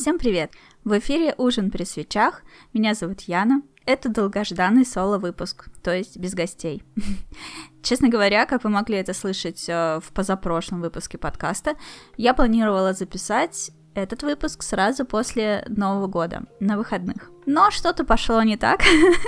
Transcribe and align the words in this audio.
Всем 0.00 0.16
привет! 0.16 0.52
В 0.84 0.96
эфире 1.00 1.34
«Ужин 1.38 1.72
при 1.72 1.82
свечах». 1.82 2.42
Меня 2.72 2.94
зовут 2.94 3.22
Яна. 3.22 3.62
Это 3.84 4.08
долгожданный 4.08 4.86
соло-выпуск, 4.86 5.70
то 5.82 5.92
есть 5.92 6.16
без 6.18 6.34
гостей. 6.34 6.84
Честно 7.82 8.08
говоря, 8.08 8.46
как 8.46 8.62
вы 8.62 8.70
могли 8.70 8.96
это 8.96 9.12
слышать 9.12 9.64
э, 9.68 9.98
в 10.00 10.12
позапрошлом 10.12 10.82
выпуске 10.82 11.18
подкаста, 11.18 11.74
я 12.16 12.32
планировала 12.32 12.92
записать 12.92 13.72
этот 13.94 14.22
выпуск 14.22 14.62
сразу 14.62 15.04
после 15.04 15.64
Нового 15.66 16.06
года, 16.06 16.44
на 16.60 16.76
выходных. 16.76 17.32
Но 17.44 17.72
что-то 17.72 18.04
пошло 18.04 18.40
не 18.44 18.56
так, 18.56 18.82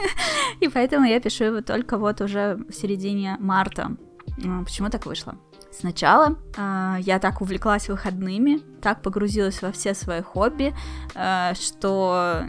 и 0.60 0.68
поэтому 0.68 1.04
я 1.04 1.18
пишу 1.18 1.46
его 1.46 1.62
только 1.62 1.98
вот 1.98 2.20
уже 2.20 2.54
в 2.68 2.72
середине 2.72 3.36
марта. 3.40 3.96
Почему 4.64 4.88
так 4.88 5.04
вышло? 5.04 5.36
Сначала 5.72 6.36
э, 6.56 6.96
я 7.00 7.18
так 7.18 7.40
увлеклась 7.40 7.88
выходными, 7.88 8.60
так 8.80 9.02
погрузилась 9.02 9.62
во 9.62 9.70
все 9.70 9.94
свои 9.94 10.20
хобби, 10.20 10.74
э, 11.14 11.54
что 11.54 12.44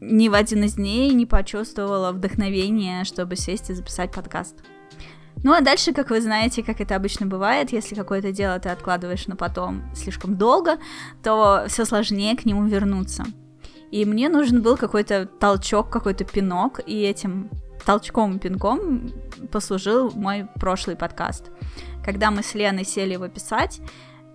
ни 0.00 0.28
в 0.28 0.34
один 0.34 0.64
из 0.64 0.74
дней 0.74 1.12
не 1.14 1.26
почувствовала 1.26 2.12
вдохновения, 2.12 3.04
чтобы 3.04 3.36
сесть 3.36 3.70
и 3.70 3.74
записать 3.74 4.12
подкаст. 4.12 4.56
Ну 5.42 5.52
а 5.52 5.60
дальше, 5.60 5.92
как 5.92 6.10
вы 6.10 6.20
знаете, 6.20 6.62
как 6.62 6.80
это 6.80 6.96
обычно 6.96 7.26
бывает, 7.26 7.70
если 7.70 7.94
какое-то 7.94 8.32
дело 8.32 8.58
ты 8.58 8.68
откладываешь 8.70 9.26
на 9.26 9.36
потом 9.36 9.82
слишком 9.94 10.36
долго, 10.36 10.78
то 11.22 11.66
все 11.68 11.84
сложнее 11.84 12.36
к 12.36 12.44
нему 12.46 12.66
вернуться. 12.66 13.24
И 13.90 14.04
мне 14.04 14.28
нужен 14.28 14.62
был 14.62 14.76
какой-то 14.76 15.26
толчок, 15.26 15.90
какой-то 15.90 16.24
пинок, 16.24 16.80
и 16.84 17.02
этим 17.02 17.50
толчком 17.86 18.38
пинком 18.40 19.12
послужил 19.52 20.10
мой 20.10 20.48
прошлый 20.56 20.96
подкаст. 20.96 21.50
Когда 22.04 22.30
мы 22.30 22.42
с 22.42 22.54
Леной 22.54 22.84
сели 22.84 23.12
его 23.12 23.28
писать, 23.28 23.80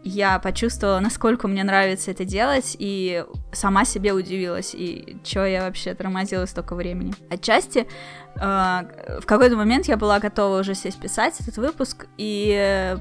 я 0.03 0.39
почувствовала, 0.39 0.99
насколько 0.99 1.47
мне 1.47 1.63
нравится 1.63 2.09
это 2.11 2.25
делать, 2.25 2.75
и 2.79 3.23
сама 3.51 3.85
себе 3.85 4.13
удивилась, 4.13 4.73
и 4.73 5.17
что 5.23 5.45
я 5.45 5.63
вообще 5.63 5.93
тормозила 5.93 6.45
столько 6.45 6.75
времени. 6.75 7.13
Отчасти 7.29 7.87
э, 8.35 8.39
в 8.39 9.25
какой-то 9.25 9.55
момент 9.55 9.85
я 9.87 9.97
была 9.97 10.19
готова 10.19 10.61
уже 10.61 10.73
сесть 10.73 10.99
писать 10.99 11.39
этот 11.41 11.57
выпуск, 11.57 12.07
и 12.17 12.97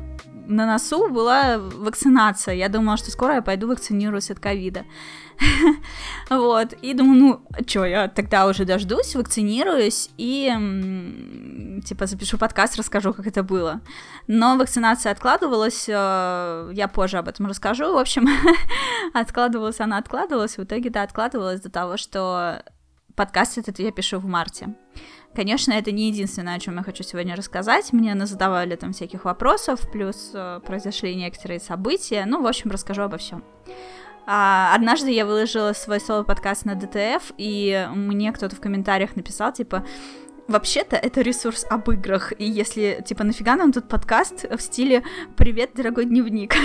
на 0.46 0.66
носу 0.66 1.08
была 1.08 1.58
вакцинация. 1.58 2.54
Я 2.54 2.68
думала, 2.68 2.96
что 2.96 3.10
скоро 3.10 3.36
я 3.36 3.42
пойду 3.42 3.68
вакцинируюсь 3.68 4.30
от 4.30 4.40
ковида. 4.40 4.84
Вот, 6.30 6.74
и 6.74 6.94
думаю, 6.94 7.18
ну, 7.18 7.64
что, 7.66 7.84
я 7.84 8.06
тогда 8.06 8.46
уже 8.46 8.64
дождусь, 8.64 9.16
вакцинируюсь 9.16 10.10
и, 10.16 10.46
типа, 11.84 12.06
запишу 12.06 12.38
подкаст, 12.38 12.76
расскажу, 12.76 13.12
как 13.12 13.26
это 13.26 13.42
было. 13.42 13.80
Но 14.28 14.56
вакцинация 14.56 15.10
откладывалась, 15.10 15.88
э, 15.88 16.70
я 16.72 16.86
позже 16.86 17.18
об 17.18 17.26
этом 17.26 17.46
расскажу, 17.46 17.92
в 17.92 17.98
общем, 17.98 18.28
откладывалась 19.12 19.80
она, 19.80 19.98
откладывалась, 19.98 20.56
в 20.56 20.62
итоге, 20.62 20.90
да, 20.90 21.02
откладывалась 21.02 21.60
до 21.60 21.70
того, 21.70 21.96
что 21.96 22.62
подкаст 23.16 23.58
этот 23.58 23.80
я 23.80 23.90
пишу 23.90 24.20
в 24.20 24.26
марте. 24.26 24.74
Конечно, 25.34 25.72
это 25.72 25.92
не 25.92 26.08
единственное, 26.08 26.56
о 26.56 26.58
чем 26.58 26.76
я 26.76 26.82
хочу 26.82 27.04
сегодня 27.04 27.36
рассказать. 27.36 27.92
Мне 27.92 28.14
задавали 28.26 28.74
там 28.76 28.92
всяких 28.92 29.24
вопросов, 29.24 29.80
плюс 29.92 30.32
э, 30.34 30.60
произошли 30.64 31.14
некоторые 31.14 31.60
события. 31.60 32.24
Ну, 32.26 32.42
в 32.42 32.46
общем, 32.46 32.70
расскажу 32.70 33.02
обо 33.02 33.16
всем. 33.16 33.44
А, 34.26 34.74
однажды 34.74 35.10
я 35.10 35.26
выложила 35.26 35.72
свой 35.72 36.00
соло-подкаст 36.00 36.64
на 36.64 36.74
ДТФ, 36.74 37.32
и 37.36 37.88
мне 37.94 38.32
кто-то 38.32 38.56
в 38.56 38.60
комментариях 38.60 39.16
написал, 39.16 39.52
типа, 39.52 39.84
вообще-то 40.50 40.96
это 40.96 41.20
ресурс 41.22 41.64
об 41.70 41.90
играх, 41.90 42.32
и 42.36 42.44
если, 42.44 43.02
типа, 43.06 43.24
нафига 43.24 43.56
нам 43.56 43.72
тут 43.72 43.88
подкаст 43.88 44.44
в 44.50 44.60
стиле 44.60 45.04
«Привет, 45.36 45.70
дорогой 45.74 46.04
дневник». 46.04 46.54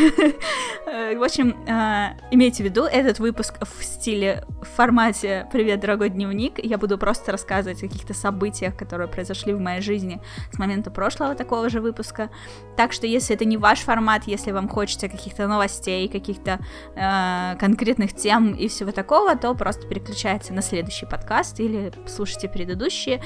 Э, 0.88 1.18
в 1.18 1.24
общем, 1.24 1.56
э, 1.68 2.16
имейте 2.30 2.62
в 2.62 2.66
виду, 2.68 2.84
этот 2.84 3.18
выпуск 3.18 3.56
в 3.62 3.84
стиле, 3.84 4.46
в 4.62 4.76
формате 4.76 5.48
«Привет, 5.52 5.80
дорогой 5.80 6.10
дневник», 6.10 6.64
я 6.64 6.78
буду 6.78 7.00
просто 7.00 7.32
рассказывать 7.32 7.84
о 7.84 7.88
каких-то 7.88 8.14
событиях, 8.14 8.78
которые 8.78 9.08
произошли 9.08 9.52
в 9.54 9.60
моей 9.60 9.82
жизни 9.82 10.22
с 10.52 10.60
момента 10.60 10.92
прошлого 10.92 11.34
такого 11.34 11.70
же 11.70 11.82
выпуска, 11.82 12.30
так 12.78 12.94
что 12.94 13.08
если 13.08 13.36
это 13.36 13.46
не 13.46 13.58
ваш 13.58 13.80
формат, 13.80 14.24
если 14.28 14.52
вам 14.52 14.70
хочется 14.70 15.10
каких-то 15.10 15.48
новостей, 15.48 16.08
каких-то 16.08 16.60
э, 16.96 17.58
конкретных 17.60 18.14
тем 18.14 18.54
и 18.54 18.68
всего 18.68 18.92
такого, 18.92 19.36
то 19.36 19.56
просто 19.56 19.88
переключайте 19.88 20.54
на 20.54 20.62
следующий 20.62 21.08
подкаст 21.08 21.60
или 21.60 21.92
слушайте 22.08 22.48
предыдущие, 22.48 23.22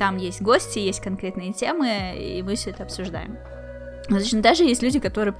там 0.00 0.16
есть 0.16 0.40
гости, 0.40 0.78
есть 0.78 1.02
конкретные 1.02 1.52
темы, 1.52 2.16
и 2.16 2.42
мы 2.42 2.54
все 2.54 2.70
это 2.70 2.84
обсуждаем. 2.84 3.36
Значит, 4.08 4.40
даже 4.40 4.64
есть 4.64 4.82
люди, 4.82 4.98
которые 4.98 5.34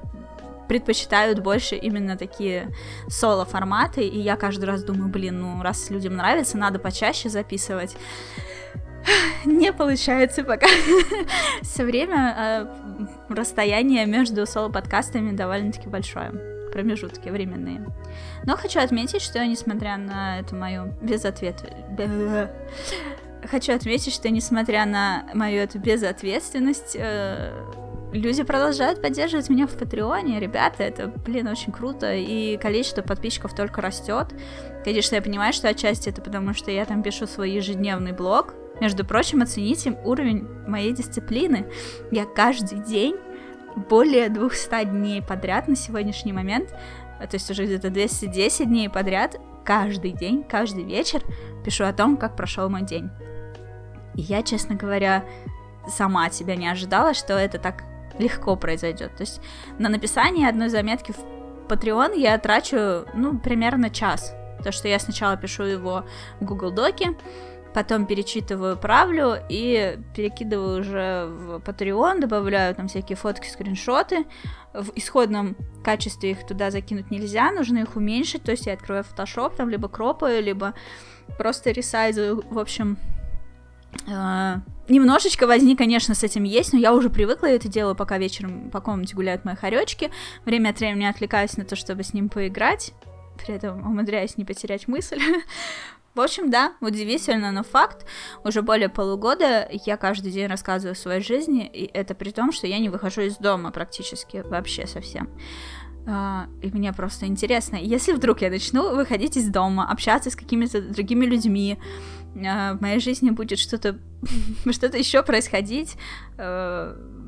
предпочитают 0.69 1.39
больше 1.39 1.75
именно 1.75 2.15
такие 2.15 2.71
соло-форматы, 3.09 4.03
и 4.03 4.19
я 4.19 4.35
каждый 4.35 4.65
раз 4.65 4.83
думаю, 4.83 5.09
блин, 5.09 5.41
ну 5.41 5.63
раз 5.63 5.89
людям 5.89 6.15
нравится, 6.15 6.59
надо 6.59 6.77
почаще 6.77 7.27
записывать. 7.27 7.97
Не 9.45 9.73
получается 9.73 10.43
пока. 10.43 10.67
Все 11.63 11.83
время 11.83 12.35
э, 12.37 13.33
расстояние 13.33 14.05
между 14.05 14.45
соло-подкастами 14.45 15.35
довольно-таки 15.35 15.89
большое. 15.89 16.33
Промежутки 16.71 17.29
временные. 17.29 17.83
Но 18.45 18.57
хочу 18.57 18.79
отметить, 18.79 19.23
что 19.23 19.43
несмотря 19.43 19.97
на 19.97 20.39
эту 20.39 20.55
мою 20.55 20.93
безответ 21.01 21.65
хочу 23.49 23.73
отметить, 23.73 24.13
что 24.13 24.29
несмотря 24.29 24.85
на 24.85 25.25
мою 25.33 25.61
эту 25.61 25.79
безответственность, 25.79 26.95
э, 26.97 27.51
люди 28.13 28.43
продолжают 28.43 29.01
поддерживать 29.01 29.49
меня 29.49 29.67
в 29.67 29.77
Патреоне. 29.77 30.39
Ребята, 30.39 30.83
это, 30.83 31.07
блин, 31.07 31.47
очень 31.47 31.71
круто. 31.71 32.13
И 32.13 32.57
количество 32.57 33.01
подписчиков 33.01 33.55
только 33.55 33.81
растет. 33.81 34.27
Конечно, 34.83 35.15
я 35.15 35.21
понимаю, 35.21 35.53
что 35.53 35.69
отчасти 35.69 36.09
это 36.09 36.21
потому, 36.21 36.53
что 36.53 36.71
я 36.71 36.85
там 36.85 37.03
пишу 37.03 37.27
свой 37.27 37.51
ежедневный 37.51 38.11
блог. 38.11 38.53
Между 38.79 39.05
прочим, 39.05 39.41
оцените 39.41 39.97
уровень 40.03 40.47
моей 40.67 40.93
дисциплины. 40.93 41.67
Я 42.11 42.25
каждый 42.25 42.79
день 42.79 43.15
более 43.89 44.29
200 44.29 44.85
дней 44.85 45.21
подряд 45.21 45.67
на 45.67 45.75
сегодняшний 45.75 46.33
момент, 46.33 46.69
то 46.71 47.33
есть 47.33 47.49
уже 47.49 47.65
где-то 47.65 47.89
210 47.89 48.67
дней 48.67 48.89
подряд, 48.89 49.39
каждый 49.63 50.11
день, 50.11 50.43
каждый 50.43 50.83
вечер 50.83 51.21
пишу 51.63 51.85
о 51.85 51.93
том, 51.93 52.17
как 52.17 52.35
прошел 52.35 52.69
мой 52.69 52.81
день. 52.81 53.09
И 54.15 54.21
я, 54.21 54.43
честно 54.43 54.75
говоря, 54.75 55.25
сама 55.87 56.25
от 56.25 56.33
себя 56.33 56.55
не 56.55 56.67
ожидала, 56.67 57.13
что 57.13 57.33
это 57.33 57.59
так 57.59 57.83
легко 58.19 58.55
произойдет. 58.55 59.15
То 59.15 59.21
есть 59.21 59.41
на 59.79 59.89
написание 59.89 60.49
одной 60.49 60.69
заметки 60.69 61.11
в 61.11 61.71
Patreon 61.71 62.17
я 62.17 62.37
трачу, 62.37 63.05
ну, 63.13 63.39
примерно 63.39 63.89
час. 63.89 64.33
То, 64.63 64.71
что 64.71 64.87
я 64.87 64.99
сначала 64.99 65.37
пишу 65.37 65.63
его 65.63 66.05
в 66.39 66.45
Google 66.45 66.71
Доке, 66.71 67.15
потом 67.73 68.05
перечитываю, 68.05 68.77
правлю 68.77 69.35
и 69.49 69.97
перекидываю 70.15 70.81
уже 70.81 71.25
в 71.27 71.57
Patreon, 71.59 72.19
добавляю 72.19 72.75
там 72.75 72.87
всякие 72.87 73.15
фотки, 73.15 73.47
скриншоты. 73.47 74.25
В 74.73 74.91
исходном 74.95 75.55
качестве 75.83 76.31
их 76.31 76.45
туда 76.45 76.69
закинуть 76.69 77.11
нельзя, 77.11 77.51
нужно 77.51 77.79
их 77.79 77.95
уменьшить, 77.95 78.43
то 78.43 78.51
есть 78.51 78.65
я 78.67 78.73
открываю 78.73 79.03
Photoshop, 79.05 79.55
там 79.55 79.69
либо 79.69 79.87
кропаю, 79.87 80.43
либо 80.43 80.73
просто 81.37 81.71
ресайзую, 81.71 82.43
в 82.49 82.59
общем, 82.59 82.97
немножечко 84.87 85.47
возни, 85.47 85.75
конечно, 85.75 86.15
с 86.15 86.23
этим 86.23 86.43
есть, 86.43 86.73
но 86.73 86.79
я 86.79 86.93
уже 86.93 87.09
привыкла, 87.09 87.47
это 87.47 87.67
делаю, 87.67 87.95
пока 87.95 88.17
вечером 88.17 88.69
по 88.69 88.81
комнате 88.81 89.15
гуляют 89.15 89.45
мои 89.45 89.55
хоречки. 89.55 90.11
Время 90.45 90.69
от 90.69 90.79
времени 90.79 91.05
отвлекаюсь 91.05 91.57
на 91.57 91.65
то, 91.65 91.75
чтобы 91.75 92.03
с 92.03 92.13
ним 92.13 92.29
поиграть, 92.29 92.93
при 93.43 93.55
этом 93.55 93.85
умудряюсь 93.85 94.37
не 94.37 94.45
потерять 94.45 94.87
мысль. 94.87 95.19
В 96.13 96.19
общем, 96.19 96.49
да, 96.49 96.73
удивительно, 96.81 97.51
но 97.51 97.63
факт. 97.63 98.05
Уже 98.43 98.61
более 98.61 98.89
полугода 98.89 99.69
я 99.85 99.95
каждый 99.95 100.31
день 100.33 100.47
рассказываю 100.47 100.91
о 100.91 100.95
своей 100.95 101.21
жизни, 101.21 101.65
и 101.65 101.85
это 101.85 102.15
при 102.15 102.31
том, 102.31 102.51
что 102.51 102.67
я 102.67 102.79
не 102.79 102.89
выхожу 102.89 103.21
из 103.21 103.37
дома 103.37 103.71
практически 103.71 104.43
вообще 104.45 104.87
совсем. 104.87 105.29
Uh, 106.05 106.47
и 106.63 106.71
мне 106.71 106.91
просто 106.93 107.27
интересно, 107.27 107.75
если 107.75 108.13
вдруг 108.13 108.41
я 108.41 108.49
начну 108.49 108.95
выходить 108.95 109.37
из 109.37 109.47
дома, 109.49 109.87
общаться 109.87 110.31
с 110.31 110.35
какими-то 110.35 110.81
другими 110.81 111.25
людьми, 111.25 111.77
в 112.33 112.77
моей 112.81 112.99
жизни 112.99 113.29
будет 113.29 113.59
что-то 113.59 113.99
что-то 114.71 114.97
еще 114.97 115.23
происходить, 115.23 115.97
uh, 116.37 117.21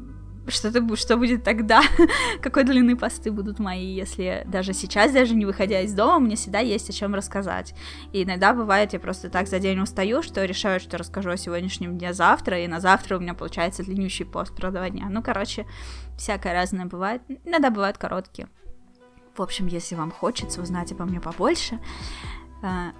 что-то 0.47 0.95
что 0.95 1.17
будет 1.17 1.43
тогда, 1.43 1.81
какой 2.41 2.63
длины 2.63 2.97
посты 2.97 3.31
будут 3.31 3.59
мои, 3.59 3.85
если 3.85 4.43
даже 4.45 4.73
сейчас, 4.73 5.11
даже 5.11 5.35
не 5.35 5.45
выходя 5.45 5.81
из 5.81 5.93
дома, 5.93 6.19
мне 6.19 6.35
всегда 6.35 6.59
есть 6.59 6.89
о 6.89 6.93
чем 6.93 7.15
рассказать. 7.15 7.73
И 8.11 8.23
иногда 8.23 8.53
бывает, 8.53 8.93
я 8.93 8.99
просто 8.99 9.29
так 9.29 9.47
за 9.47 9.59
день 9.59 9.79
устаю, 9.79 10.21
что 10.21 10.43
решаю, 10.43 10.79
что 10.79 10.97
расскажу 10.97 11.29
о 11.31 11.37
сегодняшнем 11.37 11.97
дне 11.97 12.13
завтра, 12.13 12.59
и 12.59 12.67
на 12.67 12.79
завтра 12.79 13.17
у 13.17 13.21
меня 13.21 13.33
получается 13.33 13.83
длиннющий 13.83 14.25
пост 14.25 14.55
про 14.55 14.71
два 14.71 14.89
дня. 14.89 15.07
Ну, 15.09 15.23
короче, 15.23 15.65
всякое 16.17 16.53
разное 16.53 16.85
бывает. 16.85 17.21
Иногда 17.45 17.69
бывают 17.69 17.97
короткие. 17.97 18.49
В 19.35 19.41
общем, 19.41 19.65
если 19.67 19.95
вам 19.95 20.11
хочется 20.11 20.61
узнать 20.61 20.91
обо 20.91 21.05
мне 21.05 21.19
побольше, 21.19 21.75
э, 21.75 22.42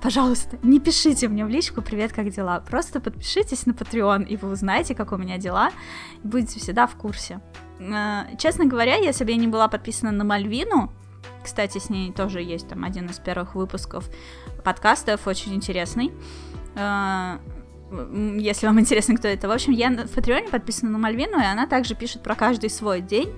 пожалуйста, 0.02 0.58
не 0.62 0.80
пишите 0.80 1.28
мне 1.28 1.46
в 1.46 1.50
личку 1.50 1.82
«Привет, 1.82 2.12
как 2.12 2.30
дела?». 2.30 2.60
Просто 2.60 3.00
подпишитесь 3.00 3.66
на 3.66 3.72
Patreon, 3.72 4.26
и 4.26 4.36
вы 4.36 4.52
узнаете, 4.52 4.94
как 4.94 5.12
у 5.12 5.18
меня 5.18 5.38
дела, 5.38 5.72
и 6.24 6.28
будете 6.28 6.60
всегда 6.60 6.86
в 6.86 6.96
курсе. 6.96 7.40
Э, 7.80 8.24
честно 8.38 8.66
говоря, 8.66 8.96
если 8.96 9.24
бы 9.24 9.32
я 9.32 9.38
не 9.38 9.48
была 9.48 9.68
подписана 9.68 10.12
на 10.12 10.24
Мальвину, 10.24 10.92
Кстати, 11.44 11.78
с 11.78 11.90
ней 11.90 12.12
тоже 12.14 12.42
есть 12.42 12.70
там 12.70 12.84
один 12.86 13.08
из 13.08 13.20
первых 13.20 13.56
выпусков 13.56 14.10
подкастов, 14.64 15.28
очень 15.28 15.54
интересный. 15.54 16.12
Э, 16.76 17.38
если 18.38 18.66
вам 18.66 18.80
интересно, 18.80 19.16
кто 19.16 19.28
это. 19.28 19.48
В 19.48 19.52
общем, 19.52 19.74
я 19.74 19.90
в 19.90 20.12
Патреоне 20.12 20.50
подписана 20.50 20.92
на 20.92 20.98
Мальвину, 20.98 21.40
и 21.40 21.44
она 21.44 21.68
также 21.68 21.96
пишет 21.96 22.24
про 22.24 22.36
каждый 22.36 22.70
свой 22.70 23.02
день, 23.02 23.32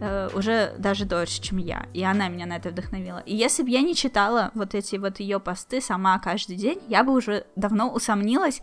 э, 0.00 0.28
уже 0.34 0.74
даже 0.78 1.04
дольше, 1.04 1.40
чем 1.40 1.58
я. 1.58 1.86
И 1.94 2.02
она 2.02 2.28
меня 2.28 2.46
на 2.46 2.56
это 2.56 2.70
вдохновила. 2.70 3.22
И 3.26 3.34
если 3.34 3.62
бы 3.62 3.70
я 3.70 3.82
не 3.82 3.94
читала 3.94 4.50
вот 4.54 4.74
эти 4.74 4.96
вот 4.96 5.20
ее 5.20 5.40
посты 5.40 5.80
сама 5.80 6.18
каждый 6.18 6.56
день, 6.56 6.80
я 6.88 7.04
бы 7.04 7.12
уже 7.12 7.46
давно 7.56 7.90
усомнилась, 7.92 8.62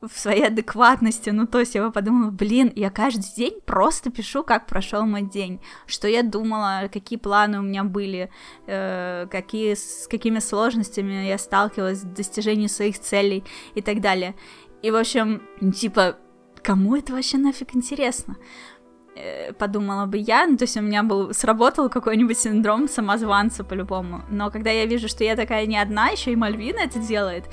в 0.00 0.18
своей 0.18 0.46
адекватности. 0.46 1.30
Ну, 1.30 1.46
то 1.46 1.60
есть 1.60 1.74
я 1.74 1.84
бы 1.84 1.92
подумала, 1.92 2.30
блин, 2.30 2.72
я 2.74 2.90
каждый 2.90 3.34
день 3.36 3.60
просто 3.64 4.10
пишу, 4.10 4.42
как 4.42 4.66
прошел 4.66 5.04
мой 5.04 5.22
день, 5.22 5.60
что 5.86 6.08
я 6.08 6.22
думала, 6.22 6.88
какие 6.92 7.18
планы 7.18 7.58
у 7.58 7.62
меня 7.62 7.84
были, 7.84 8.30
э, 8.66 9.26
какие, 9.30 9.74
с 9.74 10.08
какими 10.08 10.38
сложностями 10.38 11.28
я 11.28 11.38
сталкивалась 11.38 12.02
в 12.02 12.14
достижении 12.14 12.66
своих 12.66 12.98
целей 12.98 13.44
и 13.74 13.82
так 13.82 14.00
далее. 14.00 14.34
И, 14.82 14.90
в 14.90 14.96
общем, 14.96 15.42
типа, 15.74 16.16
кому 16.62 16.96
это 16.96 17.12
вообще 17.12 17.36
нафиг 17.36 17.74
интересно? 17.74 18.36
Э, 19.16 19.52
подумала 19.52 20.06
бы 20.06 20.18
я, 20.18 20.46
ну, 20.46 20.56
то 20.56 20.64
есть 20.64 20.76
у 20.76 20.80
меня 20.80 21.02
был, 21.02 21.34
сработал 21.34 21.88
какой-нибудь 21.88 22.38
синдром 22.38 22.88
самозванца 22.88 23.64
по-любому, 23.64 24.22
но 24.30 24.50
когда 24.52 24.70
я 24.70 24.86
вижу, 24.86 25.08
что 25.08 25.24
я 25.24 25.34
такая 25.34 25.66
не 25.66 25.76
одна, 25.76 26.10
еще 26.10 26.30
и 26.32 26.36
Мальвина 26.36 26.78
это 26.78 27.00
делает, 27.00 27.44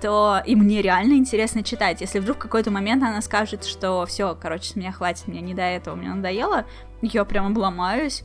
то 0.00 0.42
и 0.44 0.56
мне 0.56 0.82
реально 0.82 1.12
интересно 1.12 1.62
читать, 1.62 2.00
если 2.00 2.18
вдруг 2.18 2.38
в 2.38 2.40
какой-то 2.40 2.72
момент 2.72 3.02
она 3.04 3.22
скажет, 3.22 3.64
что 3.64 4.04
все, 4.06 4.36
короче, 4.40 4.70
с 4.70 4.76
меня 4.76 4.90
хватит, 4.90 5.28
мне 5.28 5.40
не 5.40 5.54
до 5.54 5.62
этого, 5.62 5.94
мне 5.94 6.08
надоело, 6.08 6.64
я 7.00 7.24
прям 7.24 7.46
обломаюсь, 7.46 8.24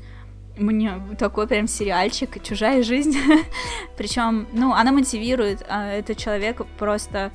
мне 0.58 1.00
такой 1.20 1.48
прям 1.48 1.68
сериальчик, 1.68 2.42
чужая 2.42 2.82
жизнь, 2.82 3.16
причем, 3.98 4.48
ну, 4.52 4.74
она 4.74 4.92
мотивирует, 4.92 5.64
а 5.70 5.92
этот 5.92 6.18
человек 6.18 6.66
просто 6.80 7.32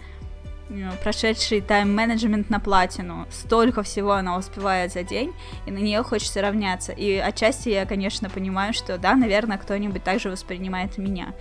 прошедший 1.03 1.61
тайм-менеджмент 1.61 2.51
на 2.51 2.61
платину. 2.61 3.27
Столько 3.31 3.83
всего 3.83 4.13
она 4.13 4.37
успевает 4.37 4.93
за 4.93 5.03
день, 5.03 5.33
и 5.67 5.71
на 5.71 5.79
нее 5.79 6.03
хочется 6.03 6.43
равняться. 6.43 6.93
И 6.93 7.17
отчасти 7.17 7.69
я, 7.69 7.87
конечно, 7.87 8.31
понимаю, 8.31 8.73
что 8.73 8.99
да, 8.99 9.15
наверное, 9.15 9.59
кто-нибудь 9.59 10.03
также 10.03 10.31
воспринимает 10.31 10.99
меня. 10.99 11.35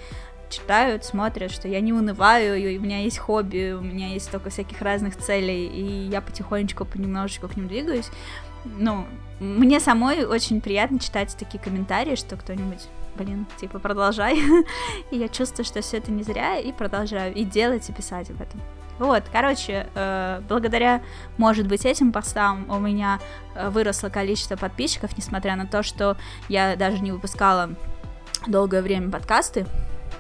Читают, 0.50 1.04
смотрят, 1.04 1.52
что 1.52 1.68
я 1.68 1.80
не 1.80 1.94
унываю, 1.94 2.60
и 2.60 2.78
у 2.78 2.82
меня 2.82 3.00
есть 3.00 3.18
хобби, 3.18 3.72
у 3.72 3.82
меня 3.82 4.10
есть 4.10 4.26
столько 4.26 4.50
всяких 4.50 4.82
разных 4.82 5.18
целей, 5.18 5.68
и 5.68 6.08
я 6.10 6.22
потихонечку, 6.22 6.86
понемножечку 6.86 7.48
к 7.48 7.56
ним 7.56 7.68
двигаюсь. 7.68 8.10
Ну, 8.66 9.06
мне 9.40 9.80
самой 9.80 10.26
очень 10.26 10.62
приятно 10.62 11.00
читать 11.00 11.36
такие 11.40 11.60
комментарии, 11.60 12.16
что 12.16 12.38
кто-нибудь 12.38 12.88
блин, 13.16 13.46
типа, 13.60 13.80
продолжай. 13.80 14.40
и 15.12 15.18
я 15.18 15.28
чувствую, 15.28 15.66
что 15.66 15.82
все 15.82 15.98
это 15.98 16.12
не 16.12 16.24
зря, 16.24 16.58
и 16.58 16.72
продолжаю 16.72 17.34
и 17.34 17.44
делать, 17.44 17.88
и 17.90 17.94
писать 17.94 18.30
об 18.32 18.42
этом. 18.42 18.60
Вот, 19.00 19.24
короче, 19.32 19.88
э, 19.96 20.42
благодаря, 20.48 21.02
может 21.38 21.68
быть, 21.68 21.86
этим 21.86 22.12
постам 22.12 22.70
у 22.70 22.80
меня 22.80 23.20
э, 23.56 23.70
выросло 23.70 24.10
количество 24.10 24.56
подписчиков, 24.56 25.18
несмотря 25.18 25.56
на 25.56 25.66
то, 25.66 25.84
что 25.84 26.18
я 26.48 26.76
даже 26.76 27.00
не 27.00 27.12
выпускала 27.12 27.72
долгое 28.48 28.82
время 28.82 29.12
подкасты. 29.12 29.66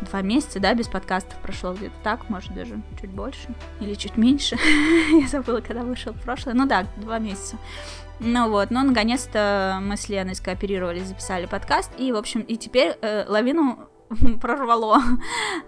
Два 0.01 0.21
месяца, 0.21 0.59
да, 0.59 0.73
без 0.73 0.87
подкастов 0.87 1.39
прошло 1.39 1.73
где-то 1.73 1.95
так, 2.03 2.29
может, 2.29 2.53
даже 2.53 2.81
чуть 2.99 3.11
больше 3.11 3.47
или 3.79 3.93
чуть 3.93 4.17
меньше. 4.17 4.57
я 5.11 5.27
забыла, 5.27 5.61
когда 5.61 5.83
вышел 5.83 6.13
прошлое. 6.13 6.55
Ну 6.55 6.65
да, 6.65 6.87
два 6.97 7.19
месяца. 7.19 7.57
Ну 8.19 8.49
вот, 8.49 8.71
но 8.71 8.83
наконец-то 8.83 9.79
мы 9.81 9.97
с 9.97 10.09
Леной 10.09 10.35
скооперировались, 10.35 11.07
записали 11.07 11.45
подкаст, 11.45 11.91
и, 11.97 12.11
в 12.11 12.15
общем, 12.15 12.41
и 12.41 12.57
теперь 12.57 12.97
э, 13.01 13.25
лавину 13.27 13.87
прорвало. 14.41 15.01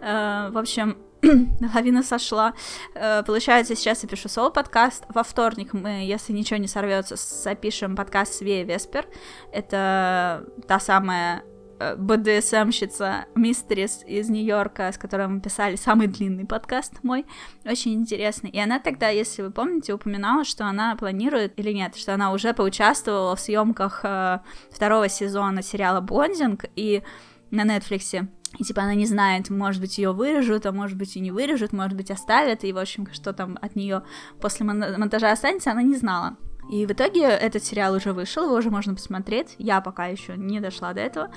э, 0.01 0.49
в 0.51 0.57
общем, 0.57 0.97
лавина 1.73 2.03
сошла. 2.03 2.53
Э, 2.93 3.23
получается, 3.23 3.75
сейчас 3.75 4.03
я 4.03 4.09
пишу 4.09 4.29
соло-подкаст. 4.29 5.05
Во 5.09 5.23
вторник 5.23 5.73
мы, 5.73 6.05
если 6.05 6.33
ничего 6.33 6.57
не 6.57 6.67
сорвется, 6.67 7.15
запишем 7.15 7.95
подкаст 7.95 8.33
Свея 8.33 8.63
Веспер. 8.63 9.07
Это 9.51 10.45
та 10.67 10.79
самая 10.79 11.43
э, 11.79 11.95
БДСМщица 11.95 13.25
Мистерис 13.35 14.03
из 14.05 14.29
Нью-Йорка, 14.29 14.91
с 14.91 14.97
которой 14.97 15.27
мы 15.27 15.41
писали 15.41 15.75
самый 15.75 16.07
длинный 16.07 16.45
подкаст 16.45 17.03
мой, 17.03 17.25
очень 17.65 17.93
интересный. 17.93 18.49
И 18.49 18.59
она 18.59 18.79
тогда, 18.79 19.09
если 19.09 19.41
вы 19.41 19.51
помните, 19.51 19.93
упоминала, 19.93 20.43
что 20.43 20.65
она 20.65 20.95
планирует, 20.95 21.59
или 21.59 21.71
нет, 21.71 21.95
что 21.95 22.13
она 22.13 22.31
уже 22.31 22.53
поучаствовала 22.53 23.35
в 23.35 23.39
съемках 23.39 24.01
э, 24.03 24.39
второго 24.71 25.09
сезона 25.09 25.61
сериала 25.61 26.01
«Бондинг», 26.01 26.65
и 26.75 27.03
на 27.51 27.63
Netflix. 27.63 28.27
И 28.57 28.63
типа 28.63 28.83
она 28.83 28.95
не 28.95 29.05
знает, 29.05 29.49
может 29.49 29.81
быть, 29.81 29.97
ее 29.97 30.11
вырежут, 30.11 30.65
а 30.65 30.71
может 30.71 30.97
быть 30.97 31.15
и 31.15 31.19
не 31.19 31.31
вырежут, 31.31 31.73
может 31.73 31.97
быть, 31.97 32.11
оставят, 32.11 32.63
и, 32.63 32.73
в 32.73 32.77
общем, 32.77 33.07
что 33.11 33.33
там 33.33 33.57
от 33.61 33.75
нее 33.75 34.03
после 34.39 34.65
монтажа 34.65 35.31
останется, 35.31 35.71
она 35.71 35.81
не 35.81 35.95
знала. 35.95 36.37
И 36.71 36.85
в 36.85 36.91
итоге 36.91 37.21
этот 37.23 37.63
сериал 37.63 37.93
уже 37.93 38.11
вышел, 38.13 38.45
его 38.45 38.55
уже 38.55 38.71
можно 38.71 38.95
посмотреть. 38.95 39.55
Я 39.59 39.81
пока 39.81 40.07
еще 40.07 40.35
не 40.35 40.59
дошла 40.59 40.93
до 40.93 41.01
этого. 41.01 41.31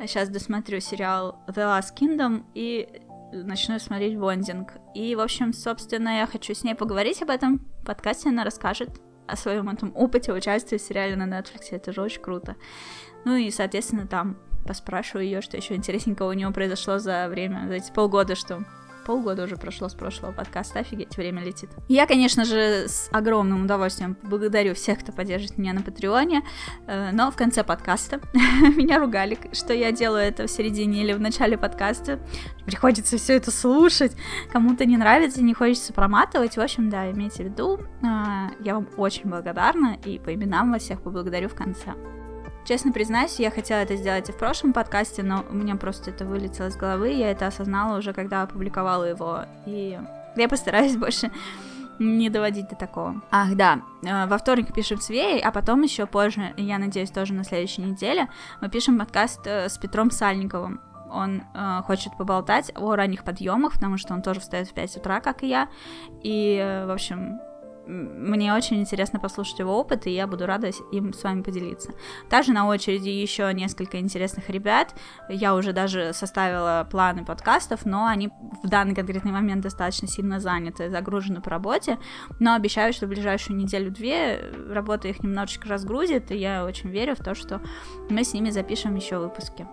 Сейчас 0.00 0.28
досмотрю 0.28 0.80
сериал 0.80 1.40
The 1.46 1.80
Last 1.80 1.96
Kingdom 1.96 2.44
и 2.54 2.88
начну 3.32 3.78
смотреть 3.78 4.18
Бондинг. 4.18 4.72
И, 4.94 5.14
в 5.14 5.20
общем, 5.20 5.52
собственно, 5.52 6.18
я 6.18 6.26
хочу 6.26 6.54
с 6.54 6.64
ней 6.64 6.74
поговорить 6.74 7.22
об 7.22 7.30
этом. 7.30 7.58
В 7.82 7.86
подкасте 7.86 8.30
она 8.30 8.44
расскажет 8.44 9.00
о 9.26 9.36
своем 9.36 9.68
этом 9.68 9.92
опыте 9.94 10.32
участия 10.32 10.78
в 10.78 10.82
сериале 10.82 11.16
на 11.16 11.24
Netflix. 11.24 11.68
Это 11.70 11.92
же 11.92 12.02
очень 12.02 12.22
круто. 12.22 12.56
Ну 13.24 13.36
и, 13.36 13.50
соответственно, 13.50 14.06
там 14.06 14.36
поспрашиваю 14.66 15.24
ее, 15.24 15.40
что 15.40 15.56
еще 15.56 15.74
интересненького 15.74 16.30
у 16.30 16.32
него 16.32 16.52
произошло 16.52 16.98
за 16.98 17.28
время, 17.28 17.66
за 17.68 17.74
эти 17.74 17.92
полгода, 17.92 18.34
что 18.34 18.64
полгода 19.06 19.44
уже 19.44 19.56
прошло 19.56 19.88
с 19.88 19.94
прошлого 19.94 20.32
подкаста, 20.32 20.80
офигеть, 20.80 21.16
время 21.16 21.42
летит. 21.42 21.70
Я, 21.88 22.06
конечно 22.06 22.44
же, 22.44 22.88
с 22.88 23.08
огромным 23.12 23.64
удовольствием 23.64 24.16
благодарю 24.22 24.74
всех, 24.74 24.98
кто 24.98 25.12
поддержит 25.12 25.56
меня 25.58 25.72
на 25.72 25.82
Патреоне, 25.82 26.42
э, 26.86 27.10
но 27.12 27.30
в 27.30 27.36
конце 27.36 27.62
подкаста 27.62 28.20
меня 28.34 28.98
ругали, 28.98 29.38
что 29.52 29.72
я 29.72 29.92
делаю 29.92 30.24
это 30.24 30.48
в 30.48 30.50
середине 30.50 31.04
или 31.04 31.12
в 31.12 31.20
начале 31.20 31.56
подкаста. 31.56 32.18
Приходится 32.66 33.16
все 33.16 33.34
это 33.36 33.52
слушать, 33.52 34.12
кому-то 34.50 34.84
не 34.84 34.96
нравится, 34.96 35.40
не 35.40 35.54
хочется 35.54 35.92
проматывать. 35.92 36.56
В 36.56 36.60
общем, 36.60 36.90
да, 36.90 37.08
имейте 37.10 37.44
в 37.44 37.46
виду, 37.46 37.78
э, 37.78 38.04
я 38.60 38.74
вам 38.74 38.88
очень 38.96 39.30
благодарна 39.30 39.96
и 40.04 40.18
по 40.18 40.34
именам 40.34 40.72
вас 40.72 40.82
всех 40.82 41.00
поблагодарю 41.00 41.48
в 41.48 41.54
конце. 41.54 41.94
Честно 42.66 42.90
признаюсь, 42.90 43.38
я 43.38 43.52
хотела 43.52 43.78
это 43.78 43.94
сделать 43.94 44.28
и 44.28 44.32
в 44.32 44.38
прошлом 44.38 44.72
подкасте, 44.72 45.22
но 45.22 45.44
у 45.48 45.54
меня 45.54 45.76
просто 45.76 46.10
это 46.10 46.24
вылетело 46.24 46.66
из 46.66 46.76
головы, 46.76 47.10
я 47.10 47.30
это 47.30 47.46
осознала 47.46 47.96
уже, 47.96 48.12
когда 48.12 48.42
опубликовала 48.42 49.04
его, 49.04 49.42
и 49.66 49.96
я 50.34 50.48
постараюсь 50.48 50.96
больше 50.98 51.30
не 52.00 52.28
доводить 52.28 52.68
до 52.68 52.74
такого. 52.74 53.22
Ах, 53.30 53.54
да, 53.54 53.82
э, 54.02 54.26
во 54.26 54.36
вторник 54.36 54.74
пишем 54.74 55.00
с 55.00 55.08
Веей, 55.10 55.40
а 55.40 55.52
потом 55.52 55.82
еще 55.82 56.06
позже, 56.06 56.54
я 56.56 56.78
надеюсь, 56.78 57.10
тоже 57.10 57.34
на 57.34 57.44
следующей 57.44 57.82
неделе, 57.82 58.28
мы 58.60 58.68
пишем 58.68 58.98
подкаст 58.98 59.46
э, 59.46 59.68
с 59.68 59.78
Петром 59.78 60.10
Сальниковым. 60.10 60.80
Он 61.08 61.44
э, 61.54 61.82
хочет 61.86 62.16
поболтать 62.18 62.72
о 62.74 62.96
ранних 62.96 63.22
подъемах, 63.22 63.74
потому 63.74 63.96
что 63.96 64.12
он 64.12 64.22
тоже 64.22 64.40
встает 64.40 64.66
в 64.66 64.74
5 64.74 64.96
утра, 64.96 65.20
как 65.20 65.44
и 65.44 65.48
я. 65.48 65.68
И, 66.24 66.58
э, 66.60 66.84
в 66.86 66.90
общем, 66.90 67.38
мне 67.86 68.54
очень 68.54 68.80
интересно 68.80 69.20
послушать 69.20 69.58
его 69.58 69.78
опыт, 69.78 70.06
и 70.06 70.10
я 70.10 70.26
буду 70.26 70.46
рада 70.46 70.70
им 70.92 71.12
с 71.12 71.22
вами 71.22 71.42
поделиться. 71.42 71.92
Также 72.28 72.52
на 72.52 72.66
очереди 72.66 73.08
еще 73.08 73.52
несколько 73.54 74.00
интересных 74.00 74.50
ребят. 74.50 74.94
Я 75.28 75.54
уже 75.54 75.72
даже 75.72 76.12
составила 76.12 76.86
планы 76.90 77.24
подкастов, 77.24 77.84
но 77.84 78.06
они 78.06 78.30
в 78.62 78.68
данный 78.68 78.94
конкретный 78.94 79.32
момент 79.32 79.62
достаточно 79.62 80.08
сильно 80.08 80.40
заняты, 80.40 80.90
загружены 80.90 81.40
по 81.40 81.50
работе. 81.50 81.98
Но 82.40 82.54
обещаю, 82.54 82.92
что 82.92 83.06
в 83.06 83.10
ближайшую 83.10 83.56
неделю-две 83.56 84.52
работа 84.70 85.08
их 85.08 85.22
немножечко 85.22 85.68
разгрузит, 85.68 86.30
и 86.30 86.36
я 86.36 86.64
очень 86.64 86.90
верю 86.90 87.14
в 87.14 87.22
то, 87.22 87.34
что 87.34 87.60
мы 88.10 88.24
с 88.24 88.32
ними 88.32 88.50
запишем 88.50 88.96
еще 88.96 89.18
выпуски. 89.18 89.66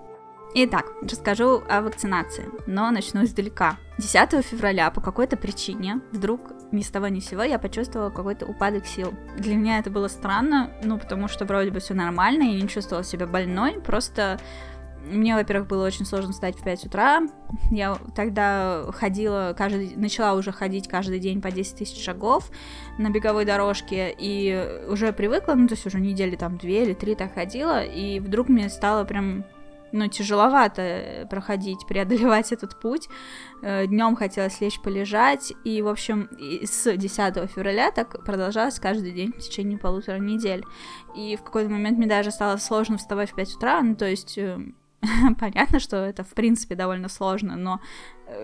Итак, 0.55 0.85
расскажу 1.01 1.63
о 1.67 1.81
вакцинации, 1.81 2.45
но 2.67 2.91
начну 2.91 3.23
издалека. 3.23 3.77
10 3.97 4.45
февраля 4.45 4.91
по 4.91 5.01
какой-то 5.01 5.35
причине 5.35 5.99
вдруг 6.11 6.41
ни 6.71 6.83
с 6.83 6.89
того 6.89 7.07
ни 7.07 7.21
с 7.21 7.29
сего 7.29 7.41
я 7.41 7.57
почувствовала 7.57 8.11
какой-то 8.11 8.45
упадок 8.45 8.85
сил. 8.85 9.15
Для 9.35 9.55
меня 9.55 9.79
это 9.79 9.89
было 9.89 10.07
странно, 10.07 10.69
ну, 10.83 10.99
потому 10.99 11.27
что 11.27 11.45
вроде 11.45 11.71
бы 11.71 11.79
все 11.79 11.95
нормально, 11.95 12.43
я 12.43 12.61
не 12.61 12.67
чувствовала 12.67 13.03
себя 13.03 13.25
больной, 13.25 13.81
просто 13.81 14.39
мне, 15.07 15.35
во-первых, 15.35 15.67
было 15.67 15.87
очень 15.87 16.05
сложно 16.05 16.33
встать 16.33 16.55
в 16.55 16.63
5 16.63 16.85
утра. 16.85 17.23
Я 17.71 17.97
тогда 18.15 18.85
ходила, 18.93 19.55
каждый, 19.57 19.95
начала 19.95 20.33
уже 20.37 20.51
ходить 20.51 20.87
каждый 20.87 21.17
день 21.17 21.41
по 21.41 21.49
10 21.49 21.77
тысяч 21.77 22.03
шагов 22.03 22.51
на 22.99 23.09
беговой 23.09 23.45
дорожке, 23.45 24.15
и 24.15 24.85
уже 24.87 25.13
привыкла, 25.13 25.55
ну, 25.55 25.67
то 25.67 25.73
есть 25.73 25.87
уже 25.87 25.99
недели 25.99 26.35
там 26.35 26.57
две 26.57 26.83
или 26.83 26.93
три 26.93 27.15
так 27.15 27.33
ходила, 27.33 27.83
и 27.83 28.19
вдруг 28.19 28.49
мне 28.49 28.69
стало 28.69 29.03
прям 29.03 29.45
ну, 29.93 30.07
тяжеловато 30.07 30.81
э, 30.81 31.25
проходить, 31.27 31.87
преодолевать 31.87 32.51
этот 32.51 32.79
путь. 32.79 33.07
Э, 33.61 33.87
Днем 33.87 34.15
хотелось 34.15 34.59
лечь 34.59 34.81
полежать, 34.81 35.53
и, 35.63 35.81
в 35.81 35.87
общем, 35.87 36.29
с 36.63 36.97
10 36.97 37.49
февраля 37.49 37.91
так 37.91 38.23
продолжалось 38.25 38.79
каждый 38.79 39.11
день 39.11 39.31
в 39.31 39.39
течение 39.39 39.77
полутора 39.77 40.17
недель. 40.17 40.65
И 41.15 41.37
в 41.37 41.43
какой-то 41.43 41.69
момент 41.69 41.97
мне 41.97 42.07
даже 42.07 42.31
стало 42.31 42.57
сложно 42.57 42.97
вставать 42.97 43.31
в 43.31 43.35
5 43.35 43.55
утра, 43.55 43.81
ну, 43.81 43.95
то 43.95 44.05
есть 44.05 44.37
э, 44.37 44.59
Понятно, 45.39 45.79
что 45.79 45.97
это, 45.97 46.23
в 46.23 46.33
принципе, 46.33 46.75
довольно 46.75 47.09
сложно, 47.09 47.55
но 47.55 47.79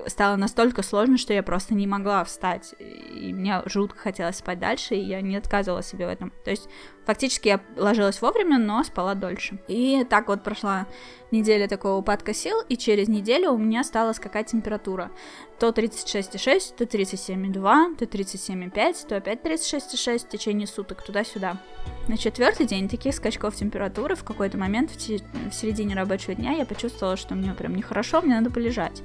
стало 0.07 0.35
настолько 0.35 0.83
сложно, 0.83 1.17
что 1.17 1.33
я 1.33 1.43
просто 1.43 1.73
не 1.73 1.87
могла 1.87 2.23
встать. 2.23 2.75
И 2.79 3.33
мне 3.33 3.61
жутко 3.65 3.97
хотелось 3.97 4.37
спать 4.37 4.59
дальше, 4.59 4.95
и 4.95 4.99
я 4.99 5.21
не 5.21 5.35
отказывала 5.35 5.83
себе 5.83 6.05
в 6.05 6.09
этом. 6.09 6.31
То 6.43 6.51
есть, 6.51 6.69
фактически, 7.05 7.47
я 7.49 7.61
ложилась 7.75 8.21
вовремя, 8.21 8.57
но 8.57 8.83
спала 8.83 9.15
дольше. 9.15 9.59
И 9.67 10.05
так 10.09 10.27
вот 10.27 10.43
прошла 10.43 10.87
неделя 11.31 11.67
такого 11.67 11.97
упадка 11.97 12.33
сил, 12.33 12.61
и 12.67 12.77
через 12.77 13.07
неделю 13.07 13.51
у 13.51 13.57
меня 13.57 13.83
стала 13.83 14.13
скакать 14.13 14.47
температура. 14.47 15.11
То 15.59 15.69
36,6, 15.69 16.75
то 16.77 16.85
37,2, 16.85 17.95
то 17.97 18.05
37,5, 18.05 19.07
то 19.07 19.17
опять 19.17 19.41
36,6 19.41 20.19
в 20.19 20.29
течение 20.29 20.67
суток, 20.67 21.03
туда-сюда. 21.03 21.61
На 22.07 22.17
четвертый 22.17 22.65
день 22.65 22.89
таких 22.89 23.13
скачков 23.13 23.55
температуры 23.55 24.15
в 24.15 24.23
какой-то 24.23 24.57
момент 24.57 24.91
в, 24.91 24.95
в 24.95 25.53
середине 25.53 25.95
рабочего 25.95 26.33
дня 26.33 26.53
я 26.53 26.65
почувствовала, 26.65 27.17
что 27.17 27.35
мне 27.35 27.53
прям 27.53 27.75
нехорошо, 27.75 28.21
мне 28.21 28.35
надо 28.35 28.49
полежать. 28.49 29.03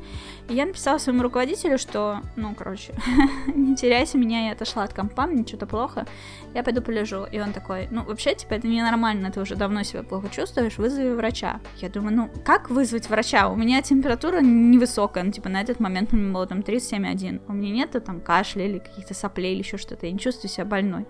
И 0.48 0.54
я 0.54 0.63
написала 0.66 0.98
своему 0.98 1.22
руководителю, 1.22 1.78
что, 1.78 2.20
ну, 2.36 2.54
короче, 2.54 2.94
не 3.54 3.74
теряйся 3.76 4.18
меня, 4.18 4.46
я 4.46 4.52
отошла 4.52 4.84
от 4.84 4.92
компа, 4.92 5.26
мне 5.26 5.46
что-то 5.46 5.66
плохо, 5.66 6.06
я 6.54 6.62
пойду 6.62 6.82
полежу. 6.82 7.24
И 7.30 7.40
он 7.40 7.52
такой, 7.52 7.88
ну, 7.90 8.04
вообще, 8.04 8.34
типа, 8.34 8.54
это 8.54 8.66
ненормально, 8.66 9.30
ты 9.30 9.40
уже 9.40 9.56
давно 9.56 9.82
себя 9.82 10.02
плохо 10.02 10.28
чувствуешь, 10.30 10.78
вызови 10.78 11.14
врача. 11.14 11.60
Я 11.78 11.88
думаю, 11.88 12.16
ну, 12.16 12.30
как 12.44 12.70
вызвать 12.70 13.08
врача? 13.08 13.48
У 13.48 13.56
меня 13.56 13.82
температура 13.82 14.40
невысокая, 14.40 15.24
ну, 15.24 15.32
типа, 15.32 15.48
на 15.48 15.60
этот 15.60 15.80
момент 15.80 16.12
у 16.12 16.16
меня 16.16 16.32
было 16.32 16.46
там 16.46 16.60
37,1. 16.60 17.42
У 17.48 17.52
меня 17.52 17.72
нету 17.72 18.00
там 18.00 18.20
кашля 18.20 18.66
или 18.66 18.78
каких-то 18.78 19.14
соплей 19.14 19.54
или 19.54 19.62
еще 19.62 19.76
что-то, 19.76 20.06
я 20.06 20.12
не 20.12 20.18
чувствую 20.18 20.50
себя 20.50 20.64
больной. 20.64 21.06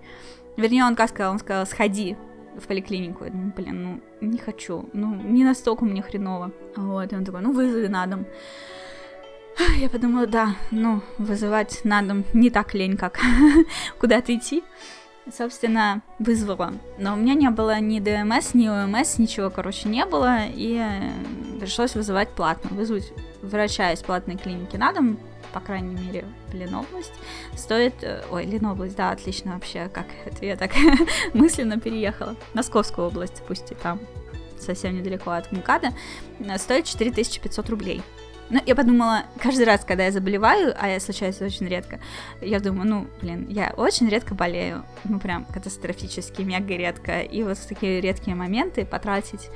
Вернее, 0.57 0.85
он 0.85 0.95
как 0.95 1.11
сказал, 1.11 1.33
он 1.33 1.39
сказал, 1.39 1.67
сходи 1.67 2.17
в 2.57 2.67
поликлинику. 2.67 3.25
Я 3.25 3.31
думаю, 3.31 3.53
блин, 3.57 3.83
ну, 3.83 4.29
не 4.29 4.39
хочу. 4.39 4.89
Ну, 4.93 5.15
не 5.15 5.45
настолько 5.45 5.85
мне 5.85 6.03
хреново. 6.03 6.53
Вот, 6.77 7.13
и 7.13 7.17
он 7.17 7.25
такой, 7.25 7.41
ну, 7.41 7.53
вызови 7.53 7.89
на 7.89 8.07
дом. 8.07 8.27
Я 9.79 9.89
подумала, 9.89 10.27
да, 10.27 10.57
ну, 10.71 11.03
вызывать 11.19 11.85
на 11.85 12.03
дом 12.03 12.25
не 12.33 12.51
так 12.51 12.75
лень, 12.75 12.97
как 12.97 13.19
куда-то 13.99 14.35
идти. 14.35 14.63
Собственно, 15.33 16.03
вызвала. 16.19 16.75
Но 16.99 17.15
у 17.15 17.17
меня 17.17 17.35
не 17.35 17.49
было 17.49 17.81
ни 17.81 17.99
ДМС, 17.99 18.53
ни 18.53 18.69
ОМС, 18.69 19.19
ничего, 19.19 19.49
короче, 19.49 19.89
не 19.89 20.05
было. 20.05 20.47
И 20.49 20.79
э, 20.79 21.59
пришлось 21.61 21.95
вызывать 21.95 22.29
платно. 22.29 22.77
Вызвать 22.77 23.11
врача 23.41 23.93
из 23.93 24.03
платной 24.03 24.37
клиники 24.37 24.77
на 24.77 24.93
дом 24.93 25.19
по 25.55 25.61
крайней 25.61 25.95
мере, 25.95 26.25
Ленобласть, 26.53 27.13
стоит... 27.57 27.95
Э, 28.03 28.25
ой, 28.31 28.45
Ленобласть, 28.45 28.97
да, 28.97 29.13
отлично 29.13 29.55
вообще, 29.55 29.89
как 29.89 30.07
это 30.27 30.45
я 30.45 30.57
так 30.57 30.73
мысленно 31.33 31.79
переехала. 31.79 32.35
Московскую 32.55 33.07
область, 33.07 33.41
пусть 33.47 33.71
и 33.71 33.75
там 33.77 34.01
совсем 34.59 34.97
недалеко 34.97 35.31
от 35.31 35.53
МКАДа, 35.53 35.93
э, 36.41 36.59
стоит 36.59 36.87
4500 36.87 37.71
рублей. 37.71 38.03
Ну, 38.51 38.61
я 38.67 38.75
подумала, 38.75 39.25
каждый 39.41 39.65
раз, 39.65 39.85
когда 39.85 40.05
я 40.05 40.13
заболеваю, 40.13 40.75
а 40.79 40.89
я 40.89 41.01
случается 41.01 41.45
очень 41.47 41.67
редко, 41.67 41.99
я 42.43 42.61
думаю, 42.61 42.89
ну, 42.89 43.07
блин, 43.23 43.47
я 43.49 43.73
очень 43.77 44.09
редко 44.09 44.35
болею, 44.35 44.85
ну, 45.05 45.19
прям 45.19 45.47
катастрофически, 45.47 46.43
мега 46.43 46.77
редко, 46.77 47.21
и 47.21 47.43
вот 47.43 47.57
в 47.57 47.67
такие 47.67 48.03
редкие 48.03 48.37
моменты 48.37 48.85
потратить 48.85 49.49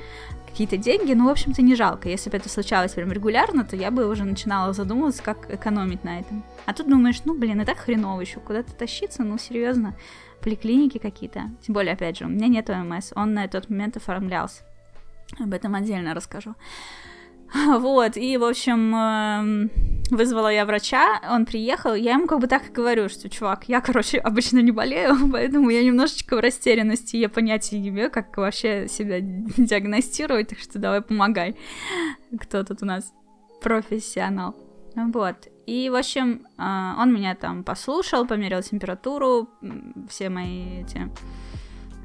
какие-то 0.49 0.77
деньги, 0.77 1.13
ну, 1.13 1.27
в 1.27 1.29
общем-то, 1.29 1.61
не 1.61 1.75
жалко. 1.75 2.09
Если 2.09 2.31
бы 2.31 2.37
это 2.37 2.49
случалось 2.49 2.93
прям 2.93 3.11
регулярно, 3.11 3.63
то 3.63 3.75
я 3.75 3.91
бы 3.91 4.07
уже 4.09 4.25
начинала 4.25 4.73
задумываться, 4.73 5.21
как 5.21 5.53
экономить 5.53 6.03
на 6.03 6.19
этом. 6.19 6.43
А 6.65 6.73
тут 6.73 6.89
думаешь, 6.89 7.21
ну, 7.25 7.37
блин, 7.37 7.61
и 7.61 7.65
так 7.65 7.77
хреново 7.77 8.21
еще 8.21 8.39
куда-то 8.39 8.73
тащиться, 8.73 9.23
ну, 9.23 9.37
серьезно, 9.37 9.95
поликлиники 10.41 10.97
какие-то. 10.97 11.51
Тем 11.61 11.73
более, 11.73 11.93
опять 11.93 12.17
же, 12.17 12.25
у 12.25 12.29
меня 12.29 12.47
нет 12.47 12.69
ОМС, 12.69 13.11
он 13.15 13.35
на 13.35 13.47
тот 13.47 13.69
момент 13.69 13.97
оформлялся. 13.97 14.63
Об 15.39 15.53
этом 15.53 15.75
отдельно 15.75 16.15
расскажу. 16.15 16.55
Вот, 17.79 18.17
и, 18.17 18.37
в 18.37 18.43
общем, 18.43 18.95
эм, 18.95 19.71
вызвала 20.09 20.51
я 20.51 20.65
врача, 20.65 21.21
он 21.29 21.45
приехал, 21.45 21.93
я 21.93 22.13
ему 22.13 22.27
как 22.27 22.39
бы 22.39 22.47
так 22.47 22.69
и 22.69 22.71
говорю, 22.71 23.09
что, 23.09 23.29
чувак, 23.29 23.65
я, 23.67 23.81
короче, 23.81 24.17
обычно 24.17 24.59
не 24.59 24.71
болею, 24.71 25.15
поэтому 25.31 25.69
я 25.69 25.83
немножечко 25.83 26.35
в 26.35 26.39
растерянности, 26.39 27.17
я 27.17 27.29
понятия 27.29 27.79
не 27.79 27.89
имею, 27.89 28.11
как 28.11 28.35
вообще 28.37 28.87
себя 28.87 29.19
диагностировать, 29.21 30.49
так 30.49 30.59
что 30.59 30.79
давай 30.79 31.01
помогай. 31.01 31.55
Кто 32.39 32.63
тут 32.63 32.83
у 32.83 32.85
нас 32.85 33.13
профессионал? 33.61 34.55
Вот. 34.95 35.47
И, 35.65 35.89
в 35.89 35.95
общем, 35.95 36.47
э, 36.57 37.01
он 37.01 37.13
меня 37.13 37.35
там 37.35 37.63
послушал, 37.63 38.25
померил 38.25 38.63
температуру, 38.63 39.49
все 40.09 40.29
мои 40.29 40.81
эти 40.81 41.09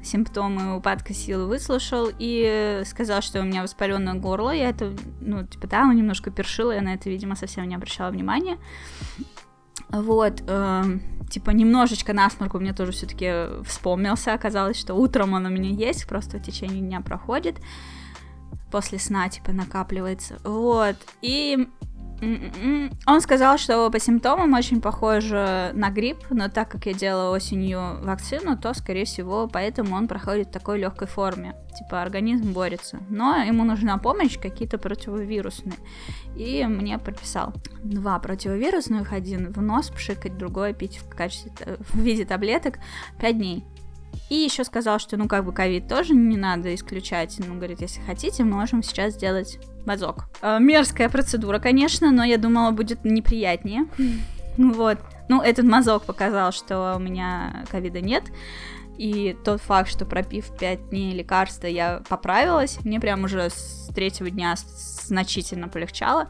симптомы 0.05 0.77
упадка 0.77 1.13
сил 1.13 1.47
выслушал 1.47 2.09
и 2.17 2.83
сказал, 2.85 3.21
что 3.21 3.41
у 3.41 3.43
меня 3.43 3.61
воспаленное 3.61 4.13
горло. 4.13 4.51
Я 4.51 4.69
это, 4.69 4.93
ну, 5.19 5.45
типа, 5.45 5.67
да, 5.67 5.83
он 5.83 5.95
немножко 5.95 6.31
першила, 6.31 6.71
я 6.71 6.81
на 6.81 6.93
это, 6.93 7.09
видимо, 7.09 7.35
совсем 7.35 7.67
не 7.67 7.75
обращала 7.75 8.11
внимания. 8.11 8.57
Вот, 9.89 10.43
э, 10.47 10.83
типа, 11.29 11.51
немножечко 11.51 12.13
насморк 12.13 12.55
у 12.55 12.59
меня 12.59 12.73
тоже 12.73 12.91
все-таки 12.91 13.63
вспомнился. 13.63 14.33
Оказалось, 14.33 14.79
что 14.79 14.93
утром 14.93 15.33
он 15.33 15.45
у 15.45 15.49
меня 15.49 15.69
есть, 15.69 16.07
просто 16.07 16.37
в 16.37 16.43
течение 16.43 16.81
дня 16.81 17.01
проходит. 17.01 17.57
После 18.71 18.99
сна, 18.99 19.29
типа, 19.29 19.51
накапливается. 19.51 20.39
Вот, 20.43 20.97
и. 21.21 21.67
Он 22.21 23.21
сказал, 23.21 23.57
что 23.57 23.89
по 23.89 23.99
симптомам 23.99 24.53
очень 24.53 24.81
похоже 24.81 25.71
на 25.73 25.89
грипп, 25.89 26.19
но 26.29 26.49
так 26.49 26.69
как 26.69 26.85
я 26.85 26.93
делала 26.93 27.35
осенью 27.35 27.99
вакцину, 28.01 28.57
то, 28.57 28.73
скорее 28.73 29.05
всего, 29.05 29.47
поэтому 29.47 29.95
он 29.95 30.07
проходит 30.07 30.47
в 30.47 30.51
такой 30.51 30.79
легкой 30.79 31.07
форме. 31.07 31.55
Типа 31.77 32.01
организм 32.01 32.53
борется. 32.53 32.99
Но 33.09 33.35
ему 33.37 33.65
нужна 33.65 33.97
помощь, 33.97 34.39
какие-то 34.39 34.77
противовирусные. 34.77 35.77
И 36.37 36.65
мне 36.65 36.97
прописал 36.97 37.53
два 37.83 38.17
противовирусных, 38.19 39.11
один 39.11 39.51
в 39.51 39.61
нос 39.61 39.89
пшикать, 39.89 40.37
другой 40.37 40.73
пить 40.73 40.97
в, 40.97 41.09
качестве, 41.09 41.77
в 41.79 41.99
виде 41.99 42.25
таблеток 42.25 42.79
5 43.19 43.37
дней. 43.37 43.65
И 44.29 44.35
еще 44.35 44.63
сказал, 44.63 44.99
что, 44.99 45.17
ну, 45.17 45.27
как 45.27 45.43
бы 45.45 45.51
ковид 45.51 45.87
тоже 45.87 46.13
не 46.15 46.37
надо 46.37 46.73
исключать. 46.73 47.37
Ну, 47.45 47.55
говорит, 47.55 47.81
если 47.81 48.01
хотите, 48.01 48.43
можем 48.43 48.81
сейчас 48.81 49.13
сделать 49.13 49.59
мазок. 49.85 50.25
Э, 50.41 50.59
мерзкая 50.59 51.09
процедура, 51.09 51.59
конечно, 51.59 52.11
но 52.11 52.23
я 52.23 52.37
думала, 52.37 52.71
будет 52.71 53.05
неприятнее. 53.05 53.85
Вот. 54.57 54.97
Ну, 55.27 55.41
этот 55.41 55.65
мазок 55.65 56.03
показал, 56.05 56.53
что 56.53 56.95
у 56.95 56.99
меня 56.99 57.65
ковида 57.69 57.99
нет. 57.99 58.23
И 58.97 59.35
тот 59.43 59.61
факт, 59.61 59.89
что 59.89 60.05
пропив 60.05 60.49
5 60.57 60.89
дней 60.89 61.13
лекарства, 61.13 61.67
я 61.67 62.01
поправилась, 62.07 62.79
мне 62.85 63.01
прям 63.01 63.25
уже 63.25 63.49
с 63.49 63.89
третьего 63.93 64.29
дня 64.29 64.55
значительно 64.55 65.67
полегчало. 65.67 66.29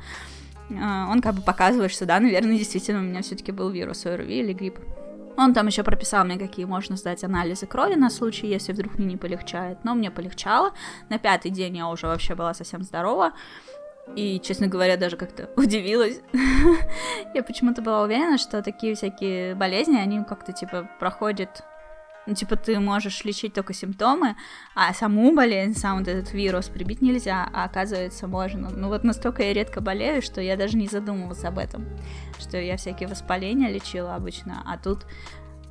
Э, 0.69 1.05
он 1.09 1.21
как 1.21 1.35
бы 1.35 1.41
показывает, 1.41 1.91
что 1.91 2.05
да, 2.05 2.19
наверное, 2.19 2.57
действительно 2.57 2.99
у 2.99 3.03
меня 3.03 3.21
все-таки 3.21 3.51
был 3.51 3.69
вирус 3.69 4.05
ОРВИ 4.05 4.39
или 4.39 4.53
грипп. 4.53 4.79
Он 5.37 5.53
там 5.53 5.67
еще 5.67 5.83
прописал 5.83 6.23
мне, 6.25 6.37
какие 6.37 6.65
можно 6.65 6.95
сдать 6.95 7.23
анализы 7.23 7.65
крови 7.65 7.95
на 7.95 8.09
случай, 8.09 8.47
если 8.47 8.73
вдруг 8.73 8.97
мне 8.97 9.07
не 9.07 9.17
полегчает. 9.17 9.79
Но 9.83 9.93
мне 9.93 10.11
полегчало. 10.11 10.71
На 11.09 11.19
пятый 11.19 11.51
день 11.51 11.77
я 11.77 11.87
уже 11.87 12.07
вообще 12.07 12.35
была 12.35 12.53
совсем 12.53 12.83
здорова. 12.83 13.33
И, 14.15 14.39
честно 14.39 14.67
говоря, 14.67 14.97
даже 14.97 15.17
как-то 15.17 15.49
удивилась. 15.57 16.21
я 17.33 17.43
почему-то 17.43 17.81
была 17.81 18.03
уверена, 18.03 18.37
что 18.37 18.61
такие 18.61 18.95
всякие 18.95 19.55
болезни, 19.55 19.97
они 19.97 20.23
как-то, 20.23 20.53
типа, 20.53 20.89
проходят 20.99 21.63
ну, 22.25 22.33
типа, 22.33 22.55
ты 22.55 22.79
можешь 22.79 23.23
лечить 23.23 23.53
только 23.53 23.73
симптомы, 23.73 24.35
а 24.73 24.93
саму 24.93 25.35
болезнь, 25.35 25.77
сам 25.77 25.99
вот 25.99 26.07
этот 26.07 26.33
вирус 26.33 26.69
прибить 26.69 27.01
нельзя, 27.01 27.47
а 27.53 27.65
оказывается 27.65 28.27
можно. 28.27 28.69
Ну 28.69 28.87
вот 28.87 29.03
настолько 29.03 29.43
я 29.43 29.53
редко 29.53 29.81
болею, 29.81 30.21
что 30.21 30.41
я 30.41 30.57
даже 30.57 30.77
не 30.77 30.87
задумывалась 30.87 31.43
об 31.43 31.59
этом, 31.59 31.85
что 32.39 32.57
я 32.57 32.77
всякие 32.77 33.07
воспаления 33.07 33.69
лечила 33.69 34.15
обычно, 34.15 34.63
а 34.65 34.77
тут 34.77 35.05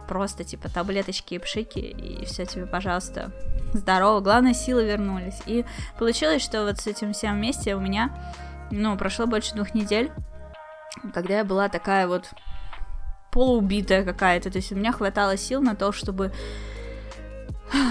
просто 0.06 0.44
типа 0.44 0.68
таблеточки 0.68 1.34
и 1.34 1.38
пшики, 1.38 1.78
и 1.78 2.24
все 2.24 2.44
тебе, 2.46 2.66
пожалуйста, 2.66 3.32
здорово. 3.72 4.20
Главное, 4.20 4.54
силы 4.54 4.84
вернулись. 4.84 5.40
И 5.46 5.64
получилось, 5.98 6.42
что 6.42 6.64
вот 6.64 6.78
с 6.78 6.86
этим 6.86 7.12
всем 7.12 7.36
вместе 7.36 7.74
у 7.74 7.80
меня, 7.80 8.14
ну, 8.70 8.96
прошло 8.96 9.26
больше 9.26 9.54
двух 9.54 9.74
недель, 9.74 10.12
когда 11.12 11.38
я 11.38 11.44
была 11.44 11.68
такая 11.68 12.06
вот 12.06 12.30
полуубитая 13.34 14.04
какая-то. 14.04 14.48
То 14.48 14.58
есть 14.58 14.70
у 14.70 14.76
меня 14.76 14.92
хватало 14.92 15.36
сил 15.36 15.60
на 15.60 15.74
то, 15.74 15.90
чтобы 15.90 16.32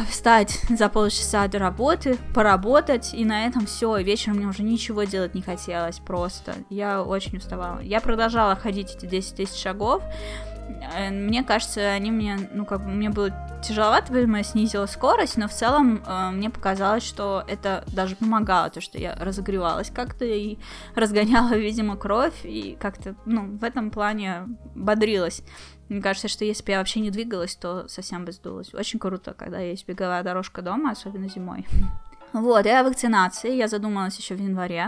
встать 0.09 0.62
за 0.69 0.88
полчаса 0.88 1.45
до 1.50 1.59
работы, 1.59 2.17
поработать, 2.33 3.13
и 3.13 3.25
на 3.25 3.45
этом 3.45 3.65
все. 3.65 3.97
Вечером 3.97 4.38
мне 4.38 4.47
уже 4.47 4.63
ничего 4.63 5.03
делать 5.03 5.35
не 5.35 5.41
хотелось 5.41 6.00
просто. 6.00 6.53
Я 6.69 7.03
очень 7.03 7.38
уставала. 7.38 7.81
Я 7.81 8.00
продолжала 8.00 8.55
ходить 8.55 8.95
эти 8.95 9.05
10 9.05 9.35
тысяч 9.35 9.62
шагов, 9.62 10.01
мне 11.12 11.44
кажется, 11.44 11.92
они 11.92 12.12
мне, 12.12 12.38
ну, 12.51 12.65
как 12.65 12.84
бы, 12.84 12.89
мне 12.89 13.10
было 13.10 13.32
тяжеловато, 13.63 14.12
поэтому 14.12 14.38
я 14.38 14.44
снизила 14.44 14.86
скорость, 14.86 15.38
но 15.38 15.48
в 15.48 15.53
целом 15.53 16.03
э, 16.06 16.32
мне 16.32 16.50
показалось, 16.50 17.03
что 17.03 17.44
это 17.48 17.84
даже 17.88 18.15
помогало, 18.15 18.70
то, 18.70 18.82
что 18.82 18.98
я 18.98 19.15
разогревалась 19.15 19.89
как-то 19.89 20.25
и 20.25 20.58
разгоняла, 20.96 21.53
видимо, 21.56 21.96
кровь, 21.96 22.42
и 22.44 22.77
как-то, 22.80 23.15
ну, 23.25 23.58
в 23.58 23.63
этом 23.63 23.89
плане 23.92 24.48
бодрилась. 24.75 25.44
Мне 25.89 26.01
кажется, 26.01 26.27
что 26.27 26.46
если 26.46 26.63
бы 26.63 26.72
я 26.72 26.80
вообще 26.80 27.00
не 27.00 27.12
двигалась, 27.12 27.56
то 27.56 27.88
совсем 27.88 28.25
бы 28.25 28.32
сдулась. 28.32 28.74
Очень 28.74 29.00
круто, 29.00 29.34
когда 29.34 29.60
есть 29.60 29.88
беговая 29.88 30.24
дорожка 30.24 30.62
дома, 30.62 30.92
особенно 30.92 31.30
зимой. 31.30 31.65
Вот, 32.34 32.65
и 32.65 32.70
о 32.70 32.84
вакцинации 32.84 33.56
я 33.56 33.68
задумалась 33.68 34.18
еще 34.18 34.34
в 34.34 34.42
январе, 34.42 34.88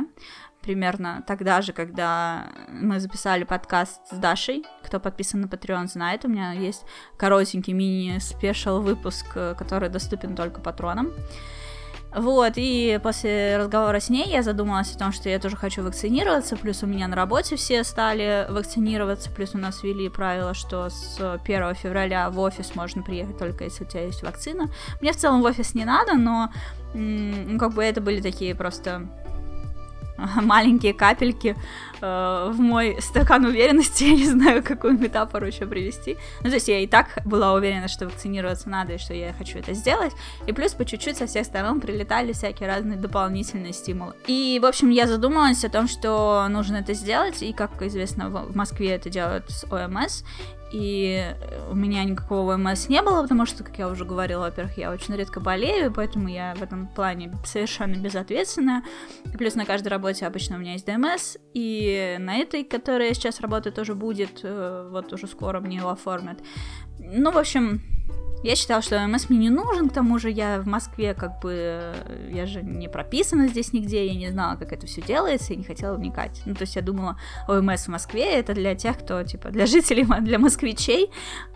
примерно 0.66 1.24
тогда 1.28 1.62
же, 1.62 1.74
когда 1.74 2.48
мы 2.70 3.00
записали 3.00 3.44
подкаст 3.44 4.02
с 4.10 4.18
Дашей. 4.18 4.66
Кто 4.84 5.00
подписан 5.00 5.42
на 5.42 5.46
Patreon, 5.46 5.88
знает, 5.88 6.26
у 6.26 6.28
меня 6.28 6.54
есть 6.54 6.84
коротенький 7.18 7.74
мини-спешл 7.74 8.82
выпуск, 8.82 9.26
который 9.58 9.90
доступен 9.90 10.36
только 10.36 10.60
патронам. 10.62 11.12
Вот, 12.16 12.54
и 12.56 12.98
после 13.04 13.58
разговора 13.58 14.00
с 14.00 14.10
ней 14.10 14.30
я 14.30 14.42
задумалась 14.42 14.96
о 14.96 14.98
том, 14.98 15.12
что 15.12 15.28
я 15.28 15.38
тоже 15.38 15.58
хочу 15.58 15.84
вакцинироваться, 15.84 16.56
плюс 16.56 16.82
у 16.82 16.88
меня 16.88 17.10
на 17.10 17.16
работе 17.16 17.58
все 17.58 17.84
стали 17.84 18.48
вакцинироваться, 18.50 19.30
плюс 19.30 19.54
у 19.54 19.58
нас 19.58 19.84
ввели 19.84 20.08
правило, 20.08 20.54
что 20.54 20.90
с 20.90 21.20
1 21.44 21.76
февраля 21.76 22.30
в 22.30 22.40
офис 22.40 22.74
можно 22.74 23.04
приехать 23.04 23.38
только 23.38 23.66
если 23.66 23.84
у 23.84 23.88
тебя 23.88 24.06
есть 24.06 24.24
вакцина. 24.24 24.70
Мне 25.02 25.12
в 25.12 25.18
целом 25.18 25.42
в 25.42 25.46
офис 25.46 25.76
не 25.76 25.84
надо, 25.84 26.14
но 26.14 26.54
ну, 26.94 27.60
как 27.60 27.74
бы 27.74 27.84
это 27.84 28.00
были 28.00 28.22
такие 28.22 28.56
просто 28.56 29.10
маленькие 30.42 30.94
капельки 30.94 31.56
э, 32.02 32.52
в 32.52 32.60
мой 32.60 32.98
стакан 33.02 33.46
уверенности, 33.46 34.04
я 34.06 34.16
не 34.16 34.26
знаю, 34.26 34.64
какую 34.64 34.98
метафору 34.98 35.46
еще 35.46 35.66
привести. 35.66 36.18
Ну, 36.42 36.50
то 36.50 36.56
есть 36.56 36.68
я 36.68 36.80
и 36.80 36.88
так 36.88 37.20
была 37.26 37.54
уверена, 37.54 37.88
что 37.88 38.06
вакцинироваться 38.06 38.70
надо, 38.70 38.94
и 38.94 38.98
что 38.98 39.14
я 39.14 39.34
хочу 39.34 39.60
это 39.60 39.74
сделать. 39.74 40.14
И 40.48 40.54
плюс 40.54 40.74
по 40.74 40.86
чуть-чуть 40.86 41.18
со 41.18 41.28
всех 41.28 41.46
сторон 41.46 41.82
прилетали 41.82 42.34
всякие 42.34 42.70
разные 42.70 42.98
дополнительные 42.98 43.74
стимулы. 43.74 44.14
И, 44.28 44.60
в 44.62 44.66
общем, 44.66 44.90
я 44.90 45.08
задумалась 45.08 45.64
о 45.64 45.70
том, 45.70 45.88
что 45.88 46.48
нужно 46.50 46.78
это 46.78 46.94
сделать, 46.94 47.42
и, 47.42 47.54
как 47.54 47.82
известно, 47.82 48.30
в 48.30 48.56
Москве 48.56 48.92
это 48.92 49.10
делают 49.10 49.50
с 49.50 49.66
ОМС, 49.72 50.24
и 50.76 51.34
у 51.72 51.76
меня 51.76 52.04
никакого 52.04 52.56
ОМС 52.56 52.90
не 52.90 53.02
было, 53.02 53.22
потому 53.22 53.46
что, 53.46 53.64
как 53.64 53.78
я 53.78 53.88
уже 53.88 54.04
говорила, 54.04 54.42
во-первых, 54.42 54.78
я 54.78 54.92
очень 54.92 55.16
редко 55.16 55.40
болею, 55.40 55.90
поэтому 55.90 56.28
я 56.28 56.54
в 56.54 56.62
этом 56.62 56.88
плане 56.88 57.32
совершенно 57.46 57.96
безответственная. 57.96 58.84
И 59.24 59.38
плюс 59.38 59.56
на 59.56 59.64
каждой 59.64 59.88
работе 59.88 60.28
обычно 60.28 60.58
у 60.58 60.60
меня 60.60 60.74
есть 60.74 60.86
ДМС, 60.86 61.38
и 61.54 62.18
на 62.20 62.36
этой, 62.36 62.66
которая 62.66 63.14
сейчас 63.14 63.40
работает, 63.40 63.76
тоже 63.78 63.96
будет, 63.96 64.42
э, 64.44 64.90
вот 64.92 65.14
уже 65.14 65.28
скоро 65.28 65.62
мне 65.62 65.78
его 65.78 65.92
оформят. 65.92 66.40
Ну, 67.00 67.32
в 67.32 67.38
общем, 67.38 67.82
я 68.46 68.56
считала, 68.56 68.82
что 68.82 69.04
ОМС 69.04 69.30
мне 69.30 69.40
не 69.40 69.50
нужен, 69.50 69.90
к 69.90 69.94
тому 69.94 70.20
же 70.20 70.30
я 70.30 70.60
в 70.60 70.68
Москве 70.68 71.16
как 71.16 71.42
бы, 71.42 71.94
я 72.32 72.46
же 72.46 72.62
не 72.62 72.88
прописана 72.88 73.48
здесь 73.48 73.74
нигде, 73.74 74.06
я 74.06 74.14
не 74.14 74.30
знала, 74.30 74.56
как 74.56 74.72
это 74.72 74.86
все 74.86 75.02
делается, 75.02 75.54
и 75.54 75.56
не 75.56 75.64
хотела 75.64 75.96
вникать. 75.96 76.44
Ну, 76.46 76.54
то 76.54 76.62
есть 76.62 76.76
я 76.76 76.84
думала, 76.84 77.18
ОМС 77.48 77.86
в 77.86 77.88
Москве 77.88 78.34
это 78.34 78.54
для 78.54 78.76
тех, 78.76 79.00
кто, 79.00 79.24
типа, 79.24 79.50
для 79.50 79.66
жителей, 79.66 80.06
для 80.22 80.38
москвичей, 80.38 81.10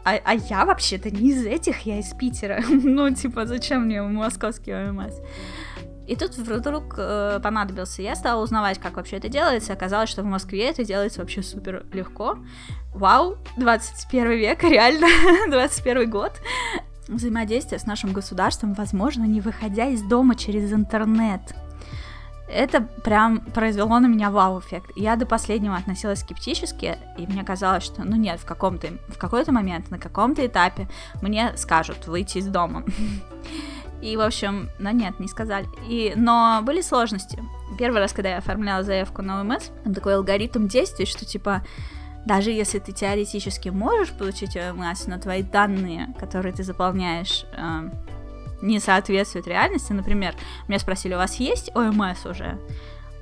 а, 0.04 0.20
а 0.24 0.34
я 0.34 0.66
вообще-то 0.66 1.12
не 1.12 1.30
из 1.30 1.46
этих, 1.46 1.82
я 1.82 2.00
из 2.00 2.12
Питера. 2.14 2.64
ну, 2.70 3.14
типа, 3.14 3.46
зачем 3.46 3.84
мне 3.86 4.02
московский 4.02 4.74
ОМС? 4.74 5.14
И 6.10 6.16
тут 6.16 6.36
вдруг 6.38 6.96
э, 6.98 7.40
понадобился. 7.40 8.02
Я 8.02 8.16
стала 8.16 8.42
узнавать, 8.42 8.80
как 8.80 8.96
вообще 8.96 9.18
это 9.18 9.30
делается. 9.30 9.74
Оказалось, 9.74 10.10
что 10.10 10.24
в 10.24 10.26
Москве 10.26 10.68
это 10.68 10.84
делается 10.84 11.20
вообще 11.20 11.44
супер 11.44 11.86
легко. 11.94 12.40
Вау, 12.96 13.38
21 13.58 14.32
век, 14.32 14.64
реально, 14.64 15.08
21 15.50 16.10
год. 16.10 16.32
Взаимодействие 17.08 17.78
с 17.78 17.86
нашим 17.86 18.12
государством 18.12 18.74
возможно, 18.74 19.26
не 19.26 19.40
выходя 19.40 19.86
из 19.86 20.02
дома 20.02 20.36
через 20.36 20.74
интернет. 20.74 21.42
Это 22.52 22.82
прям 22.82 23.42
произвело 23.42 24.00
на 24.00 24.08
меня 24.08 24.32
вау-эффект. 24.32 24.90
Я 24.96 25.16
до 25.16 25.28
последнего 25.28 25.76
относилась 25.76 26.22
скептически, 26.22 26.98
и 27.20 27.28
мне 27.28 27.44
казалось, 27.44 27.84
что, 27.84 28.04
ну 28.04 28.16
нет, 28.16 28.40
в, 28.40 28.46
каком-то, 28.46 28.88
в 29.10 29.20
какой-то 29.20 29.52
момент, 29.52 29.92
на 29.92 30.00
каком-то 30.00 30.44
этапе 30.44 30.88
мне 31.22 31.54
скажут 31.56 32.08
выйти 32.08 32.40
из 32.40 32.48
дома. 32.48 32.84
И, 34.02 34.16
в 34.16 34.22
общем, 34.22 34.70
ну 34.80 34.92
нет, 34.92 35.20
не 35.20 35.28
сказали. 35.28 35.68
И, 35.88 36.14
но 36.16 36.62
были 36.64 36.82
сложности. 36.82 37.44
Первый 37.78 38.00
раз, 38.00 38.14
когда 38.14 38.30
я 38.30 38.38
оформляла 38.38 38.84
заявку 38.84 39.22
на 39.22 39.42
ОМС, 39.42 39.70
там 39.84 39.94
такой 39.94 40.16
алгоритм 40.16 40.68
действий, 40.68 41.06
что 41.06 41.26
типа 41.26 41.64
даже 42.26 42.52
если 42.52 42.80
ты 42.80 42.92
теоретически 42.92 43.70
можешь 43.70 44.12
получить 44.12 44.56
ОМС, 44.56 45.08
но 45.08 45.18
твои 45.18 45.42
данные, 45.42 46.14
которые 46.20 46.54
ты 46.54 46.64
заполняешь, 46.64 47.46
э, 47.54 47.90
не 48.62 48.80
соответствуют 48.80 49.48
реальности. 49.48 49.94
Например, 49.94 50.36
меня 50.68 50.80
спросили, 50.80 51.14
у 51.14 51.18
вас 51.18 51.36
есть 51.36 51.72
ОМС 51.76 52.26
уже? 52.26 52.60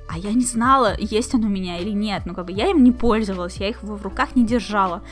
А 0.08 0.18
я 0.18 0.32
не 0.32 0.44
знала, 0.44 0.96
есть 0.98 1.34
он 1.34 1.44
у 1.44 1.48
меня 1.48 1.78
или 1.78 1.90
нет. 1.90 2.22
Ну, 2.24 2.34
как 2.34 2.46
бы 2.46 2.52
я 2.52 2.68
им 2.68 2.82
не 2.82 2.92
пользовалась, 2.92 3.56
я 3.56 3.68
их 3.68 3.82
в 3.82 4.02
руках 4.02 4.34
не 4.36 4.44
держала 4.44 5.02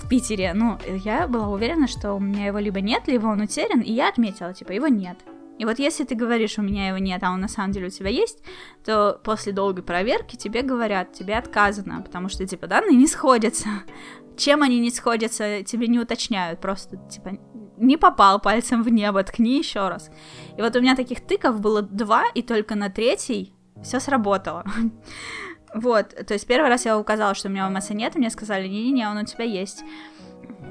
в 0.00 0.08
Питере, 0.08 0.52
ну, 0.54 0.78
я 0.86 1.26
была 1.26 1.48
уверена, 1.48 1.86
что 1.86 2.14
у 2.14 2.20
меня 2.20 2.46
его 2.46 2.58
либо 2.58 2.80
нет, 2.80 3.02
либо 3.06 3.26
он 3.26 3.40
утерян, 3.40 3.80
и 3.80 3.92
я 3.92 4.08
отметила, 4.08 4.52
типа, 4.54 4.72
его 4.72 4.88
нет. 4.88 5.18
И 5.58 5.64
вот 5.64 5.78
если 5.78 6.04
ты 6.04 6.14
говоришь, 6.14 6.58
у 6.58 6.62
меня 6.62 6.88
его 6.88 6.98
нет, 6.98 7.22
а 7.22 7.32
он 7.32 7.40
на 7.40 7.48
самом 7.48 7.72
деле 7.72 7.88
у 7.88 7.90
тебя 7.90 8.10
есть, 8.10 8.42
то 8.84 9.20
после 9.24 9.52
долгой 9.52 9.82
проверки 9.82 10.36
тебе 10.36 10.62
говорят, 10.62 11.12
тебе 11.12 11.36
отказано, 11.36 12.00
потому 12.02 12.28
что, 12.28 12.46
типа, 12.46 12.68
данные 12.68 12.96
не 12.96 13.08
сходятся. 13.08 13.68
Чем 14.36 14.62
они 14.62 14.78
не 14.78 14.90
сходятся, 14.90 15.64
тебе 15.64 15.88
не 15.88 15.98
уточняют, 15.98 16.60
просто, 16.60 16.96
типа, 17.10 17.38
не 17.76 17.96
попал 17.96 18.40
пальцем 18.40 18.84
в 18.84 18.88
небо, 18.88 19.22
ткни 19.24 19.58
еще 19.58 19.88
раз. 19.88 20.10
И 20.56 20.62
вот 20.62 20.76
у 20.76 20.80
меня 20.80 20.94
таких 20.94 21.26
тыков 21.26 21.60
было 21.60 21.82
два, 21.82 22.24
и 22.34 22.42
только 22.42 22.76
на 22.76 22.88
третий 22.88 23.52
все 23.82 23.98
сработало. 23.98 24.64
Вот, 25.74 26.08
то 26.26 26.34
есть 26.34 26.46
первый 26.46 26.68
раз 26.68 26.86
я 26.86 26.98
указала, 26.98 27.34
что 27.34 27.48
у 27.48 27.50
меня 27.50 27.66
ОМС 27.66 27.90
нет, 27.90 28.16
и 28.16 28.18
мне 28.18 28.30
сказали, 28.30 28.66
не-не-не, 28.66 29.06
он 29.06 29.18
у 29.18 29.24
тебя 29.24 29.44
есть. 29.44 29.84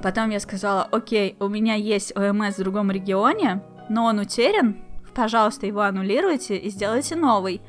Потом 0.01 0.29
я 0.29 0.39
сказала, 0.39 0.83
окей, 0.91 1.35
у 1.39 1.47
меня 1.47 1.75
есть 1.75 2.15
ОМС 2.15 2.55
в 2.55 2.59
другом 2.59 2.91
регионе, 2.91 3.61
но 3.89 4.05
он 4.05 4.19
утерян, 4.19 4.77
пожалуйста, 5.13 5.65
его 5.65 5.81
аннулируйте 5.81 6.57
и 6.57 6.69
сделайте 6.69 7.15
новый. 7.15 7.61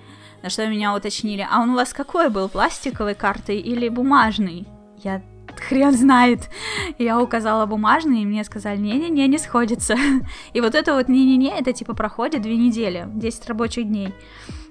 На 0.42 0.50
что 0.50 0.66
меня 0.66 0.94
уточнили, 0.94 1.46
а 1.50 1.60
он 1.60 1.70
у 1.70 1.74
вас 1.74 1.92
какой 1.92 2.28
был, 2.28 2.48
пластиковой 2.48 3.14
картой 3.14 3.58
или 3.58 3.88
бумажный? 3.88 4.66
Я 4.98 5.22
хрен 5.60 5.92
знает. 5.92 6.48
Я 6.98 7.20
указала 7.20 7.66
бумажный, 7.66 8.22
и 8.22 8.26
мне 8.26 8.44
сказали, 8.44 8.78
не-не-не, 8.78 9.26
не 9.26 9.38
сходится. 9.38 9.96
И 10.52 10.60
вот 10.60 10.74
это 10.74 10.94
вот 10.94 11.08
не-не-не, 11.08 11.58
это 11.58 11.72
типа 11.72 11.94
проходит 11.94 12.42
две 12.42 12.56
недели, 12.56 13.08
10 13.14 13.48
рабочих 13.48 13.86
дней. 13.86 14.14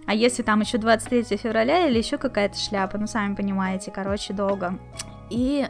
А 0.08 0.16
если 0.16 0.42
там 0.42 0.62
еще 0.62 0.78
23 0.78 1.38
февраля 1.38 1.88
или 1.88 1.98
еще 1.98 2.18
какая-то 2.18 2.58
шляпа, 2.58 2.98
ну 2.98 3.08
сами 3.08 3.36
понимаете, 3.36 3.92
короче, 3.92 4.34
долго. 4.34 4.80
И 5.30 5.68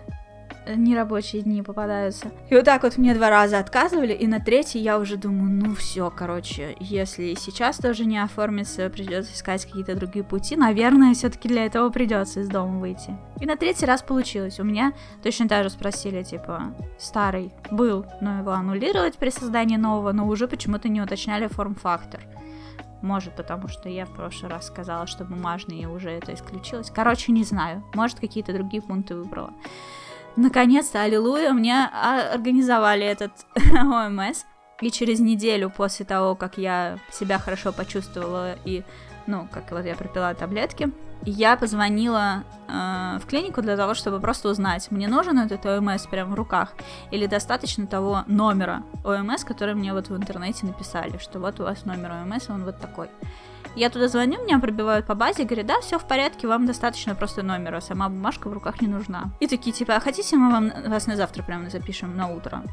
нерабочие 0.75 1.41
дни 1.41 1.61
попадаются. 1.61 2.31
И 2.49 2.55
вот 2.55 2.65
так 2.65 2.83
вот 2.83 2.97
мне 2.97 3.13
два 3.13 3.29
раза 3.29 3.59
отказывали, 3.59 4.13
и 4.13 4.27
на 4.27 4.39
третий 4.39 4.79
я 4.79 4.99
уже 4.99 5.17
думаю, 5.17 5.49
ну 5.49 5.75
все, 5.75 6.11
короче, 6.15 6.75
если 6.79 7.33
сейчас 7.35 7.77
тоже 7.77 8.05
не 8.05 8.21
оформится, 8.21 8.89
придется 8.89 9.33
искать 9.33 9.65
какие-то 9.65 9.95
другие 9.95 10.23
пути, 10.23 10.55
наверное, 10.55 11.13
все-таки 11.13 11.47
для 11.47 11.65
этого 11.65 11.89
придется 11.89 12.41
из 12.41 12.49
дома 12.49 12.79
выйти. 12.79 13.15
И 13.39 13.45
на 13.45 13.55
третий 13.55 13.85
раз 13.85 14.01
получилось. 14.01 14.59
У 14.59 14.63
меня 14.63 14.93
точно 15.23 15.47
так 15.47 15.63
же 15.63 15.69
спросили, 15.69 16.23
типа, 16.23 16.75
старый 16.99 17.53
был, 17.71 18.05
но 18.21 18.39
его 18.39 18.51
аннулировать 18.51 19.17
при 19.17 19.29
создании 19.29 19.77
нового, 19.77 20.11
но 20.11 20.27
уже 20.27 20.47
почему-то 20.47 20.89
не 20.89 21.01
уточняли 21.01 21.47
форм-фактор. 21.47 22.21
Может, 23.01 23.35
потому 23.35 23.67
что 23.67 23.89
я 23.89 24.05
в 24.05 24.13
прошлый 24.13 24.51
раз 24.51 24.67
сказала, 24.67 25.07
что 25.07 25.23
бумажные 25.23 25.87
уже 25.87 26.09
это 26.09 26.33
исключилось. 26.33 26.89
Короче, 26.89 27.31
не 27.31 27.43
знаю. 27.43 27.83
Может, 27.93 28.19
какие-то 28.19 28.53
другие 28.53 28.81
пункты 28.81 29.15
выбрала. 29.15 29.53
Наконец-то, 30.35 31.01
аллилуйя, 31.01 31.51
мне 31.53 31.85
организовали 31.85 33.05
этот 33.05 33.31
ОМС. 33.73 34.43
И 34.81 34.91
через 34.91 35.19
неделю 35.19 35.71
после 35.71 36.05
того, 36.05 36.35
как 36.35 36.59
я 36.59 36.99
себя 37.11 37.39
хорошо 37.39 37.73
почувствовала 37.73 38.55
и, 38.63 38.83
ну, 39.25 39.47
как 39.51 39.71
вот 39.71 39.85
я 39.85 39.95
пропила 39.95 40.33
таблетки, 40.35 40.91
я 41.25 41.57
позвонила 41.57 42.43
э, 42.67 43.19
в 43.21 43.25
клинику 43.25 43.61
для 43.61 43.75
того, 43.77 43.93
чтобы 43.93 44.19
просто 44.19 44.49
узнать, 44.49 44.91
мне 44.91 45.07
нужен 45.07 45.39
этот 45.39 45.65
ОМС 45.65 46.07
прямо 46.07 46.31
в 46.31 46.35
руках, 46.35 46.73
или 47.11 47.27
достаточно 47.27 47.87
того 47.87 48.23
номера 48.27 48.83
ОМС, 49.03 49.43
который 49.43 49.75
мне 49.75 49.93
вот 49.93 50.09
в 50.09 50.15
интернете 50.15 50.65
написали, 50.65 51.17
что 51.17 51.39
вот 51.39 51.59
у 51.59 51.63
вас 51.63 51.85
номер 51.85 52.11
ОМС, 52.23 52.49
он 52.49 52.63
вот 52.63 52.79
такой. 52.79 53.09
Я 53.75 53.89
туда 53.89 54.07
звоню, 54.07 54.43
меня 54.43 54.59
пробивают 54.59 55.05
по 55.05 55.13
базе, 55.13 55.43
говорят, 55.43 55.67
да, 55.67 55.81
все 55.81 55.99
в 55.99 56.05
порядке, 56.07 56.47
вам 56.47 56.65
достаточно 56.65 57.13
просто 57.13 57.43
номера, 57.43 57.79
сама 57.79 58.09
бумажка 58.09 58.49
в 58.49 58.53
руках 58.53 58.81
не 58.81 58.87
нужна. 58.87 59.25
И 59.39 59.47
такие, 59.47 59.71
типа, 59.71 59.95
а 59.95 59.99
хотите, 59.99 60.35
мы 60.35 60.51
вам 60.51 60.71
вас 60.87 61.05
на 61.07 61.15
завтра 61.15 61.43
прямо 61.43 61.69
запишем 61.69 62.17
на 62.17 62.27
утро? 62.27 62.63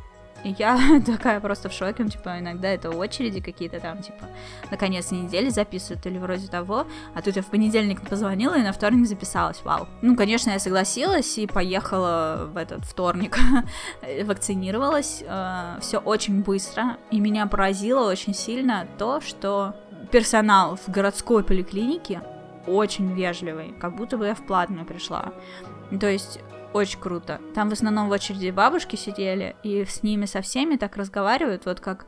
И 0.44 0.54
я 0.59 0.78
такая 1.07 1.40
просто 1.40 1.68
в 1.68 1.72
шоке, 1.72 2.04
ну, 2.04 2.09
типа, 2.09 2.38
иногда 2.38 2.68
это 2.68 2.90
очереди 2.90 3.40
какие-то 3.40 3.80
там, 3.80 4.02
типа, 4.02 4.26
на 4.70 4.76
конец 4.76 5.11
недели 5.11 5.48
записывают 5.48 6.04
или 6.07 6.18
вроде 6.18 6.46
того, 6.48 6.87
а 7.14 7.22
тут 7.22 7.37
я 7.37 7.42
в 7.42 7.46
понедельник 7.46 8.07
позвонила 8.09 8.57
и 8.57 8.62
на 8.62 8.72
вторник 8.72 9.07
записалась, 9.07 9.62
вау. 9.64 9.88
Ну, 10.02 10.16
конечно, 10.16 10.50
я 10.50 10.59
согласилась 10.59 11.38
и 11.38 11.46
поехала 11.46 12.48
в 12.52 12.57
этот 12.57 12.85
вторник, 12.85 13.38
вакцинировалась, 14.24 15.24
э, 15.26 15.78
все 15.80 15.98
очень 15.98 16.42
быстро, 16.42 16.98
и 17.11 17.20
меня 17.20 17.46
поразило 17.46 18.09
очень 18.11 18.35
сильно 18.35 18.87
то, 18.98 19.20
что 19.20 19.74
персонал 20.12 20.76
в 20.76 20.88
городской 20.90 21.42
поликлинике 21.42 22.20
очень 22.66 23.12
вежливый, 23.12 23.74
как 23.80 23.96
будто 23.96 24.16
бы 24.16 24.26
я 24.26 24.35
в 24.35 24.46
платную 24.46 24.87
пришла. 24.87 25.33
То 25.98 26.09
есть 26.09 26.40
очень 26.74 27.00
круто. 27.00 27.40
Там 27.54 27.70
в 27.70 27.72
основном 27.72 28.08
в 28.08 28.12
очереди 28.12 28.50
бабушки 28.50 28.96
сидели, 28.96 29.56
и 29.62 29.84
с 29.84 30.02
ними 30.02 30.26
со 30.26 30.42
всеми 30.42 30.76
так 30.76 30.96
разговаривают, 30.96 31.64
вот 31.66 31.80
как 31.80 32.06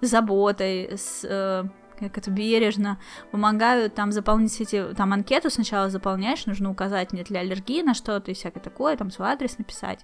с 0.00 0.08
заботой, 0.08 0.90
с 0.98 1.24
э, 1.24 1.64
как 1.98 2.18
это 2.18 2.30
бережно 2.30 2.98
помогают 3.30 3.94
там 3.94 4.12
заполнить 4.12 4.60
эти, 4.60 4.92
там 4.94 5.12
анкету 5.12 5.50
сначала 5.50 5.88
заполняешь, 5.88 6.46
нужно 6.46 6.70
указать, 6.70 7.12
нет 7.12 7.30
ли 7.30 7.38
аллергии 7.38 7.82
на 7.82 7.94
что-то 7.94 8.30
и 8.30 8.34
всякое 8.34 8.60
такое, 8.60 8.96
там 8.96 9.10
свой 9.10 9.28
адрес 9.28 9.56
написать. 9.58 10.00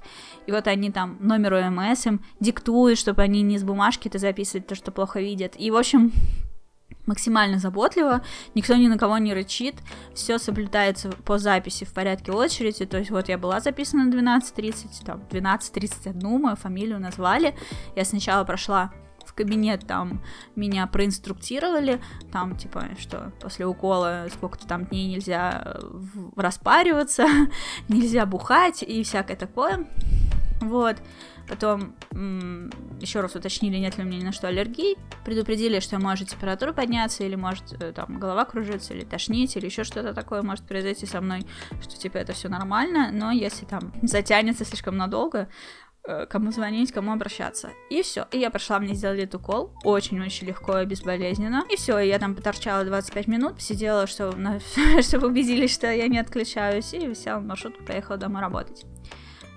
И 0.46 0.52
вот 0.52 0.66
они 0.68 0.90
там 0.90 1.16
номер 1.20 1.54
ОМС 1.54 2.06
им 2.06 2.24
диктуют, 2.40 2.98
чтобы 2.98 3.22
они 3.22 3.42
не 3.42 3.58
с 3.58 3.64
бумажки 3.64 4.08
это 4.08 4.18
записывали, 4.18 4.62
то, 4.62 4.74
что 4.74 4.92
плохо 4.92 5.20
видят. 5.20 5.54
И, 5.58 5.70
в 5.70 5.76
общем, 5.76 6.12
максимально 7.06 7.58
заботливо, 7.58 8.22
никто 8.54 8.74
ни 8.74 8.88
на 8.88 8.98
кого 8.98 9.18
не 9.18 9.34
рычит, 9.34 9.76
все 10.14 10.38
соблюдается 10.38 11.10
по 11.24 11.38
записи 11.38 11.84
в 11.84 11.92
порядке 11.92 12.32
очереди, 12.32 12.86
то 12.86 12.98
есть 12.98 13.10
вот 13.10 13.28
я 13.28 13.38
была 13.38 13.60
записана 13.60 14.10
12.30, 14.10 15.04
там 15.04 15.22
12.31, 15.30 16.38
мою 16.38 16.56
фамилию 16.56 17.00
назвали, 17.00 17.54
я 17.96 18.04
сначала 18.04 18.44
прошла 18.44 18.92
в 19.24 19.32
кабинет, 19.32 19.86
там 19.86 20.22
меня 20.54 20.86
проинструктировали, 20.86 22.00
там 22.30 22.56
типа, 22.56 22.90
что 22.98 23.32
после 23.40 23.66
укола 23.66 24.26
сколько-то 24.32 24.66
там 24.66 24.84
дней 24.86 25.08
нельзя 25.08 25.62
э, 25.64 25.80
распариваться, 26.36 27.26
нельзя 27.88 28.26
бухать 28.26 28.82
и 28.82 29.02
всякое 29.02 29.36
такое, 29.36 29.86
вот, 30.60 30.96
Потом 31.48 31.94
еще 33.00 33.20
раз 33.20 33.34
уточнили, 33.34 33.76
нет 33.76 33.98
ли 33.98 34.04
у 34.04 34.06
меня 34.06 34.18
ни 34.18 34.24
на 34.24 34.32
что 34.32 34.48
аллергии. 34.48 34.96
Предупредили, 35.24 35.80
что 35.80 35.98
может 35.98 36.28
температура 36.28 36.72
подняться, 36.72 37.24
или 37.24 37.34
может 37.34 37.72
э, 37.80 37.92
там 37.92 38.18
голова 38.18 38.44
кружиться, 38.44 38.94
или 38.94 39.04
тошнить, 39.04 39.56
или 39.56 39.66
еще 39.66 39.84
что-то 39.84 40.14
такое 40.14 40.42
может 40.42 40.66
произойти 40.66 41.06
со 41.06 41.20
мной, 41.20 41.44
что 41.82 41.96
типа 41.96 42.18
это 42.18 42.32
все 42.32 42.48
нормально, 42.48 43.10
но 43.12 43.30
если 43.30 43.66
там 43.66 43.92
затянется 44.02 44.64
слишком 44.64 44.96
надолго, 44.96 45.48
э, 46.06 46.26
кому 46.26 46.50
звонить, 46.50 46.92
кому 46.92 47.12
обращаться. 47.12 47.70
И 47.90 48.02
все. 48.02 48.26
И 48.32 48.38
я 48.38 48.50
прошла, 48.50 48.78
мне 48.78 48.94
сделали 48.94 49.24
этот 49.24 49.42
укол. 49.42 49.72
Очень-очень 49.84 50.46
легко 50.46 50.78
и 50.80 50.86
безболезненно. 50.86 51.64
И 51.70 51.76
все, 51.76 51.98
я 51.98 52.18
там 52.18 52.34
поторчала 52.34 52.84
25 52.84 53.26
минут, 53.26 53.60
сидела, 53.60 54.06
что, 54.06 54.34
чтобы 55.02 55.28
убедились, 55.28 55.74
что 55.74 55.92
я 55.92 56.08
не 56.08 56.18
отключаюсь, 56.18 56.94
и 56.94 57.14
села 57.14 57.40
на 57.40 57.48
маршрутку, 57.48 57.84
поехала 57.84 58.16
домой 58.16 58.40
работать. 58.40 58.86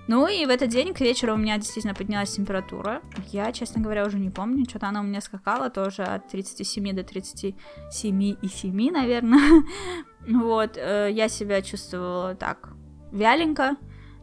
Ну 0.08 0.26
и 0.26 0.46
в 0.46 0.48
этот 0.48 0.70
день 0.70 0.94
к 0.94 1.00
вечеру 1.00 1.34
у 1.34 1.36
меня 1.36 1.58
действительно 1.58 1.94
поднялась 1.94 2.34
температура. 2.34 3.02
Я, 3.30 3.52
честно 3.52 3.82
говоря, 3.82 4.06
уже 4.06 4.18
не 4.18 4.30
помню. 4.30 4.64
Что-то 4.66 4.88
она 4.88 5.00
у 5.00 5.04
меня 5.04 5.20
скакала 5.20 5.68
тоже 5.68 6.02
от 6.02 6.28
37 6.28 6.96
до 6.96 7.04
37 7.04 8.22
и 8.22 8.48
7, 8.48 8.90
наверное. 8.90 9.62
вот, 10.26 10.78
э, 10.78 11.10
я 11.12 11.28
себя 11.28 11.60
чувствовала 11.60 12.34
так 12.34 12.70
вяленько. 13.12 13.76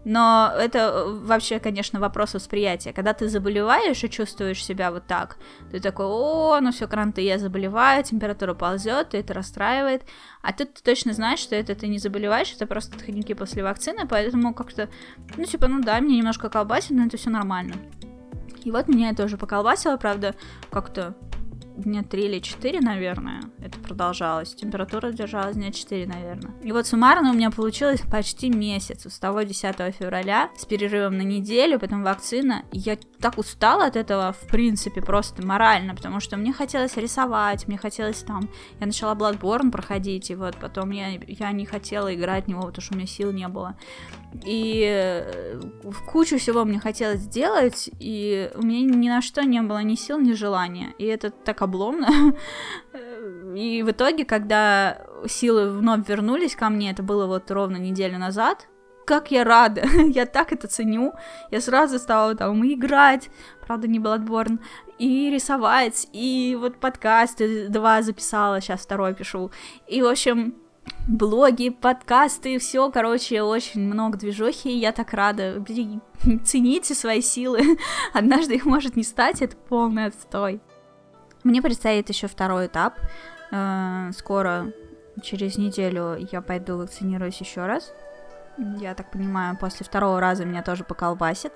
Но 0.06 0.54
это 0.56 0.80
э, 0.80 1.14
вообще, 1.24 1.60
конечно, 1.60 2.00
вопрос 2.00 2.36
восприятия. 2.36 2.94
Когда 2.94 3.14
ты 3.14 3.28
заболеваешь 3.28 4.04
и 4.04 4.10
чувствуешь 4.10 4.64
себя 4.64 4.92
вот 4.92 5.08
так, 5.08 5.38
ты 5.72 5.80
такой, 5.80 6.06
о, 6.06 6.60
ну 6.62 6.72
все, 6.72 6.88
кранты, 6.88 7.22
я 7.22 7.40
заболеваю, 7.40 8.04
температура 8.04 8.54
ползет, 8.54 9.16
это 9.16 9.34
расстраивает. 9.34 10.04
А 10.44 10.54
ты, 10.54 10.66
ты 10.66 10.84
точно 10.84 11.14
знаешь, 11.14 11.40
что 11.40 11.56
это 11.56 11.74
ты 11.74 11.88
не 11.88 11.98
заболеваешь, 11.98 12.54
это 12.54 12.68
просто 12.68 12.96
отходники 12.96 13.34
после 13.34 13.64
вакцины, 13.64 14.08
поэтому 14.08 14.54
как-то, 14.54 14.90
ну 15.38 15.44
типа, 15.44 15.68
ну 15.68 15.82
да, 15.82 16.00
мне 16.00 16.18
немножко 16.18 16.50
колбасит, 16.50 16.92
но 16.92 17.06
это 17.06 17.18
все 17.18 17.32
нормально. 17.32 17.74
И 18.64 18.70
вот 18.70 18.88
меня 18.88 19.10
это 19.10 19.24
уже 19.26 19.38
поколбасило, 19.38 19.98
правда, 19.98 20.36
как-то 20.70 21.16
дня 21.78 22.04
3 22.04 22.26
или 22.26 22.40
4, 22.40 22.80
наверное, 22.82 23.42
это 23.60 23.80
продолжалось. 23.80 24.56
Температура 24.56 25.12
держалась 25.12 25.56
дня 25.56 25.72
4, 25.72 26.08
наверное. 26.08 26.54
И 26.64 26.72
вот 26.72 26.88
суммарно 26.88 27.32
у 27.32 27.34
меня 27.34 27.52
получилось 27.52 28.02
почти 28.10 28.50
месяц, 28.50 29.06
с 29.06 29.20
того 29.20 29.44
10 29.44 29.76
февраля, 29.96 30.50
с 30.58 30.66
перерывом 30.66 31.18
на 31.18 31.24
неделю, 31.24 31.80
потом 31.80 32.04
вакцина. 32.04 32.64
Я 32.72 32.98
так 33.20 33.38
устала 33.38 33.86
от 33.86 33.96
этого, 33.96 34.34
в 34.34 34.48
принципе, 34.48 35.02
просто 35.02 35.46
морально, 35.46 35.96
потому 35.96 36.20
что 36.20 36.38
мне 36.38 36.54
хотелось 36.54 36.98
рисовать, 36.98 37.68
мне 37.68 37.78
хотелось 37.78 38.24
там... 38.24 38.50
Я 38.80 38.88
начала 38.88 39.16
Bloodborne 39.16 39.72
проходить, 39.72 40.30
и 40.32 40.36
вот 40.36 40.56
потом 40.58 40.92
я, 40.92 41.10
я 41.10 41.52
не 41.52 41.66
хотела 41.66 42.14
играть 42.14 42.46
в 42.46 42.48
него, 42.48 42.62
потому 42.62 42.82
что 42.82 42.94
у 42.94 42.98
меня 42.98 43.08
сил 43.08 43.32
не 43.32 43.48
было. 43.48 43.76
И 44.44 44.84
э, 44.88 45.62
кучу 46.08 46.38
всего 46.38 46.66
мне 46.66 46.80
хотелось 46.80 47.22
сделать, 47.22 47.90
и 48.00 48.50
у 48.56 48.62
меня 48.62 48.82
ни 48.82 49.10
на 49.10 49.22
что 49.22 49.44
не 49.44 49.62
было 49.62 49.84
ни 49.84 49.96
сил, 49.96 50.20
ни 50.20 50.34
желания. 50.34 50.94
И 50.98 51.06
это 51.06 51.32
так 51.32 51.62
обломно. 51.62 52.08
И 53.56 53.84
в 53.84 53.92
итоге, 53.92 54.26
когда 54.26 55.02
силы 55.28 55.70
вновь 55.70 56.08
вернулись 56.10 56.56
ко 56.56 56.70
мне, 56.70 56.92
это 56.92 57.04
было 57.04 57.26
вот 57.26 57.50
ровно 57.52 57.78
неделю 57.78 58.20
назад, 58.20 58.68
как 59.06 59.32
я 59.32 59.44
рада, 59.44 59.84
я 60.08 60.26
так 60.26 60.52
это 60.52 60.68
ценю, 60.68 61.14
я 61.52 61.62
сразу 61.62 62.00
стала 62.00 62.36
там 62.36 62.66
играть, 62.66 63.30
правда 63.66 63.88
не 63.88 64.00
Bloodborne, 64.00 64.60
и 64.98 65.30
рисовать, 65.30 66.08
и 66.12 66.58
вот 66.60 66.78
подкасты 66.80 67.70
два 67.70 68.02
записала, 68.02 68.62
сейчас 68.62 68.82
второй 68.82 69.14
пишу, 69.14 69.52
и 69.88 70.02
в 70.02 70.08
общем 70.08 70.56
блоги, 71.08 71.70
подкасты, 71.70 72.58
все, 72.60 72.90
короче, 72.92 73.42
очень 73.44 73.82
много 73.82 74.18
движухи, 74.18 74.78
я 74.78 74.92
так 74.92 75.14
рада. 75.14 75.64
Цените 76.44 76.96
свои 76.96 77.22
силы, 77.22 77.78
однажды 78.14 78.56
их 78.56 78.66
может 78.66 78.96
не 78.96 79.04
стать, 79.04 79.42
это 79.42 79.56
полный 79.56 80.06
отстой. 80.06 80.62
Мне 81.44 81.62
предстоит 81.62 82.10
еще 82.10 82.28
второй 82.28 82.68
этап. 82.68 82.96
Э, 83.52 84.10
скоро, 84.18 84.74
через 85.22 85.58
неделю, 85.58 86.28
я 86.32 86.42
пойду 86.42 86.78
вакцинируюсь 86.78 87.40
еще 87.40 87.66
раз. 87.66 87.94
Я 88.58 88.96
так 88.96 89.12
понимаю, 89.12 89.58
после 89.58 89.86
второго 89.86 90.20
раза 90.20 90.46
меня 90.46 90.64
тоже 90.64 90.84
поколбасит. 90.84 91.52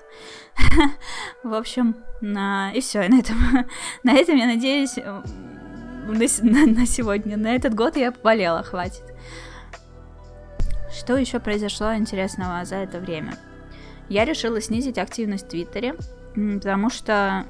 В 1.42 1.54
общем, 1.54 1.96
на... 2.20 2.72
и 2.72 2.80
все, 2.80 3.08
на 3.08 3.18
этом, 3.18 3.36
на 4.02 4.12
этом 4.12 4.36
я 4.36 4.46
надеюсь, 4.46 4.96
на, 6.06 6.26
на, 6.42 6.66
на 6.66 6.86
сегодня, 6.86 7.36
на 7.36 7.54
этот 7.54 7.74
год 7.74 7.96
я 7.96 8.12
поболела, 8.12 8.62
хватит. 8.62 9.02
Что 10.90 11.16
еще 11.16 11.38
произошло 11.38 11.94
интересного 11.94 12.64
за 12.64 12.76
это 12.76 12.98
время? 12.98 13.38
Я 14.08 14.24
решила 14.24 14.60
снизить 14.60 14.98
активность 14.98 15.46
в 15.46 15.50
Твиттере, 15.50 15.94
потому 16.34 16.90
что 16.90 17.46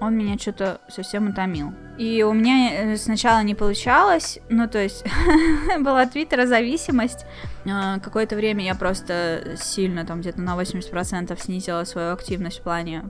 он 0.00 0.16
меня 0.16 0.38
что-то 0.38 0.80
совсем 0.88 1.28
утомил. 1.28 1.72
И 1.98 2.22
у 2.22 2.32
меня 2.32 2.92
э, 2.92 2.96
сначала 2.96 3.42
не 3.42 3.54
получалось, 3.54 4.38
ну 4.48 4.68
то 4.68 4.78
есть 4.78 5.04
была 5.80 6.06
твиттера 6.06 6.46
зависимость. 6.46 7.24
А, 7.68 7.98
какое-то 8.00 8.36
время 8.36 8.64
я 8.64 8.74
просто 8.74 9.56
сильно, 9.56 10.04
там 10.04 10.20
где-то 10.20 10.40
на 10.40 10.56
80% 10.60 11.40
снизила 11.40 11.84
свою 11.84 12.12
активность 12.12 12.60
в 12.60 12.62
плане 12.62 13.04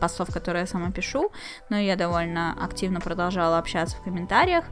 постов, 0.00 0.32
которые 0.32 0.62
я 0.62 0.66
сама 0.66 0.90
пишу, 0.90 1.32
но 1.70 1.78
я 1.78 1.96
довольно 1.96 2.56
активно 2.62 3.00
продолжала 3.00 3.58
общаться 3.58 3.96
в 3.96 4.02
комментариях 4.02 4.64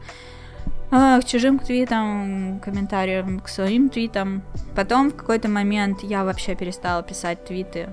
а, 0.91 1.21
к 1.21 1.25
чужим 1.27 1.59
твитам, 1.59 2.61
комментариям, 2.61 3.41
к 3.41 3.49
своим 3.49 3.91
твитам. 3.91 4.43
Потом 4.75 5.11
в 5.11 5.17
какой-то 5.17 5.49
момент 5.49 6.03
я 6.03 6.25
вообще 6.25 6.55
перестала 6.55 7.03
писать 7.03 7.45
твиты 7.45 7.91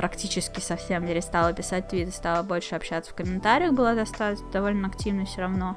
практически 0.00 0.60
совсем 0.60 1.06
перестала 1.06 1.52
писать 1.52 1.88
твиты, 1.88 2.10
стала 2.10 2.42
больше 2.42 2.74
общаться 2.74 3.10
в 3.10 3.14
комментариях, 3.14 3.74
была 3.74 3.94
достаточно 3.94 4.50
довольно 4.50 4.88
активно 4.88 5.26
все 5.26 5.42
равно. 5.42 5.76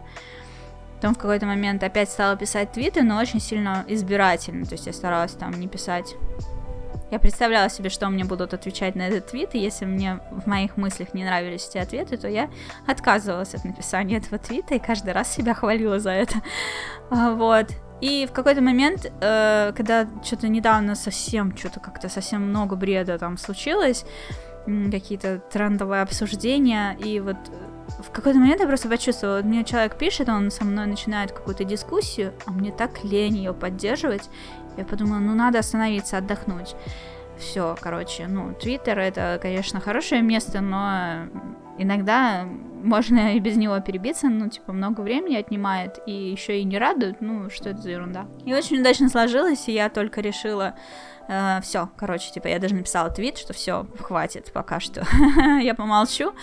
Потом 0.95 1.13
в 1.13 1.17
какой-то 1.17 1.45
момент 1.45 1.83
опять 1.83 2.09
стала 2.09 2.37
писать 2.37 2.71
твиты, 2.71 3.03
но 3.03 3.17
очень 3.17 3.41
сильно 3.41 3.83
избирательно, 3.89 4.65
то 4.65 4.75
есть 4.75 4.87
я 4.87 4.93
старалась 4.93 5.33
там 5.33 5.51
не 5.59 5.67
писать 5.67 6.15
я 7.11 7.19
представляла 7.19 7.69
себе, 7.69 7.89
что 7.91 8.09
мне 8.09 8.23
будут 8.23 8.55
отвечать 8.55 8.95
на 8.95 9.03
этот 9.03 9.27
твит, 9.27 9.53
и 9.53 9.59
если 9.59 9.85
мне 9.85 10.19
в 10.31 10.47
моих 10.47 10.77
мыслях 10.77 11.13
не 11.13 11.23
нравились 11.23 11.67
эти 11.69 11.77
ответы, 11.77 12.17
то 12.17 12.27
я 12.27 12.49
отказывалась 12.87 13.53
от 13.53 13.65
написания 13.65 14.17
этого 14.17 14.39
твита 14.39 14.73
и 14.73 14.79
каждый 14.79 15.13
раз 15.13 15.31
себя 15.31 15.53
хвалила 15.53 15.99
за 15.99 16.09
это. 16.09 16.35
А, 17.11 17.33
вот. 17.33 17.67
И 18.03 18.25
в 18.25 18.33
какой-то 18.33 18.61
момент, 18.61 19.09
э, 19.21 19.71
когда 19.77 20.05
что-то 20.23 20.49
недавно 20.49 20.93
совсем, 20.93 21.55
что-то 21.55 21.79
как-то 21.79 22.09
совсем 22.09 22.41
много 22.41 22.75
бреда 22.75 23.17
там 23.17 23.37
случилось, 23.37 24.03
какие-то 24.91 25.39
трендовые 25.39 26.01
обсуждения, 26.01 26.97
и 26.99 27.21
вот 27.21 27.37
в 27.99 28.11
какой-то 28.11 28.39
момент 28.39 28.59
я 28.59 28.67
просто 28.67 28.89
почувствовала, 28.89 29.41
мне 29.41 29.63
человек 29.63 29.97
пишет, 29.97 30.27
он 30.27 30.51
со 30.51 30.65
мной 30.65 30.85
начинает 30.87 31.31
какую-то 31.31 31.63
дискуссию, 31.63 32.33
а 32.45 32.51
мне 32.51 32.73
так 32.73 33.05
лень 33.05 33.37
ее 33.37 33.53
поддерживать. 33.53 34.29
Я 34.75 34.83
подумала, 34.83 35.19
ну 35.19 35.33
надо 35.33 35.59
остановиться, 35.59 36.17
отдохнуть. 36.17 36.75
Все, 37.37 37.77
короче, 37.79 38.27
ну, 38.27 38.53
Твиттер 38.53 38.99
это, 38.99 39.39
конечно, 39.41 39.79
хорошее 39.79 40.21
место, 40.21 40.59
но 40.59 41.29
иногда 41.77 42.45
можно 42.83 43.35
и 43.35 43.39
без 43.39 43.55
него 43.55 43.79
перебиться, 43.79 44.27
ну, 44.27 44.49
типа, 44.49 44.73
много 44.73 45.01
времени 45.01 45.35
отнимает, 45.35 45.99
и 46.05 46.11
еще 46.11 46.59
и 46.59 46.63
не 46.63 46.77
радует, 46.77 47.21
ну, 47.21 47.49
что 47.49 47.69
это 47.69 47.81
за 47.81 47.91
ерунда. 47.91 48.27
И 48.45 48.53
очень 48.53 48.81
удачно 48.81 49.09
сложилось, 49.09 49.67
и 49.67 49.73
я 49.73 49.89
только 49.89 50.21
решила 50.21 50.75
э, 51.27 51.61
все, 51.61 51.89
короче, 51.97 52.31
типа, 52.31 52.47
я 52.47 52.59
даже 52.59 52.75
написала 52.75 53.09
твит, 53.09 53.37
что 53.37 53.53
все, 53.53 53.87
хватит 53.99 54.51
пока 54.53 54.79
что, 54.79 55.05
я 55.61 55.73
помолчу, 55.75 56.33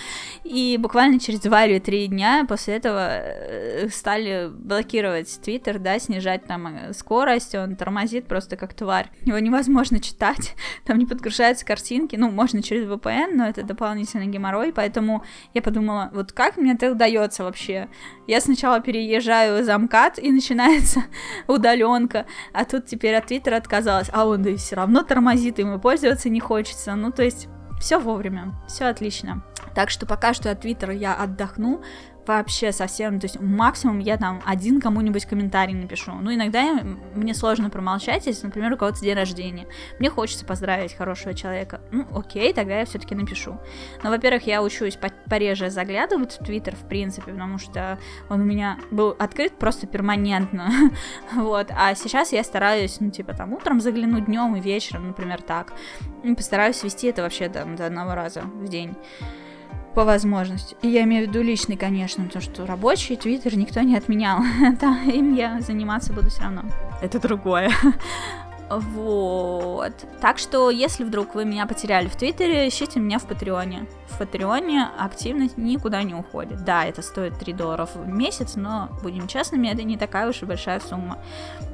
и 0.44 0.76
буквально 0.78 1.20
через 1.20 1.40
два 1.40 1.64
или 1.64 1.78
три 1.78 2.06
дня 2.06 2.44
после 2.48 2.76
этого 2.76 3.08
э, 3.10 3.88
стали 3.90 4.50
блокировать 4.52 5.40
твиттер, 5.42 5.78
да, 5.78 5.98
снижать 5.98 6.46
там 6.46 6.66
э, 6.66 6.92
скорость, 6.92 7.54
он 7.54 7.76
тормозит 7.76 8.26
просто 8.26 8.56
как 8.56 8.74
тварь, 8.74 9.10
его 9.22 9.38
невозможно 9.38 10.00
читать, 10.00 10.54
там 10.84 10.98
не 10.98 11.06
подгружаются 11.06 11.64
картинки, 11.64 12.16
ну, 12.16 12.30
можно 12.30 12.62
через 12.62 12.86
VPN, 12.86 13.34
но 13.34 13.48
это 13.48 13.62
дополнительный 13.62 14.26
геморрой, 14.26 14.72
поэтому 14.72 15.24
я 15.54 15.62
подумала, 15.62 16.10
вот 16.12 16.32
как 16.32 16.56
мне 16.56 16.72
это 16.72 16.92
удается 16.92 17.44
вообще? 17.44 17.88
Я 18.26 18.40
сначала 18.40 18.80
переезжаю 18.80 19.64
за 19.64 19.76
МКАД, 19.78 20.18
и 20.18 20.30
начинается 20.32 21.04
удаленка, 21.46 22.26
а 22.52 22.64
тут 22.64 22.86
теперь 22.86 23.14
от 23.14 23.26
Твиттера 23.26 23.56
отказалась, 23.56 24.10
а 24.12 24.26
он 24.26 24.42
да 24.42 24.50
и 24.50 24.56
все 24.70 24.76
равно 24.76 25.02
тормозит, 25.02 25.58
ему 25.58 25.80
пользоваться 25.80 26.28
не 26.28 26.38
хочется, 26.38 26.94
ну 26.94 27.10
то 27.10 27.24
есть 27.24 27.48
все 27.80 27.98
вовремя, 27.98 28.54
все 28.68 28.84
отлично. 28.84 29.42
Так 29.74 29.90
что 29.90 30.06
пока 30.06 30.32
что 30.32 30.48
от 30.48 30.60
Твиттера 30.60 30.94
я 30.94 31.12
отдохну, 31.12 31.82
вообще 32.38 32.72
совсем, 32.72 33.18
то 33.18 33.26
есть 33.26 33.40
максимум 33.40 33.98
я 33.98 34.16
там 34.16 34.40
один 34.44 34.80
кому-нибудь 34.80 35.26
комментарий 35.26 35.74
напишу. 35.74 36.12
Ну, 36.12 36.32
иногда 36.32 36.60
я, 36.60 36.84
мне 37.14 37.34
сложно 37.34 37.70
промолчать, 37.70 38.26
если, 38.26 38.46
например, 38.46 38.72
у 38.72 38.76
кого-то 38.76 39.00
день 39.00 39.14
рождения. 39.14 39.66
Мне 39.98 40.10
хочется 40.10 40.44
поздравить 40.44 40.94
хорошего 40.94 41.34
человека. 41.34 41.80
Ну, 41.90 42.06
окей, 42.14 42.52
тогда 42.52 42.78
я 42.78 42.84
все-таки 42.84 43.14
напишу. 43.14 43.58
Но, 44.02 44.10
во-первых, 44.10 44.46
я 44.46 44.62
учусь 44.62 44.98
пореже 45.28 45.70
заглядывать 45.70 46.38
в 46.40 46.44
Твиттер, 46.44 46.76
в 46.76 46.88
принципе, 46.88 47.32
потому 47.32 47.58
что 47.58 47.98
он 48.28 48.40
у 48.40 48.44
меня 48.44 48.78
был 48.90 49.16
открыт 49.18 49.58
просто 49.58 49.86
перманентно. 49.86 50.70
вот. 51.34 51.68
А 51.76 51.94
сейчас 51.94 52.32
я 52.32 52.44
стараюсь, 52.44 53.00
ну, 53.00 53.10
типа, 53.10 53.34
там, 53.34 53.52
утром 53.52 53.80
заглянуть 53.80 54.26
днем 54.26 54.56
и 54.56 54.60
вечером, 54.60 55.08
например, 55.08 55.42
так. 55.42 55.72
И 56.22 56.34
постараюсь 56.34 56.82
вести 56.82 57.08
это 57.08 57.22
вообще 57.22 57.48
там 57.48 57.76
до 57.76 57.86
одного 57.86 58.14
раза 58.14 58.42
в 58.42 58.68
день 58.68 58.96
по 59.94 60.04
возможности. 60.04 60.76
И 60.82 60.88
я 60.88 61.02
имею 61.04 61.26
в 61.26 61.28
виду 61.28 61.42
личный, 61.42 61.76
конечно, 61.76 62.28
то, 62.28 62.40
что 62.40 62.66
рабочий 62.66 63.16
твиттер 63.16 63.56
никто 63.56 63.80
не 63.80 63.96
отменял. 63.96 64.40
да, 64.80 64.98
им 65.04 65.34
я 65.34 65.60
заниматься 65.60 66.12
буду 66.12 66.30
все 66.30 66.42
равно. 66.42 66.62
Это 67.02 67.18
другое. 67.20 67.70
Вот. 68.70 69.92
Так 70.20 70.38
что, 70.38 70.70
если 70.70 71.02
вдруг 71.02 71.34
вы 71.34 71.44
меня 71.44 71.66
потеряли 71.66 72.06
в 72.06 72.14
Твиттере, 72.14 72.68
ищите 72.68 73.00
меня 73.00 73.18
в 73.18 73.26
Патреоне. 73.26 73.88
В 74.06 74.18
Патреоне 74.18 74.88
активность 74.96 75.58
никуда 75.58 76.04
не 76.04 76.14
уходит. 76.14 76.64
Да, 76.64 76.84
это 76.84 77.02
стоит 77.02 77.36
3 77.36 77.52
доллара 77.52 77.86
в 77.86 78.06
месяц, 78.06 78.54
но, 78.54 78.88
будем 79.02 79.26
честными, 79.26 79.66
это 79.66 79.82
не 79.82 79.96
такая 79.96 80.28
уж 80.28 80.42
и 80.42 80.46
большая 80.46 80.78
сумма. 80.78 81.18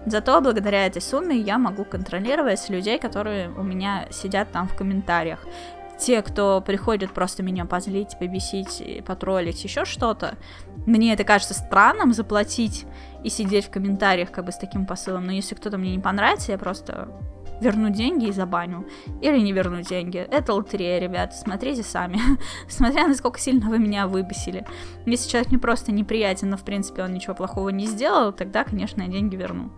Зато 0.07 0.40
благодаря 0.40 0.87
этой 0.87 1.02
сумме 1.02 1.37
я 1.37 1.59
могу 1.59 1.85
контролировать 1.85 2.66
людей, 2.70 2.98
которые 2.98 3.50
у 3.50 3.62
меня 3.62 4.07
сидят 4.11 4.50
там 4.50 4.66
в 4.66 4.74
комментариях 4.74 5.40
те, 5.98 6.22
кто 6.22 6.61
приходит 6.61 7.12
просто 7.12 7.42
меня 7.42 7.64
позлить, 7.64 8.18
побесить, 8.18 8.82
потроллить, 9.04 9.62
еще 9.64 9.85
что-то, 9.85 10.37
мне 10.87 11.12
это 11.12 11.24
кажется 11.24 11.54
странным 11.54 12.12
заплатить 12.12 12.87
и 13.24 13.28
сидеть 13.28 13.66
в 13.66 13.70
комментариях 13.70 14.30
как 14.30 14.44
бы 14.44 14.52
с 14.52 14.59
таким 14.59 14.87
посылом, 14.87 15.26
но 15.26 15.32
если 15.32 15.54
кто-то 15.54 15.78
мне 15.78 15.96
не 15.96 16.02
понравится, 16.02 16.52
я 16.52 16.59
просто 16.59 17.09
верну 17.61 17.90
деньги 17.90 18.26
и 18.26 18.32
забаню. 18.32 18.87
Или 19.20 19.38
не 19.38 19.52
верну 19.52 19.82
деньги. 19.82 20.18
Это 20.18 20.52
лотерея, 20.52 21.00
ребята, 21.00 21.35
смотрите 21.35 21.82
сами. 21.82 22.20
Смотря 22.68 23.06
насколько 23.06 23.38
сильно 23.38 23.68
вы 23.68 23.78
меня 23.78 24.06
выбесили. 24.06 24.66
Если 25.06 25.30
человек 25.30 25.50
мне 25.50 25.59
просто 25.59 25.92
неприятен, 25.92 26.50
но 26.50 26.56
в 26.56 26.64
принципе 26.64 27.02
он 27.02 27.12
ничего 27.12 27.35
плохого 27.35 27.70
не 27.70 27.87
сделал, 27.87 28.32
тогда, 28.32 28.64
конечно, 28.64 29.02
я 29.02 29.09
деньги 29.09 29.37
верну. 29.37 29.70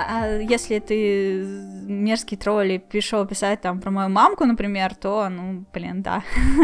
А 0.00 0.28
если 0.38 0.78
ты 0.78 1.42
мерзкий 1.42 2.36
тролль 2.36 2.72
и 2.72 2.78
пришел 2.78 3.26
писать 3.26 3.60
там 3.60 3.80
про 3.80 3.90
мою 3.90 4.08
мамку, 4.08 4.44
например, 4.44 4.94
то, 4.94 5.28
ну, 5.28 5.64
блин, 5.72 6.02
да. 6.02 6.22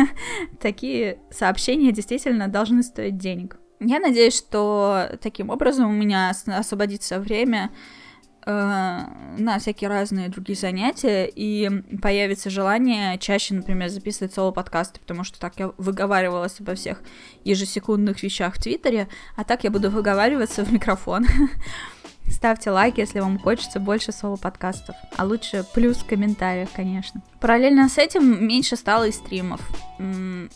Такие 0.60 1.18
сообщения 1.32 1.90
действительно 1.90 2.46
должны 2.46 2.84
стоить 2.84 3.16
денег. 3.16 3.58
Я 3.80 3.98
надеюсь, 3.98 4.38
что 4.38 5.08
таким 5.20 5.50
образом 5.50 5.90
у 5.90 5.92
меня 5.92 6.30
освободится 6.46 7.18
время 7.18 7.72
э, 8.46 8.50
на 8.50 9.58
всякие 9.58 9.90
разные 9.90 10.28
другие 10.28 10.56
занятия, 10.56 11.26
и 11.26 11.68
появится 12.00 12.50
желание 12.50 13.18
чаще, 13.18 13.54
например, 13.54 13.88
записывать 13.88 14.32
соло-подкасты, 14.32 15.00
потому 15.00 15.24
что 15.24 15.40
так 15.40 15.54
я 15.58 15.72
выговаривалась 15.76 16.60
обо 16.60 16.76
всех 16.76 17.02
ежесекундных 17.42 18.22
вещах 18.22 18.54
в 18.54 18.62
Твиттере, 18.62 19.08
а 19.34 19.42
так 19.42 19.64
я 19.64 19.72
буду 19.72 19.90
выговариваться 19.90 20.64
в 20.64 20.72
микрофон. 20.72 21.26
Ставьте 22.34 22.70
лайк, 22.70 22.98
если 22.98 23.20
вам 23.20 23.38
хочется 23.38 23.78
больше 23.78 24.10
соло-подкастов. 24.10 24.96
А 25.16 25.24
лучше 25.24 25.64
плюс 25.72 25.98
в 25.98 26.06
комментариях, 26.06 26.68
конечно. 26.74 27.22
Параллельно 27.38 27.88
с 27.88 27.96
этим 27.96 28.44
меньше 28.44 28.74
стало 28.74 29.04
и 29.06 29.12
стримов. 29.12 29.60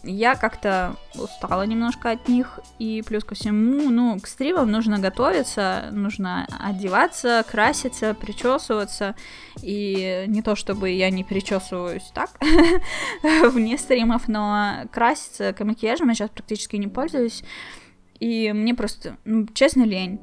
Я 0.02 0.34
как-то 0.34 0.96
устала 1.14 1.62
немножко 1.62 2.10
от 2.10 2.26
них. 2.26 2.58
И 2.80 3.04
плюс 3.06 3.22
ко 3.22 3.36
всему, 3.36 3.90
ну, 3.90 4.18
к 4.18 4.26
стримам 4.26 4.72
нужно 4.72 4.98
готовиться, 4.98 5.90
нужно 5.92 6.48
одеваться, 6.58 7.44
краситься, 7.48 8.12
причесываться. 8.12 9.14
И 9.62 10.24
не 10.26 10.42
то, 10.42 10.56
чтобы 10.56 10.90
я 10.90 11.10
не 11.10 11.22
причесываюсь 11.22 12.10
так 12.12 12.30
вне 13.52 13.78
стримов, 13.78 14.26
но 14.26 14.82
краситься 14.90 15.52
к 15.52 15.64
макияжем 15.64 16.08
я 16.08 16.14
сейчас 16.14 16.30
практически 16.30 16.74
не 16.74 16.88
пользуюсь. 16.88 17.44
И 18.18 18.52
мне 18.52 18.74
просто, 18.74 19.16
ну, 19.24 19.46
честно, 19.54 19.84
лень 19.84 20.20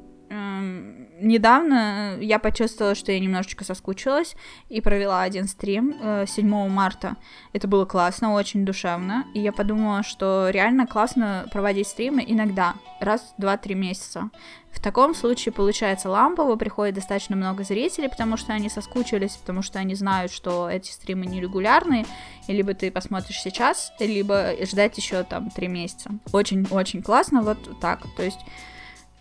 недавно 1.20 2.16
я 2.20 2.38
почувствовала, 2.38 2.94
что 2.94 3.12
я 3.12 3.20
немножечко 3.20 3.64
соскучилась 3.64 4.36
и 4.68 4.80
провела 4.80 5.22
один 5.22 5.46
стрим 5.46 5.94
э, 6.00 6.24
7 6.26 6.68
марта. 6.68 7.16
Это 7.52 7.68
было 7.68 7.84
классно, 7.84 8.32
очень 8.32 8.64
душевно. 8.64 9.26
И 9.34 9.40
я 9.40 9.52
подумала, 9.52 10.02
что 10.02 10.48
реально 10.50 10.86
классно 10.86 11.46
проводить 11.52 11.88
стримы 11.88 12.24
иногда, 12.26 12.74
раз 13.00 13.34
в 13.36 13.42
2-3 13.42 13.74
месяца. 13.74 14.30
В 14.70 14.80
таком 14.80 15.14
случае 15.14 15.52
получается 15.52 16.10
лампово, 16.10 16.56
приходит 16.56 16.96
достаточно 16.96 17.34
много 17.34 17.64
зрителей, 17.64 18.10
потому 18.10 18.36
что 18.36 18.52
они 18.52 18.68
соскучились, 18.68 19.36
потому 19.36 19.62
что 19.62 19.78
они 19.78 19.94
знают, 19.94 20.30
что 20.30 20.68
эти 20.68 20.90
стримы 20.90 21.24
нерегулярные, 21.24 22.04
и 22.46 22.52
либо 22.52 22.74
ты 22.74 22.90
посмотришь 22.90 23.40
сейчас, 23.40 23.92
либо 23.98 24.52
ждать 24.60 24.98
еще 24.98 25.22
там 25.22 25.50
3 25.50 25.68
месяца. 25.68 26.10
Очень-очень 26.30 27.02
классно, 27.02 27.40
вот 27.40 27.80
так. 27.80 28.02
То 28.16 28.22
есть 28.22 28.40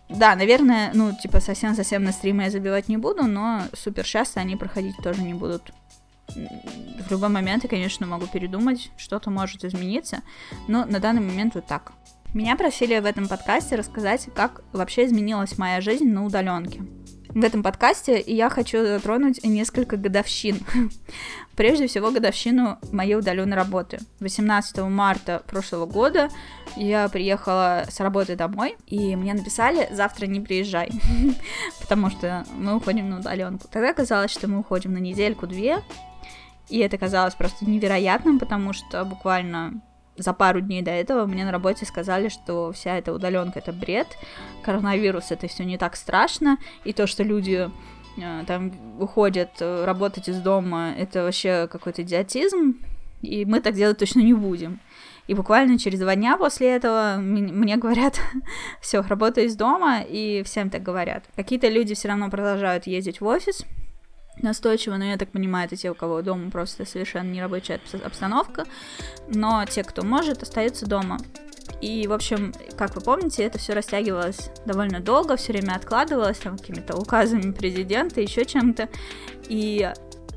да, 0.09 0.35
наверное, 0.35 0.91
ну, 0.93 1.13
типа, 1.15 1.39
совсем-совсем 1.39 2.03
на 2.03 2.11
стримы 2.11 2.43
я 2.43 2.51
забивать 2.51 2.87
не 2.87 2.97
буду, 2.97 3.23
но 3.23 3.63
супер 3.73 4.03
часто 4.03 4.39
они 4.39 4.55
проходить 4.55 4.97
тоже 4.97 5.21
не 5.23 5.33
будут. 5.33 5.73
В 6.27 7.11
любой 7.11 7.29
момент 7.29 7.63
я, 7.63 7.69
конечно, 7.69 8.05
могу 8.05 8.27
передумать, 8.27 8.91
что-то 8.97 9.29
может 9.29 9.63
измениться, 9.63 10.21
но 10.67 10.85
на 10.85 10.99
данный 10.99 11.21
момент 11.21 11.55
вот 11.55 11.65
так. 11.65 11.93
Меня 12.33 12.55
просили 12.55 12.99
в 12.99 13.05
этом 13.05 13.27
подкасте 13.27 13.75
рассказать, 13.75 14.27
как 14.35 14.61
вообще 14.73 15.05
изменилась 15.05 15.57
моя 15.57 15.81
жизнь 15.81 16.09
на 16.09 16.25
удаленке 16.25 16.83
в 17.35 17.43
этом 17.43 17.63
подкасте, 17.63 18.17
и 18.17 18.33
я 18.33 18.49
хочу 18.49 18.85
затронуть 18.85 19.43
несколько 19.43 19.97
годовщин. 19.97 20.59
Прежде 21.57 21.87
всего, 21.87 22.09
годовщину 22.09 22.79
моей 22.93 23.15
удаленной 23.15 23.57
работы. 23.57 23.99
18 24.21 24.77
марта 24.83 25.43
прошлого 25.45 25.85
года 25.85 26.29
я 26.77 27.09
приехала 27.09 27.85
с 27.89 27.99
работы 27.99 28.37
домой, 28.37 28.77
и 28.87 29.17
мне 29.17 29.33
написали, 29.33 29.89
завтра 29.91 30.27
не 30.27 30.39
приезжай, 30.39 30.89
потому 31.81 32.09
что 32.09 32.45
мы 32.57 32.77
уходим 32.77 33.09
на 33.09 33.19
удаленку. 33.19 33.67
Тогда 33.69 33.93
казалось, 33.93 34.31
что 34.31 34.47
мы 34.47 34.59
уходим 34.59 34.93
на 34.93 34.99
недельку-две, 34.99 35.83
и 36.69 36.79
это 36.79 36.97
казалось 36.97 37.35
просто 37.35 37.65
невероятным, 37.65 38.39
потому 38.39 38.71
что 38.71 39.03
буквально 39.03 39.81
за 40.17 40.33
пару 40.33 40.61
дней 40.61 40.81
до 40.81 40.91
этого 40.91 41.25
мне 41.25 41.45
на 41.45 41.51
работе 41.51 41.85
сказали, 41.85 42.29
что 42.29 42.71
вся 42.71 42.97
эта 42.97 43.13
удаленка 43.13 43.59
это 43.59 43.73
бред, 43.73 44.07
коронавирус 44.63 45.31
это 45.31 45.47
все 45.47 45.65
не 45.65 45.77
так 45.77 45.95
страшно, 45.95 46.57
и 46.83 46.93
то, 46.93 47.07
что 47.07 47.23
люди 47.23 47.69
э, 48.17 48.43
там 48.47 48.71
уходят 48.99 49.51
э, 49.59 49.85
работать 49.85 50.29
из 50.29 50.39
дома, 50.39 50.93
это 50.97 51.23
вообще 51.23 51.67
какой-то 51.71 52.03
идиотизм, 52.03 52.75
и 53.21 53.45
мы 53.45 53.59
так 53.59 53.75
делать 53.75 53.97
точно 53.97 54.21
не 54.21 54.33
будем. 54.33 54.79
И 55.27 55.33
буквально 55.33 55.79
через 55.79 55.99
два 55.99 56.15
дня 56.15 56.37
после 56.37 56.75
этого 56.75 57.15
мне 57.17 57.77
говорят, 57.77 58.19
все, 58.81 59.01
работаю 59.01 59.47
из 59.47 59.55
дома, 59.55 60.01
и 60.01 60.43
всем 60.43 60.69
так 60.69 60.83
говорят. 60.83 61.23
Какие-то 61.35 61.67
люди 61.67 61.95
все 61.95 62.09
равно 62.09 62.29
продолжают 62.29 62.85
ездить 62.85 63.21
в 63.21 63.25
офис, 63.25 63.65
настойчиво, 64.45 64.95
но 64.95 65.05
я 65.05 65.17
так 65.17 65.29
понимаю, 65.29 65.67
это 65.67 65.75
те, 65.75 65.91
у 65.91 65.95
кого 65.95 66.21
дома 66.21 66.49
просто 66.49 66.85
совершенно 66.85 67.29
нерабочая 67.29 67.79
обстановка, 68.03 68.65
но 69.27 69.65
те, 69.65 69.83
кто 69.83 70.03
может, 70.03 70.43
остаются 70.43 70.85
дома. 70.85 71.17
И, 71.81 72.07
в 72.07 72.13
общем, 72.13 72.53
как 72.77 72.95
вы 72.95 73.01
помните, 73.01 73.43
это 73.43 73.59
все 73.59 73.73
растягивалось 73.73 74.49
довольно 74.65 74.99
долго, 74.99 75.35
все 75.35 75.51
время 75.51 75.73
откладывалось 75.75 76.37
там 76.37 76.57
какими-то 76.57 76.95
указами 76.95 77.51
президента, 77.51 78.21
еще 78.21 78.45
чем-то. 78.45 78.87
И 79.49 79.91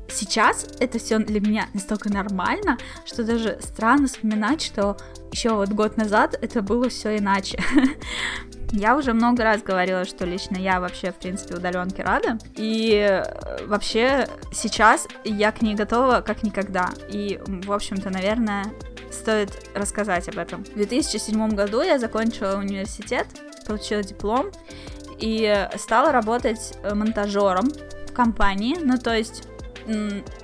сейчас 0.09 0.67
это 0.79 0.99
все 0.99 1.19
для 1.19 1.39
меня 1.39 1.67
настолько 1.73 2.11
нормально, 2.11 2.77
что 3.05 3.23
даже 3.23 3.59
странно 3.61 4.07
вспоминать, 4.07 4.61
что 4.61 4.97
еще 5.31 5.53
вот 5.53 5.69
год 5.69 5.97
назад 5.97 6.37
это 6.41 6.61
было 6.61 6.89
все 6.89 7.17
иначе. 7.17 7.59
Я 8.71 8.95
уже 8.95 9.13
много 9.13 9.43
раз 9.43 9.63
говорила, 9.63 10.05
что 10.05 10.25
лично 10.25 10.55
я 10.55 10.79
вообще, 10.79 11.11
в 11.11 11.15
принципе, 11.15 11.55
удаленке 11.55 12.03
рада. 12.03 12.37
И 12.55 12.93
э, 12.93 13.65
вообще 13.65 14.27
сейчас 14.53 15.07
я 15.23 15.51
к 15.51 15.63
ней 15.63 15.73
готова 15.73 16.21
как 16.21 16.43
никогда. 16.43 16.91
И, 17.09 17.39
в 17.47 17.71
общем-то, 17.71 18.11
наверное, 18.11 18.65
стоит 19.11 19.49
рассказать 19.73 20.29
об 20.29 20.37
этом. 20.37 20.63
В 20.65 20.75
2007 20.75 21.49
году 21.55 21.81
я 21.81 21.97
закончила 21.97 22.57
университет, 22.57 23.25
получила 23.65 24.03
диплом 24.03 24.51
и 25.17 25.67
стала 25.77 26.11
работать 26.11 26.77
э, 26.83 26.93
монтажером 26.93 27.69
в 28.07 28.13
компании. 28.13 28.77
Ну, 28.79 28.99
то 28.99 29.15
есть, 29.15 29.48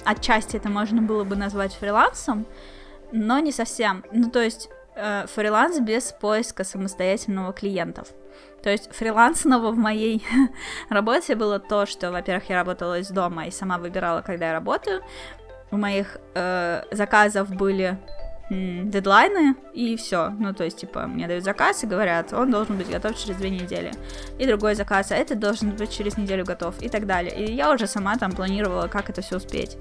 отчасти 0.04 0.58
это 0.58 0.70
можно 0.70 1.02
было 1.02 1.24
бы 1.24 1.36
назвать 1.36 1.74
фрилансом, 1.74 2.46
но 3.12 3.40
не 3.40 3.52
совсем. 3.52 4.04
Ну, 4.12 4.30
то 4.30 4.42
есть, 4.42 4.70
э, 4.96 5.26
фриланс 5.28 5.80
без 5.80 6.12
поиска 6.12 6.64
самостоятельного 6.64 7.54
клиентов. 7.54 8.10
То 8.64 8.70
есть 8.70 8.92
фрилансного 8.94 9.72
в 9.72 9.78
моей 9.78 10.26
работе 10.90 11.36
было 11.36 11.60
то, 11.60 11.86
что, 11.86 12.12
во-первых, 12.12 12.50
я 12.50 12.56
работала 12.58 13.00
из 13.00 13.10
дома 13.10 13.46
и 13.46 13.52
сама 13.52 13.78
выбирала, 13.78 14.22
когда 14.22 14.48
я 14.48 14.54
работаю. 14.54 15.02
У 15.72 15.78
моих 15.78 16.18
э, 16.34 16.84
заказов 16.92 17.50
были 17.50 17.98
дедлайны, 18.50 19.56
и 19.74 19.96
все. 19.96 20.30
Ну, 20.30 20.54
то 20.54 20.64
есть, 20.64 20.78
типа, 20.78 21.08
мне 21.08 21.28
дают 21.28 21.44
заказ 21.44 21.84
и 21.84 21.88
говорят, 21.88 22.32
он 22.34 22.52
должен 22.52 22.78
быть 22.78 22.90
готов 22.90 23.18
через 23.18 23.38
две 23.38 23.50
недели. 23.50 23.92
И 24.38 24.46
другой 24.46 24.76
заказ, 24.76 25.12
а 25.12 25.16
этот 25.16 25.40
должен 25.40 25.72
быть 25.72 25.92
через 25.92 26.18
неделю 26.18 26.46
готов, 26.46 26.82
и 26.82 26.90
так 26.90 27.08
далее. 27.08 27.36
И 27.36 27.54
я 27.54 27.72
уже 27.74 27.88
сама 27.88 28.18
там 28.18 28.32
планировала, 28.32 28.88
как 28.88 29.10
это 29.10 29.22
все 29.22 29.38
успеть. 29.38 29.78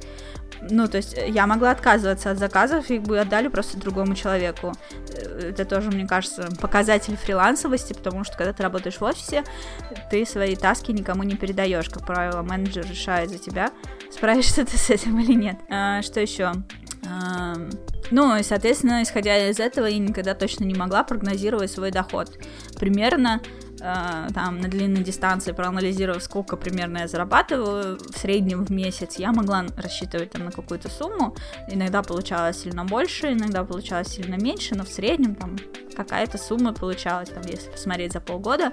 Ну, 0.71 0.89
то 0.89 0.97
есть, 0.97 1.17
я 1.29 1.47
могла 1.47 1.73
отказываться 1.73 2.31
от 2.31 2.39
заказов, 2.39 2.91
и 2.91 2.99
бы 2.99 3.19
отдали 3.19 3.49
просто 3.49 3.77
другому 3.77 4.15
человеку. 4.15 4.73
Э, 5.11 5.51
это 5.51 5.65
тоже, 5.67 5.91
мне 5.91 6.07
кажется, 6.07 6.49
показатель 6.61 7.17
фрилансовости, 7.17 7.93
потому 7.93 8.25
что, 8.25 8.37
когда 8.37 8.53
ты 8.53 8.63
работаешь 8.63 8.97
в 8.97 9.03
офисе, 9.03 9.45
ты 10.11 10.25
свои 10.25 10.57
таски 10.57 10.93
никому 10.93 11.23
не 11.23 11.37
передаешь. 11.37 11.91
Как 11.91 12.07
правило, 12.07 12.43
менеджер 12.43 12.87
решает 12.87 13.31
за 13.31 13.39
тебя, 13.39 13.71
справишься 14.11 14.65
ты 14.67 14.77
с 14.79 14.89
этим 14.89 15.19
или 15.21 15.35
нет. 15.35 15.59
А, 15.69 16.01
что 16.01 16.21
еще? 16.21 16.53
Ну, 18.11 18.37
и, 18.37 18.43
соответственно, 18.43 19.03
исходя 19.03 19.49
из 19.49 19.59
этого, 19.59 19.87
я 19.87 19.99
никогда 19.99 20.35
точно 20.35 20.65
не 20.65 20.75
могла 20.75 21.05
прогнозировать 21.05 21.71
свой 21.71 21.91
доход. 21.91 22.39
Примерно 22.79 23.41
э, 23.81 24.29
там 24.35 24.61
на 24.61 24.69
длинной 24.69 25.03
дистанции, 25.03 25.53
проанализировав, 25.53 26.23
сколько 26.23 26.57
примерно 26.57 26.99
я 26.99 27.09
зарабатываю 27.09 27.99
в 27.99 28.19
среднем 28.19 28.65
в 28.65 28.71
месяц, 28.71 29.17
я 29.17 29.33
могла 29.33 29.65
рассчитывать 29.77 30.31
там 30.31 30.45
на 30.45 30.51
какую-то 30.51 30.91
сумму. 30.91 31.35
Иногда 31.69 32.03
получалось 32.03 32.63
сильно 32.63 32.85
больше, 32.85 33.33
иногда 33.33 33.65
получалось 33.65 34.09
сильно 34.09 34.35
меньше, 34.35 34.75
но 34.75 34.85
в 34.85 34.89
среднем 34.89 35.35
там 35.35 35.57
какая-то 35.97 36.37
сумма 36.37 36.75
получалась, 36.75 37.31
там, 37.31 37.43
если 37.47 37.71
посмотреть 37.71 38.13
за 38.13 38.21
полгода, 38.21 38.73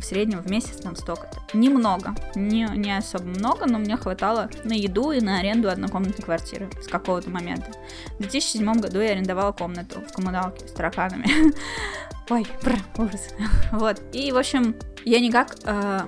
в 0.00 0.04
среднем 0.04 0.40
в 0.40 0.50
месяц 0.50 0.76
там 0.76 0.96
столько-то. 0.96 1.40
Немного, 1.56 2.14
не, 2.34 2.68
не 2.76 2.96
особо 2.96 3.24
много, 3.24 3.66
но 3.66 3.78
мне 3.78 3.96
хватало 3.96 4.50
на 4.64 4.72
еду 4.72 5.12
и 5.12 5.20
на 5.20 5.38
аренду 5.38 5.68
однокомнатной 5.68 6.24
квартиры 6.24 6.68
с 6.82 6.88
какого-то 6.88 7.30
момента. 7.30 7.70
В 8.18 8.22
2007 8.22 8.72
году 8.74 9.00
я 9.00 9.10
арендовала 9.10 9.52
комнату 9.52 10.00
в 10.00 10.12
коммуналке 10.12 10.66
с 10.68 10.72
тараканами. 10.72 11.26
Ой, 12.30 12.46
бр, 12.64 12.76
ужас. 12.98 13.28
вот, 13.72 14.02
и, 14.12 14.32
в 14.32 14.36
общем, 14.36 14.74
я 15.04 15.20
никак 15.20 15.56
э, 15.64 16.00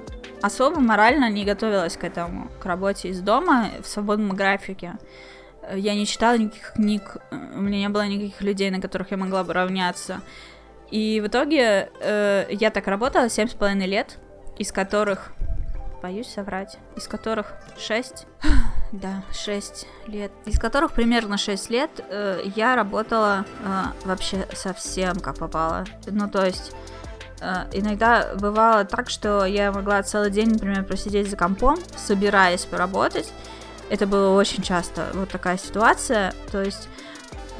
особо 0.42 0.80
морально 0.80 1.30
не 1.30 1.44
готовилась 1.44 1.96
к 1.96 2.04
этому, 2.04 2.48
к 2.60 2.66
работе 2.66 3.08
из 3.08 3.20
дома 3.20 3.70
в 3.82 3.86
свободном 3.86 4.36
графике. 4.36 4.94
Я 5.74 5.94
не 5.94 6.06
читала 6.06 6.36
никаких 6.36 6.72
книг, 6.72 7.18
у 7.30 7.60
меня 7.60 7.78
не 7.78 7.88
было 7.88 8.06
никаких 8.06 8.40
людей, 8.40 8.70
на 8.70 8.80
которых 8.80 9.10
я 9.10 9.16
могла 9.16 9.44
бы 9.44 9.52
равняться. 9.52 10.20
И 10.90 11.20
в 11.20 11.26
итоге 11.26 11.90
э, 12.00 12.46
я 12.50 12.70
так 12.70 12.86
работала 12.86 13.28
семь 13.28 13.48
с 13.48 13.54
половиной 13.54 13.86
лет, 13.86 14.18
из 14.56 14.72
которых, 14.72 15.32
боюсь 16.02 16.28
соврать, 16.28 16.78
из 16.96 17.06
которых 17.06 17.52
шесть, 17.78 18.26
да, 18.92 19.22
шесть 19.32 19.86
лет, 20.06 20.32
из 20.46 20.58
которых 20.58 20.92
примерно 20.92 21.36
шесть 21.36 21.68
лет 21.68 21.90
э, 22.08 22.42
я 22.56 22.74
работала 22.74 23.44
э, 23.62 23.82
вообще 24.04 24.46
совсем 24.54 25.16
как 25.16 25.36
попало. 25.36 25.84
Ну, 26.06 26.28
то 26.28 26.46
есть 26.46 26.72
э, 27.40 27.66
иногда 27.72 28.34
бывало 28.36 28.84
так, 28.84 29.10
что 29.10 29.44
я 29.44 29.70
могла 29.72 30.02
целый 30.02 30.30
день, 30.30 30.52
например, 30.52 30.84
просидеть 30.84 31.28
за 31.28 31.36
компом, 31.36 31.76
собираясь 31.96 32.64
поработать. 32.64 33.30
Это 33.90 34.06
было 34.06 34.36
очень 34.36 34.62
часто 34.62 35.06
вот 35.14 35.30
такая 35.30 35.58
ситуация. 35.58 36.32
То 36.50 36.62
есть 36.62 36.88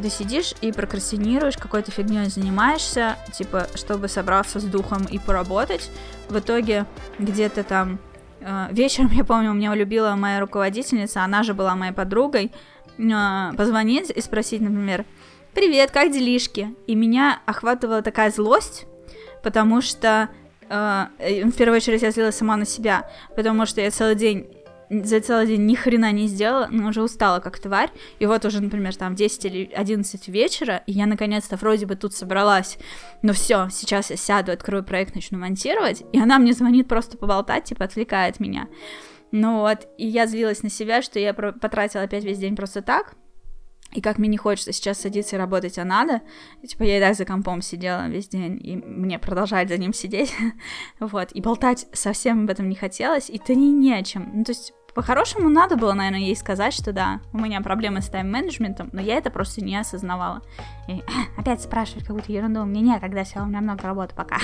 ты 0.02 0.11
сидишь 0.11 0.54
и 0.61 0.72
прокрастинируешь, 0.72 1.56
какой-то 1.56 1.90
фигней 1.90 2.26
занимаешься, 2.26 3.16
типа, 3.32 3.66
чтобы 3.74 4.08
собраться 4.08 4.61
с 4.61 4.64
духом 4.64 5.04
и 5.04 5.18
поработать. 5.18 5.90
В 6.28 6.38
итоге 6.38 6.87
где-то 7.18 7.64
там 7.64 7.98
э, 8.40 8.68
вечером, 8.70 9.11
я 9.12 9.24
помню, 9.24 9.52
меня 9.52 9.74
любила 9.74 10.14
моя 10.14 10.40
руководительница, 10.40 11.24
она 11.24 11.42
же 11.42 11.54
была 11.54 11.74
моей 11.74 11.92
подругой, 11.92 12.52
э, 12.98 13.52
позвонить 13.56 14.11
и 14.11 14.20
спросить, 14.20 14.61
например, 14.61 15.04
«Привет, 15.54 15.90
как 15.90 16.12
делишки?» 16.12 16.74
И 16.87 16.94
меня 16.94 17.40
охватывала 17.46 18.02
такая 18.02 18.30
злость, 18.30 18.87
потому 19.42 19.80
что 19.80 20.28
э, 20.68 21.06
в 21.44 21.52
первую 21.52 21.76
очередь 21.78 22.02
я 22.02 22.11
злилась 22.11 22.37
сама 22.37 22.56
на 22.56 22.66
себя, 22.66 23.11
потому 23.34 23.66
что 23.66 23.80
я 23.80 23.90
целый 23.90 24.14
день 24.14 24.46
за 24.90 25.20
целый 25.20 25.46
день 25.46 25.66
ни 25.66 25.74
хрена 25.74 26.12
не 26.12 26.27
сделала, 26.27 26.68
но 26.70 26.88
уже 26.88 27.03
устала 27.03 27.40
как 27.40 27.59
тварь, 27.59 27.90
и 28.18 28.27
вот 28.27 28.44
уже, 28.44 28.61
например, 28.61 28.96
там 28.96 29.14
10 29.14 29.44
или 29.44 29.70
11 29.74 30.29
вечера, 30.29 30.83
и 30.87 30.92
я 30.92 31.07
наконец-то 31.07 31.57
вроде 31.57 31.87
бы 31.87 31.96
тут 31.96 32.14
собралась, 32.14 32.79
ну 33.22 33.33
все, 33.33 33.68
сейчас 33.70 34.11
я 34.11 34.16
сяду, 34.16 34.53
открою 34.53 34.85
проект, 34.85 35.14
начну 35.14 35.38
монтировать, 35.38 36.03
и 36.12 36.18
она 36.18 36.38
мне 36.38 36.53
звонит 36.53 36.88
просто 36.88 37.16
поболтать, 37.16 37.64
типа 37.64 37.85
отвлекает 37.85 38.40
меня. 38.40 38.68
Ну 39.31 39.59
вот, 39.59 39.87
и 39.98 40.07
я 40.07 40.27
злилась 40.27 40.62
на 40.62 40.70
себя, 40.70 41.03
что 41.03 41.18
я 41.18 41.35
потратила 41.35 42.05
опять 42.05 42.24
весь 42.24 42.38
день 42.38 42.57
просто 42.57 42.81
так, 42.81 43.14
и 43.92 44.01
как 44.01 44.18
мне 44.18 44.29
не 44.29 44.37
хочется 44.37 44.72
сейчас 44.72 45.01
садиться 45.01 45.37
и 45.37 45.38
работать, 45.38 45.79
а 45.79 45.85
надо. 45.85 46.20
И, 46.62 46.66
типа, 46.66 46.83
я 46.83 46.98
и 46.98 47.01
так 47.01 47.14
за 47.14 47.24
компом 47.24 47.62
сидела 47.62 48.09
весь 48.09 48.29
день, 48.29 48.61
и 48.62 48.77
мне 48.77 49.18
продолжать 49.18 49.68
за 49.68 49.79
ним 49.79 49.94
сидеть. 49.94 50.35
вот. 51.01 51.33
И 51.33 51.40
болтать 51.40 51.87
совсем 51.92 52.44
об 52.44 52.51
этом 52.51 52.68
не 52.68 52.74
хотелось, 52.74 53.31
и 53.31 53.38
то 53.38 53.55
не 53.55 53.72
не 53.72 53.94
о 53.94 54.03
чем. 54.03 54.31
Ну, 54.35 54.44
то 54.44 54.53
есть, 54.53 54.74
по-хорошему, 54.94 55.48
надо 55.48 55.77
было, 55.77 55.94
наверное, 55.94 56.20
ей 56.20 56.37
сказать, 56.37 56.74
что 56.74 56.92
да, 56.92 57.20
у 57.33 57.38
меня 57.38 57.61
проблемы 57.61 58.03
с 58.03 58.09
тайм-менеджментом, 58.09 58.90
но 58.92 59.01
я 59.01 59.16
это 59.16 59.31
просто 59.31 59.64
не 59.64 59.77
осознавала. 59.77 60.42
Опять 61.37 61.62
спрашивать 61.62 62.05
какую-то 62.05 62.33
ерунду, 62.33 62.64
мне 62.64 62.81
некогда, 62.81 63.24
все, 63.24 63.40
у 63.40 63.46
меня 63.46 63.61
много 63.61 63.83
работы 63.83 64.14
пока. 64.14 64.38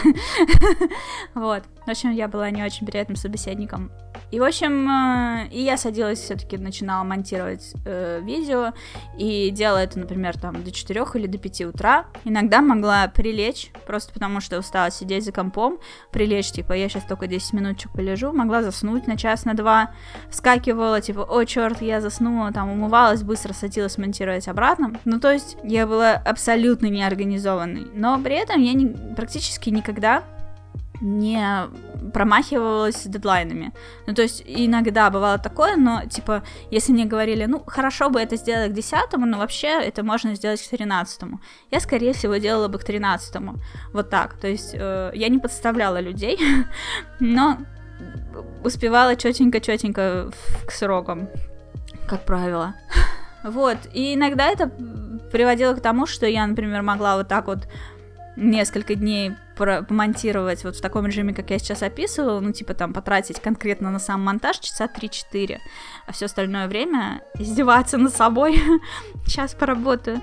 вот. 1.35 1.64
В 1.87 1.90
общем, 1.90 2.12
я 2.12 2.28
была 2.28 2.50
не 2.50 2.62
очень 2.62 2.87
приятным 2.87 3.16
собеседником. 3.16 3.90
И, 4.30 4.40
в 4.40 4.42
общем, 4.42 4.88
э, 4.88 5.48
и 5.50 5.62
я 5.62 5.76
садилась, 5.76 6.18
все-таки 6.18 6.57
начинала 6.57 7.04
монтировать 7.04 7.72
э, 7.85 8.20
видео, 8.22 8.72
и 9.18 9.50
делала 9.50 9.78
это, 9.78 9.98
например, 9.98 10.38
там 10.38 10.62
до 10.64 10.72
4 10.72 11.04
или 11.14 11.26
до 11.26 11.38
5 11.38 11.61
утра. 11.62 12.07
Иногда 12.24 12.61
могла 12.61 13.07
прилечь, 13.09 13.70
просто 13.87 14.12
потому 14.12 14.40
что 14.40 14.59
устала 14.59 14.90
сидеть 14.90 15.24
за 15.24 15.33
компом, 15.33 15.78
прилечь, 16.11 16.50
типа, 16.50 16.72
я 16.72 16.88
сейчас 16.88 17.04
только 17.04 17.26
10 17.26 17.52
минуточек 17.52 17.92
полежу, 17.92 18.33
могла 18.33 18.62
заснуть 18.62 19.07
на 19.07 19.16
час, 19.16 19.44
на 19.44 19.54
два, 19.54 19.92
вскакивала, 20.30 21.00
типа, 21.00 21.20
о, 21.20 21.44
черт, 21.44 21.80
я 21.83 22.00
заснула, 22.00 22.50
там, 22.52 22.70
умывалась, 22.70 23.22
быстро 23.22 23.52
садилась 23.52 23.98
монтировать 23.98 24.48
обратно. 24.48 24.94
Ну, 25.04 25.20
то 25.20 25.33
есть, 25.33 25.57
я 25.62 25.87
была 25.87 26.14
абсолютно 26.35 26.87
неорганизованной, 26.87 27.87
но 27.94 28.20
при 28.20 28.35
этом 28.35 28.61
я 28.61 28.73
не, 28.73 28.87
практически 29.14 29.70
никогда 29.70 30.25
не 31.01 31.40
промахивалась 32.12 33.05
дедлайнами. 33.05 33.73
Ну, 34.07 34.14
то 34.14 34.23
есть, 34.23 34.42
иногда 34.47 35.11
бывало 35.11 35.38
такое, 35.38 35.77
но, 35.77 36.03
типа, 36.09 36.42
если 36.70 36.92
мне 36.92 37.05
говорили, 37.05 37.47
ну, 37.47 37.62
хорошо 37.66 38.11
бы 38.11 38.20
это 38.20 38.37
сделать 38.37 38.73
к 38.73 38.75
десятому, 38.75 39.27
но 39.27 39.38
вообще 39.38 39.68
это 39.68 40.03
можно 40.03 40.35
сделать 40.35 40.62
к 40.62 40.70
тринадцатому. 40.70 41.40
Я, 41.70 41.81
скорее 41.81 42.12
всего, 42.12 42.37
делала 42.37 42.68
бы 42.68 42.79
к 42.79 42.85
тринадцатому. 42.85 43.57
Вот 43.92 44.11
так. 44.11 44.35
То 44.40 44.49
есть, 44.49 44.75
э, 44.75 45.12
я 45.14 45.29
не 45.29 45.38
подставляла 45.38 46.01
людей, 46.01 46.38
но 47.20 47.59
успевала 48.64 49.16
четенько-четенько 49.16 50.31
к 50.66 50.70
срокам, 50.73 51.29
как 52.09 52.25
правило. 52.25 52.75
Вот, 53.44 53.76
и 53.92 54.14
иногда 54.14 54.48
это 54.48 54.70
приводило 55.30 55.74
к 55.74 55.80
тому, 55.80 56.07
что 56.07 56.26
я, 56.26 56.46
например, 56.46 56.83
могла 56.83 57.16
вот 57.16 57.28
так 57.28 57.46
вот 57.46 57.68
несколько 58.37 58.94
дней 58.94 59.33
помонтировать 59.57 60.64
вот 60.64 60.76
в 60.76 60.80
таком 60.80 61.07
режиме, 61.07 61.35
как 61.35 61.50
я 61.50 61.59
сейчас 61.59 61.83
описывала, 61.83 62.40
ну, 62.40 62.52
типа 62.52 62.74
там 62.74 62.92
потратить 62.92 63.40
конкретно 63.40 63.90
на 63.90 63.98
сам 64.00 64.22
монтаж 64.22 64.59
часа 64.59 64.87
3-4, 64.87 65.59
а 66.07 66.12
все 66.12 66.24
остальное 66.24 66.66
время 66.66 67.22
издеваться 67.38 67.98
над 67.98 68.14
собой, 68.14 68.61
сейчас 69.26 69.54
поработаю. 69.54 70.20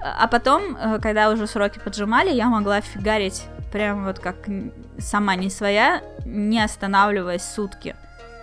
А 0.00 0.28
потом, 0.28 0.76
э, 0.76 1.00
когда 1.00 1.30
уже 1.30 1.46
сроки 1.46 1.80
поджимали, 1.82 2.30
я 2.30 2.48
могла 2.48 2.80
фигарить 2.80 3.44
прям 3.72 4.04
вот 4.04 4.18
как 4.18 4.36
сама 4.98 5.34
не 5.34 5.50
своя, 5.50 6.02
не 6.24 6.62
останавливаясь 6.62 7.42
сутки. 7.42 7.96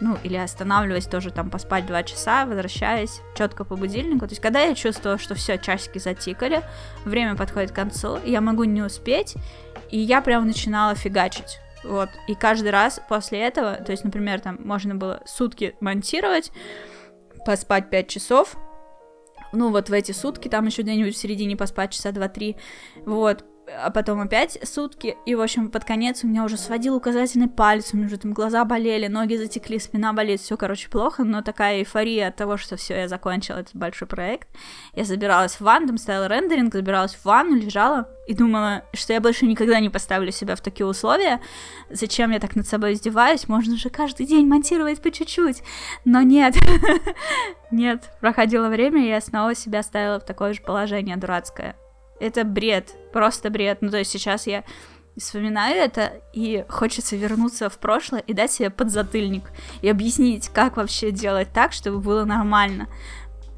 Ну, 0.05 0.19
или 0.23 0.35
останавливаясь 0.35 1.07
тоже 1.07 1.31
там 1.31 1.49
поспать 1.49 1.87
два 1.87 2.03
часа, 2.03 2.45
возвращаясь 2.45 3.21
четко 3.35 3.65
по 3.65 3.75
будильнику. 3.75 4.27
То 4.27 4.33
есть, 4.33 4.41
когда 4.41 4.61
я 4.61 4.75
чувствовала, 4.75 5.17
что 5.17 5.33
все, 5.33 5.57
часики 5.57 5.97
затикали, 5.97 6.61
время 7.05 7.35
подходит 7.35 7.71
к 7.71 7.75
концу, 7.75 8.19
я 8.23 8.39
могу 8.39 8.65
не 8.65 8.83
успеть, 8.83 9.33
и 9.89 9.97
я 9.97 10.21
прям 10.21 10.45
начинала 10.45 10.93
фигачить. 10.93 11.57
Вот. 11.83 12.09
И 12.27 12.35
каждый 12.35 12.69
раз 12.69 13.01
после 13.09 13.39
этого, 13.39 13.77
то 13.77 13.91
есть, 13.91 14.03
например, 14.03 14.41
там 14.41 14.59
можно 14.63 14.93
было 14.93 15.23
сутки 15.25 15.75
монтировать, 15.79 16.51
поспать 17.43 17.89
5 17.89 18.07
часов, 18.07 18.55
ну, 19.53 19.71
вот 19.71 19.89
в 19.89 19.93
эти 19.93 20.11
сутки, 20.11 20.49
там 20.49 20.67
еще 20.67 20.83
где-нибудь 20.83 21.15
в 21.15 21.17
середине 21.17 21.57
поспать 21.57 21.93
часа 21.93 22.09
2-3, 22.09 22.57
вот, 23.07 23.43
а 23.67 23.89
потом 23.89 24.21
опять 24.21 24.59
сутки, 24.63 25.17
и, 25.25 25.35
в 25.35 25.41
общем, 25.41 25.69
под 25.69 25.85
конец 25.85 26.23
у 26.23 26.27
меня 26.27 26.43
уже 26.43 26.57
сводил 26.57 26.95
указательный 26.95 27.47
палец, 27.47 27.93
у 27.93 27.97
меня 27.97 28.07
уже 28.07 28.17
там 28.17 28.33
глаза 28.33 28.63
болели, 28.65 29.07
ноги 29.07 29.35
затекли, 29.35 29.79
спина 29.79 30.13
болит, 30.13 30.41
все, 30.41 30.57
короче, 30.57 30.89
плохо, 30.89 31.23
но 31.23 31.41
такая 31.41 31.79
эйфория 31.79 32.27
от 32.27 32.35
того, 32.35 32.57
что 32.57 32.77
все, 32.77 32.95
я 32.95 33.07
закончила 33.07 33.57
этот 33.57 33.75
большой 33.75 34.07
проект. 34.07 34.47
Я 34.93 35.03
забиралась 35.03 35.55
в 35.55 35.61
ванну, 35.61 35.87
там 35.87 35.97
стоял 35.97 36.27
рендеринг, 36.27 36.73
забиралась 36.73 37.15
в 37.15 37.25
ванну, 37.25 37.55
лежала 37.55 38.07
и 38.27 38.33
думала, 38.33 38.83
что 38.93 39.13
я 39.13 39.21
больше 39.21 39.45
никогда 39.45 39.79
не 39.79 39.89
поставлю 39.89 40.31
себя 40.31 40.55
в 40.55 40.61
такие 40.61 40.85
условия, 40.85 41.41
зачем 41.89 42.31
я 42.31 42.39
так 42.39 42.55
над 42.55 42.67
собой 42.67 42.93
издеваюсь, 42.93 43.47
можно 43.47 43.77
же 43.77 43.89
каждый 43.89 44.25
день 44.25 44.47
монтировать 44.47 45.01
по 45.01 45.11
чуть-чуть, 45.11 45.63
но 46.05 46.21
нет, 46.21 46.55
нет, 47.71 48.03
проходило 48.19 48.69
время, 48.69 49.05
и 49.05 49.09
я 49.09 49.21
снова 49.21 49.55
себя 49.55 49.83
ставила 49.83 50.19
в 50.19 50.25
такое 50.25 50.53
же 50.53 50.61
положение 50.61 51.17
дурацкое, 51.17 51.75
это 52.19 52.43
бред, 52.43 52.93
просто 53.11 53.49
бред. 53.49 53.79
Ну, 53.81 53.89
то 53.89 53.97
есть 53.97 54.11
сейчас 54.11 54.47
я 54.47 54.63
вспоминаю 55.17 55.77
это, 55.77 56.13
и 56.33 56.65
хочется 56.67 57.15
вернуться 57.15 57.69
в 57.69 57.77
прошлое 57.77 58.21
и 58.21 58.33
дать 58.33 58.51
себе 58.51 58.69
подзатыльник 58.69 59.43
и 59.81 59.89
объяснить, 59.89 60.49
как 60.49 60.77
вообще 60.77 61.11
делать 61.11 61.49
так, 61.53 61.71
чтобы 61.71 61.99
было 61.99 62.25
нормально. 62.25 62.87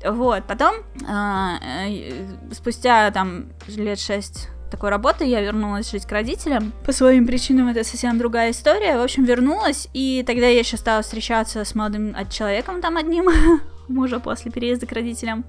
Вот, 0.05 0.43
потом, 0.45 0.75
э, 1.09 2.27
спустя 2.51 3.09
там 3.11 3.47
лет 3.67 3.99
шесть 3.99 4.49
такой 4.69 4.89
работы, 4.89 5.25
я 5.25 5.41
вернулась 5.41 5.89
жить 5.89 6.05
к 6.05 6.11
родителям. 6.11 6.73
По 6.85 6.91
своим 6.91 7.25
причинам 7.25 7.69
это 7.69 7.83
совсем 7.83 8.17
другая 8.17 8.51
история. 8.51 8.97
В 8.97 9.01
общем, 9.01 9.23
вернулась, 9.23 9.87
и 9.93 10.23
тогда 10.27 10.47
я 10.47 10.59
еще 10.59 10.77
стала 10.77 11.01
встречаться 11.01 11.63
с 11.63 11.73
молодым 11.73 12.15
человеком 12.29 12.81
там 12.81 12.97
одним, 12.97 13.29
мужа 13.87 14.19
после 14.19 14.51
переезда 14.51 14.85
к 14.85 14.91
родителям. 14.91 15.45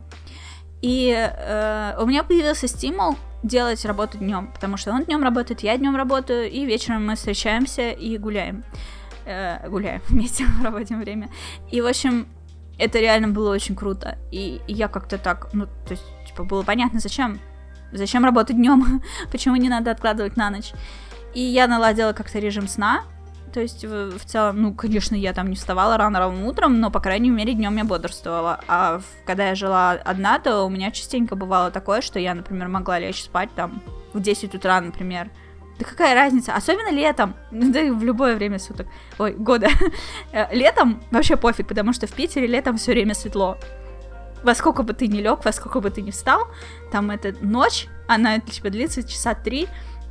И 0.82 1.10
э, 1.10 1.96
у 1.98 2.06
меня 2.06 2.22
появился 2.22 2.68
стимул 2.68 3.16
делать 3.42 3.84
работу 3.84 4.18
днем, 4.18 4.50
потому 4.52 4.76
что 4.76 4.92
он 4.92 5.04
днем 5.04 5.22
работает, 5.22 5.60
я 5.60 5.76
днем 5.76 5.96
работаю, 5.96 6.50
и 6.50 6.64
вечером 6.64 7.06
мы 7.06 7.16
встречаемся 7.16 7.90
и 7.90 8.18
гуляем. 8.18 8.64
Э, 9.24 9.68
гуляем 9.68 10.00
вместе, 10.08 10.44
проводим 10.60 11.00
время. 11.00 11.28
И, 11.70 11.80
в 11.80 11.86
общем, 11.86 12.28
это 12.78 12.98
реально 12.98 13.28
было 13.28 13.52
очень 13.52 13.74
круто. 13.74 14.18
И, 14.30 14.60
я 14.68 14.88
как-то 14.88 15.18
так, 15.18 15.48
ну, 15.52 15.66
то 15.66 15.90
есть, 15.90 16.04
типа, 16.26 16.44
было 16.44 16.62
понятно, 16.62 17.00
зачем. 17.00 17.40
Зачем 17.92 18.24
работать 18.24 18.56
днем? 18.56 19.02
Почему 19.32 19.56
не 19.56 19.68
надо 19.68 19.90
откладывать 19.90 20.36
на 20.36 20.50
ночь? 20.50 20.72
И 21.34 21.40
я 21.40 21.66
наладила 21.66 22.12
как-то 22.12 22.38
режим 22.38 22.68
сна, 22.68 23.02
то 23.48 23.60
есть, 23.60 23.84
в, 23.84 24.18
в 24.18 24.24
целом, 24.24 24.62
ну, 24.62 24.74
конечно, 24.74 25.14
я 25.14 25.32
там 25.32 25.48
не 25.48 25.56
вставала 25.56 25.96
рано 25.96 26.18
ранним 26.18 26.44
утром, 26.44 26.80
но, 26.80 26.90
по 26.90 27.00
крайней 27.00 27.30
мере, 27.30 27.54
днем 27.54 27.76
я 27.76 27.84
бодрствовала. 27.84 28.60
А 28.68 28.98
в, 28.98 29.04
когда 29.26 29.48
я 29.48 29.54
жила 29.54 29.92
одна, 29.92 30.38
то 30.38 30.64
у 30.64 30.68
меня 30.68 30.90
частенько 30.90 31.36
бывало 31.36 31.70
такое, 31.70 32.00
что 32.00 32.18
я, 32.18 32.34
например, 32.34 32.68
могла 32.68 32.98
лечь 32.98 33.24
спать 33.24 33.50
там 33.54 33.82
в 34.12 34.20
10 34.20 34.54
утра, 34.54 34.80
например. 34.80 35.30
Да 35.78 35.84
какая 35.84 36.14
разница? 36.14 36.54
Особенно 36.54 36.90
летом. 36.90 37.34
Да 37.50 37.80
и 37.80 37.90
в 37.90 38.02
любое 38.02 38.34
время 38.34 38.58
суток. 38.58 38.86
Ой, 39.18 39.32
года. 39.32 39.68
летом 40.52 41.02
вообще 41.10 41.36
пофиг, 41.36 41.68
потому 41.68 41.92
что 41.92 42.06
в 42.06 42.12
Питере 42.12 42.46
летом 42.46 42.76
все 42.76 42.92
время 42.92 43.14
светло. 43.14 43.56
Во 44.42 44.54
сколько 44.54 44.82
бы 44.82 44.92
ты 44.92 45.08
ни 45.08 45.20
лег, 45.20 45.44
во 45.44 45.52
сколько 45.52 45.80
бы 45.80 45.90
ты 45.90 46.02
ни 46.02 46.10
встал, 46.10 46.46
там 46.92 47.10
эта 47.10 47.34
ночь, 47.40 47.88
она 48.06 48.38
типа 48.38 48.70
длится 48.70 49.02
часа 49.02 49.34
три, 49.34 49.68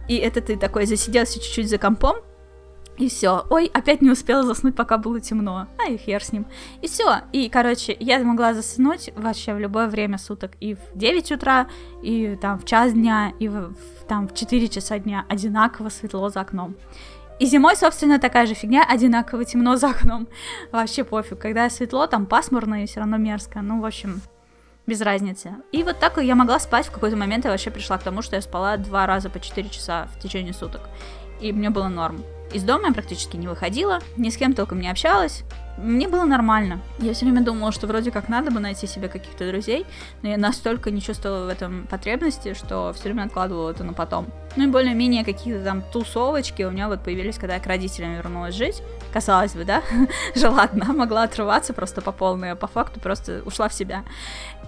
и 0.07 0.17
это 0.17 0.41
ты 0.41 0.57
такой 0.57 0.85
засиделся 0.85 1.39
чуть-чуть 1.39 1.69
за 1.69 1.77
компом, 1.77 2.17
и 2.97 3.09
все. 3.09 3.45
Ой, 3.49 3.69
опять 3.73 4.01
не 4.01 4.09
успела 4.09 4.43
заснуть, 4.43 4.75
пока 4.75 4.97
было 4.97 5.19
темно. 5.19 5.67
А 5.77 5.89
и 5.89 5.97
хер 5.97 6.23
с 6.23 6.31
ним. 6.31 6.47
И 6.81 6.87
все. 6.87 7.21
И, 7.31 7.47
короче, 7.49 7.95
я 7.99 8.19
могла 8.19 8.53
заснуть 8.53 9.11
вообще 9.15 9.53
в 9.53 9.59
любое 9.59 9.87
время 9.87 10.17
суток. 10.17 10.51
И 10.59 10.73
в 10.73 10.79
9 10.95 11.31
утра, 11.33 11.67
и 12.01 12.37
там 12.41 12.57
в 12.57 12.65
час 12.65 12.93
дня, 12.93 13.33
и 13.39 13.47
в, 13.47 13.73
там 14.07 14.27
в 14.27 14.33
4 14.33 14.67
часа 14.67 14.97
дня 14.97 15.25
одинаково 15.29 15.89
светло 15.89 16.29
за 16.29 16.41
окном. 16.41 16.75
И 17.39 17.45
зимой, 17.45 17.75
собственно, 17.75 18.19
такая 18.19 18.47
же 18.47 18.55
фигня, 18.55 18.83
одинаково 18.83 19.45
темно 19.45 19.75
за 19.75 19.89
окном. 19.89 20.27
Вообще 20.71 21.03
пофиг. 21.03 21.37
Когда 21.37 21.69
светло, 21.69 22.07
там 22.07 22.25
пасмурно 22.25 22.83
и 22.83 22.87
все 22.87 23.01
равно 23.01 23.17
мерзко. 23.17 23.61
Ну, 23.61 23.79
в 23.79 23.85
общем, 23.85 24.21
без 24.87 25.01
разницы. 25.01 25.53
И 25.71 25.83
вот 25.83 25.99
так 25.99 26.17
я 26.17 26.33
могла 26.33 26.59
спать 26.59 26.87
в 26.87 26.91
какой-то 26.91 27.15
момент. 27.15 27.45
Я 27.45 27.51
вообще 27.51 27.69
пришла 27.69 27.99
к 27.99 28.03
тому, 28.03 28.23
что 28.23 28.35
я 28.35 28.41
спала 28.41 28.77
два 28.77 29.05
раза 29.05 29.29
по 29.29 29.39
4 29.39 29.69
часа 29.69 30.07
в 30.15 30.19
течение 30.19 30.53
суток. 30.53 30.81
И 31.39 31.51
мне 31.51 31.69
было 31.69 31.89
норм. 31.89 32.23
Из 32.53 32.63
дома 32.63 32.87
я 32.87 32.93
практически 32.93 33.35
не 33.35 33.47
выходила, 33.47 33.99
ни 34.15 34.29
с 34.29 34.37
кем 34.37 34.53
толком 34.53 34.79
не 34.79 34.89
общалась. 34.89 35.43
Мне 35.77 36.07
было 36.07 36.23
нормально. 36.23 36.81
Я 36.97 37.13
все 37.13 37.25
время 37.25 37.45
думала, 37.45 37.71
что 37.71 37.85
вроде 37.85 38.09
как 38.09 38.29
надо 38.29 38.49
бы 38.49 38.59
найти 38.59 38.87
себе 38.87 39.09
каких-то 39.09 39.47
друзей, 39.47 39.85
но 40.23 40.29
я 40.29 40.37
настолько 40.37 40.89
не 40.89 41.01
чувствовала 41.01 41.45
в 41.45 41.49
этом 41.49 41.85
потребности, 41.85 42.55
что 42.55 42.93
все 42.93 43.03
время 43.03 43.23
откладывала 43.23 43.69
это 43.69 43.83
на 43.83 43.93
потом. 43.93 44.27
Ну 44.55 44.63
и 44.63 44.67
более-менее 44.67 45.23
какие-то 45.23 45.63
там 45.63 45.83
тусовочки 45.83 46.63
у 46.63 46.71
меня 46.71 46.87
вот 46.87 47.03
появились, 47.03 47.37
когда 47.37 47.55
я 47.55 47.59
к 47.59 47.67
родителям 47.67 48.15
вернулась 48.15 48.55
жить. 48.55 48.81
Казалось 49.13 49.53
бы, 49.53 49.65
да, 49.65 49.83
жила 50.35 50.63
одна, 50.63 50.93
могла 50.93 51.23
отрываться 51.23 51.73
просто 51.73 52.01
по 52.01 52.11
полной, 52.11 52.53
а 52.53 52.55
по 52.55 52.65
факту 52.65 52.99
просто 52.99 53.43
ушла 53.45 53.69
в 53.69 53.73
себя. 53.73 54.03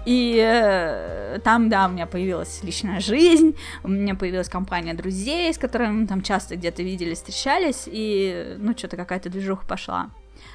И 0.05 0.37
э, 0.41 1.39
там, 1.43 1.69
да, 1.69 1.87
у 1.87 1.91
меня 1.91 2.07
появилась 2.07 2.63
личная 2.63 2.99
жизнь, 2.99 3.55
у 3.83 3.89
меня 3.89 4.15
появилась 4.15 4.49
компания 4.49 4.93
друзей, 4.93 5.53
с 5.53 5.57
которыми 5.57 6.01
мы 6.01 6.07
там 6.07 6.21
часто 6.21 6.55
где-то 6.55 6.83
виделись, 6.83 7.17
встречались, 7.17 7.83
и, 7.85 8.55
ну, 8.57 8.77
что-то 8.77 8.97
какая-то 8.97 9.29
движуха 9.29 9.65
пошла. 9.67 10.09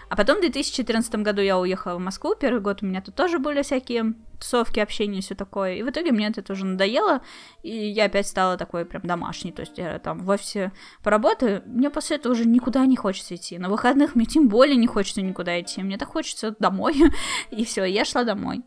А 0.08 0.16
потом 0.16 0.38
в 0.38 0.40
2014 0.40 1.14
году 1.16 1.40
я 1.40 1.58
уехала 1.58 1.96
в 1.96 2.00
Москву, 2.00 2.34
первый 2.38 2.60
год 2.60 2.82
у 2.82 2.86
меня 2.86 3.00
тут 3.00 3.14
тоже 3.14 3.38
были 3.38 3.62
всякие 3.62 4.14
тусовки, 4.38 4.80
общение, 4.80 5.22
все 5.22 5.34
такое, 5.34 5.74
и 5.74 5.82
в 5.82 5.90
итоге 5.90 6.12
мне 6.12 6.28
это 6.28 6.42
тоже 6.42 6.64
надоело, 6.64 7.22
и 7.62 7.70
я 7.70 8.06
опять 8.06 8.26
стала 8.26 8.56
такой 8.56 8.84
прям 8.84 9.02
домашней, 9.02 9.52
то 9.52 9.60
есть 9.60 9.78
я 9.78 9.98
там 9.98 10.20
в 10.20 10.28
офисе 10.28 10.72
поработаю, 11.02 11.62
мне 11.66 11.90
после 11.90 12.16
этого 12.16 12.32
уже 12.32 12.46
никуда 12.46 12.84
не 12.86 12.96
хочется 12.96 13.34
идти, 13.34 13.58
на 13.58 13.68
выходных 13.68 14.14
мне 14.14 14.26
тем 14.26 14.48
более 14.48 14.76
не 14.76 14.86
хочется 14.86 15.22
никуда 15.22 15.60
идти, 15.60 15.82
мне 15.82 15.98
так 15.98 16.08
хочется 16.08 16.54
домой, 16.58 16.94
и 17.50 17.64
все, 17.64 17.84
я 17.84 18.04
шла 18.04 18.24
домой. 18.24 18.62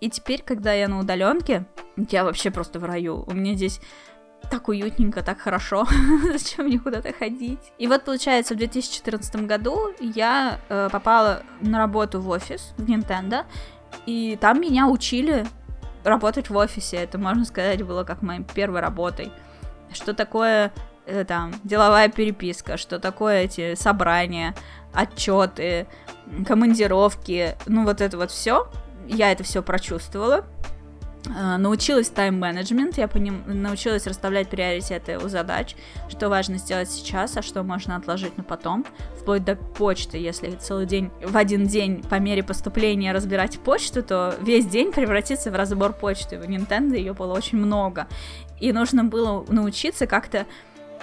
И 0.00 0.10
теперь, 0.10 0.42
когда 0.42 0.72
я 0.72 0.88
на 0.88 0.98
удаленке, 1.00 1.64
я 2.10 2.24
вообще 2.24 2.50
просто 2.50 2.78
в 2.78 2.84
раю. 2.84 3.24
У 3.26 3.32
меня 3.32 3.54
здесь 3.54 3.80
так 4.50 4.68
уютненько, 4.68 5.22
так 5.22 5.40
хорошо, 5.40 5.86
зачем 6.32 6.66
мне 6.66 6.78
куда-то 6.78 7.12
ходить. 7.12 7.72
И 7.78 7.86
вот, 7.86 8.04
получается, 8.04 8.54
в 8.54 8.58
2014 8.58 9.46
году 9.46 9.94
я 10.00 10.60
э, 10.68 10.88
попала 10.92 11.42
на 11.60 11.78
работу 11.78 12.20
в 12.20 12.28
офис 12.28 12.74
в 12.76 12.88
Nintendo, 12.88 13.44
и 14.04 14.38
там 14.40 14.60
меня 14.60 14.88
учили 14.88 15.46
работать 16.04 16.50
в 16.50 16.56
офисе. 16.56 16.98
Это, 16.98 17.18
можно 17.18 17.44
сказать, 17.44 17.82
было 17.82 18.04
как 18.04 18.22
моей 18.22 18.42
первой 18.42 18.80
работой. 18.80 19.32
Что 19.92 20.14
такое 20.14 20.72
э, 21.06 21.24
там 21.24 21.54
деловая 21.64 22.08
переписка, 22.08 22.76
что 22.76 22.98
такое 22.98 23.42
эти 23.42 23.74
собрания, 23.74 24.54
отчеты, 24.92 25.86
командировки, 26.46 27.56
ну 27.66 27.84
вот 27.84 28.00
это 28.00 28.16
вот 28.16 28.30
все 28.30 28.68
я 29.08 29.32
это 29.32 29.44
все 29.44 29.62
прочувствовала, 29.62 30.44
э, 31.26 31.56
научилась 31.56 32.08
тайм-менеджмент, 32.08 32.98
я 32.98 33.08
по 33.08 33.16
ним 33.16 33.42
научилась 33.46 34.06
расставлять 34.06 34.48
приоритеты 34.48 35.18
у 35.18 35.28
задач, 35.28 35.74
что 36.08 36.28
важно 36.28 36.58
сделать 36.58 36.90
сейчас, 36.90 37.36
а 37.36 37.42
что 37.42 37.62
можно 37.62 37.96
отложить 37.96 38.36
на 38.36 38.44
потом, 38.44 38.84
вплоть 39.18 39.44
до 39.44 39.56
почты, 39.56 40.18
если 40.18 40.50
целый 40.52 40.86
день, 40.86 41.10
в 41.22 41.36
один 41.36 41.66
день 41.66 42.02
по 42.02 42.16
мере 42.16 42.42
поступления 42.42 43.12
разбирать 43.12 43.58
почту, 43.58 44.02
то 44.02 44.34
весь 44.40 44.66
день 44.66 44.92
превратится 44.92 45.50
в 45.50 45.56
разбор 45.56 45.92
почты. 45.92 46.38
В 46.38 46.44
Nintendo 46.44 46.96
ее 46.96 47.12
было 47.12 47.34
очень 47.34 47.58
много, 47.58 48.06
и 48.60 48.72
нужно 48.72 49.04
было 49.04 49.44
научиться 49.48 50.06
как-то 50.06 50.46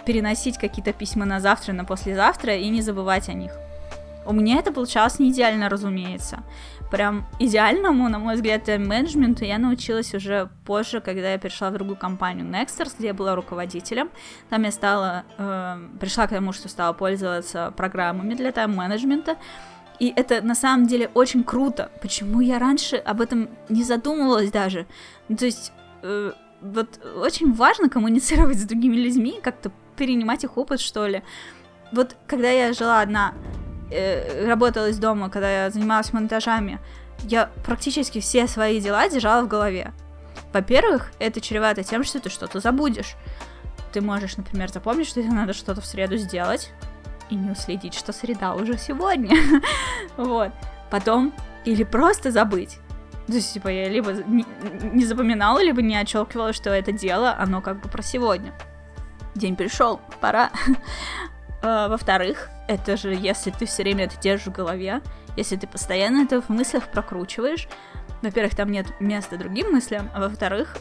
переносить 0.05 0.57
какие-то 0.57 0.93
письма 0.93 1.25
на 1.25 1.39
завтра, 1.39 1.73
на 1.73 1.85
послезавтра 1.85 2.55
и 2.55 2.69
не 2.69 2.81
забывать 2.81 3.29
о 3.29 3.33
них. 3.33 3.51
У 4.25 4.33
меня 4.33 4.59
это 4.59 4.71
получалось 4.71 5.19
не 5.19 5.31
идеально, 5.31 5.69
разумеется 5.69 6.43
прям 6.93 7.25
идеальному, 7.39 8.07
на 8.07 8.19
мой 8.19 8.35
взгляд, 8.35 8.67
менеджменту 8.67 9.43
я 9.45 9.57
научилась 9.57 10.13
уже 10.13 10.51
позже, 10.63 11.01
когда 11.01 11.31
я 11.31 11.39
перешла 11.39 11.71
в 11.71 11.73
другую 11.73 11.97
компанию 11.97 12.45
Nexters, 12.45 12.93
где 12.99 13.07
я 13.07 13.13
была 13.15 13.33
руководителем. 13.33 14.11
Там 14.49 14.61
я 14.61 14.71
стала, 14.71 15.23
э, 15.39 15.77
пришла 15.99 16.27
к 16.27 16.29
тому, 16.29 16.53
что 16.53 16.69
стала 16.69 16.93
пользоваться 16.93 17.73
программами 17.75 18.35
для 18.35 18.51
тайм-менеджмента. 18.51 19.37
И 19.97 20.13
это 20.15 20.43
на 20.43 20.53
самом 20.53 20.85
деле 20.85 21.09
очень 21.15 21.43
круто. 21.43 21.89
Почему 21.99 22.41
я 22.41 22.59
раньше 22.59 22.97
об 22.97 23.21
этом 23.21 23.49
не 23.69 23.83
задумывалась 23.83 24.51
даже? 24.51 24.85
Ну, 25.29 25.35
то 25.35 25.45
есть, 25.45 25.71
э, 26.03 26.31
вот 26.61 26.99
очень 27.17 27.53
важно 27.53 27.89
коммуницировать 27.89 28.59
с 28.59 28.65
другими 28.65 28.97
людьми, 28.97 29.39
как-то 29.41 29.71
перенимать 29.97 30.43
их 30.43 30.57
опыт, 30.57 30.79
что 30.79 31.07
ли. 31.07 31.23
Вот 31.91 32.15
когда 32.27 32.51
я 32.51 32.71
жила 32.73 33.01
одна, 33.01 33.33
э, 33.91 34.45
работала 34.47 34.89
из 34.89 34.97
дома, 34.97 35.29
когда 35.29 35.65
я 35.65 35.69
занималась 35.69 36.13
монтажами, 36.13 36.79
я 37.23 37.49
практически 37.65 38.19
все 38.19 38.47
свои 38.47 38.79
дела 38.79 39.07
держала 39.09 39.43
в 39.43 39.47
голове. 39.47 39.93
Во-первых, 40.51 41.11
это 41.19 41.41
чревато 41.41 41.83
тем, 41.83 42.03
что 42.03 42.19
ты 42.19 42.29
что-то 42.29 42.59
забудешь. 42.59 43.15
Ты 43.91 44.01
можешь, 44.01 44.37
например, 44.37 44.69
запомнить, 44.69 45.07
что 45.07 45.21
тебе 45.21 45.31
надо 45.31 45.53
что-то 45.53 45.81
в 45.81 45.85
среду 45.85 46.17
сделать, 46.17 46.71
и 47.29 47.35
не 47.35 47.51
уследить, 47.51 47.93
что 47.93 48.11
среда 48.11 48.53
уже 48.53 48.77
сегодня. 48.77 49.35
вот. 50.17 50.51
Потом, 50.89 51.33
или 51.65 51.83
просто 51.83 52.31
забыть. 52.31 52.79
То 53.27 53.33
есть, 53.33 53.53
типа, 53.53 53.69
я 53.69 53.87
либо 53.89 54.13
не, 54.13 55.05
запоминала, 55.05 55.63
либо 55.63 55.81
не 55.81 55.95
отчелкивала, 55.95 56.53
что 56.53 56.69
это 56.69 56.91
дело, 56.91 57.35
оно 57.37 57.61
как 57.61 57.81
бы 57.81 57.89
про 57.89 58.01
сегодня. 58.03 58.53
день 59.35 59.55
пришел, 59.55 60.01
пора. 60.19 60.51
А, 61.63 61.87
во-вторых, 61.87 62.49
это 62.67 62.97
же 62.97 63.15
если 63.15 63.49
ты 63.49 63.65
все 63.65 63.83
время 63.83 64.05
это 64.05 64.19
держишь 64.19 64.47
в 64.47 64.51
голове, 64.51 65.01
если 65.37 65.55
ты 65.55 65.65
постоянно 65.65 66.23
это 66.23 66.41
в 66.41 66.49
мыслях 66.49 66.89
прокручиваешь, 66.91 67.69
во-первых, 68.21 68.53
там 68.53 68.69
нет 68.69 68.87
места 68.99 69.37
другим 69.37 69.71
мыслям, 69.71 70.09
а 70.13 70.19
во-вторых, 70.19 70.77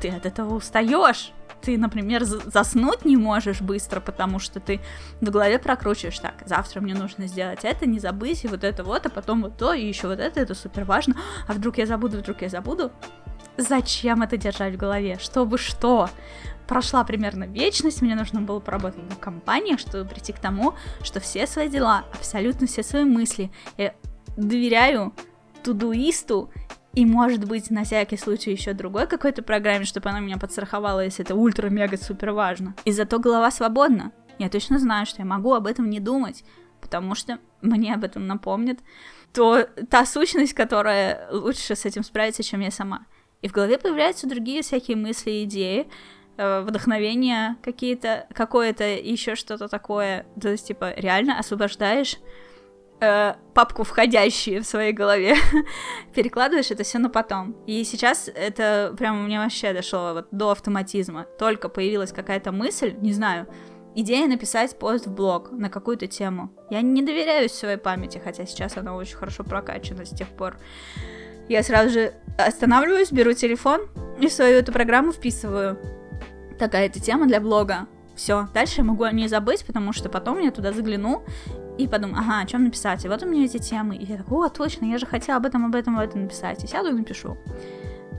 ты 0.00 0.08
от 0.08 0.24
этого 0.24 0.54
устаешь. 0.54 1.32
Ты, 1.60 1.78
например, 1.78 2.24
заснуть 2.24 3.04
не 3.04 3.16
можешь 3.16 3.60
быстро, 3.60 4.00
потому 4.00 4.38
что 4.38 4.60
ты 4.60 4.80
в 5.20 5.30
голове 5.30 5.58
прокручиваешь 5.58 6.18
так, 6.18 6.34
завтра 6.46 6.80
мне 6.80 6.94
нужно 6.94 7.26
сделать 7.26 7.60
это, 7.62 7.86
не 7.86 7.98
забыть, 7.98 8.44
и 8.44 8.48
вот 8.48 8.64
это 8.64 8.82
вот, 8.82 9.06
а 9.06 9.10
потом 9.10 9.42
вот 9.42 9.56
то, 9.58 9.72
и 9.72 9.86
еще 9.86 10.08
вот 10.08 10.20
это, 10.20 10.40
это 10.40 10.54
супер 10.54 10.84
важно. 10.84 11.16
А 11.46 11.52
вдруг 11.52 11.78
я 11.78 11.86
забуду, 11.86 12.18
вдруг 12.18 12.42
я 12.42 12.48
забуду? 12.48 12.92
Зачем 13.56 14.22
это 14.22 14.36
держать 14.36 14.74
в 14.74 14.78
голове? 14.78 15.18
Чтобы 15.18 15.58
что? 15.58 16.10
Прошла 16.66 17.04
примерно 17.04 17.44
вечность, 17.44 18.02
мне 18.02 18.14
нужно 18.14 18.40
было 18.40 18.60
поработать 18.60 19.02
в 19.12 19.18
компании, 19.18 19.76
чтобы 19.76 20.08
прийти 20.08 20.32
к 20.32 20.38
тому, 20.38 20.74
что 21.02 21.20
все 21.20 21.46
свои 21.46 21.68
дела, 21.68 22.04
абсолютно 22.14 22.66
все 22.66 22.82
свои 22.82 23.04
мысли 23.04 23.50
я 23.76 23.94
доверяю 24.36 25.14
тудуисту 25.62 26.50
и, 26.94 27.04
может 27.06 27.44
быть, 27.44 27.70
на 27.70 27.84
всякий 27.84 28.16
случай 28.16 28.52
еще 28.52 28.72
другой 28.72 29.06
какой-то 29.06 29.42
программе, 29.42 29.84
чтобы 29.84 30.10
она 30.10 30.20
меня 30.20 30.38
подстраховала, 30.38 31.04
если 31.04 31.24
это 31.24 31.34
ультра-мега-супер 31.34 32.30
важно. 32.32 32.74
И 32.84 32.92
зато 32.92 33.18
голова 33.18 33.50
свободна. 33.50 34.12
Я 34.38 34.48
точно 34.48 34.78
знаю, 34.78 35.06
что 35.06 35.22
я 35.22 35.26
могу 35.26 35.54
об 35.54 35.66
этом 35.66 35.90
не 35.90 36.00
думать, 36.00 36.44
потому 36.80 37.14
что 37.14 37.38
мне 37.62 37.94
об 37.94 38.04
этом 38.04 38.26
напомнит 38.26 38.80
то, 39.32 39.64
та 39.90 40.06
сущность, 40.06 40.54
которая 40.54 41.28
лучше 41.32 41.74
с 41.74 41.84
этим 41.84 42.04
справится, 42.04 42.42
чем 42.42 42.60
я 42.60 42.70
сама. 42.70 43.06
И 43.42 43.48
в 43.48 43.52
голове 43.52 43.78
появляются 43.78 44.28
другие 44.28 44.62
всякие 44.62 44.96
мысли 44.96 45.30
и 45.30 45.44
идеи, 45.44 45.88
вдохновение 46.36 47.56
какие-то, 47.62 48.26
какое-то 48.32 48.84
еще 48.84 49.34
что-то 49.34 49.68
такое. 49.68 50.26
То 50.40 50.50
есть, 50.50 50.66
типа, 50.66 50.92
реально 50.96 51.38
освобождаешь 51.38 52.18
э, 53.00 53.34
папку 53.54 53.84
входящие 53.84 54.60
в 54.60 54.66
своей 54.66 54.92
голове, 54.92 55.36
перекладываешь 56.14 56.70
это 56.70 56.82
все 56.82 56.98
на 56.98 57.10
потом. 57.10 57.56
И 57.66 57.84
сейчас 57.84 58.28
это 58.34 58.94
прям 58.98 59.20
у 59.20 59.26
меня 59.26 59.42
вообще 59.42 59.72
дошло 59.72 60.12
вот 60.14 60.28
до 60.30 60.50
автоматизма. 60.50 61.26
Только 61.38 61.68
появилась 61.68 62.12
какая-то 62.12 62.52
мысль, 62.52 62.94
не 63.00 63.12
знаю, 63.12 63.46
идея 63.94 64.26
написать 64.26 64.76
пост 64.78 65.06
в 65.06 65.14
блог 65.14 65.52
на 65.52 65.70
какую-то 65.70 66.06
тему. 66.06 66.50
Я 66.70 66.82
не 66.82 67.02
доверяю 67.02 67.48
своей 67.48 67.76
памяти, 67.78 68.20
хотя 68.22 68.46
сейчас 68.46 68.76
она 68.76 68.94
очень 68.94 69.16
хорошо 69.16 69.44
прокачана 69.44 70.04
с 70.04 70.10
тех 70.10 70.28
пор. 70.28 70.56
Я 71.48 71.62
сразу 71.62 71.90
же 71.90 72.14
останавливаюсь, 72.38 73.12
беру 73.12 73.34
телефон 73.34 73.82
и 74.18 74.28
свою 74.28 74.58
эту 74.58 74.72
программу 74.72 75.12
вписываю 75.12 75.78
такая-то 76.58 77.00
тема 77.00 77.26
для 77.26 77.40
блога. 77.40 77.86
Все, 78.14 78.48
дальше 78.54 78.76
я 78.78 78.84
могу 78.84 79.04
о 79.04 79.12
ней 79.12 79.28
забыть, 79.28 79.64
потому 79.64 79.92
что 79.92 80.08
потом 80.08 80.38
я 80.40 80.50
туда 80.50 80.72
загляну 80.72 81.24
и 81.78 81.88
подумаю, 81.88 82.18
ага, 82.18 82.40
о 82.40 82.46
чем 82.46 82.64
написать, 82.64 83.04
и 83.04 83.08
вот 83.08 83.22
у 83.22 83.26
меня 83.26 83.44
эти 83.44 83.58
темы, 83.58 83.96
и 83.96 84.04
я 84.04 84.16
такой, 84.16 84.46
о, 84.46 84.48
точно, 84.48 84.84
я 84.84 84.98
же 84.98 85.06
хотела 85.06 85.38
об 85.38 85.46
этом, 85.46 85.66
об 85.66 85.74
этом, 85.74 85.98
об 85.98 86.04
этом 86.04 86.22
написать, 86.22 86.62
и 86.62 86.68
сяду 86.68 86.90
и 86.90 86.92
напишу. 86.92 87.36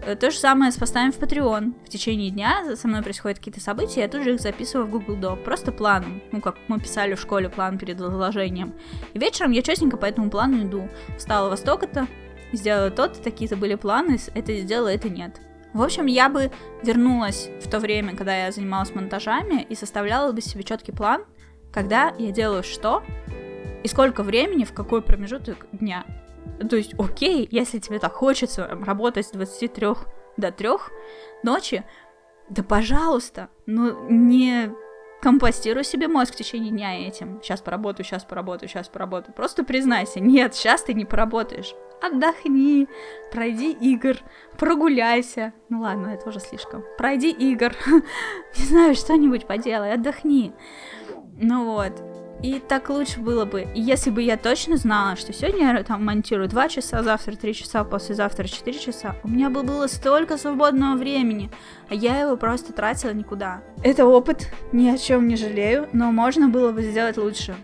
Э, 0.05 0.15
то 0.15 0.29
же 0.29 0.37
самое 0.37 0.71
с 0.71 0.77
постами 0.77 1.11
в 1.11 1.19
Patreon. 1.19 1.73
В 1.85 1.89
течение 1.89 2.29
дня 2.29 2.75
со 2.75 2.87
мной 2.87 3.01
происходят 3.01 3.39
какие-то 3.39 3.61
события, 3.61 4.01
я 4.01 4.07
тут 4.07 4.23
же 4.23 4.35
их 4.35 4.41
записываю 4.41 4.87
в 4.87 4.91
Google 4.91 5.15
Doc, 5.15 5.43
просто 5.43 5.71
планом, 5.71 6.21
ну, 6.31 6.41
как 6.41 6.57
мы 6.67 6.79
писали 6.79 7.15
в 7.15 7.21
школе 7.21 7.49
план 7.49 7.77
перед 7.77 7.99
изложением. 7.99 8.73
И 9.13 9.19
вечером 9.19 9.51
я 9.51 9.61
четенько 9.61 9.97
по 9.97 10.05
этому 10.05 10.29
плану 10.29 10.63
иду. 10.63 10.89
Встала 11.17 11.49
во 11.49 11.57
столько-то, 11.57 12.07
сделала 12.51 12.91
тот, 12.91 13.21
такие-то 13.21 13.55
были 13.55 13.75
планы, 13.75 14.19
это 14.33 14.55
сделала, 14.57 14.89
это 14.89 15.09
нет. 15.09 15.39
В 15.75 15.81
общем, 15.81 16.05
я 16.05 16.29
бы 16.29 16.51
вернулась 16.83 17.49
в 17.61 17.69
то 17.69 17.79
время, 17.79 18.15
когда 18.15 18.45
я 18.45 18.51
занималась 18.53 18.95
монтажами, 18.95 19.61
и 19.61 19.75
составляла 19.75 20.31
бы 20.31 20.39
себе 20.39 20.63
четкий 20.63 20.93
план, 20.93 21.25
когда 21.73 22.13
я 22.17 22.31
делаю 22.31 22.63
что, 22.63 23.03
и 23.83 23.87
сколько 23.89 24.23
времени, 24.23 24.63
в 24.63 24.71
какой 24.71 25.01
промежуток 25.01 25.67
дня. 25.73 26.05
То 26.69 26.77
есть, 26.77 26.93
окей, 26.97 27.45
если 27.51 27.79
тебе 27.79 27.99
так 27.99 28.13
хочется 28.13 28.65
работать 28.85 29.27
с 29.27 29.31
23 29.31 29.87
до 30.37 30.51
3 30.53 30.69
ночи, 31.43 31.83
да 32.47 32.63
пожалуйста, 32.63 33.49
ну 33.65 34.09
не 34.09 34.71
компостируй 35.21 35.83
себе 35.83 36.07
мозг 36.07 36.33
в 36.33 36.37
течение 36.37 36.71
дня 36.71 37.07
этим. 37.07 37.41
Сейчас 37.41 37.61
поработаю, 37.61 38.05
сейчас 38.05 38.23
поработаю, 38.23 38.69
сейчас 38.69 38.87
поработаю. 38.87 39.33
Просто 39.33 39.63
признайся, 39.63 40.19
нет, 40.19 40.55
сейчас 40.55 40.83
ты 40.83 40.93
не 40.93 41.05
поработаешь. 41.05 41.73
Отдохни, 42.01 42.87
пройди 43.31 43.71
игр, 43.71 44.17
прогуляйся. 44.57 45.53
Ну 45.69 45.81
ладно, 45.81 46.07
это 46.07 46.29
уже 46.29 46.39
слишком. 46.39 46.83
Пройди 46.97 47.31
игр, 47.31 47.73
не 48.57 48.65
знаю, 48.65 48.95
что-нибудь 48.95 49.47
поделай, 49.47 49.93
отдохни. 49.93 50.53
Ну 51.37 51.65
вот. 51.65 52.14
И 52.45 52.59
так 52.59 52.89
лучше 52.89 53.21
было 53.21 53.43
бы, 53.43 53.65
если 53.73 54.11
бы 54.11 54.21
я 54.21 54.37
точно 54.37 54.77
знала, 54.77 55.15
что 55.15 55.33
сегодня 55.33 55.73
я 55.73 55.83
там 55.83 56.05
монтирую 56.05 56.47
2 56.47 56.69
часа, 56.69 57.01
завтра 57.01 57.35
3 57.35 57.53
часа, 57.55 57.83
послезавтра 57.83 58.47
4 58.47 58.77
часа, 58.77 59.15
у 59.23 59.27
меня 59.27 59.49
бы 59.49 59.63
было 59.63 59.87
столько 59.87 60.37
свободного 60.37 60.95
времени, 60.95 61.49
а 61.89 61.95
я 61.95 62.19
его 62.19 62.37
просто 62.37 62.71
тратила 62.71 63.09
никуда. 63.09 63.63
Это 63.81 64.05
опыт, 64.05 64.51
ни 64.71 64.87
о 64.87 64.97
чем 64.99 65.27
не 65.27 65.37
жалею, 65.37 65.89
но 65.91 66.11
можно 66.11 66.47
было 66.47 66.71
бы 66.71 66.83
сделать 66.83 67.17
лучше. 67.17 67.55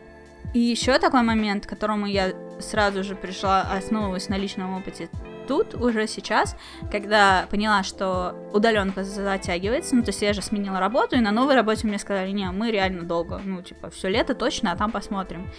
И 0.56 0.60
еще 0.60 0.98
такой 0.98 1.22
момент, 1.22 1.68
к 1.68 1.70
которому 1.70 2.08
я 2.08 2.34
сразу 2.60 3.04
же 3.04 3.14
пришла, 3.16 3.62
основываясь 3.62 4.30
на 4.30 4.38
личном 4.40 4.76
опыте, 4.76 5.10
тут 5.52 5.76
уже 5.76 6.08
сейчас, 6.08 6.56
когда 6.90 7.46
поняла, 7.50 7.84
что 7.84 8.34
удаленка 8.54 9.04
затягивается, 9.04 9.98
ну, 9.98 10.02
то 10.02 10.12
есть 10.12 10.22
я 10.22 10.32
же 10.32 10.42
сменила 10.42 10.80
работу, 10.80 11.18
и 11.18 11.20
на 11.20 11.32
новой 11.32 11.56
работе 11.56 11.88
мне 11.88 12.00
сказали, 12.00 12.32
не, 12.32 12.50
мы 12.52 12.72
реально 12.72 13.04
долго, 13.04 13.42
ну, 13.44 13.62
типа, 13.62 13.90
все 13.90 14.08
лето 14.08 14.34
точно, 14.34 14.72
а 14.72 14.78
там 14.78 14.92
посмотрим. 14.92 15.50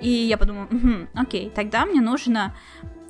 И 0.00 0.08
я 0.08 0.38
подумала, 0.38 0.68
угу, 0.70 1.06
окей, 1.14 1.52
тогда 1.54 1.84
мне 1.84 2.00
нужно 2.00 2.56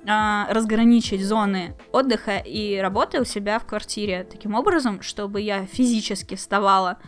а, 0.05 0.53
разграничить 0.53 1.25
зоны 1.25 1.77
отдыха 1.93 2.39
и 2.39 2.77
работы 2.79 3.21
у 3.21 3.25
себя 3.25 3.61
в 3.61 3.65
квартире 3.65 4.27
таким 4.29 4.55
образом, 4.55 5.01
чтобы 5.01 5.41
я 5.41 5.67
физически 5.67 6.35
вставала 6.35 6.99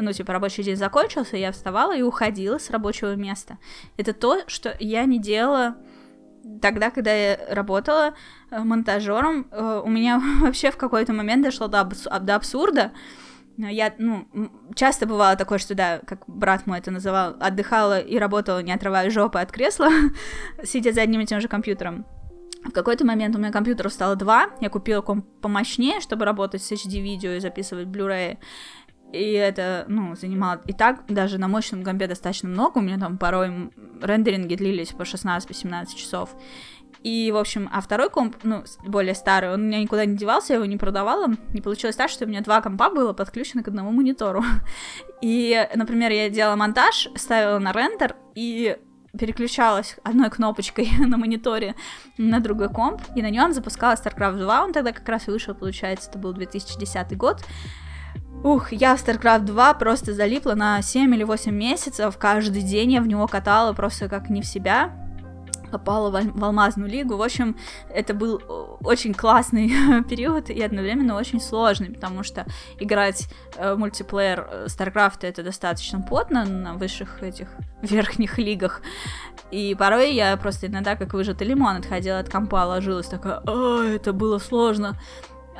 ну, 0.00 0.12
типа, 0.12 0.32
рабочий 0.32 0.62
день 0.62 0.76
закончился, 0.76 1.36
я 1.36 1.52
вставала 1.52 1.94
и 1.94 2.00
уходила 2.00 2.58
с 2.58 2.70
рабочего 2.70 3.14
места. 3.16 3.58
Это 3.98 4.14
то, 4.14 4.40
что 4.46 4.74
я 4.80 5.04
не 5.04 5.20
делала 5.20 5.76
тогда, 6.60 6.90
когда 6.90 7.12
я 7.12 7.38
работала 7.50 8.14
э, 8.50 8.58
монтажером, 8.58 9.46
э, 9.50 9.82
у 9.84 9.88
меня 9.88 10.20
вообще 10.40 10.70
в 10.70 10.76
какой-то 10.76 11.12
момент 11.12 11.44
дошло 11.44 11.68
до, 11.68 11.80
абс- 11.80 12.08
до 12.20 12.36
абсурда. 12.36 12.92
Я, 13.56 13.92
ну, 13.98 14.26
часто 14.74 15.06
бывало 15.06 15.36
такое, 15.36 15.58
что, 15.58 15.74
да, 15.74 16.00
как 16.06 16.22
брат 16.26 16.66
мой 16.66 16.78
это 16.78 16.90
называл, 16.90 17.36
отдыхала 17.40 18.00
и 18.00 18.18
работала, 18.18 18.62
не 18.62 18.72
отрывая 18.72 19.10
жопы 19.10 19.38
от 19.38 19.52
кресла, 19.52 19.88
сидя 20.64 20.92
за 20.92 21.02
одним 21.02 21.20
и 21.20 21.26
тем 21.26 21.40
же 21.40 21.48
компьютером. 21.48 22.06
В 22.64 22.72
какой-то 22.72 23.06
момент 23.06 23.34
у 23.34 23.38
меня 23.38 23.50
компьютеров 23.50 23.92
стало 23.92 24.16
два, 24.16 24.50
я 24.60 24.68
купила 24.68 25.00
комп 25.00 25.26
помощнее, 25.40 26.00
чтобы 26.00 26.26
работать 26.26 26.62
с 26.62 26.70
HD-видео 26.70 27.32
и 27.32 27.40
записывать 27.40 27.88
Blu-ray, 27.88 28.36
и 29.12 29.32
это, 29.32 29.84
ну, 29.88 30.14
занимало 30.14 30.60
и 30.66 30.72
так 30.72 31.04
даже 31.08 31.38
на 31.38 31.48
мощном 31.48 31.84
компе 31.84 32.06
достаточно 32.06 32.48
много. 32.48 32.78
У 32.78 32.80
меня 32.80 32.98
там 32.98 33.18
порой 33.18 33.70
рендеринги 34.00 34.54
длились 34.54 34.90
по 34.90 35.02
16-17 35.02 35.96
часов. 35.96 36.30
И, 37.02 37.30
в 37.32 37.38
общем, 37.38 37.68
а 37.72 37.80
второй 37.80 38.10
комп, 38.10 38.36
ну, 38.42 38.62
более 38.84 39.14
старый, 39.14 39.54
он 39.54 39.62
у 39.62 39.64
меня 39.64 39.80
никуда 39.80 40.04
не 40.04 40.16
девался, 40.16 40.52
я 40.52 40.56
его 40.56 40.66
не 40.66 40.76
продавала. 40.76 41.28
И 41.54 41.60
получилось 41.60 41.96
так, 41.96 42.10
что 42.10 42.26
у 42.26 42.28
меня 42.28 42.42
два 42.42 42.60
компа 42.60 42.90
было 42.90 43.12
подключено 43.12 43.62
к 43.62 43.68
одному 43.68 43.90
монитору. 43.90 44.44
И, 45.22 45.66
например, 45.74 46.12
я 46.12 46.28
делала 46.28 46.56
монтаж, 46.56 47.08
ставила 47.16 47.58
на 47.58 47.72
рендер 47.72 48.16
и 48.34 48.76
переключалась 49.18 49.96
одной 50.04 50.30
кнопочкой 50.30 50.88
на 50.98 51.16
мониторе 51.16 51.74
на 52.16 52.40
другой 52.40 52.68
комп, 52.68 53.02
и 53.16 53.22
на 53.22 53.30
нем 53.30 53.52
запускала 53.52 53.94
StarCraft 53.94 54.38
2, 54.38 54.64
он 54.64 54.72
тогда 54.72 54.92
как 54.92 55.08
раз 55.08 55.26
и 55.26 55.30
вышел, 55.30 55.54
получается, 55.54 56.10
это 56.10 56.18
был 56.18 56.32
2010 56.32 57.16
год. 57.16 57.42
Ух, 58.42 58.72
я 58.72 58.96
в 58.96 59.04
StarCraft 59.04 59.40
2 59.40 59.74
просто 59.74 60.14
залипла 60.14 60.54
на 60.54 60.80
7 60.80 61.14
или 61.14 61.24
8 61.24 61.54
месяцев, 61.54 62.16
каждый 62.16 62.62
день 62.62 62.92
я 62.92 63.02
в 63.02 63.06
него 63.06 63.26
катала 63.26 63.74
просто 63.74 64.08
как 64.08 64.30
не 64.30 64.40
в 64.40 64.46
себя, 64.46 64.92
попала 65.70 66.10
в, 66.10 66.38
в 66.38 66.44
алмазную 66.44 66.90
лигу. 66.90 67.16
В 67.16 67.22
общем, 67.22 67.56
это 67.90 68.14
был 68.14 68.78
очень 68.82 69.12
классный 69.12 69.70
период 70.08 70.48
и 70.48 70.60
одновременно 70.62 71.16
очень 71.16 71.40
сложный, 71.40 71.90
потому 71.90 72.22
что 72.22 72.46
играть 72.78 73.28
э, 73.56 73.74
мультиплеер 73.74 74.48
э, 74.50 74.66
StarCraft 74.68 75.18
это 75.20 75.42
достаточно 75.42 76.00
плотно 76.00 76.44
на 76.46 76.74
высших 76.74 77.22
этих 77.22 77.48
верхних 77.82 78.38
лигах. 78.38 78.80
И 79.50 79.74
порой 79.78 80.14
я 80.14 80.36
просто 80.36 80.68
иногда 80.68 80.96
как 80.96 81.12
выжатый 81.12 81.46
лимон 81.46 81.76
отходила 81.76 82.20
от 82.20 82.28
компа, 82.28 82.64
ложилась 82.66 83.08
такая, 83.08 83.40
это 83.40 84.12
было 84.12 84.38
сложно 84.38 84.96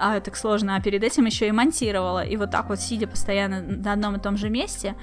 а 0.01 0.21
так 0.21 0.37
сложно, 0.37 0.77
а 0.77 0.81
перед 0.81 1.05
этим 1.05 1.27
еще 1.27 1.47
и 1.47 1.53
монтировала. 1.53 2.25
И 2.25 2.37
вот 2.37 2.51
так 2.51 2.69
вот, 2.69 2.81
сидя 2.81 3.07
постоянно 3.07 3.61
на 3.61 3.93
одном 3.93 4.17
и 4.17 4.19
том 4.19 4.37
же 4.37 4.49
месте, 4.49 4.97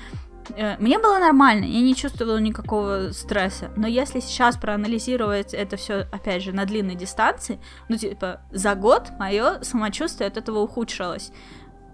э, 0.55 0.75
мне 0.79 0.97
было 0.97 1.19
нормально, 1.19 1.65
я 1.65 1.81
не 1.81 1.95
чувствовала 1.95 2.37
никакого 2.37 3.11
стресса. 3.11 3.69
Но 3.75 3.87
если 3.87 4.19
сейчас 4.19 4.57
проанализировать 4.57 5.53
это 5.53 5.77
все, 5.77 6.07
опять 6.11 6.41
же, 6.43 6.51
на 6.51 6.65
длинной 6.65 6.95
дистанции, 6.95 7.59
ну, 7.89 7.97
типа, 7.97 8.41
за 8.51 8.73
год 8.73 9.11
мое 9.19 9.61
самочувствие 9.61 10.27
от 10.27 10.37
этого 10.37 10.59
ухудшилось. 10.59 11.31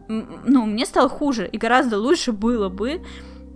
ну, 0.07 0.65
мне 0.65 0.85
стало 0.85 1.09
хуже, 1.09 1.47
и 1.47 1.57
гораздо 1.57 1.97
лучше 1.97 2.31
было 2.31 2.69
бы, 2.69 3.03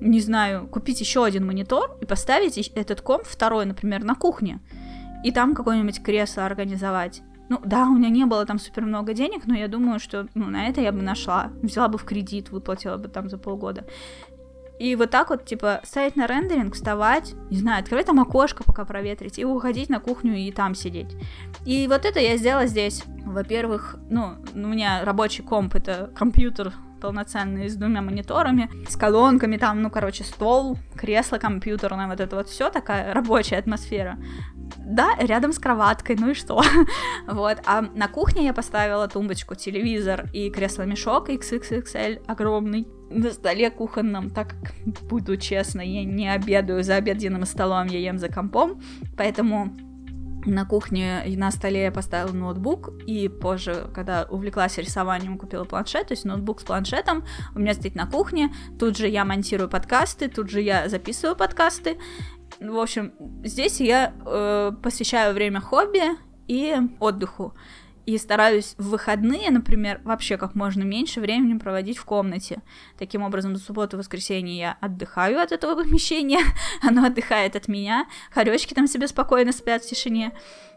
не 0.01 0.19
знаю, 0.19 0.67
купить 0.67 0.99
еще 0.99 1.23
один 1.23 1.45
монитор 1.45 1.97
и 2.01 2.05
поставить 2.05 2.57
этот 2.75 3.01
комп 3.01 3.23
второй, 3.25 3.65
например, 3.65 4.03
на 4.03 4.15
кухне, 4.15 4.59
и 5.23 5.31
там 5.31 5.55
какое-нибудь 5.55 6.03
кресло 6.03 6.45
организовать. 6.45 7.21
Ну, 7.49 7.61
да, 7.63 7.87
у 7.87 7.95
меня 7.95 8.09
не 8.09 8.25
было 8.25 8.45
там 8.45 8.59
супер 8.59 8.83
много 8.83 9.13
денег, 9.13 9.45
но 9.45 9.55
я 9.55 9.67
думаю, 9.67 9.99
что 9.99 10.27
ну, 10.33 10.47
на 10.47 10.67
это 10.67 10.81
я 10.81 10.91
бы 10.91 11.01
нашла. 11.01 11.51
Взяла 11.61 11.87
бы 11.87 11.97
в 11.97 12.03
кредит, 12.03 12.49
выплатила 12.49 12.97
бы 12.97 13.07
там 13.07 13.29
за 13.29 13.37
полгода. 13.37 13.85
И 14.79 14.95
вот 14.95 15.09
так 15.09 15.29
вот, 15.29 15.45
типа, 15.45 15.81
ставить 15.83 16.15
на 16.15 16.27
рендеринг, 16.27 16.75
вставать, 16.75 17.33
не 17.49 17.57
знаю, 17.57 17.81
открывать 17.81 18.05
там 18.05 18.19
окошко, 18.19 18.63
пока 18.63 18.85
проветрить, 18.85 19.39
и 19.39 19.45
уходить 19.45 19.89
на 19.89 19.99
кухню 19.99 20.35
и 20.35 20.51
там 20.51 20.75
сидеть. 20.75 21.15
И 21.65 21.87
вот 21.87 22.05
это 22.05 22.19
я 22.19 22.37
сделала 22.37 22.67
здесь. 22.67 23.03
Во-первых, 23.25 23.97
ну, 24.09 24.35
у 24.53 24.57
меня 24.57 25.03
рабочий 25.03 25.41
комп, 25.41 25.75
это 25.75 26.11
компьютер 26.15 26.73
полноценный 26.99 27.69
с 27.69 27.75
двумя 27.75 28.01
мониторами, 28.01 28.69
с 28.87 28.95
колонками, 28.95 29.57
там, 29.57 29.81
ну, 29.81 29.89
короче, 29.89 30.23
стол, 30.23 30.77
кресло 30.95 31.37
компьютерное, 31.37 32.07
вот 32.07 32.19
это 32.19 32.35
вот 32.35 32.49
все 32.49 32.69
такая 32.69 33.13
рабочая 33.13 33.57
атмосфера. 33.57 34.17
Да, 34.77 35.15
рядом 35.19 35.53
с 35.53 35.59
кроваткой, 35.59 36.17
ну 36.19 36.31
и 36.31 36.33
что? 36.33 36.61
вот, 37.27 37.57
а 37.65 37.81
на 37.81 38.07
кухне 38.07 38.45
я 38.45 38.53
поставила 38.53 39.07
тумбочку, 39.07 39.55
телевизор 39.55 40.29
и 40.33 40.49
кресло-мешок 40.49 41.29
XXXL 41.29 42.25
огромный 42.27 42.87
на 43.09 43.31
столе 43.31 43.71
кухонном, 43.71 44.29
так 44.29 44.55
как, 44.61 44.73
буду 45.03 45.37
честно, 45.37 45.81
я 45.81 46.03
не 46.03 46.31
обедаю 46.31 46.83
за 46.83 46.95
обеденным 46.95 47.45
столом, 47.45 47.87
я 47.87 47.99
ем 47.99 48.17
за 48.17 48.27
компом, 48.29 48.81
поэтому 49.15 49.86
на 50.47 50.65
кухне 50.65 51.23
и 51.25 51.37
на 51.37 51.51
столе 51.51 51.83
я 51.83 51.91
поставила 51.91 52.31
ноутбук, 52.31 52.89
и 53.05 53.27
позже, 53.27 53.89
когда 53.93 54.25
увлеклась 54.29 54.77
рисованием, 54.77 55.37
купила 55.37 55.63
планшет, 55.63 56.07
то 56.07 56.13
есть 56.13 56.25
ноутбук 56.25 56.61
с 56.61 56.63
планшетом 56.63 57.23
у 57.55 57.59
меня 57.59 57.73
стоит 57.73 57.95
на 57.95 58.07
кухне, 58.07 58.53
тут 58.79 58.97
же 58.97 59.07
я 59.07 59.25
монтирую 59.25 59.69
подкасты, 59.69 60.27
тут 60.29 60.49
же 60.49 60.61
я 60.61 60.89
записываю 60.89 61.35
подкасты. 61.35 61.97
В 62.59 62.77
общем, 62.77 63.13
здесь 63.43 63.79
я 63.79 64.13
э, 64.25 64.71
посвящаю 64.81 65.33
время 65.33 65.59
хобби 65.59 66.01
и 66.47 66.75
отдыху 66.99 67.53
и 68.07 68.17
стараюсь 68.17 68.73
в 68.77 68.91
выходные, 68.91 69.51
например, 69.51 69.99
вообще 70.05 70.37
как 70.37 70.55
можно 70.55 70.81
меньше 70.83 71.19
времени 71.19 71.59
проводить 71.59 71.97
в 71.97 72.05
комнате. 72.05 72.61
Таким 72.97 73.21
образом, 73.21 73.53
до 73.53 73.59
субботы 73.59 73.97
воскресенье 73.97 74.57
я 74.57 74.77
отдыхаю 74.79 75.41
от 75.41 75.51
этого 75.51 75.75
помещения, 75.83 76.39
оно 76.81 77.05
отдыхает 77.05 77.57
от 77.57 77.67
меня, 77.67 78.07
хоречки 78.31 78.73
там 78.73 78.87
себе 78.87 79.09
спокойно 79.09 79.51
спят 79.51 79.83
в 79.83 79.89
тишине. 79.89 80.31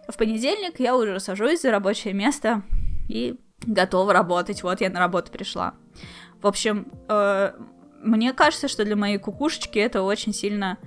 В 0.08 0.16
понедельник 0.16 0.80
я 0.80 0.96
уже 0.96 1.20
сажусь 1.20 1.62
за 1.62 1.70
рабочее 1.70 2.14
место 2.14 2.62
и 3.08 3.38
готова 3.64 4.12
работать. 4.12 4.64
Вот 4.64 4.80
я 4.80 4.90
на 4.90 4.98
работу 4.98 5.30
пришла. 5.30 5.74
В 6.42 6.48
общем, 6.48 6.88
э, 7.08 7.52
мне 8.02 8.32
кажется, 8.32 8.66
что 8.66 8.84
для 8.84 8.96
моей 8.96 9.18
кукушечки 9.18 9.78
это 9.78 10.02
очень 10.02 10.34
сильно 10.34 10.78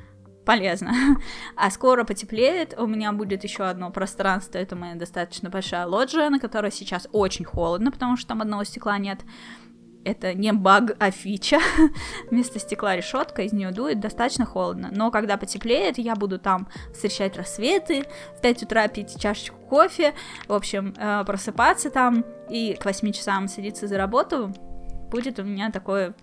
полезно. 0.45 0.93
А 1.55 1.69
скоро 1.71 2.03
потеплеет, 2.03 2.73
у 2.77 2.87
меня 2.87 3.11
будет 3.11 3.43
еще 3.43 3.63
одно 3.63 3.91
пространство, 3.91 4.57
это 4.57 4.75
моя 4.75 4.95
достаточно 4.95 5.49
большая 5.49 5.85
лоджия, 5.85 6.29
на 6.29 6.39
которой 6.39 6.71
сейчас 6.71 7.07
очень 7.11 7.45
холодно, 7.45 7.91
потому 7.91 8.17
что 8.17 8.29
там 8.29 8.41
одного 8.41 8.63
стекла 8.63 8.97
нет. 8.97 9.21
Это 10.05 10.33
не 10.33 10.51
баг, 10.51 10.97
а 10.99 11.11
фича. 11.11 11.59
Вместо 12.29 12.59
стекла 12.59 12.95
решетка, 12.95 13.43
из 13.43 13.53
нее 13.53 13.71
дует, 13.71 14.01
достаточно 14.01 14.45
холодно. 14.45 14.89
Но 14.91 15.11
когда 15.11 15.37
потеплеет, 15.37 15.97
я 15.97 16.15
буду 16.15 16.39
там 16.39 16.67
встречать 16.93 17.37
рассветы, 17.37 18.03
в 18.37 18.41
5 18.41 18.63
утра 18.63 18.87
пить 18.89 19.19
чашечку 19.19 19.57
кофе, 19.57 20.13
в 20.47 20.53
общем, 20.53 20.93
э, 20.97 21.23
просыпаться 21.25 21.89
там 21.89 22.25
и 22.49 22.75
к 22.79 22.83
8 22.83 23.13
часам 23.13 23.47
садиться 23.47 23.87
за 23.87 23.97
работу. 23.97 24.53
Будет 25.09 25.39
у 25.39 25.43
меня 25.43 25.71
такое 25.71 26.15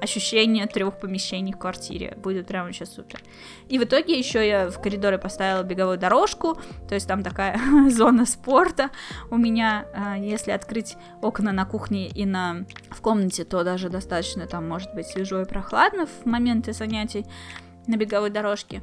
ощущение 0.00 0.66
трех 0.66 0.98
помещений 0.98 1.52
в 1.52 1.58
квартире. 1.58 2.16
Будет 2.16 2.46
прям 2.46 2.66
вообще 2.66 2.86
супер. 2.86 3.20
И 3.68 3.78
в 3.78 3.84
итоге 3.84 4.18
еще 4.18 4.46
я 4.46 4.70
в 4.70 4.80
коридоре 4.80 5.18
поставила 5.18 5.62
беговую 5.62 5.98
дорожку, 5.98 6.58
то 6.88 6.94
есть 6.94 7.06
там 7.06 7.22
такая 7.22 7.58
зона 7.90 8.26
спорта 8.26 8.90
у 9.30 9.36
меня. 9.36 9.86
А, 9.94 10.16
если 10.16 10.50
открыть 10.50 10.96
окна 11.22 11.52
на 11.52 11.64
кухне 11.64 12.08
и 12.08 12.24
на 12.24 12.64
в 12.90 13.00
комнате, 13.00 13.44
то 13.44 13.64
даже 13.64 13.88
достаточно 13.88 14.46
там 14.46 14.68
может 14.68 14.94
быть 14.94 15.06
свежо 15.06 15.40
и 15.40 15.44
прохладно 15.44 16.06
в 16.06 16.26
моменты 16.26 16.72
занятий 16.72 17.26
на 17.86 17.96
беговой 17.96 18.30
дорожке. 18.30 18.82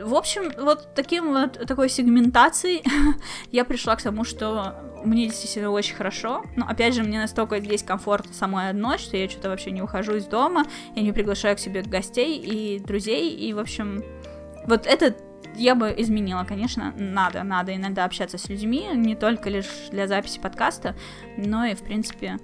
В 0.00 0.14
общем, 0.14 0.52
вот 0.58 0.88
таким 0.94 1.32
вот 1.32 1.66
такой 1.66 1.88
сегментацией 1.88 2.82
я 3.52 3.64
пришла 3.64 3.94
к 3.96 4.02
тому, 4.02 4.24
что 4.24 4.74
мне 5.04 5.26
действительно 5.26 5.70
очень 5.70 5.94
хорошо. 5.94 6.44
Но 6.56 6.66
опять 6.66 6.94
же, 6.94 7.02
мне 7.02 7.20
настолько 7.20 7.60
здесь 7.60 7.82
комфортно 7.82 8.32
самой 8.32 8.70
одной, 8.70 8.98
что 8.98 9.16
я 9.16 9.28
что-то 9.28 9.48
вообще 9.50 9.70
не 9.70 9.82
ухожу 9.82 10.16
из 10.16 10.26
дома, 10.26 10.64
я 10.94 11.02
не 11.02 11.12
приглашаю 11.12 11.56
к 11.56 11.60
себе 11.60 11.82
гостей 11.82 12.38
и 12.38 12.78
друзей, 12.78 13.30
и, 13.30 13.52
в 13.52 13.58
общем, 13.58 14.02
вот 14.66 14.86
это 14.86 15.14
я 15.54 15.74
бы 15.74 15.94
изменила, 15.96 16.44
конечно, 16.44 16.94
надо, 16.96 17.42
надо 17.42 17.74
иногда 17.74 18.04
общаться 18.04 18.38
с 18.38 18.48
людьми, 18.48 18.88
не 18.94 19.14
только 19.14 19.50
лишь 19.50 19.68
для 19.90 20.06
записи 20.06 20.40
подкаста, 20.40 20.94
но 21.36 21.64
и, 21.64 21.74
в 21.74 21.82
принципе, 21.82 22.38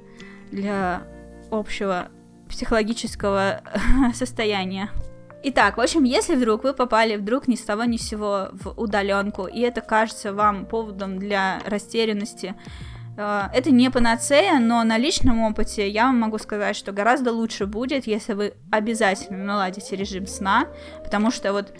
для 0.51 1.03
общего 1.51 2.09
психологического 2.49 3.63
состояния. 4.15 4.91
Итак, 5.41 5.77
в 5.77 5.81
общем, 5.81 6.03
если 6.03 6.35
вдруг 6.35 6.65
вы 6.65 6.75
попали 6.75 7.15
вдруг 7.15 7.47
ни 7.47 7.55
с 7.55 7.61
того 7.61 7.85
ни 7.85 7.97
с 7.97 8.09
сего 8.09 8.49
в 8.53 8.71
удаленку, 8.77 9.47
и 9.47 9.61
это 9.61 9.81
кажется 9.81 10.33
вам 10.33 10.67
поводом 10.67 11.19
для 11.19 11.61
растерянности, 11.65 12.57
э, 13.17 13.43
это 13.55 13.71
не 13.71 13.89
панацея, 13.89 14.59
но 14.59 14.83
на 14.83 14.99
личном 14.99 15.43
опыте 15.43 15.89
я 15.89 16.07
вам 16.07 16.19
могу 16.19 16.39
сказать, 16.39 16.75
что 16.75 16.91
гораздо 16.91 17.33
лучше 17.33 17.67
будет, 17.67 18.09
если 18.09 18.33
вы 18.33 18.55
обязательно 18.73 19.45
наладите 19.45 19.95
режим 19.95 20.27
сна, 20.27 20.67
потому 21.05 21.31
что 21.31 21.53
вот 21.53 21.73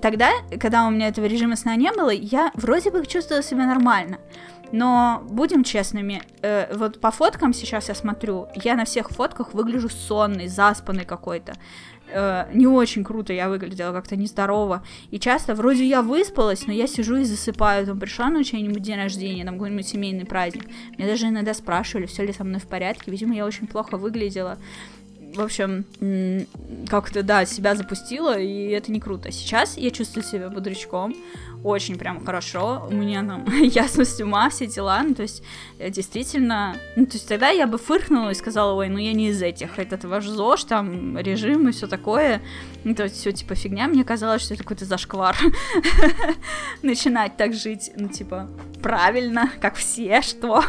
тогда, 0.00 0.30
когда 0.58 0.86
у 0.86 0.90
меня 0.90 1.08
этого 1.08 1.26
режима 1.26 1.56
сна 1.56 1.76
не 1.76 1.92
было, 1.92 2.10
я 2.10 2.50
вроде 2.54 2.90
бы 2.90 3.04
чувствовала 3.04 3.42
себя 3.42 3.66
нормально. 3.66 4.20
Но 4.72 5.22
будем 5.28 5.64
честными, 5.64 6.22
э, 6.40 6.74
вот 6.74 6.98
по 6.98 7.10
фоткам 7.10 7.52
сейчас 7.52 7.90
я 7.90 7.94
смотрю, 7.94 8.48
я 8.54 8.74
на 8.74 8.86
всех 8.86 9.10
фотках 9.10 9.52
выгляжу 9.52 9.90
сонный, 9.90 10.48
заспанный 10.48 11.04
какой-то 11.04 11.52
э, 12.12 12.46
не 12.52 12.66
очень 12.66 13.04
круто 13.04 13.32
я 13.32 13.48
выглядела, 13.48 13.92
как-то 13.92 14.16
нездорово. 14.16 14.82
И 15.10 15.18
часто 15.18 15.54
вроде 15.54 15.84
я 15.86 16.02
выспалась, 16.02 16.66
но 16.66 16.72
я 16.72 16.86
сижу 16.86 17.16
и 17.16 17.24
засыпаю. 17.24 17.86
Там 17.86 17.98
пришла 17.98 18.28
на 18.28 18.44
чей-нибудь 18.44 18.82
день 18.82 18.96
рождения, 18.96 19.44
там 19.44 19.54
какой-нибудь 19.54 19.86
семейный 19.86 20.24
праздник. 20.24 20.66
Меня 20.96 21.08
даже 21.08 21.28
иногда 21.28 21.54
спрашивали, 21.54 22.06
все 22.06 22.24
ли 22.24 22.32
со 22.32 22.44
мной 22.44 22.60
в 22.60 22.66
порядке. 22.66 23.10
Видимо, 23.10 23.34
я 23.34 23.46
очень 23.46 23.66
плохо 23.66 23.96
выглядела. 23.96 24.58
В 25.34 25.40
общем, 25.40 25.86
как-то, 26.88 27.22
да, 27.22 27.46
себя 27.46 27.74
запустила, 27.74 28.38
и 28.38 28.68
это 28.68 28.92
не 28.92 29.00
круто. 29.00 29.32
Сейчас 29.32 29.78
я 29.78 29.90
чувствую 29.90 30.24
себя 30.24 30.50
бодрячком, 30.50 31.14
очень 31.64 31.96
прям 31.96 32.24
хорошо, 32.24 32.86
у 32.90 32.94
меня 32.94 33.24
там 33.24 33.44
ясность 33.62 34.20
ума, 34.20 34.50
все 34.50 34.66
дела, 34.66 35.02
ну, 35.02 35.14
то 35.14 35.22
есть, 35.22 35.42
э, 35.78 35.90
действительно, 35.90 36.76
ну, 36.96 37.06
то 37.06 37.12
есть, 37.14 37.28
тогда 37.28 37.50
я 37.50 37.66
бы 37.66 37.78
фыркнула 37.78 38.30
и 38.30 38.34
сказала, 38.34 38.72
ой, 38.72 38.88
ну, 38.88 38.98
я 38.98 39.12
не 39.12 39.28
из 39.28 39.40
этих, 39.42 39.78
этот 39.78 40.04
ваш 40.04 40.26
ЗОЖ, 40.26 40.64
там, 40.64 41.18
режим 41.18 41.68
и 41.68 41.72
все 41.72 41.86
такое, 41.86 42.42
ну, 42.84 42.94
то 42.94 43.04
есть, 43.04 43.16
все, 43.16 43.32
типа, 43.32 43.54
фигня, 43.54 43.86
мне 43.86 44.04
казалось, 44.04 44.42
что 44.42 44.54
это 44.54 44.64
какой-то 44.64 44.84
зашквар, 44.84 45.36
начинать 46.82 47.36
так 47.36 47.54
жить, 47.54 47.92
ну, 47.96 48.08
типа, 48.08 48.48
правильно, 48.82 49.50
как 49.60 49.76
все, 49.76 50.20
что, 50.22 50.64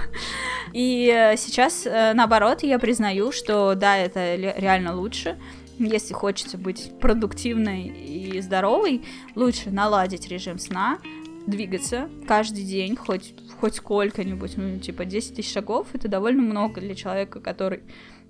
и 0.74 1.12
э, 1.14 1.38
сейчас, 1.38 1.86
э, 1.86 2.14
наоборот, 2.14 2.64
я 2.64 2.78
признаю, 2.78 3.32
что, 3.32 3.74
да, 3.76 3.98
это 3.98 4.36
реально 4.36 4.96
лучше, 4.96 5.38
если 5.80 6.14
хочется 6.14 6.58
быть 6.58 6.92
продуктивной 7.00 7.88
и 7.88 8.42
здоровой, 8.42 9.04
лучше 9.36 9.70
наладить 9.70 10.28
режим 10.28 10.60
сна, 10.60 11.00
двигаться 11.48 12.10
каждый 12.28 12.64
день, 12.64 12.96
хоть, 12.96 13.34
хоть 13.60 13.76
сколько-нибудь, 13.76 14.58
ну, 14.58 14.80
типа 14.80 15.06
10 15.06 15.36
тысяч 15.36 15.52
шагов, 15.52 15.88
это 15.94 16.08
довольно 16.08 16.42
много 16.42 16.80
для 16.80 16.96
человека, 16.96 17.40
который, 17.40 17.82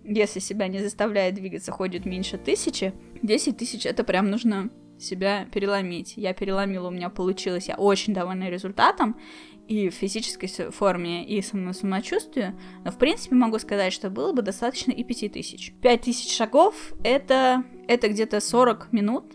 если 0.04 0.40
себя 0.40 0.68
не 0.68 0.80
заставляет 0.80 1.36
двигаться, 1.36 1.72
ходит 1.72 2.06
меньше 2.06 2.38
тысячи. 2.38 2.94
10 3.22 3.58
тысяч 3.58 3.86
это 3.86 4.04
прям 4.04 4.30
нужно 4.30 4.70
себя 5.00 5.46
переломить. 5.52 6.14
Я 6.16 6.34
переломила, 6.34 6.88
у 6.88 6.92
меня 6.92 7.10
получилось, 7.10 7.68
я 7.68 7.76
очень 7.76 8.14
довольна 8.14 8.50
результатом, 8.50 9.20
и 9.68 9.90
в 9.90 9.94
физической 9.94 10.48
форме, 10.48 11.26
и 11.26 11.42
самочувствию, 11.42 12.60
но 12.84 12.92
в 12.92 12.98
принципе 12.98 13.36
могу 13.36 13.60
сказать, 13.60 13.94
что 13.94 14.10
было 14.10 14.34
бы 14.34 14.42
достаточно 14.42 14.92
и 14.92 15.04
5000. 15.04 15.74
5000 15.82 16.32
шагов 16.36 16.94
это, 17.04 17.64
это 17.88 18.10
где-то 18.10 18.40
40 18.40 18.92
минут 18.92 19.34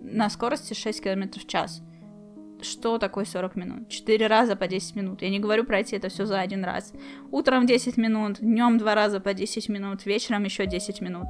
на 0.00 0.30
скорости 0.30 0.74
6 0.74 1.02
км 1.02 1.40
в 1.40 1.46
час. 1.46 1.82
Что 2.62 2.96
такое 2.96 3.26
40 3.26 3.56
минут? 3.56 3.88
4 3.90 4.26
раза 4.26 4.56
по 4.56 4.66
10 4.66 4.96
минут. 4.96 5.20
Я 5.20 5.28
не 5.28 5.38
говорю 5.38 5.64
пройти 5.64 5.96
это 5.96 6.08
все 6.08 6.24
за 6.24 6.40
один 6.40 6.64
раз. 6.64 6.94
Утром 7.30 7.66
10 7.66 7.98
минут, 7.98 8.38
днем 8.40 8.78
2 8.78 8.94
раза 8.94 9.20
по 9.20 9.34
10 9.34 9.68
минут, 9.68 10.06
вечером 10.06 10.44
еще 10.44 10.66
10 10.66 11.02
минут. 11.02 11.26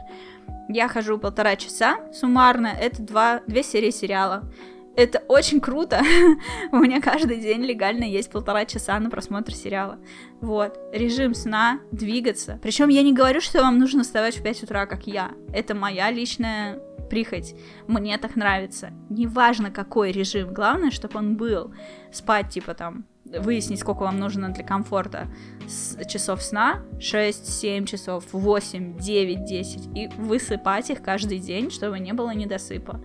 Я 0.68 0.86
хожу 0.86 1.18
полтора 1.18 1.56
часа 1.56 1.98
суммарно, 2.12 2.68
это 2.68 3.02
2, 3.02 3.42
2 3.48 3.62
серии 3.62 3.90
сериала 3.90 4.48
это 4.96 5.18
очень 5.28 5.60
круто. 5.60 6.00
У 6.72 6.76
меня 6.76 7.00
каждый 7.00 7.38
день 7.40 7.62
легально 7.62 8.04
есть 8.04 8.30
полтора 8.30 8.64
часа 8.64 8.98
на 8.98 9.10
просмотр 9.10 9.54
сериала. 9.54 9.98
Вот. 10.40 10.78
Режим 10.92 11.34
сна, 11.34 11.80
двигаться. 11.92 12.58
Причем 12.62 12.88
я 12.88 13.02
не 13.02 13.12
говорю, 13.12 13.40
что 13.40 13.60
вам 13.60 13.78
нужно 13.78 14.02
вставать 14.02 14.38
в 14.38 14.42
5 14.42 14.64
утра, 14.64 14.86
как 14.86 15.06
я. 15.06 15.32
Это 15.52 15.74
моя 15.74 16.10
личная 16.10 16.80
прихоть. 17.10 17.54
Мне 17.86 18.16
так 18.18 18.36
нравится. 18.36 18.90
Неважно, 19.10 19.70
какой 19.70 20.12
режим. 20.12 20.52
Главное, 20.52 20.90
чтобы 20.90 21.18
он 21.18 21.36
был. 21.36 21.74
Спать, 22.10 22.50
типа, 22.50 22.74
там, 22.74 23.04
выяснить, 23.24 23.80
сколько 23.80 24.00
вам 24.00 24.18
нужно 24.18 24.50
для 24.50 24.64
комфорта 24.64 25.28
часов 26.08 26.42
сна, 26.42 26.82
6, 27.00 27.46
7 27.46 27.84
часов, 27.84 28.24
8, 28.32 28.98
9, 28.98 29.44
10, 29.44 29.96
и 29.96 30.08
высыпать 30.16 30.90
их 30.90 31.02
каждый 31.02 31.38
день, 31.38 31.70
чтобы 31.70 31.98
не 31.98 32.12
было 32.12 32.30
недосыпа. 32.30 33.00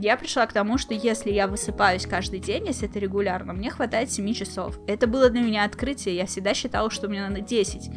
Я 0.00 0.16
пришла 0.16 0.46
к 0.46 0.52
тому, 0.52 0.78
что 0.78 0.94
если 0.94 1.32
я 1.32 1.48
высыпаюсь 1.48 2.06
каждый 2.06 2.38
день, 2.38 2.68
если 2.68 2.88
это 2.88 3.00
регулярно, 3.00 3.52
мне 3.52 3.68
хватает 3.68 4.12
7 4.12 4.32
часов. 4.32 4.78
Это 4.86 5.08
было 5.08 5.28
для 5.28 5.40
меня 5.40 5.64
открытие, 5.64 6.14
я 6.14 6.26
всегда 6.26 6.54
считала, 6.54 6.88
что 6.88 7.08
мне 7.08 7.20
надо 7.20 7.40
10. 7.40 7.90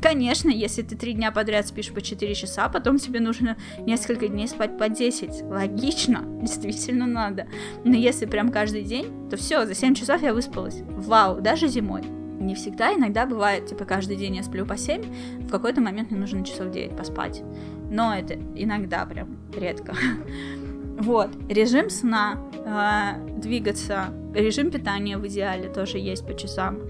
Конечно, 0.00 0.50
если 0.50 0.82
ты 0.82 0.94
три 0.94 1.14
дня 1.14 1.32
подряд 1.32 1.66
спишь 1.66 1.90
по 1.90 2.00
4 2.00 2.32
часа, 2.36 2.68
потом 2.68 2.98
тебе 2.98 3.18
нужно 3.18 3.56
несколько 3.80 4.28
дней 4.28 4.46
спать 4.46 4.78
по 4.78 4.88
10. 4.88 5.42
Логично, 5.50 6.22
действительно 6.42 7.08
надо. 7.08 7.48
Но 7.82 7.96
если 7.96 8.26
прям 8.26 8.50
каждый 8.50 8.84
день, 8.84 9.28
то 9.28 9.36
все, 9.36 9.66
за 9.66 9.74
7 9.74 9.94
часов 9.94 10.22
я 10.22 10.34
выспалась. 10.34 10.82
Вау, 10.88 11.40
даже 11.40 11.66
зимой. 11.66 12.02
Не 12.38 12.54
всегда, 12.54 12.94
иногда 12.94 13.26
бывает, 13.26 13.66
типа, 13.66 13.84
каждый 13.84 14.16
день 14.16 14.36
я 14.36 14.44
сплю 14.44 14.64
по 14.64 14.76
7, 14.76 15.02
в 15.40 15.50
какой-то 15.50 15.80
момент 15.80 16.12
мне 16.12 16.20
нужно 16.20 16.44
часов 16.44 16.70
9 16.70 16.96
поспать. 16.96 17.42
Но 17.90 18.14
это 18.14 18.34
иногда 18.54 19.04
прям 19.06 19.38
редко. 19.52 19.96
Вот, 20.98 21.30
режим 21.48 21.90
сна, 21.90 22.38
э, 22.52 23.38
двигаться, 23.38 24.06
режим 24.34 24.70
питания 24.70 25.16
в 25.16 25.26
идеале 25.28 25.68
тоже 25.68 25.98
есть 25.98 26.26
по 26.26 26.34
часам. 26.34 26.80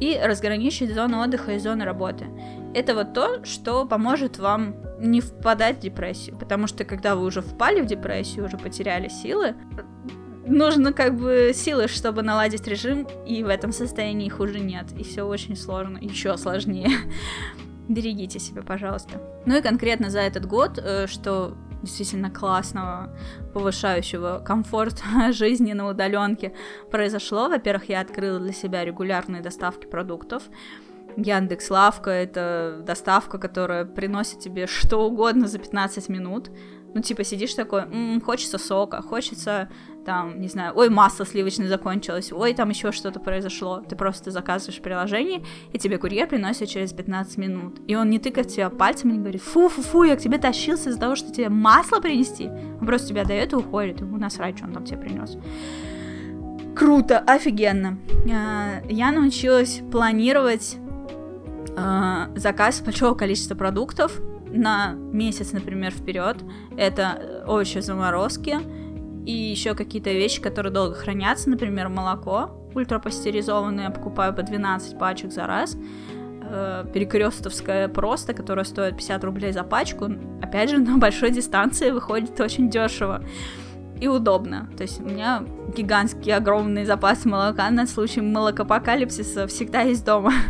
И 0.00 0.20
разграничить 0.20 0.92
зону 0.92 1.20
отдыха 1.20 1.52
и 1.52 1.58
зону 1.60 1.84
работы. 1.84 2.26
Это 2.74 2.94
вот 2.94 3.14
то, 3.14 3.44
что 3.44 3.86
поможет 3.86 4.38
вам 4.38 4.74
не 4.98 5.20
впадать 5.20 5.76
в 5.76 5.80
депрессию. 5.80 6.36
Потому 6.36 6.66
что 6.66 6.84
когда 6.84 7.14
вы 7.14 7.24
уже 7.24 7.42
впали 7.42 7.80
в 7.80 7.86
депрессию, 7.86 8.46
уже 8.46 8.58
потеряли 8.58 9.08
силы, 9.08 9.54
нужно 10.46 10.92
как 10.92 11.16
бы 11.16 11.52
силы, 11.54 11.86
чтобы 11.86 12.22
наладить 12.22 12.66
режим, 12.66 13.06
и 13.24 13.44
в 13.44 13.48
этом 13.48 13.70
состоянии 13.70 14.26
их 14.26 14.40
уже 14.40 14.58
нет. 14.58 14.86
И 14.98 15.04
все 15.04 15.22
очень 15.22 15.56
сложно, 15.56 15.98
еще 15.98 16.36
сложнее. 16.36 16.90
Берегите 17.88 18.40
себя, 18.40 18.62
пожалуйста. 18.62 19.20
Ну 19.46 19.56
и 19.56 19.62
конкретно 19.62 20.10
за 20.10 20.20
этот 20.20 20.44
год, 20.44 20.80
э, 20.82 21.06
что 21.06 21.56
действительно 21.84 22.30
классного, 22.30 23.16
повышающего 23.52 24.42
комфорт 24.44 25.02
жизни 25.30 25.72
на 25.72 25.88
удаленке 25.88 26.54
произошло. 26.90 27.48
Во-первых, 27.48 27.88
я 27.88 28.00
открыла 28.00 28.40
для 28.40 28.52
себя 28.52 28.84
регулярные 28.84 29.42
доставки 29.42 29.86
продуктов. 29.86 30.44
Яндекс 31.16 31.70
Лавка— 31.70 32.10
это 32.12 32.82
доставка, 32.84 33.38
которая 33.38 33.84
приносит 33.84 34.40
тебе 34.40 34.66
что 34.66 35.06
угодно 35.06 35.46
за 35.46 35.58
15 35.58 36.08
минут. 36.08 36.50
Ну, 36.94 37.02
типа, 37.02 37.24
сидишь 37.24 37.54
такой, 37.54 37.82
м-м, 37.82 38.20
хочется 38.20 38.58
сока, 38.58 39.02
хочется, 39.02 39.68
там, 40.04 40.40
не 40.40 40.48
знаю, 40.48 40.72
ой, 40.76 40.90
масло 40.90 41.24
сливочное 41.24 41.68
закончилось, 41.68 42.32
ой, 42.32 42.54
там 42.54 42.70
еще 42.70 42.92
что-то 42.92 43.20
произошло. 43.20 43.82
Ты 43.88 43.96
просто 43.96 44.30
заказываешь 44.30 44.80
приложение, 44.80 45.42
и 45.72 45.78
тебе 45.78 45.98
курьер 45.98 46.28
приносит 46.28 46.68
через 46.68 46.92
15 46.92 47.38
минут. 47.38 47.80
И 47.86 47.96
он 47.96 48.10
не 48.10 48.18
тыкает 48.18 48.48
тебя 48.48 48.70
пальцем 48.70 49.10
и 49.10 49.12
не 49.14 49.18
говорит, 49.18 49.42
фу-фу-фу, 49.42 50.04
я 50.04 50.16
к 50.16 50.20
тебе 50.20 50.38
тащился 50.38 50.90
из-за 50.90 51.00
того, 51.00 51.16
что 51.16 51.32
тебе 51.32 51.48
масло 51.48 52.00
принести. 52.00 52.48
Он 52.80 52.86
просто 52.86 53.08
тебя 53.08 53.24
дает 53.24 53.52
и 53.52 53.56
уходит, 53.56 54.00
ему 54.00 54.16
насрать, 54.16 54.58
что 54.58 54.66
он 54.66 54.72
там 54.72 54.84
тебе 54.84 54.98
принес. 54.98 55.36
Круто, 56.76 57.18
офигенно. 57.20 57.98
А, 58.32 58.82
я 58.88 59.12
научилась 59.12 59.80
планировать 59.90 60.76
а, 61.76 62.30
заказ 62.36 62.80
большого 62.80 63.14
количества 63.14 63.54
продуктов, 63.54 64.20
на 64.54 64.92
месяц, 64.92 65.52
например, 65.52 65.90
вперед. 65.90 66.36
Это 66.76 67.18
э, 67.18 67.44
овощи 67.46 67.78
заморозки 67.80 68.58
и 69.26 69.32
еще 69.32 69.74
какие-то 69.74 70.12
вещи, 70.12 70.40
которые 70.40 70.72
долго 70.72 70.94
хранятся, 70.94 71.50
например, 71.50 71.88
молоко 71.88 72.50
ультрапастеризованное, 72.74 73.90
покупаю 73.90 74.34
по 74.34 74.42
12 74.42 74.98
пачек 74.98 75.32
за 75.32 75.46
раз. 75.46 75.76
Э, 76.42 76.84
перекрестовское 76.92 77.88
просто, 77.88 78.34
которое 78.34 78.64
стоит 78.64 78.96
50 78.96 79.24
рублей 79.24 79.52
за 79.52 79.64
пачку, 79.64 80.10
опять 80.42 80.70
же, 80.70 80.78
на 80.78 80.98
большой 80.98 81.30
дистанции 81.30 81.90
выходит 81.90 82.38
очень 82.40 82.68
дешево 82.68 83.24
и 84.00 84.08
удобно. 84.08 84.68
То 84.76 84.82
есть 84.82 85.00
у 85.00 85.04
меня 85.04 85.44
гигантский 85.74 86.34
огромный 86.34 86.84
запас 86.84 87.24
молока 87.24 87.70
на 87.70 87.86
случай 87.86 88.20
молокопокалипсиса 88.20 89.46
всегда 89.46 89.80
есть 89.80 90.04
дома. 90.04 90.32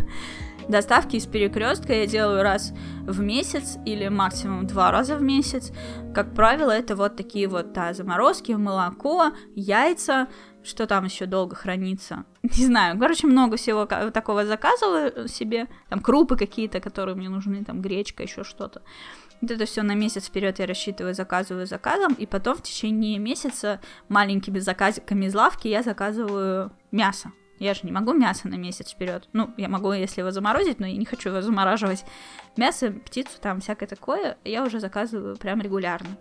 Доставки 0.69 1.17
из 1.17 1.27
перекрестка 1.27 1.93
я 1.93 2.07
делаю 2.07 2.43
раз 2.43 2.73
в 3.03 3.21
месяц 3.21 3.77
или 3.85 4.09
максимум 4.09 4.67
два 4.67 4.91
раза 4.91 5.17
в 5.17 5.23
месяц. 5.23 5.73
Как 6.15 6.35
правило, 6.35 6.71
это 6.71 6.97
вот 6.97 7.17
такие 7.17 7.49
вот 7.49 7.73
да, 7.73 7.93
заморозки, 7.93 8.53
молоко, 8.53 9.33
яйца, 9.55 10.29
что 10.63 10.87
там 10.87 11.05
еще 11.05 11.27
долго 11.27 11.55
хранится. 11.55 12.25
Не 12.43 12.67
знаю, 12.67 12.99
короче, 12.99 13.27
много 13.27 13.57
всего 13.57 13.85
такого 13.85 14.47
заказываю 14.47 15.29
себе. 15.29 15.69
Там 15.91 16.01
крупы 16.01 16.37
какие-то, 16.37 16.81
которые 16.81 17.15
мне 17.15 17.29
нужны, 17.29 17.65
там 17.65 17.83
гречка, 17.83 18.23
еще 18.23 18.45
что-то. 18.45 18.83
Вот 19.41 19.51
это 19.51 19.67
все 19.67 19.83
на 19.83 19.95
месяц 19.95 20.27
вперед 20.27 20.59
я 20.59 20.67
рассчитываю, 20.67 21.15
заказываю 21.15 21.67
заказом, 21.67 22.15
и 22.15 22.25
потом 22.25 22.57
в 22.57 22.63
течение 22.63 23.19
месяца 23.19 23.81
маленькими 24.09 24.59
заказиками 24.59 25.27
из 25.27 25.35
лавки 25.35 25.69
я 25.69 25.83
заказываю 25.83 26.73
мясо. 26.91 27.31
Я 27.59 27.75
же 27.75 27.81
не 27.85 27.93
могу 27.93 28.13
мясо 28.13 28.49
на 28.49 28.57
месяц 28.57 28.91
вперед. 28.91 29.29
Ну, 29.33 29.51
я 29.57 29.69
могу, 29.69 29.93
если 29.93 30.21
его 30.21 30.31
заморозить, 30.31 30.81
но 30.81 30.87
я 30.87 30.97
не 30.97 31.05
хочу 31.05 31.31
его 31.31 31.41
замораживать. 31.41 32.05
Мясо, 32.57 32.91
птицу, 32.91 33.39
там 33.41 33.61
всякое 33.61 33.87
такое, 33.87 34.37
я 34.45 34.65
уже 34.65 34.81
заказываю 34.81 35.37
прям 35.37 35.61
регулярно. 35.61 36.17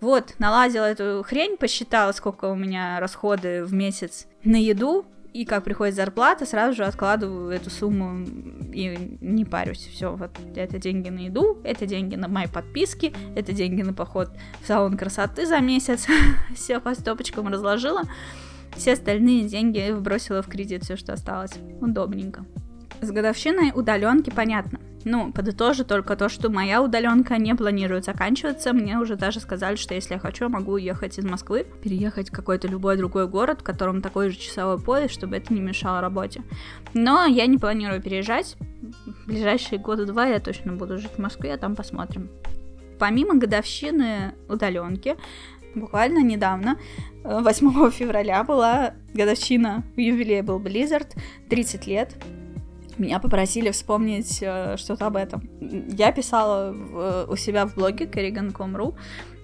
Вот, 0.00 0.34
наладила 0.38 0.84
эту 0.84 1.24
хрень, 1.26 1.56
посчитала, 1.56 2.12
сколько 2.12 2.46
у 2.46 2.54
меня 2.54 3.00
расходы 3.00 3.64
в 3.64 3.72
месяц 3.72 4.26
на 4.44 4.56
еду, 4.56 5.06
и 5.32 5.44
как 5.44 5.64
приходит 5.64 5.94
зарплата, 5.94 6.46
сразу 6.46 6.76
же 6.76 6.84
откладываю 6.84 7.50
эту 7.50 7.70
сумму 7.70 8.24
и 8.72 9.18
не 9.20 9.44
парюсь. 9.44 9.86
Все, 9.86 10.14
вот 10.16 10.30
это 10.56 10.78
деньги 10.78 11.10
на 11.10 11.20
еду, 11.20 11.58
это 11.64 11.86
деньги 11.86 12.16
на 12.16 12.28
мои 12.28 12.46
подписки, 12.46 13.14
это 13.36 13.52
деньги 13.52 13.82
на 13.82 13.92
поход 13.92 14.30
в 14.62 14.66
салон 14.66 14.96
красоты 14.96 15.46
за 15.46 15.60
месяц. 15.60 16.06
Все 16.54 16.80
по 16.80 16.94
стопочкам 16.94 17.48
разложила. 17.48 18.02
Все 18.76 18.92
остальные 18.92 19.48
деньги 19.48 19.90
вбросила 19.90 20.42
в 20.42 20.48
кредит, 20.48 20.84
все, 20.84 20.96
что 20.96 21.12
осталось. 21.12 21.52
Удобненько. 21.80 22.44
С 23.00 23.10
годовщиной 23.10 23.72
удаленки 23.74 24.30
понятно. 24.30 24.80
Ну, 25.04 25.32
подытожу 25.32 25.84
только 25.84 26.16
то, 26.16 26.28
что 26.28 26.50
моя 26.50 26.82
удаленка 26.82 27.38
не 27.38 27.54
планирует 27.54 28.04
заканчиваться. 28.04 28.72
Мне 28.72 28.98
уже 28.98 29.16
даже 29.16 29.40
сказали, 29.40 29.76
что 29.76 29.94
если 29.94 30.14
я 30.14 30.20
хочу, 30.20 30.48
могу 30.48 30.72
уехать 30.72 31.18
из 31.18 31.24
Москвы, 31.24 31.66
переехать 31.82 32.30
в 32.30 32.32
какой-то 32.32 32.66
любой 32.66 32.96
другой 32.96 33.28
город, 33.28 33.60
в 33.60 33.64
котором 33.64 34.02
такой 34.02 34.30
же 34.30 34.38
часовой 34.38 34.78
пояс, 34.78 35.10
чтобы 35.10 35.36
это 35.36 35.54
не 35.54 35.60
мешало 35.60 36.00
работе. 36.00 36.42
Но 36.94 37.24
я 37.24 37.46
не 37.46 37.58
планирую 37.58 38.02
переезжать. 38.02 38.56
В 39.06 39.26
ближайшие 39.26 39.78
года 39.78 40.04
два 40.04 40.26
я 40.26 40.40
точно 40.40 40.72
буду 40.72 40.98
жить 40.98 41.12
в 41.16 41.18
Москве, 41.18 41.54
а 41.54 41.58
там 41.58 41.76
посмотрим. 41.76 42.28
Помимо 42.98 43.34
годовщины 43.34 44.34
удаленки, 44.48 45.16
буквально 45.74 46.22
недавно, 46.22 46.78
8 47.24 47.68
э, 47.68 47.90
февраля 47.92 48.44
была 48.44 48.94
годовщина, 49.14 49.84
юбилей 49.96 50.42
был 50.42 50.60
Blizzard, 50.60 51.08
30 51.48 51.86
лет. 51.86 52.14
Меня 52.96 53.20
попросили 53.20 53.70
вспомнить 53.70 54.38
э, 54.40 54.76
что-то 54.76 55.06
об 55.06 55.16
этом. 55.16 55.48
Я 55.60 56.10
писала 56.12 56.72
в, 56.72 57.26
у 57.30 57.36
себя 57.36 57.66
в 57.66 57.74
блоге 57.74 58.06
kerrigan.com.ru 58.06 58.94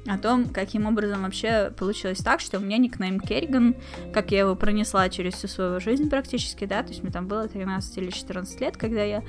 о 0.07 0.19
том, 0.19 0.47
каким 0.47 0.87
образом 0.87 1.23
вообще 1.23 1.73
получилось 1.77 2.19
так, 2.19 2.41
что 2.41 2.59
у 2.59 2.61
меня 2.61 2.77
никнейм 2.79 3.21
Керриган, 3.21 3.75
как 4.13 4.33
я 4.33 4.41
его 4.41 4.55
пронесла 4.55 5.09
через 5.09 5.35
всю 5.35 5.49
свою 5.49 5.81
жизнь 5.81 6.11
практически, 6.11 6.67
да, 6.67 6.83
то 6.83 6.91
есть 6.91 7.03
мне 7.03 7.11
там 7.13 7.27
было 7.27 7.49
13 7.49 7.99
или 7.99 8.11
14 8.11 8.61
лет, 8.61 8.77
когда 8.77 9.03
я 9.03 9.23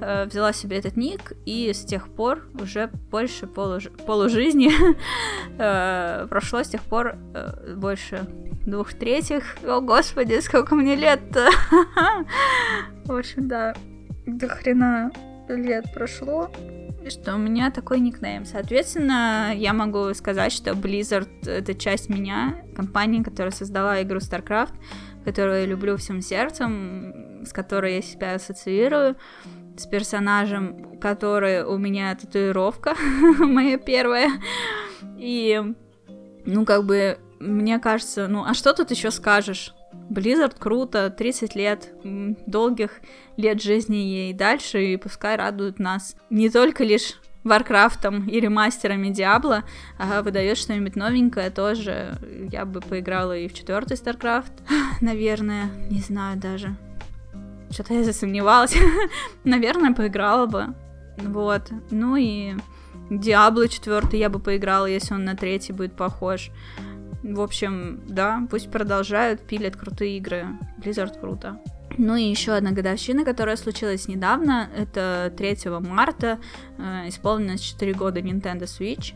э, 0.00 0.24
взяла 0.24 0.52
себе 0.52 0.78
этот 0.78 0.96
ник, 0.96 1.32
и 1.44 1.72
с 1.72 1.84
тех 1.84 2.08
пор 2.08 2.48
уже 2.60 2.90
больше 3.10 3.46
полу, 3.46 3.78
полужизни 4.06 4.70
э, 5.58 6.26
прошло, 6.28 6.62
с 6.62 6.68
тех 6.68 6.82
пор 6.82 7.16
э, 7.34 7.74
больше 7.76 8.26
двух 8.66 8.94
третьих. 8.94 9.56
О, 9.66 9.80
господи, 9.80 10.40
сколько 10.40 10.74
мне 10.74 10.96
лет-то! 10.96 11.48
В 13.04 13.16
общем, 13.16 13.48
да, 13.48 13.74
до 14.26 14.48
хрена 14.48 15.10
лет 15.48 15.92
прошло 15.92 16.50
что 17.10 17.34
у 17.34 17.38
меня 17.38 17.70
такой 17.70 18.00
никнейм. 18.00 18.44
Соответственно, 18.44 19.52
я 19.54 19.72
могу 19.72 20.12
сказать, 20.14 20.52
что 20.52 20.72
Blizzard— 20.72 21.28
это 21.46 21.74
часть 21.74 22.08
меня, 22.08 22.62
компания, 22.74 23.22
которая 23.22 23.52
создала 23.52 24.02
игру 24.02 24.18
StarCraft, 24.18 24.74
которую 25.24 25.60
я 25.60 25.66
люблю 25.66 25.96
всем 25.96 26.20
сердцем, 26.20 27.44
с 27.44 27.52
которой 27.52 27.96
я 27.96 28.02
себя 28.02 28.34
ассоциирую, 28.34 29.16
с 29.76 29.86
персонажем, 29.86 30.98
который 31.00 31.64
у 31.64 31.78
меня 31.78 32.14
татуировка, 32.14 32.94
моя 33.38 33.78
первая. 33.78 34.30
И, 35.18 35.60
ну, 36.44 36.64
как 36.64 36.84
бы, 36.84 37.18
мне 37.40 37.78
кажется, 37.78 38.28
ну, 38.28 38.44
а 38.44 38.54
что 38.54 38.72
тут 38.72 38.90
еще 38.90 39.10
скажешь? 39.10 39.74
Blizzard 40.12 40.54
круто, 40.58 41.10
30 41.10 41.54
лет, 41.54 41.88
долгих 42.46 43.00
лет 43.36 43.62
жизни 43.62 43.96
ей 43.96 44.32
дальше, 44.32 44.92
и 44.92 44.96
пускай 44.96 45.36
радует 45.36 45.78
нас 45.78 46.16
не 46.30 46.50
только 46.50 46.84
лишь 46.84 47.14
Warcraft 47.44 48.11
ом 48.11 48.28
и 48.28 48.38
ремастерами 48.38 49.08
Diablo, 49.08 49.64
а 49.98 50.22
выдает 50.22 50.58
что-нибудь 50.58 50.94
новенькое 50.94 51.50
тоже. 51.50 52.16
Я 52.52 52.64
бы 52.64 52.80
поиграла 52.80 53.36
и 53.36 53.48
в 53.48 53.54
четвертый 53.54 53.96
StarCraft, 53.96 54.52
наверное, 55.00 55.70
не 55.90 56.00
знаю 56.00 56.38
даже. 56.38 56.76
Что-то 57.70 57.94
я 57.94 58.04
засомневалась. 58.04 58.76
наверное, 59.44 59.92
поиграла 59.92 60.46
бы. 60.46 60.66
Вот. 61.18 61.70
Ну 61.90 62.16
и 62.16 62.54
Диабло 63.10 63.68
четвертый 63.68 64.20
я 64.20 64.28
бы 64.28 64.38
поиграла, 64.38 64.86
если 64.86 65.14
он 65.14 65.24
на 65.24 65.34
третий 65.34 65.72
будет 65.72 65.96
похож. 65.96 66.50
В 67.22 67.40
общем, 67.40 68.00
да, 68.08 68.46
пусть 68.50 68.70
продолжают, 68.70 69.46
пилят 69.46 69.76
крутые 69.76 70.16
игры. 70.16 70.46
Blizzard 70.78 71.20
круто. 71.20 71.60
Ну 71.98 72.16
и 72.16 72.22
еще 72.22 72.52
одна 72.52 72.72
годовщина, 72.72 73.24
которая 73.24 73.56
случилась 73.56 74.08
недавно, 74.08 74.68
это 74.76 75.32
3 75.36 75.80
марта, 75.80 76.38
э, 76.78 77.08
исполнилось 77.08 77.60
4 77.60 77.92
года 77.92 78.20
Nintendo 78.20 78.62
Switch. 78.62 79.14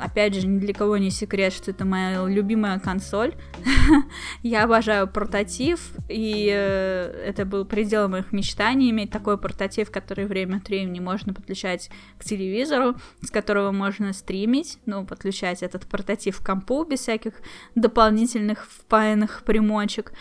Опять 0.00 0.34
же, 0.34 0.46
ни 0.46 0.58
для 0.58 0.74
кого 0.74 0.96
не 0.96 1.10
секрет, 1.10 1.52
что 1.52 1.70
это 1.70 1.84
моя 1.84 2.26
любимая 2.26 2.78
консоль. 2.78 3.34
Я 4.42 4.64
обожаю 4.64 5.06
портатив, 5.06 5.92
и 6.08 6.50
э, 6.52 7.24
это 7.26 7.44
был 7.44 7.64
предел 7.64 8.08
моих 8.08 8.32
мечтаний, 8.32 8.90
иметь 8.90 9.10
такой 9.10 9.38
портатив, 9.38 9.90
который 9.90 10.26
время 10.26 10.56
от 10.56 10.68
времени 10.68 11.00
можно 11.00 11.32
подключать 11.32 11.90
к 12.18 12.24
телевизору, 12.24 12.94
с 13.22 13.30
которого 13.30 13.70
можно 13.72 14.12
стримить, 14.12 14.78
ну, 14.86 15.06
подключать 15.06 15.62
этот 15.62 15.86
портатив 15.86 16.40
к 16.40 16.46
компу 16.46 16.84
без 16.84 17.00
всяких 17.00 17.34
дополнительных 17.74 18.66
впаянных 18.66 19.42
примочек. 19.44 20.12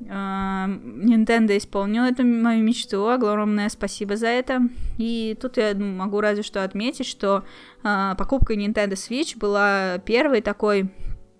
Nintendo 0.00 1.56
исполнил 1.56 2.04
эту 2.04 2.24
мою 2.24 2.62
мечту, 2.62 3.06
огромное 3.08 3.68
спасибо 3.68 4.16
за 4.16 4.28
это. 4.28 4.62
И 4.98 5.36
тут 5.40 5.56
я 5.56 5.74
ну, 5.74 5.94
могу 5.94 6.20
разве 6.20 6.42
что 6.42 6.64
отметить, 6.64 7.06
что 7.06 7.44
э, 7.82 8.14
покупка 8.16 8.54
Nintendo 8.54 8.92
Switch 8.92 9.36
была 9.36 9.98
первой 9.98 10.40
такой 10.40 10.90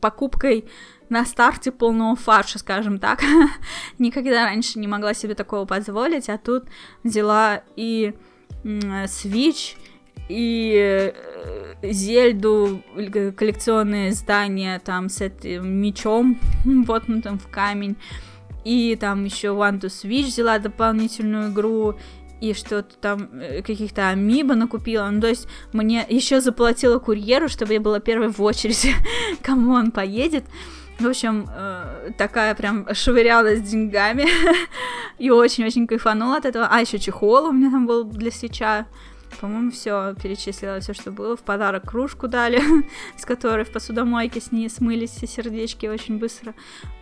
покупкой 0.00 0.66
на 1.08 1.24
старте 1.24 1.72
полного 1.72 2.16
фарша, 2.16 2.58
скажем 2.58 2.98
так. 2.98 3.22
Никогда 3.98 4.44
раньше 4.44 4.78
не 4.78 4.86
могла 4.86 5.14
себе 5.14 5.34
такого 5.34 5.64
позволить, 5.66 6.28
а 6.28 6.38
тут 6.38 6.64
взяла 7.02 7.62
и 7.76 8.14
Switch, 8.64 9.76
и 10.28 11.12
э, 11.82 11.92
Зельду, 11.92 12.82
коллекционные 13.36 14.10
издания 14.10 14.78
там 14.78 15.08
с 15.08 15.20
этим 15.20 15.68
мечом, 15.80 16.38
воткнутым 16.64 17.38
в 17.38 17.48
камень, 17.48 17.96
и 18.64 18.96
там 19.00 19.24
еще 19.24 19.48
One 19.48 19.80
to 19.80 19.86
Switch 19.86 20.26
взяла 20.26 20.58
дополнительную 20.58 21.52
игру, 21.52 21.96
и 22.40 22.54
что-то 22.54 22.96
там 22.96 23.28
э, 23.34 23.62
каких-то 23.62 24.08
амиба 24.08 24.54
накупила. 24.54 25.08
Ну, 25.10 25.20
то 25.20 25.28
есть 25.28 25.46
мне 25.72 26.04
еще 26.08 26.40
заплатила 26.40 26.98
курьеру, 26.98 27.48
чтобы 27.48 27.74
я 27.74 27.80
была 27.80 28.00
первой 28.00 28.28
в 28.28 28.40
очереди, 28.40 28.94
кому 29.42 29.72
он 29.72 29.90
поедет. 29.90 30.44
В 30.98 31.06
общем, 31.06 31.48
э, 31.50 32.10
такая 32.18 32.54
прям 32.54 32.86
швырялась 32.94 33.62
деньгами 33.62 34.26
и 35.18 35.30
очень-очень 35.30 35.86
кайфанула 35.86 36.36
от 36.36 36.44
этого. 36.44 36.68
А, 36.70 36.80
еще 36.80 36.98
чехол 36.98 37.46
у 37.46 37.52
меня 37.52 37.70
там 37.70 37.86
был 37.86 38.04
для 38.04 38.30
свеча. 38.30 38.86
По-моему, 39.40 39.70
все 39.70 40.14
перечислила, 40.20 40.80
все, 40.80 40.94
что 40.94 41.12
было. 41.12 41.36
В 41.36 41.42
подарок 41.42 41.88
кружку 41.90 42.28
дали, 42.28 42.60
с 43.16 43.24
которой 43.24 43.64
в 43.64 43.72
посудомойке 43.72 44.40
с 44.40 44.52
ней 44.52 44.68
смылись 44.68 45.10
все 45.10 45.26
сердечки 45.26 45.86
очень 45.86 46.18
быстро. 46.18 46.54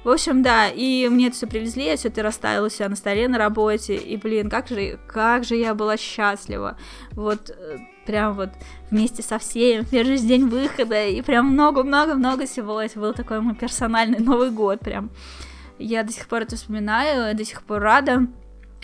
В 0.04 0.10
общем, 0.10 0.42
да, 0.42 0.68
и 0.68 1.08
мне 1.08 1.28
это 1.28 1.36
все 1.36 1.46
привезли, 1.46 1.86
я 1.86 1.96
все 1.96 2.08
это 2.08 2.22
расставила 2.22 2.66
у 2.66 2.70
себя 2.70 2.88
на 2.88 2.96
столе 2.96 3.28
на 3.28 3.38
работе, 3.38 3.96
и, 3.96 4.16
блин, 4.16 4.50
как 4.50 4.68
же, 4.68 4.98
как 5.06 5.44
же 5.44 5.56
я 5.56 5.74
была 5.74 5.96
счастлива. 5.96 6.76
Вот 7.12 7.50
э, 7.50 7.78
прям 8.06 8.34
вот 8.34 8.50
вместе 8.90 9.22
со 9.22 9.38
всеми, 9.38 9.84
первый 9.84 10.16
же 10.16 10.24
день 10.24 10.48
выхода, 10.48 11.06
и 11.06 11.20
прям 11.22 11.46
много-много-много 11.46 12.46
всего. 12.46 12.80
Это 12.80 12.98
был 12.98 13.12
такой 13.12 13.40
мой 13.40 13.54
персональный 13.54 14.18
Новый 14.18 14.50
год 14.50 14.80
прям. 14.80 15.10
Я 15.78 16.02
до 16.02 16.12
сих 16.12 16.26
пор 16.26 16.42
это 16.42 16.56
вспоминаю, 16.56 17.36
до 17.36 17.44
сих 17.44 17.62
пор 17.62 17.80
рада. 17.80 18.26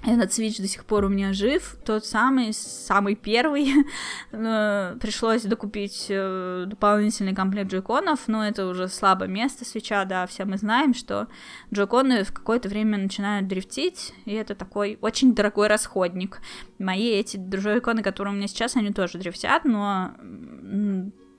Этот 0.06 0.30
Switch 0.30 0.60
до 0.60 0.68
сих 0.68 0.84
пор 0.84 1.04
у 1.04 1.08
меня 1.08 1.32
жив, 1.32 1.76
тот 1.84 2.04
самый, 2.04 2.52
самый 2.52 3.14
первый. 3.14 3.72
Пришлось 4.30 5.42
докупить 5.42 6.06
э, 6.10 6.64
дополнительный 6.66 7.34
комплект 7.34 7.70
джойконов, 7.70 8.28
но 8.28 8.46
это 8.46 8.66
уже 8.66 8.88
слабое 8.88 9.28
место 9.28 9.64
свеча, 9.64 10.04
да, 10.04 10.26
все 10.26 10.44
мы 10.44 10.58
знаем, 10.58 10.92
что 10.92 11.28
джойконы 11.72 12.24
в 12.24 12.32
какое-то 12.32 12.68
время 12.68 12.98
начинают 12.98 13.48
дрифтить, 13.48 14.12
и 14.26 14.34
это 14.34 14.54
такой 14.54 14.98
очень 15.00 15.34
дорогой 15.34 15.68
расходник. 15.68 16.42
Мои 16.78 17.08
эти 17.08 17.38
джойконы, 17.38 18.02
которые 18.02 18.34
у 18.34 18.36
меня 18.36 18.48
сейчас, 18.48 18.76
они 18.76 18.90
тоже 18.90 19.18
дрифтят, 19.18 19.64
но 19.64 20.14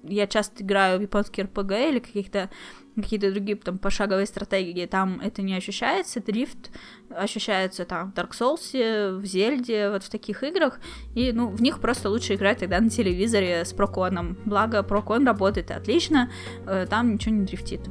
я 0.08 0.28
часто 0.28 0.64
играю 0.64 1.00
в 1.00 1.02
японские 1.02 1.46
RPG 1.46 1.90
или 1.90 2.00
каких-то 2.00 2.50
какие-то 2.96 3.32
другие 3.32 3.58
там 3.58 3.78
пошаговые 3.78 4.26
стратегии, 4.26 4.86
там 4.86 5.20
это 5.22 5.42
не 5.42 5.56
ощущается, 5.56 6.22
дрифт 6.22 6.72
ощущается 7.10 7.86
там 7.86 8.12
в 8.12 8.16
Dark 8.16 8.32
Souls, 8.32 9.20
в 9.20 9.26
Зельде, 9.26 9.90
вот 9.90 10.04
в 10.04 10.10
таких 10.10 10.44
играх, 10.44 10.80
и, 11.14 11.32
ну, 11.32 11.48
в 11.48 11.62
них 11.62 11.80
просто 11.80 12.10
лучше 12.10 12.36
играть 12.36 12.60
тогда 12.60 12.80
на 12.80 12.90
телевизоре 12.90 13.66
с 13.66 13.74
проконом, 13.74 14.38
благо 14.46 14.84
прокон 14.84 15.26
работает 15.26 15.72
отлично, 15.72 16.32
э, 16.66 16.86
там 16.90 17.14
ничего 17.14 17.36
не 17.36 17.46
дрифтит. 17.46 17.82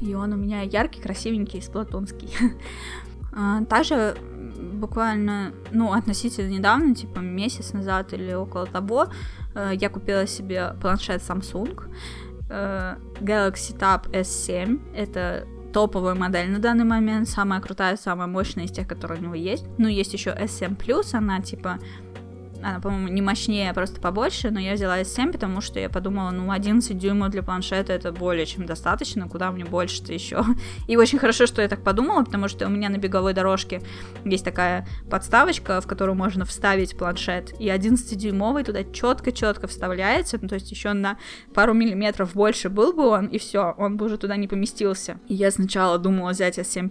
И 0.00 0.14
он 0.14 0.32
у 0.32 0.36
меня 0.36 0.62
яркий, 0.62 1.00
красивенький, 1.00 1.62
сплатонский. 1.62 2.30
А, 3.36 3.64
также 3.64 4.16
буквально, 4.74 5.52
ну, 5.72 5.92
относительно 5.92 6.48
недавно, 6.48 6.94
типа 6.94 7.18
месяц 7.18 7.72
назад 7.72 8.12
или 8.12 8.32
около 8.32 8.66
того, 8.66 9.08
э, 9.54 9.72
я 9.74 9.88
купила 9.88 10.26
себе 10.26 10.76
планшет 10.80 11.20
Samsung, 11.20 11.82
э, 12.48 12.96
Galaxy 13.20 13.76
Tab 13.78 14.10
S7. 14.10 14.80
Это 14.94 15.46
топовая 15.72 16.14
модель 16.14 16.50
на 16.50 16.60
данный 16.60 16.84
момент, 16.84 17.28
самая 17.28 17.60
крутая, 17.60 17.96
самая 17.96 18.28
мощная 18.28 18.64
из 18.64 18.70
тех, 18.70 18.86
которые 18.86 19.20
у 19.20 19.24
него 19.24 19.34
есть. 19.34 19.66
Ну, 19.76 19.88
есть 19.88 20.12
еще 20.12 20.30
S7 20.30 20.76
Plus, 20.76 21.14
она 21.14 21.40
типа 21.40 21.78
она, 22.64 22.80
по-моему, 22.80 23.08
не 23.08 23.20
мощнее, 23.20 23.70
а 23.70 23.74
просто 23.74 24.00
побольше, 24.00 24.50
но 24.50 24.58
я 24.58 24.72
взяла 24.72 25.00
S7, 25.00 25.32
потому 25.32 25.60
что 25.60 25.78
я 25.78 25.90
подумала, 25.90 26.30
ну, 26.30 26.50
11 26.50 26.96
дюймов 26.96 27.30
для 27.30 27.42
планшета 27.42 27.92
это 27.92 28.10
более 28.10 28.46
чем 28.46 28.64
достаточно, 28.64 29.28
куда 29.28 29.52
мне 29.52 29.64
больше-то 29.64 30.14
еще. 30.14 30.42
И 30.88 30.96
очень 30.96 31.18
хорошо, 31.18 31.46
что 31.46 31.60
я 31.60 31.68
так 31.68 31.84
подумала, 31.84 32.24
потому 32.24 32.48
что 32.48 32.66
у 32.66 32.70
меня 32.70 32.88
на 32.88 32.96
беговой 32.96 33.34
дорожке 33.34 33.82
есть 34.24 34.44
такая 34.44 34.88
подставочка, 35.10 35.80
в 35.82 35.86
которую 35.86 36.16
можно 36.16 36.46
вставить 36.46 36.96
планшет, 36.96 37.52
и 37.60 37.68
11-дюймовый 37.68 38.64
туда 38.64 38.82
четко-четко 38.84 39.66
вставляется, 39.66 40.38
ну, 40.40 40.48
то 40.48 40.54
есть 40.54 40.70
еще 40.70 40.94
на 40.94 41.18
пару 41.52 41.74
миллиметров 41.74 42.32
больше 42.32 42.70
был 42.70 42.94
бы 42.94 43.06
он, 43.08 43.26
и 43.26 43.38
все, 43.38 43.74
он 43.76 43.98
бы 43.98 44.06
уже 44.06 44.16
туда 44.16 44.36
не 44.36 44.48
поместился. 44.48 45.18
И 45.28 45.34
я 45.34 45.50
сначала 45.50 45.98
думала 45.98 46.30
взять 46.30 46.58
S7+, 46.58 46.90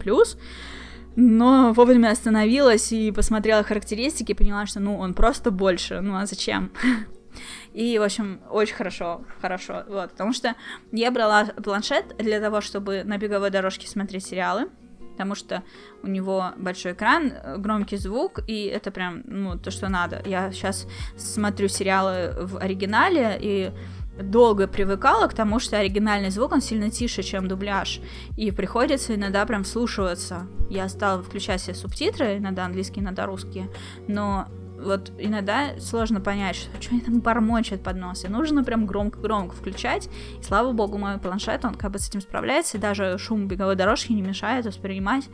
но 1.15 1.73
вовремя 1.73 2.11
остановилась 2.11 2.91
и 2.91 3.11
посмотрела 3.11 3.63
характеристики, 3.63 4.31
и 4.31 4.35
поняла, 4.35 4.65
что, 4.65 4.79
ну, 4.79 4.97
он 4.97 5.13
просто 5.13 5.51
больше, 5.51 6.01
ну, 6.01 6.15
а 6.15 6.25
зачем? 6.25 6.71
И, 7.73 7.97
в 7.97 8.03
общем, 8.03 8.41
очень 8.51 8.75
хорошо, 8.75 9.23
хорошо, 9.41 9.83
вот, 9.87 10.11
потому 10.11 10.33
что 10.33 10.55
я 10.91 11.09
брала 11.09 11.45
планшет 11.45 12.15
для 12.19 12.39
того, 12.39 12.61
чтобы 12.61 13.03
на 13.03 13.17
беговой 13.17 13.49
дорожке 13.49 13.87
смотреть 13.87 14.25
сериалы, 14.25 14.69
потому 15.13 15.35
что 15.35 15.63
у 16.03 16.07
него 16.07 16.51
большой 16.57 16.93
экран, 16.93 17.33
громкий 17.57 17.97
звук, 17.97 18.41
и 18.47 18.65
это 18.65 18.91
прям, 18.91 19.23
ну, 19.25 19.57
то, 19.57 19.71
что 19.71 19.89
надо. 19.89 20.21
Я 20.25 20.51
сейчас 20.51 20.87
смотрю 21.17 21.67
сериалы 21.67 22.33
в 22.37 22.57
оригинале, 22.57 23.37
и 23.41 23.71
долго 24.19 24.67
привыкала 24.67 25.27
к 25.27 25.33
тому, 25.33 25.59
что 25.59 25.77
оригинальный 25.77 26.29
звук, 26.29 26.51
он 26.51 26.61
сильно 26.61 26.89
тише, 26.89 27.23
чем 27.23 27.47
дубляж, 27.47 27.99
и 28.37 28.51
приходится 28.51 29.15
иногда 29.15 29.45
прям 29.45 29.63
вслушиваться. 29.63 30.47
Я 30.69 30.87
стала 30.89 31.23
включать 31.23 31.61
себе 31.61 31.75
субтитры, 31.75 32.37
иногда 32.37 32.65
английские, 32.65 33.03
иногда 33.03 33.25
русские, 33.25 33.69
но 34.07 34.47
вот 34.83 35.11
иногда 35.17 35.79
сложно 35.79 36.19
понять, 36.19 36.55
что, 36.55 36.81
что 36.81 36.91
они 36.91 37.01
там 37.01 37.19
бормочут 37.21 37.83
под 37.83 37.95
нос, 37.95 38.25
и 38.25 38.27
нужно 38.27 38.63
прям 38.63 38.85
громко-громко 38.85 39.55
включать, 39.55 40.09
и 40.39 40.43
слава 40.43 40.73
богу, 40.73 40.97
мой 40.97 41.17
планшет, 41.17 41.65
он 41.65 41.75
как 41.75 41.91
бы 41.91 41.99
с 41.99 42.09
этим 42.09 42.21
справляется, 42.21 42.77
и 42.77 42.81
даже 42.81 43.17
шум 43.17 43.47
беговой 43.47 43.75
дорожки 43.75 44.11
не 44.11 44.21
мешает 44.21 44.65
воспринимать 44.65 45.29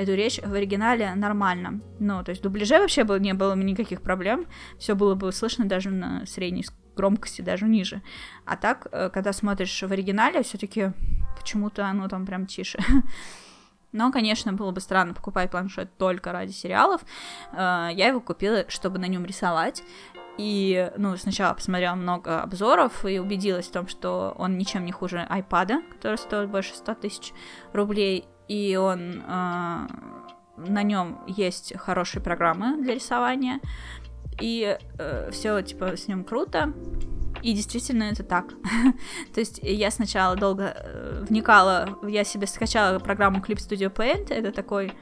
эту 0.00 0.14
речь 0.14 0.40
в 0.42 0.52
оригинале 0.54 1.14
нормально. 1.14 1.80
Ну, 1.98 2.24
то 2.24 2.30
есть 2.30 2.40
в 2.40 2.44
дубляже 2.44 2.78
вообще 2.78 3.04
было, 3.04 3.18
не 3.18 3.34
было 3.34 3.54
никаких 3.54 4.02
проблем, 4.02 4.46
все 4.78 4.94
было 4.94 5.14
бы 5.14 5.32
слышно 5.32 5.66
даже 5.66 5.90
на 5.90 6.24
средней 6.26 6.64
громкости 6.96 7.42
даже 7.42 7.66
ниже. 7.66 8.02
А 8.44 8.56
так, 8.56 8.88
э, 8.92 9.10
когда 9.10 9.32
смотришь 9.32 9.82
в 9.82 9.92
оригинале, 9.92 10.42
все-таки 10.42 10.92
почему-то 11.38 11.86
оно 11.86 12.08
там 12.08 12.26
прям 12.26 12.46
тише. 12.46 12.78
Но, 13.92 14.12
конечно, 14.12 14.52
было 14.52 14.70
бы 14.70 14.80
странно 14.80 15.14
покупать 15.14 15.50
планшет 15.50 15.96
только 15.98 16.32
ради 16.32 16.52
сериалов. 16.52 17.02
Э, 17.52 17.88
я 17.92 18.08
его 18.08 18.20
купила, 18.20 18.64
чтобы 18.68 18.98
на 18.98 19.06
нем 19.06 19.24
рисовать. 19.24 19.82
И, 20.38 20.90
ну, 20.96 21.16
сначала 21.16 21.52
посмотрела 21.52 21.94
много 21.94 22.42
обзоров 22.42 23.04
и 23.04 23.18
убедилась 23.18 23.66
в 23.66 23.72
том, 23.72 23.88
что 23.88 24.34
он 24.38 24.56
ничем 24.56 24.84
не 24.86 24.92
хуже 24.92 25.26
iPad, 25.28 25.82
который 25.92 26.16
стоит 26.16 26.48
больше 26.48 26.74
100 26.74 26.94
тысяч 26.94 27.32
рублей, 27.74 28.24
и 28.50 28.76
он... 28.76 29.22
Э, 29.26 29.86
на 30.56 30.82
нем 30.82 31.20
есть 31.26 31.72
хорошие 31.78 32.20
программы 32.20 32.82
для 32.82 32.94
рисования, 32.94 33.60
и 34.40 34.76
э, 34.98 35.30
все, 35.30 35.62
типа, 35.62 35.96
с 35.96 36.08
ним 36.08 36.24
круто. 36.24 36.74
И 37.42 37.54
действительно 37.54 38.02
это 38.02 38.22
так. 38.22 38.48
То 39.34 39.40
есть 39.40 39.60
я 39.62 39.90
сначала 39.90 40.36
долго 40.36 40.74
э, 40.76 41.24
вникала, 41.28 41.98
я 42.06 42.24
себе 42.24 42.46
скачала 42.46 42.98
программу 42.98 43.38
Clip 43.38 43.56
Studio 43.56 43.90
Paint, 43.90 44.30
это 44.32 44.52
такой 44.52 44.92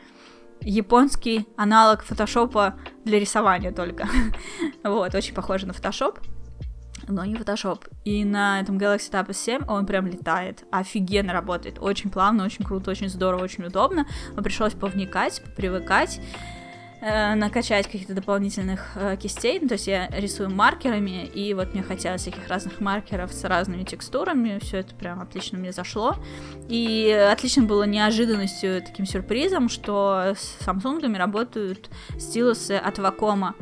японский 0.61 1.49
аналог 1.57 2.05
фотошопа 2.05 2.79
для 3.05 3.19
рисования 3.19 3.73
только. 3.73 4.07
вот, 4.85 5.15
очень 5.15 5.35
похоже 5.35 5.67
на 5.67 5.73
фотошоп, 5.73 6.21
но 7.09 7.25
не 7.25 7.35
фотошоп. 7.35 7.87
И 8.05 8.25
на 8.25 8.61
этом 8.61 8.79
Galaxy 8.79 9.11
Tab 9.11 9.29
S7 9.29 9.65
он 9.69 9.87
прям 9.87 10.07
летает, 10.07 10.65
офигенно 10.71 11.33
работает, 11.33 11.79
очень 11.81 12.11
плавно, 12.11 12.45
очень 12.45 12.65
круто, 12.65 12.91
очень 12.91 13.09
здорово, 13.09 13.43
очень 13.43 13.65
удобно. 13.65 14.07
Но 14.35 14.43
пришлось 14.43 14.75
повникать, 14.75 15.43
привыкать 15.57 16.21
э, 17.01 17.35
накачать 17.35 17.87
каких-то 17.87 18.15
дополнительных 18.15 18.93
э, 18.97 19.17
кистей. 19.17 19.59
Ну, 19.61 19.69
то 19.69 19.75
есть 19.75 19.87
я 19.87 20.09
рисую 20.09 20.51
маркерами, 20.51 21.27
и 21.27 21.55
вот 21.55 21.75
мне 21.75 21.83
хотелось 21.83 22.23
всяких 22.23 22.49
разных 22.49 22.81
маркеров 22.81 23.33
с 23.33 23.45
разными 23.45 23.85
текстурами. 23.85 24.59
Все 24.61 24.79
это 24.79 24.95
прям 24.95 25.21
отлично 25.21 25.59
мне 25.59 25.73
зашло. 25.73 26.17
И 26.69 27.11
отлично 27.31 27.65
было 27.65 27.85
неожиданностью, 27.85 28.83
таким 28.83 29.07
сюрпризом, 29.07 29.69
что 29.69 30.35
с 30.37 30.59
Samsung 30.67 31.17
работают 31.17 31.91
стилусы 32.19 32.73
от 32.73 32.99
Wacom. 32.99 33.55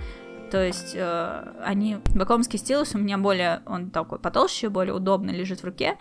То 0.51 0.65
есть 0.65 0.93
э, 0.95 1.55
они... 1.65 1.99
Вакомский 2.15 2.59
стилус 2.59 2.95
у 2.95 2.99
меня 2.99 3.19
более... 3.19 3.63
Он 3.67 3.91
такой 3.91 4.19
потолще, 4.19 4.69
более 4.69 4.95
удобно 4.95 5.31
лежит 5.31 5.61
в 5.61 5.65
руке. 5.65 5.99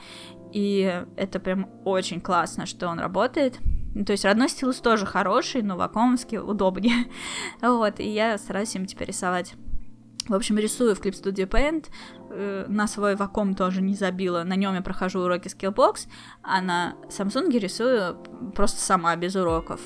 И 0.54 1.04
это 1.18 1.40
прям 1.40 1.70
очень 1.84 2.22
классно, 2.22 2.66
что 2.66 2.88
он 2.88 3.00
работает. 3.00 3.60
То 4.06 4.12
есть 4.12 4.26
родной 4.26 4.50
стилус 4.50 4.78
тоже 4.78 5.06
хороший, 5.06 5.62
но 5.62 5.78
вакуумский 5.78 6.38
удобнее. 6.38 7.06
вот, 7.62 8.00
и 8.00 8.10
я 8.10 8.38
стараюсь 8.38 8.76
им 8.76 8.86
теперь 8.86 9.08
рисовать. 9.08 9.56
В 10.28 10.34
общем, 10.34 10.58
рисую 10.58 10.96
в 10.96 11.02
Clip 11.02 11.14
Studio 11.14 11.48
Paint, 11.48 11.86
э, 12.32 12.66
на 12.68 12.88
свой 12.88 13.16
вакуум 13.16 13.54
тоже 13.54 13.82
не 13.82 13.94
забила, 13.94 14.44
на 14.44 14.56
нем 14.56 14.74
я 14.74 14.82
прохожу 14.82 15.20
уроки 15.20 15.48
Skillbox, 15.48 16.08
а 16.42 16.62
на 16.62 16.96
Samsung 17.10 17.52
рисую 17.60 18.18
просто 18.56 18.82
сама, 18.82 19.16
без 19.16 19.36
уроков. 19.36 19.80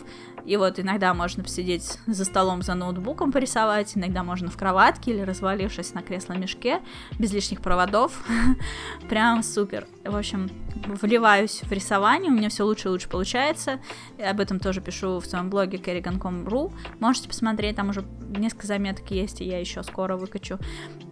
И 0.50 0.58
вот 0.58 0.80
иногда 0.80 1.14
можно 1.14 1.44
посидеть 1.44 2.00
за 2.08 2.26
столом 2.26 2.64
за 2.64 2.74
ноутбуком 2.74 3.32
порисовать, 3.32 3.96
иногда 3.96 4.24
можно 4.24 4.50
в 4.50 4.58
кроватке 4.58 5.12
или 5.12 5.22
развалившись 5.22 5.94
на 5.94 6.02
кресло-мешке, 6.02 6.82
без 7.20 7.32
лишних 7.32 7.62
проводов. 7.62 8.26
Прям 9.10 9.44
супер. 9.44 9.86
В 10.04 10.16
общем, 10.16 10.50
вливаюсь 10.88 11.62
в 11.62 11.72
рисование, 11.72 12.32
у 12.32 12.34
меня 12.34 12.50
все 12.50 12.64
лучше 12.64 12.88
и 12.88 12.92
лучше 12.92 13.08
получается. 13.10 13.80
Об 14.18 14.40
этом 14.40 14.60
тоже 14.60 14.82
пишу 14.82 15.20
в 15.20 15.26
своем 15.28 15.52
блоге 15.52 15.78
kerrigan.com.ru. 15.78 16.74
Можете 17.00 17.28
посмотреть, 17.28 17.76
там 17.76 17.90
уже 17.90 18.04
несколько 18.30 18.66
заметок 18.66 19.12
есть, 19.12 19.42
и 19.42 19.46
я 19.46 19.60
еще 19.60 19.84
скоро 19.84 20.18
выкачу. 20.18 20.58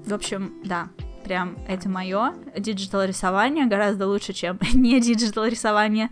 В 0.04 0.16
общем, 0.16 0.56
да, 0.64 0.90
прям 1.28 1.58
это 1.68 1.90
мое. 1.90 2.34
Digital 2.58 3.04
рисование 3.04 3.66
гораздо 3.66 4.08
лучше, 4.08 4.32
чем 4.32 4.58
не 4.74 5.02
digital 5.02 5.46
рисование 5.46 6.10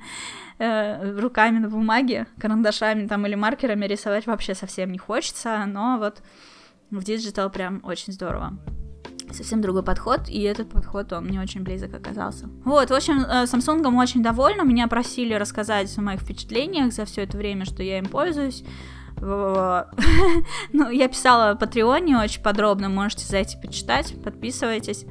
э, 0.60 1.18
руками 1.18 1.60
на 1.60 1.70
бумаге, 1.70 2.28
карандашами 2.38 3.08
там 3.08 3.26
или 3.26 3.36
маркерами 3.36 3.86
рисовать 3.86 4.28
вообще 4.28 4.56
совсем 4.56 4.92
не 4.92 4.98
хочется, 4.98 5.66
но 5.66 5.98
вот 5.98 6.22
в 6.92 7.04
digital 7.04 7.50
прям 7.50 7.80
очень 7.84 8.12
здорово. 8.12 8.58
Совсем 9.32 9.62
другой 9.62 9.84
подход, 9.84 10.28
и 10.28 10.42
этот 10.42 10.70
подход, 10.70 11.12
он 11.14 11.26
мне 11.26 11.42
очень 11.42 11.62
близок 11.62 11.94
оказался. 11.94 12.50
Вот, 12.66 12.90
в 12.90 12.94
общем, 12.94 13.22
э, 13.22 13.46
Samsung 13.46 13.98
очень 13.98 14.22
довольна. 14.22 14.64
Меня 14.64 14.88
просили 14.88 15.34
рассказать 15.34 15.98
о 15.98 16.02
моих 16.02 16.20
впечатлениях 16.20 16.92
за 16.94 17.06
все 17.06 17.24
это 17.24 17.38
время, 17.38 17.66
что 17.66 17.82
я 17.82 17.98
им 18.00 18.06
пользуюсь. 18.06 18.64
Ну, 20.74 20.90
я 20.90 21.08
писала 21.08 21.54
в 21.54 21.58
Патреоне 21.58 22.18
очень 22.18 22.42
подробно, 22.42 22.90
можете 22.90 23.26
зайти 23.26 23.58
почитать, 23.58 24.14
подписывайтесь. 24.24 25.06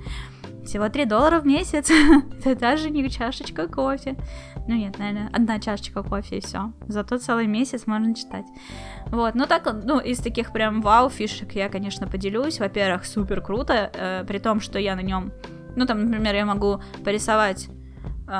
Всего 0.64 0.88
3 0.88 1.04
доллара 1.04 1.40
в 1.40 1.46
месяц. 1.46 1.90
Это 2.44 2.54
даже 2.54 2.90
не 2.90 3.08
чашечка 3.10 3.68
кофе. 3.68 4.16
Ну 4.66 4.74
нет, 4.74 4.98
наверное, 4.98 5.30
одна 5.32 5.60
чашечка 5.60 6.02
кофе 6.02 6.38
и 6.38 6.40
все. 6.40 6.72
Зато 6.88 7.18
целый 7.18 7.46
месяц 7.46 7.86
можно 7.86 8.14
читать. 8.14 8.46
Вот, 9.08 9.34
ну 9.34 9.46
так, 9.46 9.70
ну, 9.84 10.00
из 10.00 10.18
таких 10.18 10.52
прям 10.52 10.80
вау 10.80 11.10
фишек 11.10 11.52
я, 11.52 11.68
конечно, 11.68 12.06
поделюсь. 12.06 12.60
Во-первых, 12.60 13.04
супер 13.04 13.42
круто, 13.42 13.90
э, 13.92 14.24
при 14.26 14.38
том, 14.38 14.60
что 14.60 14.78
я 14.78 14.96
на 14.96 15.02
нем, 15.02 15.32
ну 15.76 15.84
там, 15.86 16.06
например, 16.06 16.34
я 16.34 16.46
могу 16.46 16.80
порисовать 17.04 17.68
э, 18.26 18.32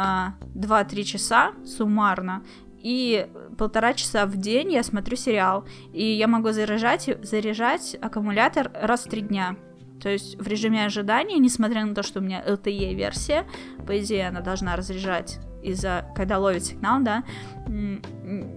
2-3 0.55 1.05
часа 1.05 1.53
суммарно, 1.67 2.43
и 2.85 3.27
полтора 3.57 3.95
часа 3.95 4.27
в 4.27 4.37
день 4.37 4.73
я 4.73 4.83
смотрю 4.83 5.17
сериал, 5.17 5.65
и 5.93 6.05
я 6.05 6.29
могу 6.29 6.53
заряжать, 6.53 7.09
заряжать 7.23 7.97
аккумулятор 8.01 8.71
раз 8.75 9.07
в 9.07 9.09
три 9.09 9.23
дня. 9.23 9.57
То 10.03 10.11
есть 10.11 10.37
в 10.39 10.47
режиме 10.47 10.85
ожидания, 10.85 11.39
несмотря 11.39 11.87
на 11.87 11.95
то, 11.95 12.03
что 12.03 12.21
у 12.21 12.23
меня 12.23 12.45
LTE-версия, 12.47 13.47
по 13.87 13.99
идее 13.99 14.29
она 14.29 14.41
должна 14.41 14.77
разряжать 14.77 15.39
из-за, 15.65 16.05
когда 16.15 16.39
ловит 16.39 16.65
сигнал, 16.65 17.01
да, 17.03 17.25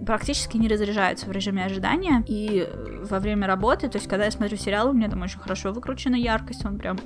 практически 0.06 0.56
не 0.56 0.68
разряжаются 0.68 1.26
в 1.26 1.32
режиме 1.32 1.64
ожидания. 1.64 2.22
И 2.26 2.68
во 3.08 3.18
время 3.18 3.46
работы, 3.46 3.88
то 3.88 3.96
есть 3.96 4.08
когда 4.08 4.26
я 4.26 4.30
смотрю 4.30 4.56
сериал, 4.56 4.90
у 4.90 4.92
меня 4.92 5.08
там 5.08 5.22
очень 5.22 5.38
хорошо 5.38 5.72
выкручена 5.72 6.16
яркость, 6.16 6.64
он 6.64 6.78
прям 6.78 6.98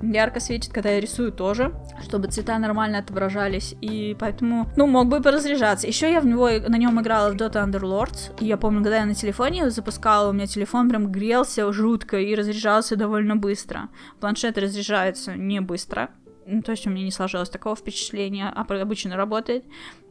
ярко 0.00 0.40
светит, 0.40 0.72
когда 0.72 0.90
я 0.90 1.00
рисую 1.00 1.32
тоже, 1.32 1.74
чтобы 2.02 2.28
цвета 2.28 2.58
нормально 2.58 2.98
отображались. 2.98 3.74
И 3.80 4.16
поэтому, 4.18 4.68
ну, 4.76 4.86
мог 4.86 5.08
бы 5.08 5.20
поразряжаться. 5.20 5.86
Еще 5.86 6.12
я 6.12 6.20
в 6.20 6.26
него, 6.26 6.48
на 6.48 6.76
нем 6.76 7.00
играла 7.00 7.30
в 7.30 7.36
Dota 7.36 7.64
Underlords. 7.64 8.32
И 8.40 8.46
я 8.46 8.56
помню, 8.56 8.82
когда 8.82 8.98
я 8.98 9.06
на 9.06 9.14
телефоне 9.14 9.70
запускала, 9.70 10.30
у 10.30 10.32
меня 10.32 10.46
телефон 10.46 10.88
прям 10.88 11.10
грелся 11.10 11.72
жутко 11.72 12.18
и 12.18 12.34
разряжался 12.34 12.96
довольно 12.96 13.36
быстро. 13.36 13.88
Планшет 14.20 14.58
разряжается 14.58 15.36
не 15.36 15.60
быстро, 15.60 16.10
ну, 16.48 16.62
то 16.62 16.72
есть 16.72 16.86
у 16.86 16.90
меня 16.90 17.04
не 17.04 17.10
сложилось 17.10 17.50
такого 17.50 17.76
впечатления, 17.76 18.52
а 18.54 18.62
обычно 18.62 19.16
работает. 19.16 19.64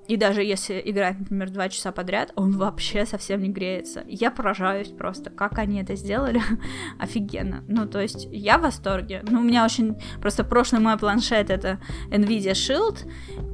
И 0.07 0.15
даже 0.15 0.41
если 0.41 0.81
играть, 0.85 1.19
например, 1.19 1.49
два 1.49 1.67
часа 1.67 1.91
подряд, 1.91 2.31
он 2.35 2.53
вообще 2.57 3.05
совсем 3.05 3.41
не 3.41 3.49
греется. 3.49 4.05
Я 4.07 4.31
поражаюсь 4.31 4.87
просто, 4.87 5.29
как 5.29 5.57
они 5.57 5.81
это 5.81 5.95
сделали. 5.95 6.41
Офигенно. 6.99 7.63
Ну, 7.67 7.87
то 7.87 7.99
есть 7.99 8.27
я 8.31 8.57
в 8.57 8.61
восторге. 8.61 9.21
Ну, 9.29 9.41
у 9.41 9.43
меня 9.43 9.65
очень... 9.65 9.97
Просто 10.21 10.45
прошлый 10.45 10.79
мой 10.79 10.97
планшет 10.97 11.49
это 11.49 11.79
NVIDIA 12.09 12.53
Shield, 12.53 12.99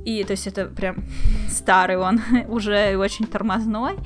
и 0.06 0.24
то 0.24 0.32
есть 0.32 0.46
это 0.46 0.66
прям 0.66 1.06
старый 1.50 1.98
он, 1.98 2.22
уже 2.48 2.98
очень 2.98 3.26
тормозной. 3.26 3.98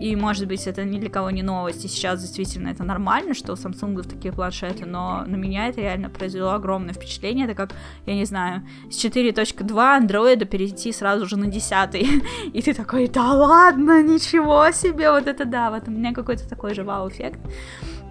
И, 0.00 0.16
может 0.16 0.48
быть, 0.48 0.66
это 0.66 0.84
ни 0.84 0.98
для 0.98 1.10
кого 1.10 1.30
не 1.30 1.42
новость, 1.42 1.84
и 1.84 1.88
сейчас 1.88 2.22
действительно 2.22 2.68
это 2.68 2.84
нормально, 2.84 3.34
что 3.34 3.52
у 3.52 3.56
Samsung 3.56 4.02
такие 4.08 4.32
планшеты, 4.32 4.86
но 4.86 5.24
на 5.26 5.36
меня 5.36 5.68
это 5.68 5.82
реально 5.82 6.08
произвело 6.08 6.52
огромное 6.52 6.94
впечатление. 6.94 7.44
Это 7.44 7.54
как, 7.54 7.72
я 8.06 8.14
не 8.14 8.24
знаю, 8.24 8.62
с 8.90 9.04
4.2 9.04 9.66
Android 9.66 10.44
перейти 10.46 10.92
сразу 10.92 11.26
же 11.26 11.36
на 11.36 11.46
10 11.46 11.94
и 12.54 12.62
ты 12.62 12.74
такой, 12.74 13.08
да 13.08 13.32
ладно, 13.32 14.02
ничего 14.02 14.70
себе, 14.70 15.10
вот 15.10 15.26
это 15.26 15.44
да, 15.44 15.70
вот 15.70 15.86
у 15.86 15.90
меня 15.90 16.14
какой-то 16.14 16.48
такой 16.48 16.74
же 16.74 16.82
вау-эффект, 16.82 17.38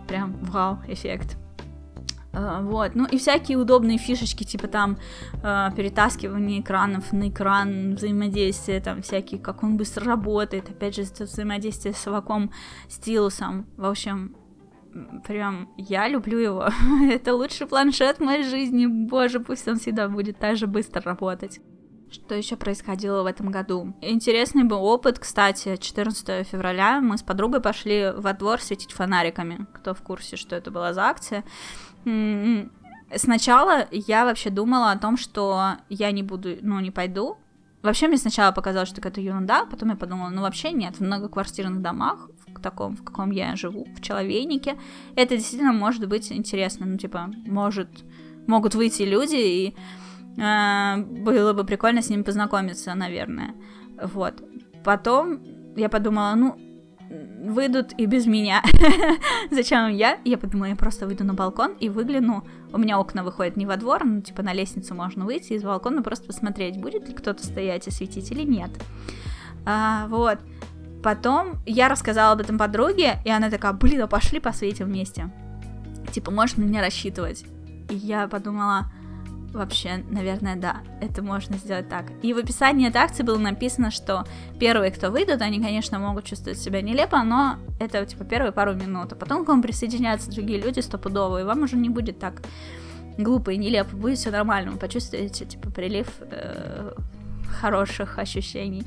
прям 0.08 0.36
вау-эффект. 0.42 1.38
Uh, 2.32 2.64
вот, 2.64 2.94
ну 2.94 3.08
и 3.08 3.18
всякие 3.18 3.58
удобные 3.58 3.98
фишечки, 3.98 4.44
типа 4.44 4.68
там 4.68 5.00
uh, 5.42 5.76
перетаскивание 5.76 6.62
экранов 6.62 7.12
на 7.12 7.30
экран, 7.30 7.96
взаимодействие, 7.96 8.82
там 8.82 9.02
всякие, 9.02 9.40
как 9.40 9.64
он 9.64 9.78
быстро 9.78 10.06
работает, 10.06 10.70
опять 10.70 10.96
же, 10.96 11.02
это 11.02 11.24
взаимодействие 11.24 11.96
с 11.96 12.06
ваком 12.06 12.52
стилусом, 12.88 13.66
в 13.78 13.86
общем, 13.86 14.36
прям 15.26 15.70
я 15.76 16.08
люблю 16.08 16.38
его, 16.38 16.70
это 17.10 17.34
лучший 17.34 17.66
планшет 17.66 18.18
в 18.18 18.24
моей 18.24 18.44
жизни, 18.44 18.86
боже, 18.86 19.40
пусть 19.40 19.68
он 19.68 19.80
всегда 19.80 20.08
будет 20.08 20.38
так 20.38 20.56
же 20.56 20.68
быстро 20.68 21.02
работать. 21.02 21.60
Что 22.12 22.34
еще 22.34 22.56
происходило 22.56 23.22
в 23.22 23.28
этом 23.28 23.52
году? 23.52 23.94
Интересный 24.02 24.64
был 24.64 24.84
опыт, 24.84 25.20
кстати, 25.20 25.78
14 25.78 26.48
февраля 26.48 27.02
мы 27.02 27.20
с 27.20 27.22
подругой 27.22 27.62
пошли 27.62 28.12
во 28.16 28.34
двор 28.34 28.62
светить 28.62 28.92
фонариками. 28.92 29.68
Кто 29.76 29.94
в 29.94 30.02
курсе, 30.02 30.36
что 30.36 30.56
это 30.56 30.72
была 30.72 30.94
за 30.94 31.04
акция? 31.04 31.44
М-м-м. 32.10 32.72
Сначала 33.16 33.88
я 33.92 34.26
вообще 34.26 34.50
думала 34.50 34.92
о 34.92 34.98
том, 34.98 35.18
что 35.18 35.78
я 35.90 36.12
не 36.12 36.24
буду, 36.24 36.58
ну, 36.62 36.80
не 36.80 36.92
пойду. 36.92 37.38
Вообще 37.82 38.08
мне 38.08 38.18
сначала 38.18 38.52
показалось, 38.52 38.90
что 38.90 39.02
это 39.08 39.22
ерунда, 39.22 39.66
потом 39.66 39.90
я 39.90 39.96
подумала, 39.96 40.30
ну 40.30 40.42
вообще 40.42 40.74
нет, 40.74 40.98
в 40.98 41.00
многоквартирных 41.00 41.82
домах, 41.82 42.30
в 42.48 42.60
таком, 42.62 42.98
в 42.98 43.04
каком 43.04 43.32
я 43.32 43.56
живу, 43.56 43.88
в 43.96 44.02
человейнике, 44.02 44.76
это 45.16 45.38
действительно 45.38 45.72
может 45.72 46.06
быть 46.10 46.30
интересно, 46.30 46.86
ну 46.86 46.98
типа, 46.98 47.32
может, 47.46 47.88
могут 48.48 48.76
выйти 48.76 49.04
люди 49.04 49.38
и 49.38 49.76
э, 50.38 50.98
было 50.98 51.54
бы 51.54 51.64
прикольно 51.64 52.02
с 52.02 52.10
ним 52.10 52.26
познакомиться, 52.26 52.94
наверное, 52.96 53.56
вот. 54.04 54.44
Потом 54.84 55.42
я 55.78 55.88
подумала, 55.88 56.36
ну, 56.36 56.60
выйдут 57.10 57.94
и 57.98 58.06
без 58.06 58.28
меня. 58.28 58.64
Зачем 59.52 59.90
я? 59.90 60.20
Я 60.24 60.38
подумала, 60.38 60.68
я 60.68 60.76
просто 60.76 61.08
выйду 61.08 61.24
на 61.24 61.34
балкон 61.34 61.74
и 61.80 61.90
выгляну. 61.90 62.46
У 62.72 62.78
меня 62.78 63.00
окна 63.00 63.24
выходят 63.24 63.58
не 63.58 63.66
во 63.66 63.78
двор, 63.78 64.04
ну, 64.06 64.22
типа 64.22 64.44
на 64.44 64.54
лестницу 64.54 64.94
можно 64.94 65.26
выйти 65.26 65.54
из 65.54 65.64
балкона, 65.64 66.04
просто 66.04 66.28
посмотреть, 66.28 66.80
будет 66.80 67.08
ли 67.08 67.14
кто-то 67.14 67.44
стоять 67.44 67.88
и 67.88 67.92
светить 67.92 68.32
или 68.32 68.44
нет. 68.44 68.70
А, 69.66 70.08
вот. 70.08 70.40
Потом 71.04 71.60
я 71.66 71.88
рассказала 71.88 72.34
об 72.34 72.42
этом 72.42 72.58
подруге, 72.58 73.20
и 73.26 73.30
она 73.30 73.50
такая, 73.50 73.74
блин, 73.74 74.02
а 74.02 74.08
пошли 74.08 74.40
посветим 74.40 74.88
вместе. 74.88 75.32
Типа, 76.12 76.30
можешь 76.30 76.58
на 76.58 76.64
меня 76.64 76.82
рассчитывать. 76.82 77.46
И 77.90 77.96
я 77.96 78.28
подумала, 78.28 78.92
вообще, 79.54 80.04
наверное, 80.10 80.56
да, 80.56 80.78
это 81.02 81.22
можно 81.22 81.58
сделать 81.58 81.90
так. 81.90 82.06
И 82.22 82.34
в 82.34 82.38
описании 82.38 82.88
этой 82.88 82.98
акции 82.98 83.24
было 83.24 83.38
написано, 83.38 83.92
что 83.92 84.26
первые, 84.60 84.92
кто 84.92 85.12
выйдут, 85.12 85.42
они, 85.42 85.60
конечно, 85.60 86.00
могут 86.00 86.26
чувствовать 86.26 86.60
себя 86.60 86.82
нелепо, 86.82 87.24
но 87.24 87.58
это, 87.80 88.06
типа, 88.06 88.24
первые 88.24 88.52
пару 88.52 88.74
минут. 88.74 89.14
А 89.14 89.16
потом 89.16 89.46
к 89.46 89.48
вам 89.48 89.62
присоединяются 89.62 90.32
другие 90.32 90.60
люди 90.60 90.80
стопудово, 90.80 91.42
и 91.42 91.44
вам 91.44 91.64
уже 91.64 91.78
не 91.78 91.90
будет 91.90 92.20
так 92.20 92.42
глупо 93.18 93.52
и 93.52 93.58
нелепо, 93.58 93.96
будет 93.96 94.18
все 94.18 94.32
нормально, 94.32 94.72
вы 94.72 94.78
почувствуете, 94.78 95.46
типа, 95.46 95.70
прилив 95.70 96.08
э, 96.22 96.94
хороших 97.60 98.18
ощущений. 98.18 98.84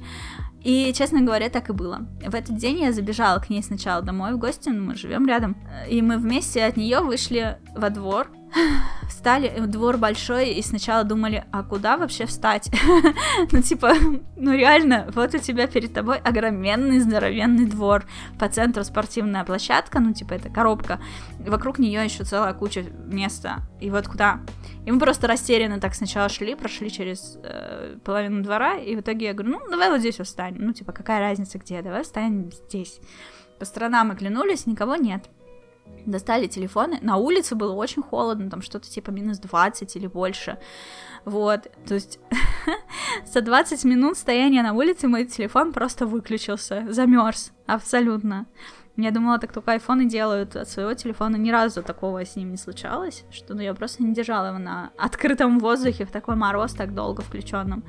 И, 0.64 0.92
честно 0.94 1.20
говоря, 1.22 1.48
так 1.48 1.70
и 1.70 1.72
было. 1.72 2.06
В 2.24 2.34
этот 2.34 2.56
день 2.56 2.80
я 2.82 2.92
забежала 2.92 3.40
к 3.40 3.50
ней 3.50 3.62
сначала 3.62 4.00
домой 4.00 4.32
в 4.34 4.38
гости, 4.38 4.68
мы 4.68 4.94
живем 4.94 5.26
рядом, 5.26 5.56
и 5.88 6.00
мы 6.02 6.18
вместе 6.18 6.64
от 6.64 6.76
нее 6.76 7.00
вышли 7.00 7.58
во 7.74 7.90
двор, 7.90 8.30
встали, 9.08 9.48
э, 9.48 9.66
двор 9.66 9.96
большой, 9.96 10.50
и 10.50 10.62
сначала 10.62 11.04
думали, 11.04 11.44
а 11.52 11.62
куда 11.62 11.96
вообще 11.96 12.26
встать? 12.26 12.70
ну, 13.52 13.62
типа, 13.62 13.92
ну 14.36 14.52
реально, 14.52 15.08
вот 15.14 15.34
у 15.34 15.38
тебя 15.38 15.66
перед 15.66 15.92
тобой 15.94 16.18
огроменный, 16.18 17.00
здоровенный 17.00 17.66
двор, 17.66 18.04
по 18.38 18.48
центру 18.48 18.84
спортивная 18.84 19.44
площадка, 19.44 20.00
ну, 20.00 20.12
типа, 20.12 20.34
это 20.34 20.50
коробка, 20.50 21.00
вокруг 21.38 21.78
нее 21.78 22.04
еще 22.04 22.24
целая 22.24 22.52
куча 22.54 22.84
места, 23.06 23.60
и 23.80 23.90
вот 23.90 24.08
куда? 24.08 24.40
И 24.84 24.90
мы 24.90 24.98
просто 24.98 25.28
растерянно 25.28 25.80
так 25.80 25.94
сначала 25.94 26.28
шли, 26.28 26.54
прошли 26.54 26.90
через 26.90 27.38
э, 27.42 27.96
половину 28.04 28.42
двора, 28.42 28.74
и 28.74 28.96
в 28.96 29.00
итоге 29.00 29.26
я 29.26 29.34
говорю, 29.34 29.58
ну, 29.58 29.70
давай 29.70 29.90
вот 29.90 30.00
здесь 30.00 30.18
встанем, 30.18 30.66
ну, 30.66 30.72
типа, 30.72 30.92
какая 30.92 31.20
разница 31.20 31.58
где, 31.58 31.80
давай 31.82 32.02
встанем 32.02 32.50
здесь. 32.50 33.00
По 33.58 33.64
сторонам 33.64 34.10
оглянулись, 34.10 34.66
никого 34.66 34.96
нет 34.96 35.28
достали 36.06 36.46
телефоны. 36.46 36.98
На 37.02 37.16
улице 37.16 37.54
было 37.54 37.72
очень 37.72 38.02
холодно, 38.02 38.50
там 38.50 38.62
что-то 38.62 38.88
типа 38.88 39.10
минус 39.10 39.38
20 39.38 39.96
или 39.96 40.06
больше. 40.06 40.58
Вот, 41.24 41.70
то 41.86 41.94
есть 41.94 42.18
за 43.26 43.40
20 43.40 43.84
минут 43.84 44.16
стояния 44.16 44.62
на 44.62 44.72
улице 44.72 45.08
мой 45.08 45.24
телефон 45.24 45.72
просто 45.72 46.06
выключился, 46.06 46.86
замерз 46.88 47.52
абсолютно. 47.66 48.46
Я 48.96 49.10
думала, 49.10 49.38
так 49.38 49.52
только 49.52 49.72
айфоны 49.72 50.04
делают 50.04 50.54
от 50.54 50.68
своего 50.68 50.92
телефона. 50.92 51.36
Ни 51.36 51.50
разу 51.50 51.82
такого 51.82 52.24
с 52.24 52.36
ним 52.36 52.50
не 52.50 52.58
случалось, 52.58 53.24
что 53.30 53.54
ну, 53.54 53.62
я 53.62 53.72
просто 53.72 54.02
не 54.02 54.12
держала 54.12 54.48
его 54.48 54.58
на 54.58 54.90
открытом 54.98 55.60
воздухе 55.60 56.04
в 56.04 56.10
такой 56.10 56.36
мороз 56.36 56.74
так 56.74 56.92
долго 56.94 57.22
включенном. 57.22 57.84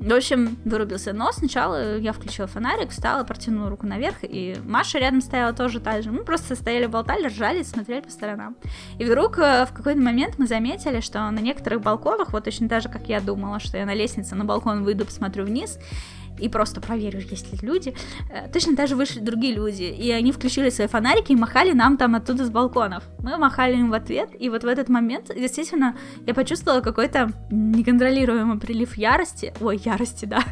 В 0.00 0.12
общем, 0.12 0.56
вырубился. 0.64 1.12
Но 1.12 1.32
сначала 1.32 1.98
я 1.98 2.12
включила 2.12 2.46
фонарик, 2.46 2.90
встала, 2.90 3.24
протянула 3.24 3.70
руку 3.70 3.86
наверх, 3.86 4.18
и 4.22 4.56
Маша 4.64 4.98
рядом 4.98 5.20
стояла 5.20 5.52
тоже 5.52 5.80
так 5.80 6.02
же. 6.02 6.12
Мы 6.12 6.22
просто 6.22 6.54
стояли, 6.54 6.86
болтали, 6.86 7.26
ржали, 7.26 7.62
смотрели 7.62 8.00
по 8.00 8.10
сторонам. 8.10 8.56
И 8.98 9.04
вдруг 9.04 9.38
э, 9.38 9.66
в 9.66 9.72
какой-то 9.72 10.00
момент 10.00 10.34
мы 10.38 10.46
заметили, 10.46 11.00
что 11.00 11.30
на 11.30 11.40
некоторых 11.40 11.80
балконах, 11.80 12.32
вот 12.32 12.44
точно 12.44 12.68
так 12.68 12.82
же, 12.82 12.88
как 12.88 13.08
я 13.08 13.20
думала, 13.20 13.58
что 13.58 13.78
я 13.78 13.86
на 13.86 13.94
лестнице 13.94 14.34
на 14.34 14.44
балкон 14.44 14.84
выйду, 14.84 15.06
посмотрю 15.06 15.44
вниз, 15.44 15.78
и 16.38 16.48
просто 16.48 16.80
проверю, 16.80 17.20
есть 17.20 17.52
ли 17.52 17.58
люди. 17.62 17.94
Э, 18.30 18.48
точно 18.52 18.76
так 18.76 18.88
же 18.88 18.96
вышли 18.96 19.20
другие 19.20 19.54
люди, 19.54 19.82
и 19.82 20.10
они 20.10 20.32
включили 20.32 20.70
свои 20.70 20.86
фонарики 20.86 21.32
и 21.32 21.36
махали 21.36 21.72
нам 21.72 21.96
там 21.96 22.14
оттуда 22.14 22.44
с 22.44 22.50
балконов. 22.50 23.04
Мы 23.18 23.36
махали 23.36 23.74
им 23.74 23.90
в 23.90 23.94
ответ, 23.94 24.30
и 24.38 24.48
вот 24.50 24.64
в 24.64 24.66
этот 24.66 24.88
момент, 24.88 25.30
действительно, 25.34 25.96
я 26.26 26.34
почувствовала 26.34 26.80
какой-то 26.80 27.32
неконтролируемый 27.50 28.58
прилив 28.58 28.96
ярости, 28.96 29.52
ой, 29.60 29.80
ярости, 29.84 30.24
да, 30.24 30.42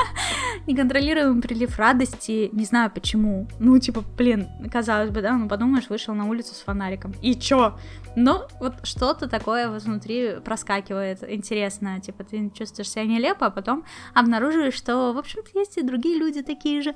неконтролируемый 0.66 1.42
прилив 1.42 1.78
радости, 1.78 2.50
не 2.52 2.64
знаю 2.64 2.90
почему. 2.90 3.48
Ну, 3.58 3.78
типа, 3.78 4.04
блин, 4.16 4.48
казалось 4.70 5.10
бы, 5.10 5.22
да, 5.22 5.36
ну 5.36 5.48
подумаешь, 5.48 5.88
вышел 5.88 6.14
на 6.14 6.26
улицу 6.26 6.54
с 6.54 6.60
фонариком, 6.60 7.14
и 7.22 7.34
чё? 7.34 7.78
Ну, 8.16 8.42
вот 8.60 8.74
что-то 8.82 9.28
такое 9.28 9.68
внутри 9.68 10.40
проскакивает 10.44 11.22
интересно, 11.28 12.00
типа, 12.00 12.24
ты 12.24 12.50
чувствуешь 12.50 12.90
себя 12.90 13.04
нелепо, 13.04 13.46
а 13.46 13.50
потом 13.50 13.84
обнаруживаешь, 14.14 14.74
что 14.74 15.12
общем-то, 15.20 15.58
есть 15.58 15.78
и 15.78 15.82
другие 15.82 16.18
люди 16.18 16.42
такие 16.42 16.82
же. 16.82 16.94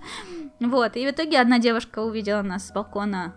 Вот, 0.61 0.97
и 0.97 1.07
в 1.07 1.11
итоге 1.11 1.41
одна 1.41 1.59
девушка 1.59 2.01
увидела 2.01 2.43
нас 2.43 2.69
с 2.69 2.73
балкона 2.73 3.35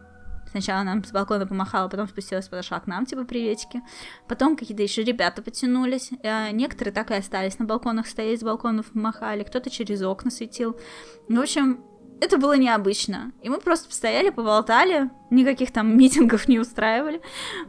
Сначала 0.50 0.84
нам 0.84 1.04
с 1.04 1.12
балкона 1.12 1.46
помахала, 1.46 1.88
потом 1.88 2.08
спустилась, 2.08 2.48
подошла 2.48 2.80
к 2.80 2.88
нам, 2.88 3.06
типа, 3.06 3.26
приветики. 3.26 3.82
Потом 4.28 4.56
какие-то 4.56 4.82
еще 4.82 5.04
ребята 5.04 5.42
потянулись. 5.42 6.12
А 6.24 6.52
некоторые 6.52 6.94
так 6.94 7.12
и 7.12 7.16
остались 7.16 7.60
на 7.60 7.66
балконах 7.66 8.08
стоять, 8.08 8.40
с 8.40 8.44
балконов 8.44 8.96
махали. 8.96 9.44
Кто-то 9.44 9.70
через 9.70 10.02
окна 10.02 10.32
светил. 10.32 10.80
В 11.28 11.40
общем, 11.40 11.84
это 12.22 12.38
было 12.38 12.58
необычно. 12.58 13.34
И 13.44 13.50
мы 13.50 13.60
просто 13.60 13.90
постояли, 13.90 14.30
поболтали, 14.30 15.10
никаких 15.30 15.72
там 15.72 15.98
митингов 15.98 16.48
не 16.48 16.60
устраивали. 16.60 17.22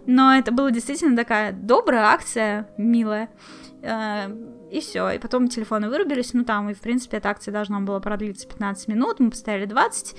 Но 0.06 0.34
это 0.34 0.52
была 0.52 0.70
действительно 0.70 1.16
такая 1.16 1.52
добрая 1.52 2.04
акция, 2.04 2.70
милая. 2.78 3.28
И 4.70 4.80
все. 4.80 5.10
И 5.10 5.18
потом 5.18 5.48
телефоны 5.48 5.88
вырубились. 5.88 6.34
Ну, 6.34 6.44
там, 6.44 6.68
и, 6.70 6.74
в 6.74 6.80
принципе, 6.80 7.16
эта 7.16 7.30
акция 7.30 7.52
должна 7.52 7.80
была 7.80 8.00
продлиться 8.00 8.46
15 8.46 8.88
минут. 8.88 9.20
Мы 9.20 9.30
поставили 9.30 9.64
20. 9.64 10.14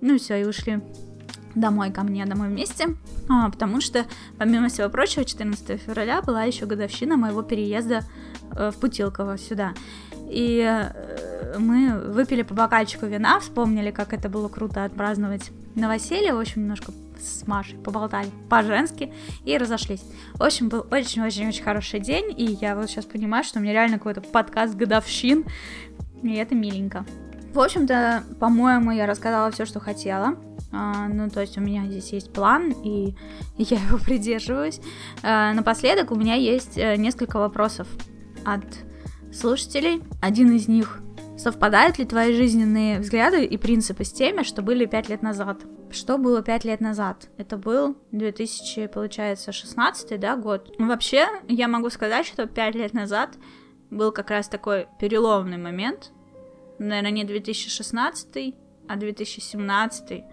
Ну, 0.00 0.14
и 0.14 0.18
все, 0.18 0.40
и 0.40 0.44
ушли 0.44 0.80
домой 1.54 1.90
ко 1.90 2.02
мне, 2.02 2.26
домой 2.26 2.48
вместе, 2.48 2.96
а, 3.28 3.48
потому 3.48 3.80
что, 3.80 4.04
помимо 4.38 4.68
всего 4.68 4.88
прочего, 4.88 5.24
14 5.24 5.80
февраля 5.80 6.20
была 6.20 6.42
еще 6.44 6.66
годовщина 6.66 7.16
моего 7.16 7.42
переезда 7.42 8.00
э, 8.56 8.70
в 8.70 8.76
Путилково 8.80 9.38
сюда. 9.38 9.72
И 10.28 10.60
э, 10.60 11.58
мы 11.58 11.98
выпили 12.12 12.42
по 12.42 12.54
бокальчику 12.54 13.06
вина, 13.06 13.38
вспомнили, 13.40 13.90
как 13.90 14.12
это 14.12 14.28
было 14.28 14.48
круто 14.48 14.84
отпраздновать 14.84 15.52
новоселье, 15.74 16.34
в 16.34 16.40
общем, 16.40 16.62
немножко 16.62 16.92
с 17.18 17.46
Машей 17.46 17.78
поболтали 17.78 18.28
по-женски 18.48 19.12
и 19.44 19.56
разошлись. 19.56 20.04
В 20.34 20.42
общем, 20.42 20.68
был 20.68 20.86
очень-очень-очень 20.90 21.62
хороший 21.62 22.00
день, 22.00 22.34
и 22.36 22.44
я 22.60 22.76
вот 22.76 22.90
сейчас 22.90 23.04
понимаю, 23.04 23.44
что 23.44 23.58
у 23.58 23.62
меня 23.62 23.72
реально 23.72 23.98
какой-то 23.98 24.20
подкаст 24.20 24.74
годовщин, 24.74 25.44
и 26.22 26.34
это 26.34 26.54
миленько. 26.54 27.04
В 27.52 27.60
общем-то, 27.60 28.24
по-моему, 28.40 28.90
я 28.90 29.06
рассказала 29.06 29.50
все, 29.52 29.64
что 29.64 29.78
хотела. 29.78 30.36
А, 30.72 31.06
ну, 31.06 31.30
то 31.30 31.40
есть 31.40 31.56
у 31.56 31.60
меня 31.60 31.86
здесь 31.86 32.12
есть 32.12 32.32
план, 32.32 32.74
и 32.82 33.14
я 33.58 33.78
его 33.78 33.98
придерживаюсь. 33.98 34.80
А, 35.22 35.52
напоследок 35.52 36.10
у 36.10 36.16
меня 36.16 36.34
есть 36.34 36.76
э, 36.76 36.96
несколько 36.96 37.38
вопросов 37.38 37.86
от 38.44 38.64
слушателей. 39.32 40.02
Один 40.20 40.50
из 40.52 40.66
них 40.66 41.00
Совпадают 41.36 41.98
ли 41.98 42.04
твои 42.04 42.32
жизненные 42.32 43.00
взгляды 43.00 43.44
и 43.44 43.56
принципы 43.58 44.04
с 44.04 44.12
теми, 44.12 44.44
что 44.44 44.62
были 44.62 44.86
пять 44.86 45.08
лет 45.08 45.20
назад? 45.20 45.62
Что 45.90 46.16
было 46.16 46.42
пять 46.42 46.64
лет 46.64 46.80
назад? 46.80 47.28
Это 47.38 47.56
был 47.56 47.96
2000, 48.12 48.86
получается, 48.86 49.50
16 49.50 50.18
да, 50.20 50.36
год. 50.36 50.74
Ну, 50.78 50.88
вообще, 50.88 51.26
я 51.48 51.66
могу 51.66 51.90
сказать, 51.90 52.24
что 52.24 52.46
пять 52.46 52.76
лет 52.76 52.94
назад 52.94 53.36
был 53.90 54.12
как 54.12 54.30
раз 54.30 54.48
такой 54.48 54.86
переломный 55.00 55.58
момент. 55.58 56.12
Наверное, 56.78 57.10
не 57.10 57.24
2016, 57.24 58.54
а 58.88 58.96
2017. 58.96 60.24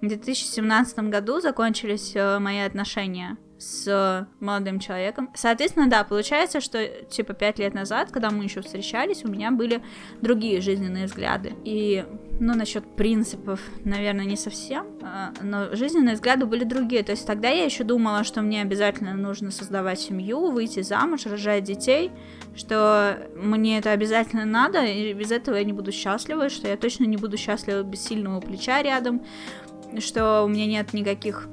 В 0.00 0.06
2017 0.06 0.98
году 0.98 1.40
закончились 1.40 2.12
э, 2.14 2.38
мои 2.38 2.60
отношения 2.60 3.36
с 3.58 4.26
молодым 4.40 4.78
человеком. 4.78 5.30
Соответственно, 5.34 5.88
да, 5.88 6.04
получается, 6.04 6.60
что 6.60 6.86
типа 6.86 7.34
пять 7.34 7.58
лет 7.58 7.74
назад, 7.74 8.10
когда 8.10 8.30
мы 8.30 8.44
еще 8.44 8.60
встречались, 8.60 9.24
у 9.24 9.28
меня 9.28 9.50
были 9.50 9.82
другие 10.20 10.60
жизненные 10.60 11.06
взгляды. 11.06 11.54
И, 11.64 12.04
ну, 12.38 12.54
насчет 12.54 12.84
принципов, 12.96 13.60
наверное, 13.84 14.24
не 14.24 14.36
совсем, 14.36 14.86
а, 15.02 15.32
но 15.42 15.74
жизненные 15.74 16.14
взгляды 16.14 16.46
были 16.46 16.64
другие. 16.64 17.02
То 17.02 17.12
есть 17.12 17.26
тогда 17.26 17.48
я 17.48 17.64
еще 17.64 17.82
думала, 17.82 18.22
что 18.22 18.42
мне 18.42 18.62
обязательно 18.62 19.14
нужно 19.14 19.50
создавать 19.50 20.00
семью, 20.00 20.50
выйти 20.52 20.82
замуж, 20.82 21.26
рожать 21.26 21.64
детей, 21.64 22.12
что 22.54 23.18
мне 23.34 23.78
это 23.78 23.90
обязательно 23.90 24.44
надо, 24.44 24.84
и 24.84 25.12
без 25.14 25.32
этого 25.32 25.56
я 25.56 25.64
не 25.64 25.72
буду 25.72 25.90
счастлива, 25.90 26.48
что 26.48 26.68
я 26.68 26.76
точно 26.76 27.04
не 27.04 27.16
буду 27.16 27.36
счастлива 27.36 27.82
без 27.82 28.04
сильного 28.04 28.40
плеча 28.40 28.82
рядом, 28.82 29.24
что 29.98 30.44
у 30.44 30.48
меня 30.48 30.66
нет 30.66 30.92
никаких 30.92 31.48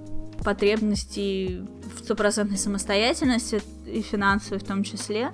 потребностей 0.46 1.62
в 1.96 2.04
стопроцентной 2.04 2.58
самостоятельности 2.58 3.62
и 3.86 4.02
финансовой 4.02 4.60
в 4.60 4.64
том 4.64 4.84
числе. 4.84 5.32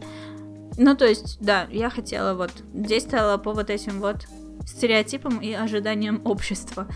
Ну, 0.78 0.96
то 0.96 1.06
есть, 1.06 1.38
да, 1.42 1.68
я 1.70 1.90
хотела 1.90 2.34
вот, 2.34 2.52
действовала 2.74 3.38
по 3.38 3.52
вот 3.54 3.70
этим 3.70 4.00
вот 4.00 4.26
стереотипам 4.66 5.40
и 5.40 5.54
ожиданиям 5.54 6.22
общества. 6.24 6.88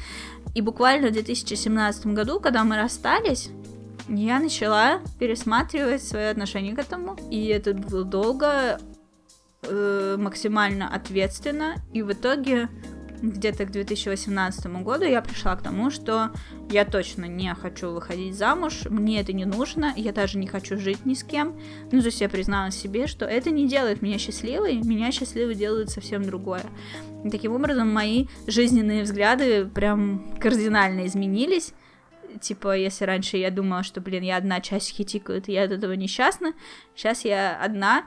И 0.55 0.61
буквально 0.61 1.09
в 1.09 1.11
2017 1.11 2.07
году, 2.07 2.39
когда 2.39 2.63
мы 2.63 2.77
расстались, 2.77 3.49
я 4.07 4.39
начала 4.39 5.01
пересматривать 5.19 6.01
свое 6.01 6.29
отношение 6.29 6.73
к 6.73 6.79
этому. 6.79 7.17
И 7.29 7.47
это 7.47 7.73
было 7.73 8.05
долго, 8.05 8.79
э, 9.63 10.15
максимально 10.17 10.87
ответственно. 10.87 11.75
И 11.91 12.01
в 12.01 12.13
итоге 12.13 12.69
где-то 13.21 13.65
к 13.65 13.71
2018 13.71 14.65
году 14.83 15.05
я 15.05 15.21
пришла 15.21 15.55
к 15.55 15.63
тому, 15.63 15.89
что 15.89 16.31
я 16.69 16.85
точно 16.85 17.25
не 17.25 17.53
хочу 17.55 17.91
выходить 17.91 18.35
замуж, 18.35 18.85
мне 18.89 19.21
это 19.21 19.33
не 19.33 19.45
нужно, 19.45 19.93
я 19.95 20.11
даже 20.11 20.37
не 20.37 20.47
хочу 20.47 20.77
жить 20.77 21.05
ни 21.05 21.13
с 21.13 21.23
кем. 21.23 21.59
Ну, 21.91 21.99
то 21.99 22.07
есть 22.07 22.21
я 22.21 22.29
признала 22.29 22.71
себе, 22.71 23.07
что 23.07 23.25
это 23.25 23.51
не 23.51 23.67
делает 23.67 24.01
меня 24.01 24.17
счастливой, 24.17 24.75
меня 24.75 25.11
счастливой 25.11 25.55
делает 25.55 25.89
совсем 25.89 26.23
другое. 26.23 26.63
И 27.23 27.29
таким 27.29 27.53
образом 27.53 27.91
мои 27.91 28.27
жизненные 28.47 29.03
взгляды 29.03 29.65
прям 29.65 30.35
кардинально 30.39 31.05
изменились. 31.07 31.73
Типа, 32.41 32.77
если 32.77 33.05
раньше 33.05 33.37
я 33.37 33.49
думала, 33.49 33.83
что, 33.83 34.01
блин, 34.01 34.23
я 34.23 34.37
одна, 34.37 34.59
часики 34.59 35.03
тикают, 35.03 35.47
и 35.47 35.53
я 35.53 35.63
от 35.63 35.71
этого 35.71 35.93
несчастна, 35.93 36.53
сейчас 36.95 37.23
я 37.23 37.57
одна, 37.61 38.05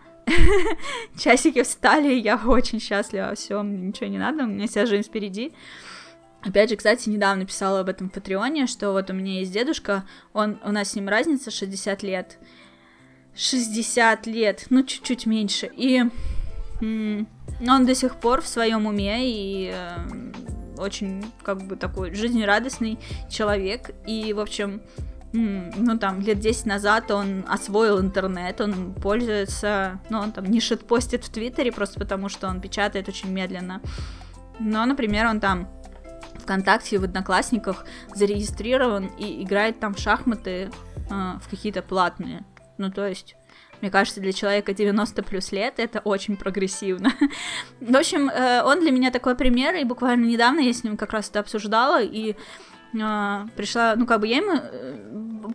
часики 1.18 1.62
встали, 1.62 2.14
я 2.14 2.36
очень 2.36 2.80
счастлива, 2.80 3.34
все, 3.34 3.62
мне 3.62 3.88
ничего 3.88 4.08
не 4.08 4.18
надо, 4.18 4.44
у 4.44 4.46
меня 4.46 4.66
вся 4.66 4.86
жизнь 4.86 5.08
впереди. 5.08 5.52
Опять 6.42 6.70
же, 6.70 6.76
кстати, 6.76 7.08
недавно 7.08 7.44
писала 7.44 7.80
об 7.80 7.88
этом 7.88 8.08
в 8.08 8.12
Патреоне, 8.12 8.66
что 8.66 8.92
вот 8.92 9.10
у 9.10 9.12
меня 9.12 9.40
есть 9.40 9.52
дедушка, 9.52 10.04
он, 10.32 10.58
у 10.64 10.70
нас 10.70 10.90
с 10.90 10.94
ним 10.94 11.08
разница 11.08 11.50
60 11.50 12.02
лет. 12.02 12.38
60 13.34 14.26
лет, 14.26 14.66
ну 14.70 14.82
чуть-чуть 14.82 15.26
меньше. 15.26 15.70
И 15.76 16.04
он 16.80 17.26
до 17.86 17.94
сих 17.94 18.16
пор 18.16 18.40
в 18.40 18.48
своем 18.48 18.86
уме 18.86 19.18
и 19.22 19.72
э, 19.72 20.32
очень 20.76 21.24
как 21.42 21.62
бы 21.62 21.76
такой 21.76 22.14
жизнерадостный 22.14 22.98
человек. 23.28 23.90
И, 24.06 24.32
в 24.32 24.40
общем, 24.40 24.80
ну, 25.32 25.98
там, 25.98 26.20
лет 26.20 26.40
10 26.40 26.66
назад 26.66 27.10
он 27.10 27.44
освоил 27.48 28.00
интернет, 28.00 28.60
он 28.60 28.94
пользуется, 28.94 30.00
ну, 30.10 30.20
он 30.20 30.32
там 30.32 30.46
не 30.46 30.60
шитпостит 30.60 31.24
в 31.24 31.30
Твиттере 31.30 31.70
просто 31.72 32.00
потому, 32.00 32.28
что 32.28 32.48
он 32.48 32.60
печатает 32.60 33.08
очень 33.08 33.30
медленно. 33.30 33.80
Но, 34.58 34.84
например, 34.86 35.26
он 35.26 35.40
там 35.40 35.68
ВКонтакте 36.48 36.98
в 36.98 37.04
Одноклассниках 37.04 37.84
зарегистрирован 38.14 39.06
и 39.18 39.42
играет 39.42 39.80
там 39.80 39.94
в 39.94 39.98
шахматы 39.98 40.70
э, 41.10 41.10
в 41.10 41.48
какие-то 41.50 41.82
платные. 41.82 42.44
Ну, 42.78 42.90
то 42.90 43.06
есть, 43.06 43.36
мне 43.80 43.90
кажется, 43.90 44.20
для 44.20 44.32
человека 44.32 44.72
90 44.72 45.22
плюс 45.22 45.52
лет 45.52 45.74
это 45.78 46.00
очень 46.00 46.36
прогрессивно. 46.36 47.12
в 47.80 47.96
общем, 47.96 48.28
э, 48.28 48.62
он 48.62 48.80
для 48.80 48.90
меня 48.90 49.10
такой 49.10 49.34
пример, 49.34 49.74
и 49.76 49.84
буквально 49.84 50.24
недавно 50.24 50.60
я 50.60 50.72
с 50.72 50.82
ним 50.82 50.96
как 50.96 51.12
раз 51.12 51.28
это 51.28 51.40
обсуждала, 51.40 52.02
и 52.02 52.30
э, 52.30 53.46
пришла, 53.56 53.94
ну, 53.96 54.06
как 54.06 54.20
бы 54.20 54.26
я 54.26 54.38
ему 54.38 54.52
э, 54.54 55.07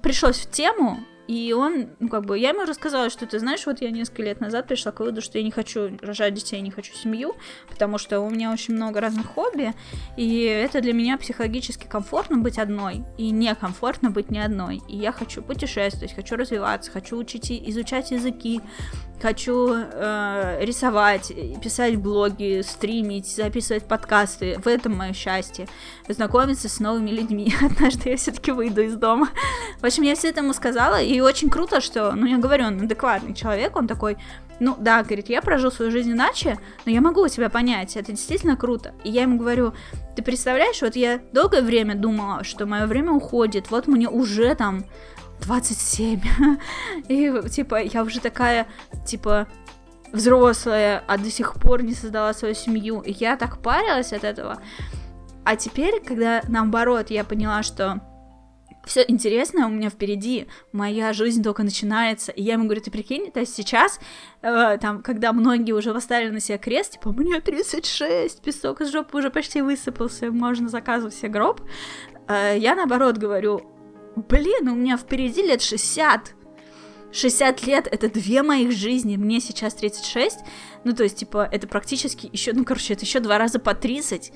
пришлось 0.03 0.41
в 0.41 0.51
тему, 0.51 1.03
и 1.27 1.53
он, 1.53 1.89
ну, 1.99 2.09
как 2.09 2.25
бы, 2.25 2.37
я 2.37 2.49
ему 2.49 2.65
рассказала, 2.65 3.09
что 3.09 3.25
ты 3.25 3.39
знаешь, 3.39 3.65
вот 3.65 3.81
я 3.81 3.91
несколько 3.91 4.23
лет 4.23 4.41
назад 4.41 4.67
пришла 4.67 4.91
к 4.91 4.99
выводу, 4.99 5.21
что 5.21 5.37
я 5.37 5.43
не 5.43 5.51
хочу 5.51 5.97
рожать 6.01 6.33
детей, 6.33 6.59
не 6.61 6.71
хочу 6.71 6.93
семью, 6.93 7.35
потому 7.69 7.97
что 7.97 8.19
у 8.19 8.29
меня 8.29 8.51
очень 8.51 8.73
много 8.73 8.99
разных 8.99 9.27
хобби, 9.27 9.73
и 10.17 10.43
это 10.43 10.81
для 10.81 10.93
меня 10.93 11.17
психологически 11.17 11.87
комфортно 11.87 12.37
быть 12.37 12.57
одной, 12.57 13.03
и 13.17 13.31
некомфортно 13.31 14.09
быть 14.09 14.31
не 14.31 14.39
одной. 14.39 14.81
И 14.89 14.97
я 14.97 15.11
хочу 15.11 15.41
путешествовать, 15.41 16.13
хочу 16.13 16.35
развиваться, 16.35 16.91
хочу 16.91 17.17
учить, 17.17 17.51
изучать 17.51 18.11
языки, 18.11 18.61
хочу 19.23 19.73
э, 19.73 20.57
рисовать, 20.61 21.31
писать 21.61 21.95
блоги, 21.95 22.61
стримить, 22.61 23.33
записывать 23.33 23.85
подкасты. 23.85 24.59
В 24.59 24.67
этом 24.67 24.97
мое 24.97 25.13
счастье. 25.13 25.67
Знакомиться 26.09 26.67
с 26.67 26.81
новыми 26.81 27.11
людьми. 27.11 27.53
Однажды 27.61 28.09
я 28.09 28.17
все-таки 28.17 28.51
выйду 28.51 28.81
из 28.81 28.95
дома. 28.95 29.29
В 29.79 29.85
общем, 29.85 30.03
я 30.03 30.15
все 30.15 30.29
это 30.29 30.41
ему 30.41 30.51
сказала, 30.51 31.01
и 31.01 31.12
очень 31.21 31.49
круто, 31.49 31.81
что, 31.81 32.13
ну, 32.13 32.25
я 32.25 32.37
говорю, 32.37 32.65
он 32.65 32.81
адекватный 32.81 33.33
человек, 33.33 33.75
он 33.75 33.87
такой, 33.87 34.17
ну, 34.59 34.75
да, 34.79 35.03
говорит, 35.03 35.29
я 35.29 35.41
прожил 35.41 35.71
свою 35.71 35.91
жизнь 35.91 36.11
иначе, 36.11 36.59
но 36.85 36.91
я 36.91 37.01
могу 37.01 37.27
тебя 37.27 37.49
понять, 37.49 37.95
это 37.97 38.11
действительно 38.11 38.55
круто. 38.55 38.93
И 39.03 39.09
я 39.09 39.23
ему 39.23 39.37
говорю, 39.37 39.73
ты 40.15 40.23
представляешь, 40.23 40.81
вот 40.81 40.95
я 40.95 41.19
долгое 41.31 41.61
время 41.61 41.95
думала, 41.95 42.43
что 42.43 42.65
мое 42.65 42.85
время 42.85 43.11
уходит, 43.11 43.71
вот 43.71 43.87
мне 43.87 44.07
уже 44.07 44.55
там 44.55 44.85
27. 45.41 46.21
И, 47.07 47.41
типа, 47.49 47.81
я 47.81 48.03
уже 48.03 48.19
такая, 48.19 48.67
типа, 49.05 49.47
взрослая, 50.13 51.03
а 51.07 51.17
до 51.17 51.29
сих 51.29 51.55
пор 51.55 51.83
не 51.83 51.93
создала 51.93 52.33
свою 52.33 52.53
семью. 52.53 53.01
И 53.01 53.11
я 53.11 53.35
так 53.35 53.57
парилась 53.59 54.13
от 54.13 54.23
этого. 54.23 54.59
А 55.43 55.55
теперь, 55.55 56.01
когда 56.01 56.41
наоборот, 56.47 57.09
я 57.09 57.23
поняла, 57.23 57.63
что 57.63 57.99
все 58.85 59.05
интересное 59.07 59.65
у 59.65 59.69
меня 59.69 59.89
впереди, 59.89 60.47
моя 60.71 61.13
жизнь 61.13 61.41
только 61.41 61.63
начинается, 61.63 62.31
и 62.31 62.41
я 62.43 62.53
ему 62.53 62.65
говорю, 62.65 62.81
ты 62.81 62.91
прикинь, 62.91 63.31
то 63.31 63.39
есть 63.39 63.55
сейчас, 63.55 63.99
э, 64.41 64.77
там, 64.79 65.01
когда 65.01 65.31
многие 65.31 65.71
уже 65.71 65.93
поставили 65.93 66.31
на 66.31 66.39
себя 66.39 66.57
крест, 66.57 66.93
типа, 66.93 67.11
мне 67.11 67.39
36, 67.39 68.41
песок 68.41 68.81
из 68.81 68.91
жопы 68.91 69.17
уже 69.17 69.29
почти 69.29 69.61
высыпался, 69.61 70.31
можно 70.31 70.67
заказывать 70.67 71.15
себе 71.15 71.29
гроб, 71.29 71.61
э, 72.27 72.57
я 72.57 72.75
наоборот 72.75 73.17
говорю, 73.17 73.61
блин, 74.15 74.67
у 74.67 74.75
меня 74.75 74.97
впереди 74.97 75.41
лет 75.41 75.61
60. 75.61 76.35
60 77.13 77.67
лет 77.67 77.87
это 77.89 78.09
две 78.09 78.43
моих 78.43 78.71
жизни, 78.71 79.15
мне 79.15 79.39
сейчас 79.39 79.75
36, 79.75 80.39
ну 80.83 80.93
то 80.93 81.03
есть, 81.03 81.17
типа, 81.17 81.47
это 81.49 81.67
практически 81.67 82.27
еще, 82.33 82.51
ну, 82.53 82.65
короче, 82.65 82.93
это 82.93 83.05
еще 83.05 83.19
два 83.21 83.37
раза 83.37 83.59
по 83.59 83.75
30, 83.75 84.33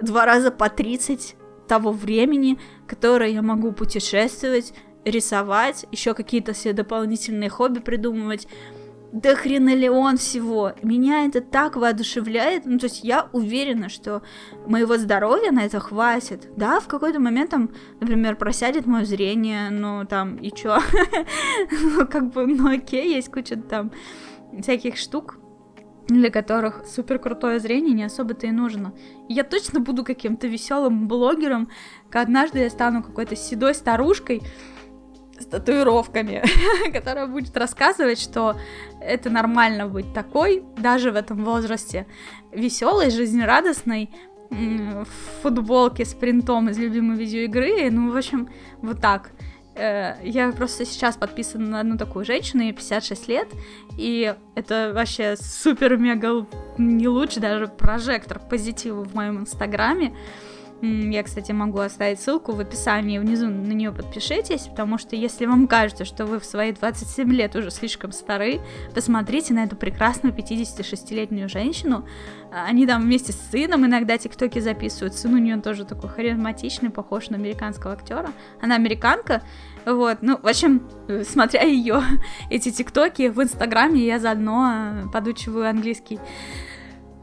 два 0.00 0.24
раза 0.24 0.50
по 0.50 0.70
30 0.70 1.36
того 1.72 1.90
времени, 1.90 2.58
которое 2.86 3.30
я 3.30 3.40
могу 3.40 3.72
путешествовать, 3.72 4.74
рисовать, 5.06 5.86
еще 5.90 6.12
какие-то 6.12 6.52
все 6.52 6.74
дополнительные 6.74 7.48
хобби 7.48 7.78
придумывать, 7.78 8.46
да 9.10 9.34
хрена 9.34 9.74
ли 9.74 9.88
он 9.88 10.18
всего. 10.18 10.72
Меня 10.82 11.24
это 11.24 11.40
так 11.40 11.76
воодушевляет. 11.76 12.66
Ну, 12.66 12.78
то 12.78 12.84
есть 12.84 13.04
я 13.04 13.30
уверена, 13.32 13.88
что 13.88 14.20
моего 14.66 14.98
здоровья 14.98 15.50
на 15.50 15.64
это 15.64 15.80
хватит. 15.80 16.50
Да, 16.58 16.78
в 16.78 16.88
какой-то 16.88 17.20
момент 17.20 17.48
там, 17.48 17.70
например, 18.00 18.36
просядет 18.36 18.84
мое 18.84 19.06
зрение, 19.06 19.70
ну, 19.70 20.04
там, 20.04 20.36
и 20.36 20.50
чё? 20.50 20.76
ну, 21.70 22.06
как 22.06 22.34
бы, 22.34 22.46
ну, 22.46 22.70
окей, 22.70 23.14
есть 23.14 23.30
куча 23.30 23.56
там 23.56 23.92
всяких 24.60 24.98
штук, 24.98 25.38
для 26.08 26.30
которых 26.30 26.84
супер 26.86 27.18
крутое 27.18 27.58
зрение 27.60 27.94
не 27.94 28.04
особо-то 28.04 28.46
и 28.46 28.50
нужно. 28.50 28.92
Я 29.28 29.44
точно 29.44 29.80
буду 29.80 30.04
каким-то 30.04 30.46
веселым 30.46 31.08
блогером, 31.08 31.68
однажды 32.12 32.60
я 32.60 32.70
стану 32.70 33.02
какой-то 33.02 33.36
седой 33.36 33.74
старушкой, 33.74 34.42
с 35.38 35.46
татуировками, 35.46 36.44
которая 36.92 37.26
будет 37.26 37.56
рассказывать, 37.56 38.20
что 38.20 38.56
это 39.00 39.28
нормально 39.28 39.88
быть 39.88 40.12
такой, 40.14 40.62
даже 40.76 41.10
в 41.10 41.16
этом 41.16 41.44
возрасте, 41.44 42.06
веселой, 42.52 43.10
жизнерадостной, 43.10 44.10
в 44.50 45.06
футболке 45.42 46.04
с 46.04 46.12
принтом 46.12 46.68
из 46.68 46.78
любимой 46.78 47.16
видеоигры, 47.16 47.90
ну, 47.90 48.12
в 48.12 48.16
общем, 48.16 48.50
вот 48.82 49.00
так. 49.00 49.32
Э, 49.74 50.14
я 50.22 50.52
просто 50.52 50.84
сейчас 50.84 51.16
подписана 51.16 51.66
на 51.66 51.80
одну 51.80 51.96
такую 51.96 52.24
женщину, 52.24 52.62
ей 52.62 52.72
56 52.72 53.28
лет, 53.28 53.48
и 53.96 54.34
это 54.54 54.92
вообще 54.94 55.36
супер-мега 55.36 56.46
не 56.78 57.08
лучше, 57.08 57.40
даже 57.40 57.68
прожектор 57.68 58.38
позитива 58.38 59.02
в 59.04 59.14
моем 59.14 59.40
инстаграме. 59.40 60.14
Я, 60.82 61.22
кстати, 61.22 61.52
могу 61.52 61.78
оставить 61.78 62.20
ссылку 62.20 62.50
в 62.50 62.58
описании 62.58 63.18
внизу, 63.18 63.46
на 63.46 63.72
нее 63.72 63.92
подпишитесь, 63.92 64.62
потому 64.62 64.98
что 64.98 65.14
если 65.14 65.46
вам 65.46 65.68
кажется, 65.68 66.04
что 66.04 66.26
вы 66.26 66.40
в 66.40 66.44
свои 66.44 66.72
27 66.72 67.32
лет 67.32 67.54
уже 67.54 67.70
слишком 67.70 68.10
стары, 68.10 68.60
посмотрите 68.92 69.54
на 69.54 69.62
эту 69.62 69.76
прекрасную 69.76 70.34
56-летнюю 70.34 71.48
женщину. 71.48 72.04
Они 72.50 72.84
там 72.84 73.02
вместе 73.02 73.32
с 73.32 73.36
сыном 73.52 73.86
иногда 73.86 74.18
тиктоки 74.18 74.58
записывают. 74.58 75.14
Сын 75.14 75.32
у 75.32 75.38
нее 75.38 75.56
тоже 75.58 75.84
такой 75.84 76.10
харизматичный, 76.10 76.90
похож 76.90 77.30
на 77.30 77.36
американского 77.36 77.92
актера. 77.92 78.32
Она 78.60 78.74
американка, 78.74 79.42
вот, 79.86 80.18
ну, 80.20 80.36
в 80.36 80.48
общем, 80.48 80.82
смотря 81.22 81.62
ее, 81.62 82.02
эти 82.50 82.72
тиктоки 82.72 83.28
в 83.28 83.40
инстаграме, 83.40 84.04
я 84.04 84.18
заодно 84.18 85.08
подучиваю 85.12 85.68
английский 85.70 86.18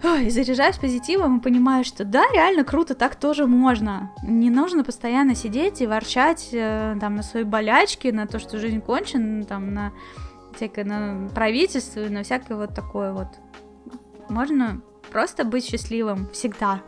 ой, 0.03 0.30
заряжаюсь 0.30 0.77
позитивом 0.77 1.38
и 1.38 1.41
понимаю, 1.41 1.84
что 1.84 2.05
да, 2.05 2.23
реально 2.34 2.63
круто, 2.63 2.95
так 2.95 3.15
тоже 3.15 3.47
можно. 3.47 4.11
Не 4.23 4.49
нужно 4.49 4.84
постоянно 4.84 5.35
сидеть 5.35 5.81
и 5.81 5.88
ворчать 5.88 6.49
э, 6.51 6.95
там 6.99 7.15
на 7.15 7.23
свои 7.23 7.43
болячки, 7.43 8.07
на 8.09 8.27
то, 8.27 8.39
что 8.39 8.57
жизнь 8.57 8.81
кончена, 8.81 9.43
там 9.43 9.73
на 9.73 9.91
всякое 10.55 10.85
на 10.85 11.30
правительство, 11.34 12.01
на 12.01 12.23
всякое 12.23 12.57
вот 12.57 12.73
такое 12.73 13.13
вот. 13.13 13.27
Можно 14.30 14.81
просто 15.10 15.44
быть 15.44 15.65
счастливым 15.69 16.27
всегда. 16.31 16.81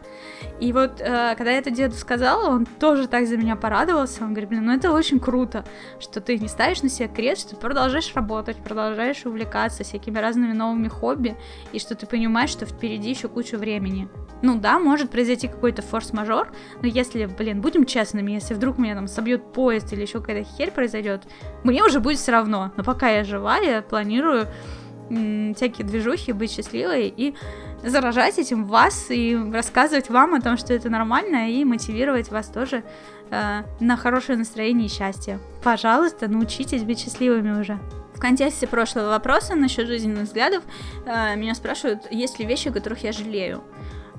И 0.59 0.73
вот, 0.73 1.01
э, 1.01 1.35
когда 1.35 1.51
я 1.51 1.57
это 1.57 1.71
деду 1.71 1.95
сказала, 1.95 2.49
он 2.49 2.65
тоже 2.65 3.07
так 3.07 3.27
за 3.27 3.37
меня 3.37 3.55
порадовался. 3.55 4.23
Он 4.23 4.29
говорит, 4.29 4.49
блин, 4.49 4.65
ну 4.65 4.73
это 4.73 4.91
очень 4.91 5.19
круто, 5.19 5.65
что 5.99 6.21
ты 6.21 6.37
не 6.37 6.47
ставишь 6.47 6.81
на 6.81 6.89
себя 6.89 7.07
крест, 7.07 7.41
что 7.41 7.49
ты 7.51 7.55
продолжаешь 7.57 8.13
работать, 8.15 8.57
продолжаешь 8.57 9.25
увлекаться 9.25 9.83
всякими 9.83 10.19
разными 10.19 10.53
новыми 10.53 10.87
хобби, 10.87 11.35
и 11.71 11.79
что 11.79 11.95
ты 11.95 12.05
понимаешь, 12.05 12.49
что 12.49 12.65
впереди 12.65 13.09
еще 13.09 13.27
куча 13.27 13.57
времени. 13.57 14.07
Ну 14.41 14.59
да, 14.59 14.79
может 14.79 15.11
произойти 15.11 15.47
какой-то 15.47 15.81
форс-мажор, 15.81 16.51
но 16.81 16.87
если, 16.87 17.25
блин, 17.25 17.61
будем 17.61 17.85
честными, 17.85 18.31
если 18.31 18.53
вдруг 18.53 18.77
меня 18.77 18.95
там 18.95 19.07
собьет 19.07 19.53
поезд 19.53 19.93
или 19.93 20.01
еще 20.01 20.19
какая-то 20.19 20.49
херь 20.57 20.71
произойдет, 20.71 21.23
мне 21.63 21.83
уже 21.83 21.99
будет 21.99 22.17
все 22.17 22.31
равно. 22.31 22.71
Но 22.75 22.83
пока 22.83 23.09
я 23.09 23.23
жива, 23.23 23.57
я 23.57 23.81
планирую 23.81 24.47
всякие 25.55 25.85
движухи, 25.85 26.31
быть 26.31 26.51
счастливой 26.51 27.13
и 27.15 27.35
заражать 27.83 28.37
этим 28.37 28.65
вас 28.65 29.07
и 29.09 29.37
рассказывать 29.51 30.09
вам 30.09 30.33
о 30.33 30.41
том, 30.41 30.57
что 30.57 30.73
это 30.73 30.89
нормально, 30.89 31.51
и 31.51 31.63
мотивировать 31.63 32.29
вас 32.29 32.47
тоже 32.47 32.83
э, 33.29 33.63
на 33.79 33.97
хорошее 33.97 34.37
настроение 34.37 34.87
и 34.87 34.89
счастье. 34.89 35.39
Пожалуйста, 35.63 36.27
научитесь 36.27 36.83
быть 36.83 36.99
счастливыми 36.99 37.59
уже. 37.59 37.79
В 38.13 38.19
контексте 38.19 38.67
прошлого 38.67 39.09
вопроса 39.09 39.55
насчет 39.55 39.87
жизненных 39.87 40.23
взглядов 40.23 40.63
э, 41.05 41.35
меня 41.35 41.55
спрашивают, 41.55 42.11
есть 42.11 42.39
ли 42.39 42.45
вещи, 42.45 42.67
о 42.67 42.71
которых 42.71 43.03
я 43.03 43.11
жалею. 43.11 43.63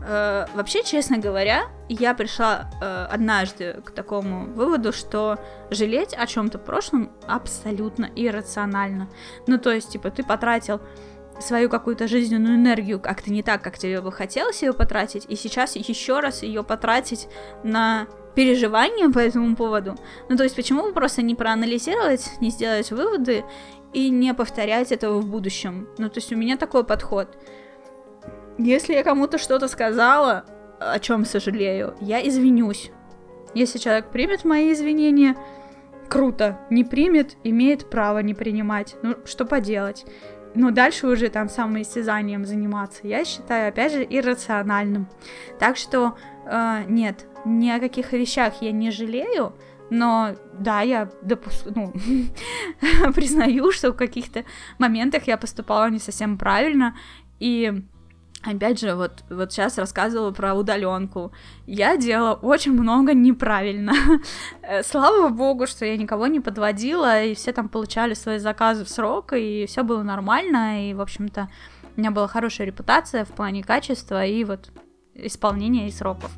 Э, 0.05 0.47
вообще, 0.55 0.83
честно 0.83 1.19
говоря, 1.19 1.65
я 1.89 2.15
пришла 2.15 2.71
э, 2.81 3.07
однажды 3.11 3.81
к 3.85 3.93
такому 3.93 4.47
выводу, 4.47 4.93
что 4.93 5.39
жалеть 5.71 6.15
о 6.15 6.27
чем-то 6.27 6.59
прошлом 6.59 7.13
абсолютно 7.27 8.11
иррационально. 8.17 9.09
Ну, 9.47 9.59
то 9.59 9.71
есть, 9.71 9.91
типа, 9.91 10.11
ты 10.11 10.25
потратил 10.25 10.81
свою 11.41 11.69
какую-то 11.69 12.09
жизненную 12.09 12.57
энергию 12.57 13.01
как-то 13.01 13.33
не 13.33 13.43
так, 13.43 13.63
как 13.63 13.79
тебе 13.79 14.01
бы 14.01 14.13
хотелось 14.13 14.63
ее 14.63 14.73
потратить, 14.73 15.27
и 15.29 15.37
сейчас 15.37 15.77
еще 15.77 16.21
раз 16.21 16.43
ее 16.43 16.63
потратить 16.63 17.29
на 17.63 18.07
переживания 18.35 19.11
по 19.11 19.19
этому 19.19 19.57
поводу. 19.57 19.97
Ну, 20.29 20.37
то 20.37 20.45
есть, 20.45 20.57
почему 20.57 20.83
бы 20.83 20.93
просто 20.93 21.23
не 21.23 21.35
проанализировать, 21.35 22.31
не 22.41 22.51
сделать 22.51 22.91
выводы 22.91 23.45
и 23.93 24.09
не 24.11 24.33
повторять 24.35 24.93
этого 24.93 25.21
в 25.21 25.27
будущем? 25.27 25.89
Ну, 25.99 26.09
то 26.09 26.19
есть, 26.19 26.33
у 26.33 26.37
меня 26.37 26.57
такой 26.57 26.85
подход. 26.85 27.37
Если 28.59 28.95
я 28.95 29.03
кому-то 29.03 29.39
что-то 29.39 29.69
сказала, 29.69 30.45
о 30.79 30.99
чем 30.99 31.25
сожалею, 31.25 31.95
я 32.01 32.27
извинюсь. 32.27 32.91
Если 33.55 33.79
человек 33.79 34.11
примет 34.11 34.45
мои 34.45 34.73
извинения, 34.73 35.37
круто. 36.09 36.59
Не 36.71 36.85
примет, 36.85 37.37
имеет 37.45 37.89
право 37.91 38.19
не 38.19 38.35
принимать. 38.35 38.97
Ну, 39.03 39.17
что 39.25 39.45
поделать? 39.45 40.05
Но 40.55 40.71
дальше 40.71 41.07
уже 41.07 41.29
там 41.29 41.49
самоистязанием 41.49 42.45
заниматься, 42.45 43.01
я 43.07 43.25
считаю, 43.25 43.69
опять 43.69 43.93
же, 43.93 44.07
иррациональным. 44.09 45.09
Так 45.59 45.77
что, 45.77 46.17
э, 46.45 46.85
нет, 46.89 47.27
ни 47.45 47.71
о 47.71 47.81
каких 47.81 48.13
вещах 48.13 48.61
я 48.61 48.73
не 48.73 48.91
жалею, 48.91 49.55
но 49.91 50.35
да, 50.59 50.83
я 50.83 51.11
допуск... 51.23 51.67
ну, 51.75 51.93
признаю, 53.15 53.73
что 53.73 53.93
в 53.93 53.97
каких-то 53.97 54.45
моментах 54.79 55.27
я 55.27 55.37
поступала 55.37 55.91
не 55.91 55.99
совсем 55.99 56.39
правильно, 56.39 56.97
и 57.39 57.83
Опять 58.45 58.81
же, 58.81 58.97
вот, 58.97 59.23
вот 59.31 59.53
сейчас 59.53 59.79
рассказывала 59.79 60.33
про 60.33 60.55
удаленку. 60.55 61.31
Я 61.67 61.97
делала 61.97 62.35
очень 62.35 62.73
много 62.73 63.15
неправильно. 63.15 63.93
Э, 64.63 64.83
слава 64.83 65.29
богу, 65.29 65.67
что 65.67 65.85
я 65.85 65.97
никого 65.97 66.27
не 66.27 66.41
подводила, 66.41 67.23
и 67.23 67.35
все 67.35 67.53
там 67.53 67.69
получали 67.69 68.15
свои 68.15 68.39
заказы 68.39 68.85
в 68.85 68.89
срок, 68.89 69.33
и 69.33 69.67
все 69.67 69.83
было 69.83 70.03
нормально, 70.03 70.91
и, 70.91 70.95
в 70.95 71.01
общем-то, 71.01 71.49
у 71.97 72.01
меня 72.01 72.11
была 72.11 72.27
хорошая 72.27 72.67
репутация 72.67 73.25
в 73.25 73.29
плане 73.29 73.63
качества 73.63 74.25
и 74.25 74.45
вот 74.45 74.71
исполнения 75.15 75.89
и 75.89 75.93
сроков. 75.93 76.31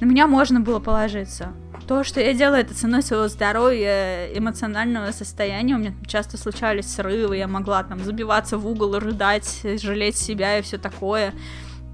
На 0.00 0.04
меня 0.04 0.26
можно 0.26 0.60
было 0.60 0.80
положиться. 0.80 1.52
То, 1.92 2.04
что 2.04 2.22
я 2.22 2.32
делаю, 2.32 2.62
это 2.62 2.72
ценой 2.72 3.02
своего 3.02 3.28
здоровья, 3.28 4.26
эмоционального 4.34 5.12
состояния. 5.12 5.74
У 5.74 5.78
меня 5.78 5.92
часто 6.06 6.38
случались 6.38 6.86
срывы, 6.86 7.36
я 7.36 7.46
могла 7.46 7.84
там 7.84 8.02
забиваться 8.02 8.56
в 8.56 8.66
угол, 8.66 8.98
рыдать, 8.98 9.60
жалеть 9.62 10.16
себя 10.16 10.58
и 10.58 10.62
все 10.62 10.78
такое. 10.78 11.34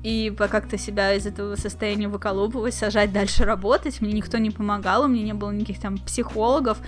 И 0.05 0.33
как-то 0.39 0.79
себя 0.79 1.15
из 1.15 1.27
этого 1.27 1.57
состояния 1.57 2.07
выколупывать, 2.07 2.75
сажать 2.75 3.13
дальше 3.13 3.43
работать. 3.43 4.01
Мне 4.01 4.13
никто 4.13 4.39
не 4.39 4.53
помогал, 4.53 5.03
у 5.03 5.09
меня 5.09 5.25
не 5.25 5.35
было 5.35 5.51
никаких 5.51 5.81
там 5.81 5.99
психологов. 5.99 6.79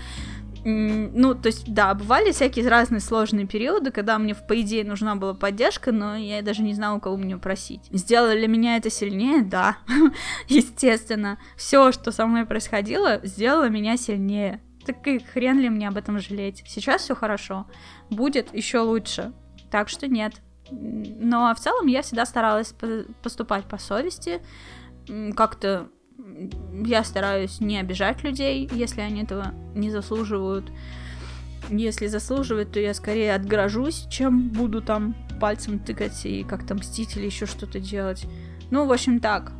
Ну, 0.63 1.33
то 1.33 1.47
есть, 1.47 1.73
да, 1.73 1.93
бывали 1.93 2.31
всякие 2.31 2.67
разные 2.67 2.99
сложные 2.99 3.47
периоды, 3.47 3.91
когда 3.91 4.19
мне, 4.19 4.35
по 4.35 4.59
идее, 4.61 4.83
нужна 4.83 5.15
была 5.15 5.33
поддержка, 5.33 5.91
но 5.91 6.15
я 6.15 6.41
даже 6.41 6.61
не 6.61 6.73
знала, 6.73 6.97
у 6.97 6.99
кого 6.99 7.17
мне 7.17 7.37
просить. 7.37 7.81
Сделали 7.91 8.41
ли 8.41 8.47
меня 8.47 8.77
это 8.77 8.89
сильнее? 8.89 9.41
Да, 9.41 9.77
естественно. 10.47 11.39
Все, 11.57 11.91
что 11.91 12.11
со 12.11 12.27
мной 12.27 12.45
происходило, 12.45 13.19
сделало 13.23 13.69
меня 13.69 13.97
сильнее. 13.97 14.61
Так 14.85 15.05
и 15.07 15.19
хрен 15.19 15.59
ли 15.59 15.69
мне 15.69 15.87
об 15.87 15.97
этом 15.97 16.19
жалеть? 16.19 16.63
Сейчас 16.67 17.03
все 17.03 17.15
хорошо. 17.15 17.67
Будет 18.09 18.53
еще 18.53 18.79
лучше. 18.79 19.33
Так 19.69 19.89
что 19.89 20.07
нет. 20.07 20.33
Но 20.71 21.53
в 21.53 21.59
целом 21.59 21.87
я 21.87 22.01
всегда 22.01 22.25
старалась 22.25 22.73
поступать 23.21 23.65
по 23.65 23.77
совести, 23.77 24.41
как-то 25.35 25.89
я 26.85 27.03
стараюсь 27.03 27.59
не 27.59 27.77
обижать 27.79 28.23
людей, 28.23 28.69
если 28.71 29.01
они 29.01 29.23
этого 29.23 29.53
не 29.75 29.89
заслуживают. 29.91 30.71
Если 31.69 32.07
заслуживают, 32.07 32.71
то 32.71 32.79
я 32.79 32.93
скорее 32.93 33.35
отгражусь, 33.35 34.07
чем 34.09 34.49
буду 34.49 34.81
там 34.81 35.15
пальцем 35.39 35.79
тыкать 35.79 36.25
и 36.25 36.43
как-то 36.43 36.75
мстить 36.75 37.15
или 37.17 37.25
еще 37.25 37.45
что-то 37.45 37.79
делать. 37.79 38.25
Ну, 38.71 38.85
в 38.85 38.91
общем, 38.91 39.19
так. 39.19 39.51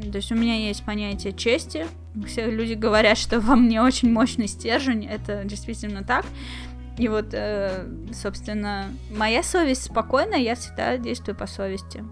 То 0.00 0.16
есть 0.16 0.30
у 0.30 0.34
меня 0.34 0.54
есть 0.54 0.84
понятие 0.84 1.32
чести. 1.32 1.86
Все 2.26 2.50
люди 2.50 2.74
говорят, 2.74 3.18
что 3.18 3.40
во 3.40 3.56
мне 3.56 3.82
очень 3.82 4.12
мощный 4.12 4.48
стержень. 4.48 5.04
Это 5.06 5.44
действительно 5.44 6.04
так. 6.04 6.24
И 6.96 7.08
вот, 7.08 7.28
э, 7.32 7.86
собственно, 8.12 8.86
моя 9.16 9.42
совесть 9.42 9.84
спокойна, 9.84 10.34
я 10.34 10.56
всегда 10.56 10.96
действую 10.96 11.36
по 11.36 11.46
совести. 11.46 12.04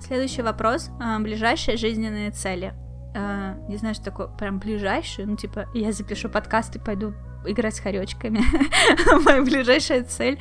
Следующий 0.00 0.42
вопрос. 0.42 0.90
А, 1.00 1.18
ближайшие 1.18 1.78
жизненные 1.78 2.30
цели 2.30 2.74
э, 3.14 3.54
не 3.68 3.76
знаю, 3.76 3.94
что 3.94 4.04
такое 4.04 4.26
прям 4.28 4.58
ближайшую, 4.58 5.28
ну, 5.28 5.36
типа, 5.36 5.66
я 5.74 5.92
запишу 5.92 6.28
подкаст 6.28 6.76
и 6.76 6.78
пойду 6.78 7.14
играть 7.46 7.76
с 7.76 7.80
хоречками. 7.80 8.40
Моя 9.24 9.42
ближайшая 9.42 10.04
цель. 10.04 10.38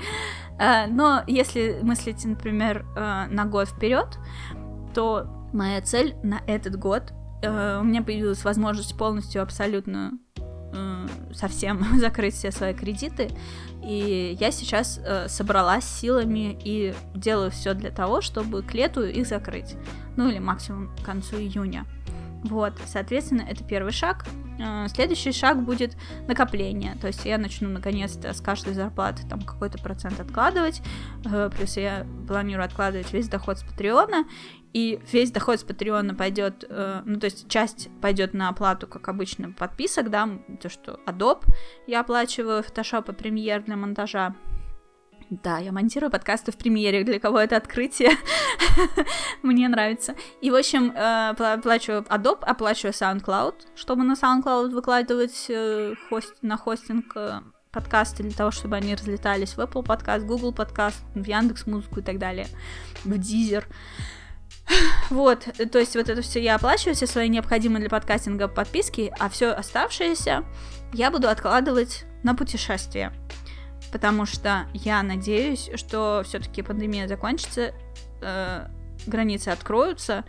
Э, 0.59 0.87
но 0.87 1.23
если 1.27 1.79
мыслить, 1.81 2.23
например, 2.25 2.85
э, 2.95 3.25
на 3.29 3.45
год 3.45 3.69
вперед, 3.69 4.17
то 4.93 5.27
моя 5.53 5.81
цель 5.81 6.15
на 6.23 6.41
этот 6.47 6.77
год 6.77 7.13
э, 7.41 7.79
у 7.79 7.83
меня 7.83 8.01
появилась 8.01 8.43
возможность 8.43 8.97
полностью 8.97 9.41
абсолютно 9.41 10.13
совсем 11.33 11.83
закрыть 11.99 12.33
все 12.33 12.51
свои 12.51 12.73
кредиты. 12.73 13.29
И 13.83 14.37
я 14.39 14.51
сейчас 14.51 14.99
э, 15.03 15.27
собралась 15.27 15.83
силами 15.83 16.57
и 16.63 16.93
делаю 17.13 17.51
все 17.51 17.73
для 17.73 17.91
того, 17.91 18.21
чтобы 18.21 18.63
к 18.63 18.73
лету 18.73 19.03
их 19.03 19.27
закрыть. 19.27 19.75
Ну 20.15 20.29
или 20.29 20.39
максимум 20.39 20.95
к 20.95 21.05
концу 21.05 21.37
июня. 21.37 21.85
Вот, 22.43 22.73
соответственно, 22.85 23.45
это 23.49 23.63
первый 23.63 23.91
шаг. 23.91 24.25
Э, 24.59 24.87
следующий 24.87 25.31
шаг 25.31 25.63
будет 25.63 25.95
накопление. 26.27 26.95
То 26.99 27.07
есть 27.07 27.25
я 27.25 27.37
начну 27.37 27.69
наконец-то 27.69 28.33
с 28.33 28.41
каждой 28.41 28.73
зарплаты 28.73 29.27
там 29.27 29.41
какой-то 29.41 29.77
процент 29.81 30.19
откладывать. 30.19 30.81
Э, 31.25 31.49
плюс 31.55 31.77
я 31.77 32.05
планирую 32.27 32.65
откладывать 32.65 33.11
весь 33.13 33.27
доход 33.27 33.59
с 33.59 33.63
Патреона. 33.63 34.25
И 34.73 34.99
весь 35.11 35.31
доход 35.31 35.59
с 35.59 35.63
Патреона 35.63 36.15
пойдет, 36.15 36.65
э, 36.67 37.01
ну 37.05 37.19
то 37.19 37.25
есть 37.25 37.47
часть 37.47 37.89
пойдет 38.01 38.33
на 38.33 38.49
оплату, 38.49 38.87
как 38.87 39.07
обычно, 39.07 39.51
подписок, 39.51 40.09
да, 40.09 40.27
то, 40.59 40.67
что 40.67 40.99
Adobe 41.05 41.43
я 41.85 41.99
оплачиваю, 42.01 42.63
Photoshop 42.63 43.11
и 43.11 43.15
Premiere 43.15 43.63
для 43.63 43.75
монтажа. 43.75 44.35
Да, 45.29 45.57
я 45.57 45.71
монтирую 45.71 46.11
подкасты 46.11 46.51
в 46.51 46.57
премьере, 46.57 47.03
для 47.03 47.19
кого 47.19 47.39
это 47.39 47.57
открытие. 47.57 48.11
Мне 49.43 49.67
нравится. 49.67 50.15
И, 50.41 50.51
в 50.51 50.55
общем, 50.55 50.91
э, 50.91 51.29
оплачиваю 51.29 52.03
Adobe, 52.03 52.43
оплачиваю 52.43 52.93
SoundCloud, 52.93 53.55
чтобы 53.75 54.03
на 54.03 54.13
SoundCloud 54.13 54.69
выкладывать 54.69 55.45
э, 55.49 55.93
хост... 56.09 56.35
на 56.41 56.57
хостинг 56.57 57.13
э, 57.15 57.39
подкасты 57.71 58.23
для 58.23 58.33
того, 58.33 58.51
чтобы 58.51 58.75
они 58.75 58.95
разлетались 58.95 59.55
в 59.55 59.59
Apple 59.59 59.83
подкаст, 59.83 60.25
Google 60.25 60.53
подкаст, 60.53 61.03
в 61.15 61.25
Яндекс 61.25 61.65
Музыку 61.67 61.99
и 61.99 62.03
так 62.03 62.19
далее, 62.19 62.47
в 63.03 63.13
Deezer. 63.13 63.65
Вот, 65.09 65.45
то 65.71 65.79
есть 65.79 65.95
вот 65.95 66.09
это 66.09 66.21
все 66.21 66.41
я 66.41 66.55
оплачиваю, 66.55 66.95
все 66.95 67.05
свои 67.05 67.27
необходимые 67.27 67.81
для 67.81 67.89
подкастинга 67.89 68.47
подписки, 68.47 69.13
а 69.19 69.29
все 69.29 69.51
оставшееся 69.51 70.45
я 70.93 71.11
буду 71.11 71.27
откладывать 71.27 72.05
на 72.23 72.33
путешествие 72.33 73.11
потому 73.93 74.25
что 74.25 74.65
я 74.73 75.03
надеюсь, 75.03 75.69
что 75.75 76.23
все-таки 76.25 76.63
пандемия 76.63 77.07
закончится, 77.07 77.75
э, 78.21 78.67
границы 79.05 79.49
откроются, 79.49 80.25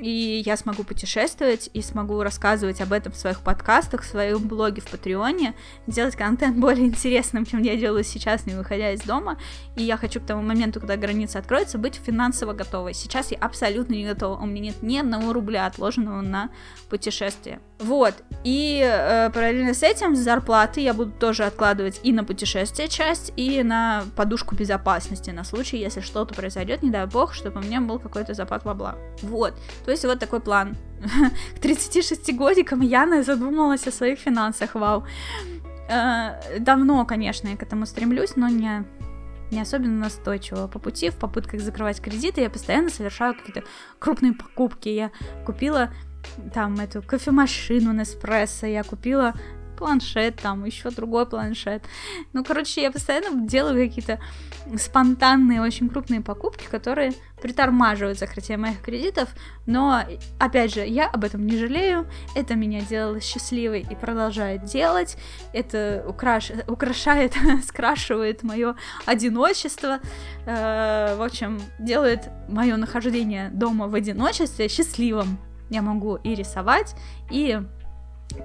и 0.00 0.42
я 0.44 0.56
смогу 0.56 0.84
путешествовать 0.84 1.70
и 1.72 1.82
смогу 1.82 2.22
рассказывать 2.22 2.80
об 2.80 2.92
этом 2.92 3.12
в 3.12 3.16
своих 3.16 3.40
подкастах, 3.40 4.02
в 4.02 4.06
своем 4.06 4.46
блоге 4.46 4.80
в 4.80 4.88
Патреоне, 4.88 5.54
делать 5.86 6.16
контент 6.16 6.56
более 6.58 6.86
интересным, 6.86 7.44
чем 7.44 7.62
я 7.62 7.76
делаю 7.76 8.04
сейчас, 8.04 8.46
не 8.46 8.54
выходя 8.54 8.92
из 8.92 9.00
дома. 9.00 9.38
И 9.76 9.82
я 9.82 9.96
хочу 9.96 10.20
к 10.20 10.26
тому 10.26 10.42
моменту, 10.42 10.80
когда 10.80 10.96
границы 10.96 11.36
откроются, 11.36 11.78
быть 11.78 11.96
финансово 11.96 12.52
готовой. 12.52 12.94
Сейчас 12.94 13.32
я 13.32 13.38
абсолютно 13.38 13.94
не 13.94 14.06
готова. 14.06 14.40
У 14.40 14.46
меня 14.46 14.68
нет 14.68 14.82
ни 14.82 14.98
одного 14.98 15.32
рубля 15.32 15.66
отложенного 15.66 16.20
на 16.20 16.50
путешествие. 16.88 17.60
Вот. 17.78 18.14
И 18.44 18.82
э, 18.84 19.30
параллельно 19.30 19.72
с 19.72 19.82
этим 19.82 20.16
зарплаты 20.16 20.80
я 20.80 20.94
буду 20.94 21.12
тоже 21.12 21.44
откладывать 21.44 22.00
и 22.02 22.12
на 22.12 22.24
путешествие 22.24 22.88
часть, 22.88 23.32
и 23.36 23.62
на 23.62 24.04
подушку 24.16 24.56
безопасности 24.56 25.30
на 25.30 25.44
случай, 25.44 25.78
если 25.78 26.00
что-то 26.00 26.34
произойдет, 26.34 26.82
не 26.82 26.90
дай 26.90 27.06
бог, 27.06 27.34
чтобы 27.34 27.60
у 27.60 27.62
меня 27.62 27.80
был 27.80 27.98
какой-то 27.98 28.34
запас 28.34 28.62
бабла. 28.62 28.96
Вот. 29.22 29.54
То 29.88 29.92
есть 29.92 30.04
вот 30.04 30.18
такой 30.18 30.40
план. 30.40 30.76
К 31.56 31.60
36 31.60 32.36
годикам 32.36 32.82
Яна 32.82 33.22
задумалась 33.22 33.86
о 33.86 33.90
своих 33.90 34.18
финансах, 34.18 34.74
вау. 34.74 35.06
Э, 35.88 36.58
давно, 36.60 37.06
конечно, 37.06 37.48
я 37.48 37.56
к 37.56 37.62
этому 37.62 37.86
стремлюсь, 37.86 38.36
но 38.36 38.48
не, 38.48 38.84
не 39.50 39.62
особенно 39.62 39.98
настойчиво. 39.98 40.66
По 40.66 40.78
пути, 40.78 41.08
в 41.08 41.14
попытках 41.14 41.62
закрывать 41.62 42.02
кредиты, 42.02 42.42
я 42.42 42.50
постоянно 42.50 42.90
совершаю 42.90 43.34
какие-то 43.34 43.62
крупные 43.98 44.34
покупки. 44.34 44.90
Я 44.90 45.10
купила 45.46 45.88
там 46.52 46.78
эту 46.80 47.00
кофемашину 47.00 47.94
Неспрессо, 47.94 48.66
я 48.66 48.84
купила 48.84 49.32
планшет, 49.78 50.36
там 50.36 50.64
еще 50.64 50.90
другой 50.90 51.26
планшет. 51.26 51.82
Ну, 52.32 52.44
короче, 52.44 52.82
я 52.82 52.90
постоянно 52.90 53.46
делаю 53.46 53.88
какие-то 53.88 54.18
спонтанные, 54.76 55.62
очень 55.62 55.88
крупные 55.88 56.20
покупки, 56.20 56.66
которые 56.70 57.12
притормаживают 57.40 58.18
закрытие 58.18 58.58
моих 58.58 58.82
кредитов, 58.82 59.28
но, 59.66 60.02
опять 60.38 60.74
же, 60.74 60.84
я 60.84 61.08
об 61.08 61.24
этом 61.24 61.46
не 61.46 61.56
жалею, 61.56 62.06
это 62.34 62.54
меня 62.54 62.80
делало 62.80 63.20
счастливой 63.20 63.86
и 63.88 63.94
продолжает 63.94 64.64
делать, 64.64 65.16
это 65.52 66.04
украш... 66.06 66.50
украшает, 66.66 67.34
скрашивает 67.66 68.42
мое 68.42 68.74
одиночество, 69.06 70.00
э, 70.44 71.16
в 71.16 71.22
общем, 71.22 71.60
делает 71.78 72.28
мое 72.48 72.76
нахождение 72.76 73.50
дома 73.50 73.86
в 73.86 73.94
одиночестве 73.94 74.68
счастливым. 74.68 75.38
Я 75.70 75.82
могу 75.82 76.16
и 76.16 76.34
рисовать, 76.34 76.96
и 77.30 77.60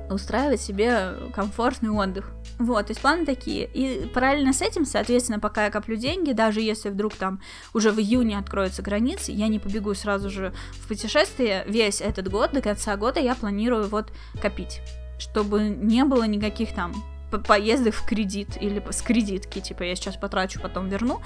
устраивать 0.10 0.62
себе 0.62 1.14
комфортный 1.34 1.90
отдых. 1.90 2.32
Вот, 2.60 2.88
то 2.88 2.92
есть 2.92 3.02
планы 3.02 3.26
такие. 3.26 3.66
И 3.74 4.06
параллельно 4.08 4.54
с 4.54 4.62
этим, 4.62 4.86
соответственно, 4.86 5.40
пока 5.40 5.66
я 5.66 5.72
коплю 5.72 5.96
деньги, 5.96 6.32
даже 6.32 6.62
если 6.62 6.90
вдруг 6.90 7.16
там 7.16 7.42
уже 7.74 7.92
в 7.92 8.00
июне 8.00 8.38
откроются 8.38 8.82
границы, 8.82 9.32
я 9.32 9.48
не 9.48 9.60
побегу 9.60 9.94
сразу 9.94 10.30
же 10.30 10.54
в 10.72 10.88
путешествие. 10.88 11.64
Весь 11.68 12.02
этот 12.02 12.30
год, 12.30 12.52
до 12.52 12.62
конца 12.62 12.96
года 12.96 13.20
я 13.20 13.36
планирую 13.36 13.88
вот 13.88 14.12
копить, 14.42 14.82
чтобы 15.20 15.62
не 15.64 16.04
было 16.04 16.24
никаких 16.24 16.74
там 16.74 16.94
поездок 17.48 17.96
в 17.96 18.06
кредит 18.06 18.62
или 18.62 18.84
с 18.92 19.02
кредитки, 19.02 19.60
типа 19.60 19.84
я 19.84 19.96
сейчас 19.96 20.16
потрачу, 20.18 20.60
потом 20.62 20.90
верну. 20.90 21.22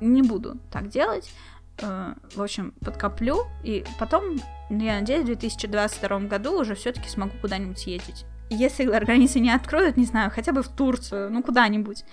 Не 0.00 0.22
буду 0.22 0.56
так 0.70 0.88
делать. 0.88 1.30
Э, 1.78 2.14
в 2.34 2.42
общем, 2.42 2.72
подкоплю, 2.84 3.44
и 3.62 3.84
потом, 3.98 4.36
я 4.70 5.00
надеюсь, 5.00 5.22
в 5.22 5.26
2022 5.26 6.20
году 6.20 6.60
уже 6.60 6.74
все-таки 6.74 7.08
смогу 7.08 7.36
куда-нибудь 7.40 7.78
съездить. 7.78 8.24
Если 8.48 8.84
границы 8.84 9.40
не 9.40 9.50
откроют, 9.50 9.96
не 9.96 10.04
знаю, 10.04 10.30
хотя 10.30 10.52
бы 10.52 10.62
в 10.62 10.68
Турцию, 10.68 11.30
ну 11.30 11.42
куда-нибудь. 11.42 12.04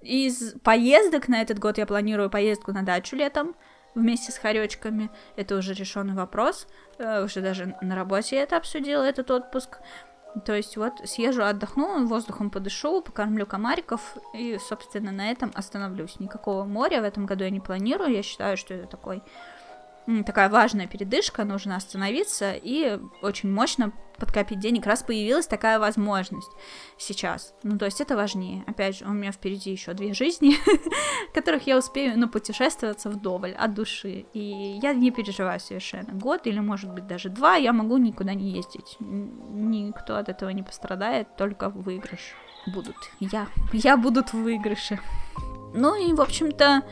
Из 0.00 0.54
поездок 0.62 1.28
на 1.28 1.42
этот 1.42 1.58
год 1.58 1.78
я 1.78 1.86
планирую 1.86 2.30
поездку 2.30 2.72
на 2.72 2.82
дачу 2.82 3.16
летом 3.16 3.54
вместе 3.94 4.32
с 4.32 4.38
хоречками. 4.38 5.10
Это 5.36 5.56
уже 5.56 5.74
решенный 5.74 6.14
вопрос. 6.14 6.66
Э, 6.98 7.24
уже 7.24 7.40
даже 7.40 7.76
на 7.82 7.94
работе 7.94 8.36
я 8.36 8.42
это 8.42 8.56
обсудила, 8.56 9.02
этот 9.02 9.30
отпуск. 9.30 9.78
То 10.44 10.54
есть 10.54 10.76
вот 10.76 11.00
съезжу, 11.04 11.44
отдохну, 11.44 12.06
воздухом 12.06 12.50
подышу, 12.50 13.00
покормлю 13.00 13.46
комариков 13.46 14.16
и, 14.34 14.58
собственно, 14.58 15.10
на 15.12 15.30
этом 15.30 15.50
остановлюсь. 15.54 16.20
Никакого 16.20 16.64
моря 16.64 17.00
в 17.00 17.04
этом 17.04 17.24
году 17.24 17.44
я 17.44 17.50
не 17.50 17.60
планирую. 17.60 18.12
Я 18.12 18.22
считаю, 18.22 18.56
что 18.56 18.74
это 18.74 18.86
такой 18.86 19.22
такая 20.24 20.48
важная 20.48 20.86
передышка, 20.86 21.44
нужно 21.44 21.76
остановиться 21.76 22.52
и 22.52 22.98
очень 23.22 23.50
мощно 23.50 23.92
подкопить 24.18 24.60
денег, 24.60 24.86
раз 24.86 25.02
появилась 25.02 25.46
такая 25.46 25.78
возможность 25.78 26.50
сейчас. 26.98 27.54
Ну, 27.62 27.78
то 27.78 27.84
есть 27.84 28.00
это 28.00 28.16
важнее. 28.16 28.64
Опять 28.66 28.98
же, 28.98 29.04
у 29.04 29.10
меня 29.10 29.32
впереди 29.32 29.70
еще 29.70 29.92
две 29.92 30.14
жизни, 30.14 30.54
которых 31.34 31.66
я 31.66 31.76
успею, 31.76 32.18
ну, 32.18 32.28
путешествоваться 32.28 33.10
вдоволь, 33.10 33.52
от 33.52 33.74
души. 33.74 34.26
И 34.32 34.78
я 34.82 34.94
не 34.94 35.10
переживаю 35.10 35.60
совершенно. 35.60 36.12
Год 36.12 36.46
или, 36.46 36.60
может 36.60 36.92
быть, 36.92 37.06
даже 37.06 37.28
два 37.28 37.56
я 37.56 37.72
могу 37.72 37.98
никуда 37.98 38.34
не 38.34 38.50
ездить. 38.52 38.96
Никто 39.00 40.16
от 40.16 40.28
этого 40.28 40.50
не 40.50 40.62
пострадает, 40.62 41.36
только 41.36 41.68
выигрыш 41.68 42.34
будут. 42.66 42.96
Я, 43.20 43.48
я 43.72 43.96
буду 43.96 44.24
в 44.24 44.34
выигрыше. 44.34 44.98
Ну 45.74 45.94
и, 45.94 46.12
в 46.14 46.20
общем-то, 46.20 46.82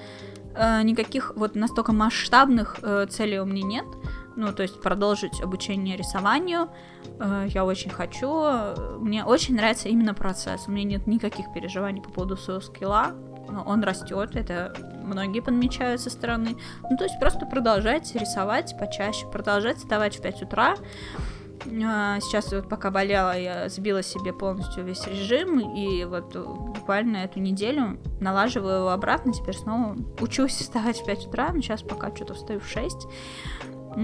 э, 0.54 0.82
никаких 0.82 1.32
вот 1.36 1.54
настолько 1.54 1.92
масштабных 1.92 2.78
э, 2.82 3.06
целей 3.10 3.40
у 3.40 3.44
меня 3.44 3.62
нет 3.62 3.86
ну, 4.36 4.52
то 4.52 4.62
есть 4.62 4.80
продолжить 4.80 5.40
обучение 5.40 5.96
рисованию. 5.96 6.68
Э, 7.20 7.46
я 7.48 7.64
очень 7.64 7.90
хочу. 7.90 8.28
Мне 8.98 9.24
очень 9.24 9.54
нравится 9.54 9.88
именно 9.88 10.12
процесс. 10.14 10.64
У 10.66 10.72
меня 10.72 10.84
нет 10.84 11.06
никаких 11.06 11.52
переживаний 11.52 12.02
по 12.02 12.10
поводу 12.10 12.36
своего 12.36 12.60
скилла. 12.60 13.14
Он 13.66 13.82
растет, 13.84 14.36
это 14.36 14.74
многие 15.04 15.40
подмечают 15.40 16.00
со 16.00 16.10
стороны. 16.10 16.56
Ну, 16.90 16.96
то 16.96 17.04
есть 17.04 17.20
просто 17.20 17.46
продолжать 17.46 18.14
рисовать 18.14 18.74
почаще, 18.78 19.26
продолжать 19.30 19.78
вставать 19.78 20.16
в 20.16 20.22
5 20.22 20.42
утра. 20.42 20.76
Э, 21.66 22.18
сейчас 22.20 22.52
вот 22.52 22.68
пока 22.68 22.90
болела, 22.90 23.38
я 23.38 23.68
сбила 23.68 24.02
себе 24.02 24.32
полностью 24.32 24.84
весь 24.84 25.06
режим, 25.06 25.58
и 25.58 26.04
вот 26.04 26.36
буквально 26.36 27.18
эту 27.18 27.40
неделю 27.40 27.98
налаживаю 28.20 28.78
его 28.78 28.90
обратно, 28.90 29.32
теперь 29.32 29.56
снова 29.56 29.96
учусь 30.20 30.52
вставать 30.58 31.00
в 31.00 31.06
5 31.06 31.26
утра, 31.26 31.50
но 31.52 31.60
сейчас 31.60 31.82
пока 31.82 32.14
что-то 32.14 32.34
встаю 32.34 32.60
в 32.60 32.66
6 32.66 33.06
и 33.96 34.00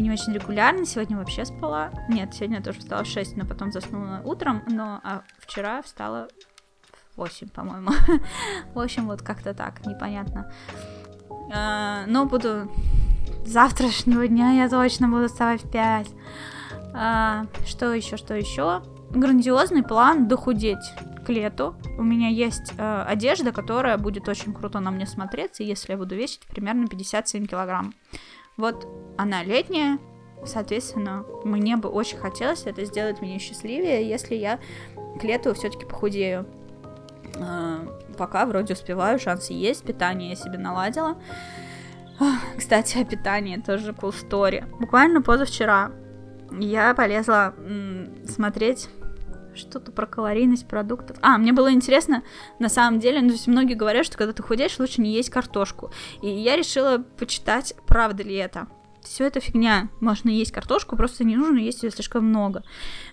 не 0.00 0.10
очень 0.10 0.32
регулярно. 0.32 0.86
Сегодня 0.86 1.16
вообще 1.16 1.44
спала. 1.44 1.90
Нет, 2.08 2.34
сегодня 2.34 2.58
я 2.58 2.62
тоже 2.62 2.78
встала 2.78 3.02
в 3.02 3.08
6, 3.08 3.36
но 3.36 3.44
потом 3.44 3.72
заснула 3.72 4.22
утром. 4.24 4.62
Но 4.68 5.00
а 5.02 5.22
вчера 5.38 5.82
встала 5.82 6.28
в 7.14 7.18
8, 7.18 7.48
по-моему. 7.48 7.90
в 8.74 8.78
общем, 8.78 9.08
вот 9.08 9.22
как-то 9.22 9.54
так, 9.54 9.84
непонятно. 9.86 10.52
А, 11.52 12.04
но 12.06 12.26
буду... 12.26 12.70
Завтрашнего 13.44 14.28
дня 14.28 14.52
я 14.52 14.68
точно 14.68 15.08
буду 15.08 15.26
вставать 15.26 15.64
в 15.64 15.70
5. 15.70 16.08
А, 16.94 17.46
что 17.66 17.92
еще, 17.92 18.16
что 18.16 18.34
еще? 18.34 18.82
Грандиозный 19.10 19.82
план 19.82 20.28
дохудеть 20.28 20.92
к 21.24 21.28
лету. 21.28 21.74
У 21.98 22.02
меня 22.02 22.28
есть 22.28 22.72
э, 22.76 23.04
одежда, 23.06 23.52
которая 23.52 23.96
будет 23.98 24.28
очень 24.28 24.52
круто 24.52 24.80
на 24.80 24.90
мне 24.90 25.06
смотреться, 25.06 25.62
если 25.62 25.92
я 25.92 25.98
буду 25.98 26.14
весить 26.14 26.46
примерно 26.46 26.86
57 26.86 27.46
килограмм. 27.46 27.94
Вот 28.56 28.86
она 29.16 29.42
летняя, 29.42 29.98
соответственно, 30.44 31.24
мне 31.44 31.76
бы 31.76 31.88
очень 31.88 32.18
хотелось 32.18 32.66
это 32.66 32.84
сделать 32.84 33.20
меня 33.20 33.38
счастливее, 33.38 34.08
если 34.08 34.34
я 34.34 34.58
к 35.20 35.24
лету 35.24 35.54
все-таки 35.54 35.86
похудею. 35.86 36.46
А, 37.38 37.86
пока 38.18 38.46
вроде 38.46 38.74
успеваю, 38.74 39.18
шансы 39.18 39.52
есть, 39.52 39.84
питание 39.84 40.30
я 40.30 40.36
себе 40.36 40.58
наладила. 40.58 41.16
Кстати, 42.56 42.98
о 42.98 43.04
питании 43.04 43.56
тоже 43.56 43.92
cool 43.92 44.14
story. 44.14 44.64
Буквально 44.78 45.22
позавчера 45.22 45.92
я 46.58 46.94
полезла 46.94 47.54
смотреть 48.26 48.88
что-то 49.54 49.92
про 49.92 50.06
калорийность 50.06 50.66
продуктов. 50.66 51.18
А, 51.20 51.38
мне 51.38 51.52
было 51.52 51.72
интересно, 51.72 52.22
на 52.58 52.68
самом 52.68 53.00
деле, 53.00 53.20
ну, 53.20 53.28
то 53.28 53.34
есть 53.34 53.46
многие 53.46 53.74
говорят, 53.74 54.06
что 54.06 54.16
когда 54.16 54.32
ты 54.32 54.42
худеешь, 54.42 54.78
лучше 54.78 55.00
не 55.00 55.12
есть 55.12 55.30
картошку. 55.30 55.92
И 56.22 56.28
я 56.28 56.56
решила 56.56 57.04
почитать, 57.18 57.74
правда 57.86 58.22
ли 58.22 58.34
это. 58.34 58.66
Все 59.02 59.26
это 59.26 59.40
фигня. 59.40 59.88
Можно 60.00 60.30
есть 60.30 60.52
картошку, 60.52 60.96
просто 60.96 61.24
не 61.24 61.36
нужно 61.36 61.58
есть 61.58 61.82
ее 61.82 61.90
слишком 61.90 62.24
много. 62.24 62.62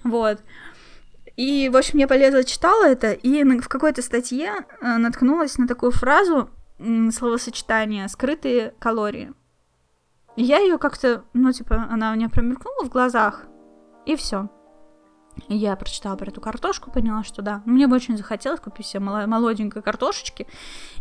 Вот. 0.04 0.40
И, 1.36 1.70
в 1.70 1.78
общем, 1.78 2.00
я 2.00 2.08
полезла, 2.08 2.44
читала 2.44 2.86
это, 2.86 3.12
и 3.12 3.44
в 3.44 3.68
какой-то 3.68 4.02
статье 4.02 4.52
э, 4.82 4.98
наткнулась 4.98 5.58
на 5.58 5.68
такую 5.68 5.92
фразу, 5.92 6.50
словосочетание 7.12 8.08
«скрытые 8.08 8.74
калории». 8.80 9.34
Я 10.42 10.60
ее 10.60 10.78
как-то, 10.78 11.26
ну, 11.34 11.52
типа, 11.52 11.88
она 11.90 12.14
у 12.14 12.16
меня 12.16 12.30
промелькнула 12.30 12.86
в 12.86 12.90
глазах, 12.90 13.44
и 14.06 14.16
все. 14.16 14.48
Я 15.50 15.76
прочитала 15.76 16.16
про 16.16 16.30
эту 16.30 16.40
картошку, 16.40 16.92
поняла, 16.92 17.26
что 17.26 17.42
да. 17.42 17.62
Мне 17.66 17.88
бы 17.88 17.98
очень 17.98 18.16
захотелось 18.16 18.62
купить 18.62 18.86
себе 18.86 19.02
молоденькой 19.02 19.82
картошечки 19.82 20.48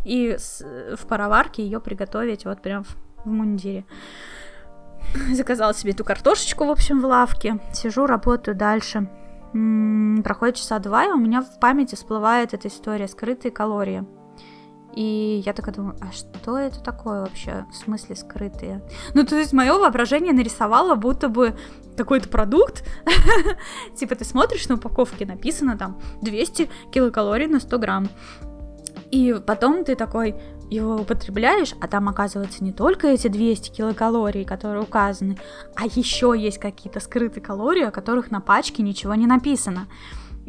и 0.03 0.35
с, 0.37 0.61
в 0.61 1.07
пароварке 1.07 1.63
ее 1.63 1.79
приготовить 1.79 2.43
вот 2.43 2.61
прям 2.61 2.83
в, 2.83 2.97
в 3.23 3.27
мундире. 3.27 3.85
Заказала 5.33 5.73
себе 5.73 5.93
эту 5.93 6.03
картошечку, 6.03 6.65
в 6.65 6.71
общем, 6.71 6.99
в 6.99 7.05
лавке. 7.05 7.61
Сижу, 7.73 8.07
работаю 8.07 8.57
дальше. 8.57 9.09
М-м, 9.53 10.21
проходит 10.21 10.55
часа 10.57 10.79
два, 10.79 11.05
и 11.05 11.11
у 11.11 11.17
меня 11.17 11.41
в 11.41 11.61
памяти 11.61 11.95
всплывает 11.95 12.53
эта 12.53 12.67
история 12.67 13.07
«Скрытые 13.07 13.53
калории». 13.53 14.05
И 14.95 15.41
я 15.45 15.53
такая 15.53 15.73
думаю, 15.73 15.95
а 16.01 16.11
что 16.11 16.57
это 16.57 16.79
такое 16.81 17.21
вообще? 17.21 17.65
В 17.71 17.75
смысле 17.75 18.15
скрытые? 18.15 18.81
Ну, 19.13 19.23
то 19.23 19.37
есть 19.37 19.53
мое 19.53 19.77
воображение 19.77 20.33
нарисовало, 20.33 20.95
будто 20.95 21.29
бы 21.29 21.55
какой-то 21.95 22.29
продукт. 22.29 22.83
типа 23.95 24.15
ты 24.15 24.25
смотришь 24.25 24.67
на 24.67 24.75
упаковке, 24.75 25.25
написано 25.25 25.77
там 25.77 25.99
200 26.21 26.69
килокалорий 26.91 27.47
на 27.47 27.59
100 27.59 27.77
грамм. 27.77 28.09
И 29.11 29.35
потом 29.45 29.83
ты 29.83 29.95
такой 29.95 30.35
его 30.69 30.95
употребляешь, 30.95 31.73
а 31.81 31.87
там 31.87 32.09
оказывается 32.09 32.63
не 32.63 32.71
только 32.71 33.07
эти 33.07 33.27
200 33.27 33.71
килокалорий, 33.71 34.45
которые 34.45 34.83
указаны, 34.83 35.37
а 35.75 35.85
еще 35.85 36.35
есть 36.37 36.59
какие-то 36.59 36.99
скрытые 36.99 37.43
калории, 37.43 37.83
о 37.83 37.91
которых 37.91 38.29
на 38.31 38.39
пачке 38.39 38.83
ничего 38.83 39.15
не 39.15 39.25
написано. 39.25 39.87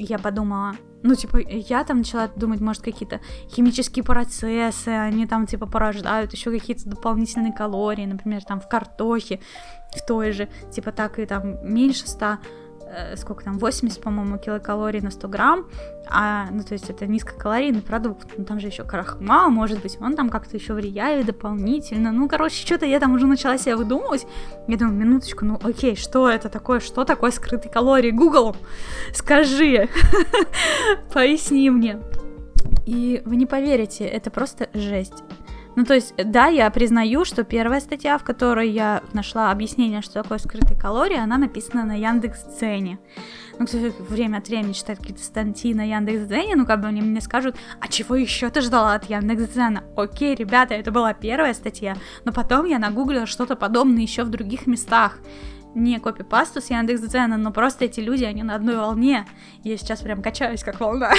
Я 0.02 0.18
подумала, 0.18 0.76
ну, 1.02 1.14
типа, 1.14 1.38
я 1.38 1.84
там 1.84 1.98
начала 1.98 2.28
думать, 2.28 2.60
может, 2.60 2.82
какие-то 2.82 3.20
химические 3.50 4.02
процессы, 4.02 4.88
они 4.88 5.26
там, 5.26 5.46
типа, 5.46 5.66
порождают 5.66 6.32
еще 6.32 6.50
какие-то 6.50 6.88
дополнительные 6.88 7.52
калории, 7.52 8.06
например, 8.06 8.42
там 8.42 8.62
в 8.62 8.68
картохе, 8.68 9.40
в 9.94 10.06
той 10.06 10.32
же, 10.32 10.48
типа, 10.72 10.90
так 10.92 11.18
и 11.18 11.26
там 11.26 11.58
меньше 11.62 12.06
100 12.06 12.38
э, 12.90 13.16
сколько 13.16 13.44
там, 13.44 13.58
80, 13.58 14.00
по-моему, 14.02 14.38
килокалорий 14.38 15.00
на 15.00 15.10
100 15.10 15.28
грамм, 15.28 15.66
а, 16.08 16.48
ну, 16.50 16.62
то 16.62 16.72
есть 16.72 16.90
это 16.90 17.06
низкокалорийный 17.06 17.82
продукт, 17.82 18.28
ну, 18.36 18.44
там 18.44 18.60
же 18.60 18.66
еще 18.66 18.84
крахмал, 18.84 19.50
может 19.50 19.80
быть, 19.80 19.96
он 20.00 20.16
там 20.16 20.28
как-то 20.28 20.56
еще 20.56 20.74
влияет 20.74 21.26
дополнительно, 21.26 22.12
ну, 22.12 22.28
короче, 22.28 22.66
что-то 22.66 22.86
я 22.86 23.00
там 23.00 23.14
уже 23.14 23.26
начала 23.26 23.58
себя 23.58 23.76
выдумывать, 23.76 24.26
я 24.66 24.76
думаю, 24.76 24.96
минуточку, 24.96 25.44
ну, 25.44 25.58
окей, 25.62 25.96
что 25.96 26.28
это 26.28 26.48
такое, 26.48 26.80
что 26.80 27.04
такое 27.04 27.30
скрытые 27.30 27.72
калории, 27.72 28.10
Google, 28.10 28.56
скажи, 29.14 29.88
поясни 31.12 31.70
мне. 31.70 32.00
И 32.86 33.22
вы 33.24 33.36
не 33.36 33.46
поверите, 33.46 34.04
это 34.04 34.30
просто 34.30 34.68
жесть. 34.74 35.22
Ну, 35.76 35.84
то 35.84 35.94
есть, 35.94 36.14
да, 36.16 36.46
я 36.46 36.68
признаю, 36.70 37.24
что 37.24 37.44
первая 37.44 37.80
статья, 37.80 38.18
в 38.18 38.24
которой 38.24 38.70
я 38.70 39.02
нашла 39.12 39.50
объяснение, 39.50 40.02
что 40.02 40.22
такое 40.22 40.38
скрытые 40.38 40.78
калории, 40.78 41.16
она 41.16 41.38
написана 41.38 41.84
на 41.84 41.94
Яндекс.Цене. 41.96 42.98
Ну, 43.58 43.66
кстати, 43.66 43.92
время 44.08 44.38
от 44.38 44.48
времени 44.48 44.72
читать 44.72 44.98
какие-то 44.98 45.22
статьи 45.22 45.72
на 45.74 45.86
Яндекс.Дзене, 45.86 46.56
ну, 46.56 46.66
как 46.66 46.80
бы 46.80 46.88
они 46.88 47.02
мне 47.02 47.20
скажут, 47.20 47.56
а 47.80 47.88
чего 47.88 48.16
еще 48.16 48.50
ты 48.50 48.62
ждала 48.62 48.94
от 48.94 49.08
Яндекс.Дзена? 49.08 49.84
Окей, 49.96 50.34
ребята, 50.34 50.74
это 50.74 50.90
была 50.90 51.12
первая 51.12 51.54
статья, 51.54 51.96
но 52.24 52.32
потом 52.32 52.66
я 52.66 52.78
нагуглила 52.78 53.26
что-то 53.26 53.56
подобное 53.56 54.02
еще 54.02 54.24
в 54.24 54.30
других 54.30 54.66
местах 54.66 55.18
не 55.74 56.00
копипасту 56.00 56.60
с 56.60 56.70
Яндекс.Дзена, 56.70 57.36
но 57.36 57.52
просто 57.52 57.84
эти 57.84 58.00
люди, 58.00 58.24
они 58.24 58.42
на 58.42 58.56
одной 58.56 58.76
волне. 58.76 59.26
Я 59.62 59.76
сейчас 59.76 60.00
прям 60.00 60.20
качаюсь 60.20 60.64
как 60.64 60.80
волна. 60.80 61.12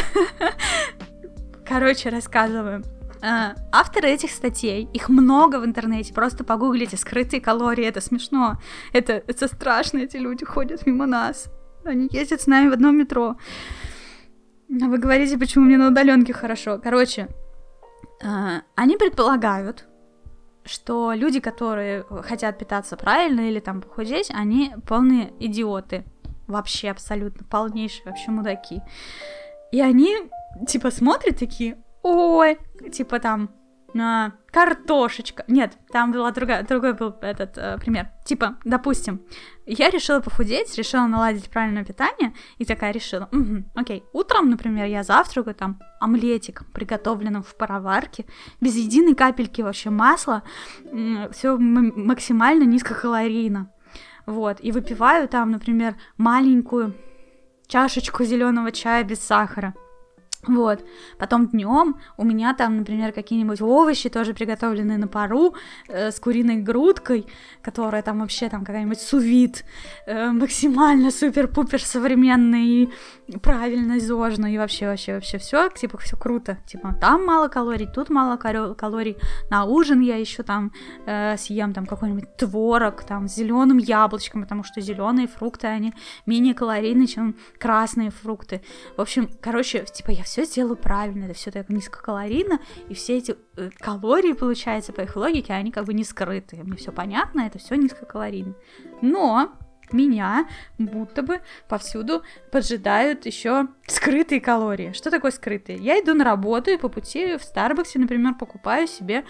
Короче, 1.66 2.10
рассказываю. 2.10 2.84
Uh, 3.22 3.56
авторы 3.72 4.10
этих 4.10 4.32
статей, 4.32 4.90
их 4.94 5.08
много 5.08 5.60
в 5.60 5.66
интернете, 5.66 6.12
просто 6.12 6.44
погуглите 6.44 6.98
скрытые 6.98 7.40
калории, 7.40 7.86
это 7.86 8.02
смешно, 8.02 8.58
это, 8.94 9.14
это 9.14 9.48
страшно, 9.48 10.00
эти 10.00 10.18
люди 10.18 10.44
ходят 10.44 10.88
мимо 10.88 11.06
нас, 11.06 11.52
они 11.86 12.10
ездят 12.12 12.42
с 12.42 12.48
нами 12.48 12.70
в 12.70 12.74
одном 12.74 12.98
метро. 12.98 13.36
А 14.72 14.86
вы 14.86 14.98
говорите, 14.98 15.38
почему 15.38 15.66
мне 15.66 15.78
на 15.78 15.90
удаленке 15.90 16.34
хорошо. 16.34 16.80
Короче, 16.84 17.28
uh, 18.24 18.62
они 18.74 18.98
предполагают, 18.98 19.86
что 20.64 21.14
люди, 21.14 21.40
которые 21.40 22.04
хотят 22.24 22.58
питаться 22.58 22.98
правильно 22.98 23.42
или 23.42 23.60
там 23.60 23.82
похудеть, 23.82 24.32
они 24.34 24.74
полные 24.88 25.32
идиоты. 25.40 26.06
Вообще 26.48 26.90
абсолютно 26.90 27.46
полнейшие 27.46 28.06
вообще 28.06 28.32
мудаки. 28.32 28.82
И 29.72 29.80
они 29.80 30.18
типа 30.68 30.92
смотрят 30.92 31.38
такие, 31.38 31.78
ой, 32.04 32.60
типа 32.92 33.20
там, 33.20 33.50
а, 34.00 34.32
картошечка. 34.52 35.44
Нет, 35.48 35.78
там 35.92 36.12
была 36.12 36.32
другая, 36.32 36.64
другой 36.64 36.94
был 36.94 37.16
этот 37.22 37.58
э, 37.58 37.78
пример. 37.78 38.10
Типа, 38.26 38.58
допустим, 38.64 39.22
я 39.66 39.90
решила 39.90 40.20
похудеть, 40.20 40.78
решила 40.78 41.08
наладить 41.08 41.50
правильное 41.50 41.84
питание, 41.84 42.34
и 42.58 42.66
такая 42.66 42.92
решила, 42.92 43.28
угу, 43.32 43.64
окей, 43.76 44.04
утром, 44.14 44.50
например, 44.50 44.86
я 44.86 45.04
завтракаю 45.04 45.56
там 45.56 45.80
омлетик, 46.00 46.64
приготовленным 46.74 47.44
в 47.44 47.56
пароварке, 47.56 48.26
без 48.62 48.76
единой 48.76 49.16
капельки 49.16 49.62
вообще 49.62 49.90
масла, 49.90 50.44
все 51.32 51.58
максимально 51.58 52.64
низкокалорийно. 52.64 53.72
Вот, 54.26 54.58
и 54.62 54.72
выпиваю 54.72 55.28
там, 55.28 55.52
например, 55.52 55.96
маленькую 56.18 56.96
чашечку 57.68 58.24
зеленого 58.24 58.72
чая 58.72 59.04
без 59.04 59.20
сахара. 59.20 59.74
Вот. 60.48 60.84
Потом 61.20 61.48
днем 61.48 61.98
у 62.18 62.24
меня 62.24 62.54
там, 62.54 62.78
например, 62.78 63.12
какие-нибудь 63.12 63.62
овощи 63.62 64.10
тоже 64.10 64.34
приготовленные 64.34 64.98
на 64.98 65.08
пару 65.08 65.54
э, 65.88 66.12
с 66.12 66.20
куриной 66.20 66.58
грудкой, 66.58 67.28
которая 67.62 68.02
там 68.02 68.20
вообще 68.20 68.50
там 68.50 68.66
какая-нибудь 68.66 69.00
сувит, 69.00 69.64
э, 70.08 70.32
максимально 70.32 71.12
супер-пупер 71.12 71.82
современный 71.82 72.92
правильно 73.40 74.00
зожно 74.00 74.48
и 74.48 74.58
вообще 74.58 74.88
вообще 74.88 75.14
вообще 75.14 75.38
все 75.38 75.70
типа 75.70 75.98
все 75.98 76.18
круто, 76.18 76.58
типа 76.66 76.96
там 77.00 77.26
мало 77.26 77.48
калорий, 77.48 77.88
тут 77.88 78.10
мало 78.10 78.38
калорий, 78.38 79.18
на 79.50 79.66
ужин 79.66 80.02
я 80.02 80.18
еще 80.18 80.44
там 80.44 80.72
э, 81.06 81.38
съем 81.38 81.74
там 81.74 81.86
какой-нибудь 81.86 82.36
творог 82.38 83.04
там 83.04 83.28
с 83.28 83.36
зеленым 83.36 83.78
яблочком, 83.78 84.42
потому 84.44 84.64
что 84.64 84.82
зеленые 84.82 85.28
фрукты 85.28 85.68
они 85.68 85.94
менее 86.26 86.54
калорийны, 86.54 87.08
чем 87.08 87.36
красные 87.58 88.12
фрукты. 88.12 88.62
В 88.98 89.02
общем, 89.02 89.30
короче, 89.42 89.86
типа 89.86 90.12
я 90.12 90.24
все 90.24 90.46
сделаю 90.46 90.76
правильно, 90.76 91.26
это 91.26 91.34
все 91.34 91.52
так 91.52 91.70
низкокалорийно, 91.70 92.60
и 92.90 92.94
все 92.94 93.18
эти 93.18 93.36
э, 93.56 93.70
калории, 93.80 94.34
получается, 94.34 94.94
по 94.94 95.02
их 95.02 95.16
логике, 95.16 95.54
они 95.54 95.72
как 95.72 95.86
бы 95.86 95.94
не 95.94 96.04
скрытые. 96.04 96.64
Мне 96.64 96.78
все 96.78 96.92
понятно, 96.92 97.42
это 97.42 97.60
все 97.60 97.76
низкокалорийно. 97.76 98.54
Но 99.02 99.52
меня 99.94 100.48
будто 100.78 101.22
бы 101.22 101.42
повсюду 101.68 102.24
поджидают 102.52 103.26
еще 103.26 103.68
скрытые 103.88 104.42
калории. 104.42 104.94
Что 104.94 105.12
такое 105.12 105.32
скрытые? 105.32 105.78
Я 105.78 106.00
иду 106.00 106.14
на 106.14 106.24
работу 106.24 106.72
и 106.72 106.78
по 106.78 106.90
пути 106.90 107.38
в 107.38 107.44
Старбаксе, 107.44 108.00
например, 108.00 108.36
покупаю 108.36 108.88
себе 108.88 109.24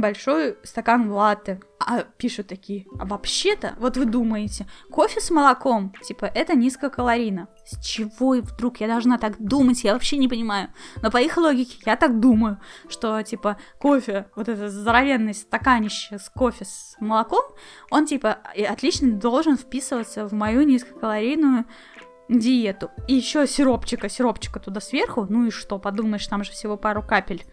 большой 0.00 0.56
стакан 0.62 1.10
латте. 1.10 1.60
А 1.84 2.02
пишут 2.02 2.46
такие, 2.46 2.86
а 2.98 3.04
вообще-то, 3.04 3.74
вот 3.78 3.96
вы 3.96 4.04
думаете, 4.04 4.66
кофе 4.90 5.20
с 5.20 5.30
молоком, 5.30 5.92
типа, 6.02 6.26
это 6.26 6.54
низкокалорийно. 6.54 7.48
С 7.64 7.84
чего 7.84 8.36
и 8.36 8.40
вдруг 8.40 8.78
я 8.80 8.86
должна 8.86 9.18
так 9.18 9.34
думать, 9.40 9.82
я 9.82 9.94
вообще 9.94 10.16
не 10.16 10.28
понимаю. 10.28 10.68
Но 11.02 11.10
по 11.10 11.16
их 11.18 11.36
логике 11.36 11.78
я 11.84 11.96
так 11.96 12.20
думаю, 12.20 12.60
что, 12.88 13.20
типа, 13.22 13.56
кофе, 13.80 14.26
вот 14.36 14.48
это 14.48 14.70
здоровенный 14.70 15.34
стаканище 15.34 16.18
с 16.18 16.28
кофе 16.28 16.64
с 16.64 16.96
молоком, 17.00 17.42
он, 17.90 18.06
типа, 18.06 18.38
отлично 18.68 19.10
должен 19.12 19.56
вписываться 19.56 20.28
в 20.28 20.32
мою 20.32 20.62
низкокалорийную 20.62 21.64
диету. 22.28 22.90
И 23.08 23.14
еще 23.14 23.46
сиропчика, 23.46 24.08
сиропчика 24.08 24.60
туда 24.60 24.80
сверху. 24.80 25.26
Ну 25.28 25.46
и 25.46 25.50
что, 25.50 25.78
подумаешь, 25.78 26.26
там 26.26 26.44
же 26.44 26.52
всего 26.52 26.76
пару 26.76 27.02
капель. 27.02 27.44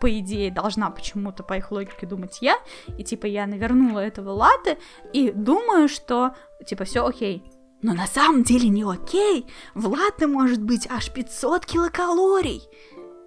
По 0.00 0.18
идее, 0.18 0.50
должна 0.50 0.90
почему-то, 0.90 1.42
по 1.42 1.54
их 1.54 1.70
логике, 1.70 2.06
думать 2.06 2.38
я. 2.40 2.56
И 2.98 3.04
типа 3.04 3.26
я 3.26 3.46
навернула 3.46 4.00
этого 4.00 4.30
латы 4.30 4.78
и 5.12 5.30
думаю, 5.32 5.88
что 5.88 6.34
типа 6.64 6.84
все 6.84 7.06
окей. 7.06 7.44
Но 7.82 7.94
на 7.94 8.06
самом 8.06 8.44
деле 8.44 8.68
не 8.68 8.84
окей. 8.84 9.46
В 9.74 9.88
латте 9.88 10.26
может 10.26 10.62
быть 10.62 10.88
аж 10.88 11.10
500 11.10 11.66
килокалорий. 11.66 12.62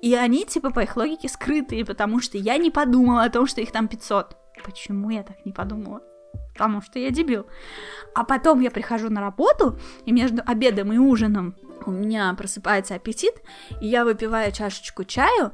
И 0.02 0.14
они, 0.14 0.46
типа, 0.46 0.72
по 0.72 0.82
их 0.82 0.96
логике 0.98 1.28
скрытые, 1.28 1.84
потому 1.84 2.22
что 2.22 2.38
я 2.38 2.58
не 2.58 2.70
подумала 2.70 3.24
о 3.24 3.30
том, 3.30 3.48
что 3.48 3.62
их 3.62 3.72
там 3.72 3.88
500. 3.88 4.38
Почему 4.64 5.10
я 5.10 5.24
так 5.24 5.46
не 5.46 5.52
подумала? 5.52 6.02
Потому 6.56 6.82
что 6.82 7.00
я 7.00 7.12
дебил. 7.12 7.46
А 8.14 8.24
потом 8.24 8.62
я 8.62 8.72
прихожу 8.72 9.10
на 9.10 9.20
работу, 9.20 9.78
и 10.06 10.12
между 10.14 10.42
обедом 10.46 10.94
и 10.94 10.98
ужином 10.98 11.56
у 11.86 11.92
меня 11.92 12.34
просыпается 12.34 12.96
аппетит, 12.96 13.34
и 13.82 13.88
я 13.88 14.06
выпиваю 14.06 14.52
чашечку 14.54 15.04
чаю 15.04 15.52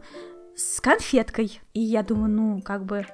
с 0.55 0.79
конфеткой. 0.79 1.59
И 1.73 1.79
я 1.79 2.03
думаю, 2.03 2.29
ну, 2.29 2.61
как 2.61 2.85
бы, 2.85 3.07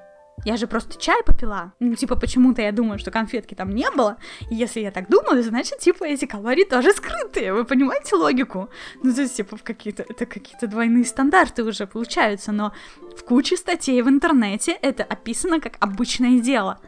я 0.43 0.57
же 0.57 0.67
просто 0.67 0.99
чай 0.99 1.23
попила. 1.25 1.71
Ну, 1.79 1.95
типа, 1.95 2.15
почему-то 2.15 2.61
я 2.61 2.71
думаю, 2.73 2.99
что 2.99 3.09
конфетки 3.09 3.55
там 3.55 3.69
не 3.69 3.89
было. 3.89 4.17
И 4.51 4.55
если 4.55 4.81
я 4.81 4.91
так 4.91 5.09
думаю, 5.09 5.41
значит, 5.43 5.79
типа, 5.79 6.03
эти 6.03 6.25
калории 6.25 6.65
тоже 6.65 6.91
скрытые. 6.91 7.53
Вы 7.53 7.63
понимаете 7.63 8.15
логику? 8.15 8.69
Ну, 9.01 9.13
то 9.13 9.21
есть, 9.21 9.37
типа, 9.37 9.57
какие-то, 9.63 10.03
это 10.03 10.25
какие-то 10.25 10.67
двойные 10.67 11.05
стандарты 11.05 11.63
уже 11.63 11.87
получаются. 11.87 12.51
Но 12.51 12.73
в 13.17 13.23
куче 13.23 13.55
статей 13.55 14.01
в 14.01 14.09
интернете 14.09 14.77
это 14.81 15.03
описано 15.03 15.61
как 15.61 15.77
обычное 15.79 16.39
дело 16.39 16.79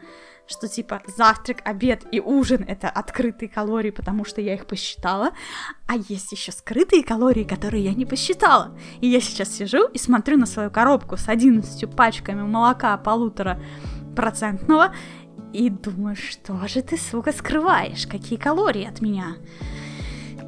что 0.50 0.68
типа 0.68 1.00
завтрак, 1.16 1.58
обед 1.64 2.04
и 2.10 2.20
ужин 2.20 2.64
это 2.66 2.90
открытые 2.90 3.48
калории, 3.48 3.90
потому 3.90 4.24
что 4.24 4.40
я 4.40 4.54
их 4.54 4.66
посчитала, 4.66 5.30
а 5.86 5.94
есть 5.96 6.32
еще 6.32 6.50
скрытые 6.50 7.04
калории, 7.04 7.44
которые 7.44 7.84
я 7.84 7.94
не 7.94 8.04
посчитала. 8.04 8.76
И 9.00 9.06
я 9.06 9.20
сейчас 9.20 9.50
сижу 9.50 9.86
и 9.86 9.98
смотрю 9.98 10.36
на 10.36 10.46
свою 10.46 10.70
коробку 10.70 11.16
с 11.16 11.28
11 11.28 11.94
пачками 11.94 12.42
молока 12.42 12.96
полутора 12.96 13.60
процентного 14.16 14.92
и 15.52 15.70
думаю, 15.70 16.16
что 16.16 16.66
же 16.66 16.82
ты, 16.82 16.96
сука, 16.96 17.32
скрываешь, 17.32 18.06
какие 18.06 18.38
калории 18.38 18.86
от 18.86 19.00
меня. 19.00 19.36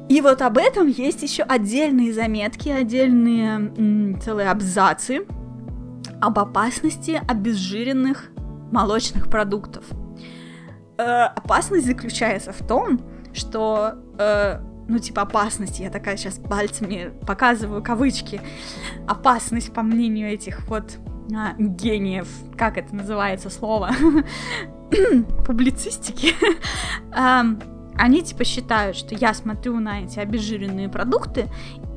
И 0.09 0.19
вот 0.19 0.41
об 0.41 0.57
этом 0.57 0.87
есть 0.87 1.23
еще 1.23 1.43
отдельные 1.43 2.13
заметки, 2.13 2.67
отдельные 2.67 4.19
целые 4.19 4.49
абзацы 4.49 5.25
об 6.19 6.39
опасности 6.39 7.21
обезжиренных 7.25 8.32
молочных 8.73 9.29
продуктов. 9.29 9.85
Э, 10.97 11.25
опасность 11.25 11.85
заключается 11.85 12.51
в 12.51 12.67
том, 12.67 12.99
что, 13.33 13.93
э, 14.17 14.59
ну, 14.87 14.99
типа, 14.99 15.21
опасность, 15.21 15.79
я 15.79 15.89
такая 15.89 16.17
сейчас 16.17 16.35
пальцами 16.35 17.13
показываю 17.25 17.83
кавычки, 17.83 18.41
опасность, 19.07 19.73
по 19.73 19.83
мнению 19.83 20.29
этих 20.29 20.67
вот 20.67 20.97
а, 21.33 21.53
гениев, 21.57 22.27
как 22.57 22.77
это 22.77 22.93
называется 22.93 23.49
слово, 23.49 23.91
публицистики, 25.45 26.33
они 27.95 28.21
типа 28.23 28.43
считают, 28.43 28.97
что 28.97 29.15
я 29.15 29.33
смотрю 29.33 29.79
на 29.79 30.01
эти 30.01 30.19
обезжиренные 30.19 30.89
продукты 30.89 31.47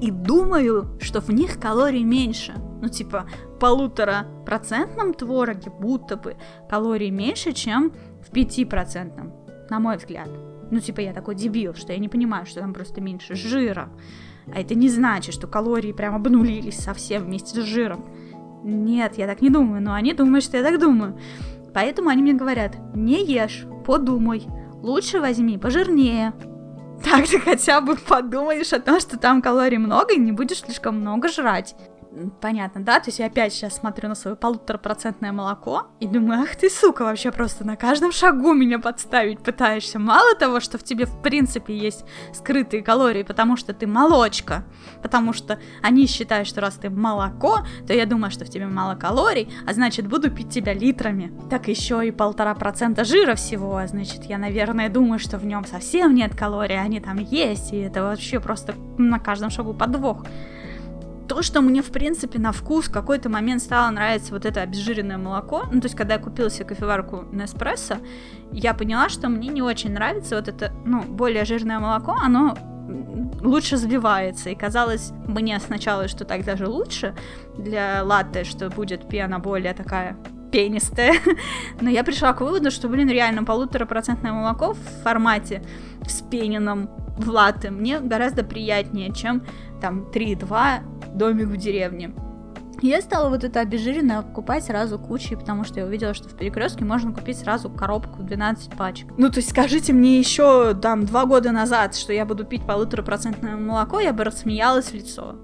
и 0.00 0.10
думаю, 0.10 0.98
что 1.00 1.20
в 1.20 1.30
них 1.30 1.58
калорий 1.58 2.04
меньше. 2.04 2.54
Ну, 2.82 2.88
типа, 2.88 3.26
полутора 3.58 4.26
процентном 4.44 5.14
твороге 5.14 5.70
будто 5.70 6.16
бы 6.16 6.36
калорий 6.68 7.10
меньше, 7.10 7.52
чем 7.52 7.92
в 8.20 8.30
пяти 8.30 8.64
процентном, 8.64 9.32
на 9.70 9.80
мой 9.80 9.96
взгляд. 9.96 10.28
Ну, 10.70 10.80
типа, 10.80 11.00
я 11.00 11.12
такой 11.12 11.34
дебил, 11.34 11.74
что 11.74 11.92
я 11.92 11.98
не 11.98 12.08
понимаю, 12.08 12.46
что 12.46 12.60
там 12.60 12.74
просто 12.74 13.00
меньше 13.00 13.34
жира. 13.34 13.88
А 14.52 14.60
это 14.60 14.74
не 14.74 14.88
значит, 14.88 15.34
что 15.34 15.46
калории 15.46 15.92
прям 15.92 16.14
обнулились 16.14 16.78
совсем 16.78 17.24
вместе 17.24 17.60
с 17.60 17.64
жиром. 17.64 18.04
Нет, 18.64 19.16
я 19.16 19.26
так 19.26 19.42
не 19.42 19.50
думаю, 19.50 19.82
но 19.82 19.94
они 19.94 20.12
думают, 20.12 20.44
что 20.44 20.56
я 20.56 20.64
так 20.64 20.80
думаю. 20.80 21.18
Поэтому 21.72 22.08
они 22.08 22.22
мне 22.22 22.32
говорят, 22.32 22.76
не 22.94 23.24
ешь, 23.24 23.66
подумай, 23.84 24.46
лучше 24.74 25.20
возьми 25.20 25.58
пожирнее. 25.58 26.32
Так 27.04 27.28
ты 27.28 27.38
хотя 27.38 27.80
бы 27.80 27.96
подумаешь 27.96 28.72
о 28.72 28.80
том, 28.80 28.98
что 28.98 29.18
там 29.18 29.42
калорий 29.42 29.76
много 29.76 30.14
и 30.14 30.18
не 30.18 30.32
будешь 30.32 30.60
слишком 30.60 31.00
много 31.00 31.28
жрать 31.28 31.76
понятно, 32.40 32.82
да? 32.82 33.01
То 33.01 33.09
есть 33.09 33.18
я 33.18 33.26
опять 33.26 33.52
сейчас 33.52 33.76
смотрю 33.76 34.09
на 34.09 34.14
свое 34.14 34.36
полуторапроцентное 34.36 35.32
молоко 35.32 35.86
и 36.01 36.06
думаю, 36.06 36.43
ах 36.43 36.56
ты, 36.56 36.70
сука, 36.70 37.02
вообще 37.02 37.30
просто 37.30 37.64
на 37.64 37.76
каждом 37.76 38.12
шагу 38.12 38.52
меня 38.52 38.78
подставить 38.78 39.40
пытаешься. 39.40 39.98
Мало 39.98 40.34
того, 40.34 40.60
что 40.60 40.78
в 40.78 40.82
тебе 40.82 41.06
в 41.06 41.22
принципе 41.22 41.76
есть 41.76 42.05
скрытые 42.32 42.82
калории, 42.82 43.22
потому 43.22 43.56
что 43.56 43.72
ты 43.74 43.86
молочка, 43.86 44.64
потому 45.02 45.32
что 45.32 45.59
они 45.82 46.06
считают, 46.06 46.48
что 46.48 46.60
раз 46.60 46.74
ты 46.74 46.90
молоко, 46.90 47.60
то 47.86 47.93
я 47.93 48.06
думаю, 48.06 48.30
что 48.30 48.44
в 48.44 48.51
тебе 48.51 48.66
мало 48.66 48.94
калорий, 48.94 49.48
а 49.66 49.72
значит 49.72 50.06
буду 50.06 50.30
пить 50.30 50.51
тебя 50.51 50.72
литрами. 50.72 51.32
Так 51.51 51.68
еще 51.68 52.06
и 52.06 52.10
полтора 52.10 52.55
процента 52.55 53.05
жира 53.05 53.34
всего, 53.34 53.76
а 53.76 53.86
значит 53.86 54.24
я, 54.24 54.38
наверное, 54.38 54.88
думаю, 54.88 55.18
что 55.18 55.38
в 55.38 55.47
нем 55.47 55.64
совсем 55.64 56.14
нет 56.14 56.34
калорий, 56.34 56.80
они 56.80 57.01
там 57.01 57.18
есть, 57.18 57.72
и 57.72 57.78
это 57.78 58.02
вообще 58.02 58.40
просто 58.40 58.74
на 58.98 59.18
каждом 59.18 59.51
шагу 59.51 59.74
подвох 59.74 60.24
то, 61.28 61.42
что 61.42 61.60
мне, 61.60 61.82
в 61.82 61.90
принципе, 61.90 62.38
на 62.38 62.52
вкус 62.52 62.86
в 62.86 62.92
какой-то 62.92 63.28
момент 63.28 63.62
стало 63.62 63.90
нравиться 63.90 64.32
вот 64.32 64.44
это 64.44 64.62
обезжиренное 64.62 65.18
молоко, 65.18 65.64
ну, 65.70 65.80
то 65.80 65.86
есть, 65.86 65.96
когда 65.96 66.14
я 66.14 66.20
купила 66.20 66.50
себе 66.50 66.66
кофеварку 66.66 67.24
Неспрессо, 67.32 67.96
я 68.52 68.74
поняла, 68.74 69.08
что 69.08 69.28
мне 69.28 69.48
не 69.48 69.62
очень 69.62 69.92
нравится 69.92 70.36
вот 70.36 70.48
это, 70.48 70.72
ну, 70.84 71.02
более 71.02 71.44
жирное 71.44 71.78
молоко, 71.78 72.16
оно 72.22 72.56
лучше 73.42 73.76
взбивается, 73.76 74.50
и 74.50 74.54
казалось 74.54 75.12
мне 75.26 75.58
сначала, 75.60 76.08
что 76.08 76.24
так 76.24 76.44
даже 76.44 76.66
лучше 76.68 77.14
для 77.58 78.02
латте, 78.04 78.44
что 78.44 78.70
будет 78.70 79.08
пена 79.08 79.38
более 79.38 79.74
такая 79.74 80.16
пенистая. 80.52 81.14
Но 81.80 81.90
я 81.90 82.04
пришла 82.04 82.32
к 82.32 82.40
выводу, 82.40 82.70
что, 82.70 82.88
блин, 82.88 83.08
реально 83.08 83.44
полуторапроцентное 83.44 84.32
молоко 84.32 84.74
в 84.74 85.02
формате 85.02 85.62
с 86.06 86.22
пененным 86.22 86.88
в 87.18 87.28
латте 87.30 87.70
мне 87.70 87.98
гораздо 88.00 88.44
приятнее, 88.44 89.12
чем 89.12 89.42
там 89.80 90.06
3,2 90.12 91.14
домик 91.14 91.48
в 91.48 91.56
деревне. 91.56 92.12
Я 92.82 93.00
стала 93.00 93.30
вот 93.30 93.42
это 93.42 93.60
обезжиренное 93.60 94.20
покупать 94.20 94.64
сразу 94.64 94.98
кучей, 94.98 95.34
потому 95.36 95.64
что 95.64 95.80
я 95.80 95.86
увидела, 95.86 96.12
что 96.12 96.28
в 96.28 96.36
перекрестке 96.36 96.84
можно 96.84 97.12
купить 97.12 97.38
сразу 97.38 97.70
коробку 97.70 98.22
12 98.22 98.76
пачек. 98.76 99.08
Ну, 99.16 99.30
то 99.30 99.38
есть 99.38 99.50
скажите 99.50 99.94
мне 99.94 100.18
еще 100.18 100.74
там 100.74 101.06
два 101.06 101.24
года 101.24 101.52
назад, 101.52 101.94
что 101.94 102.12
я 102.12 102.26
буду 102.26 102.44
пить 102.44 102.66
полуторапроцентное 102.66 103.56
молоко, 103.56 104.00
я 104.00 104.12
бы 104.12 104.24
рассмеялась 104.24 104.86
в 104.86 104.94
лицо. 104.94 105.36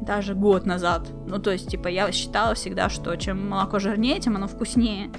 Даже 0.00 0.34
год 0.34 0.64
назад. 0.64 1.06
Ну, 1.26 1.38
то 1.38 1.50
есть, 1.50 1.68
типа, 1.68 1.88
я 1.88 2.10
считала 2.10 2.54
всегда, 2.54 2.88
что 2.88 3.14
чем 3.16 3.50
молоко 3.50 3.78
жирнее, 3.78 4.18
тем 4.20 4.36
оно 4.36 4.48
вкуснее. 4.48 5.10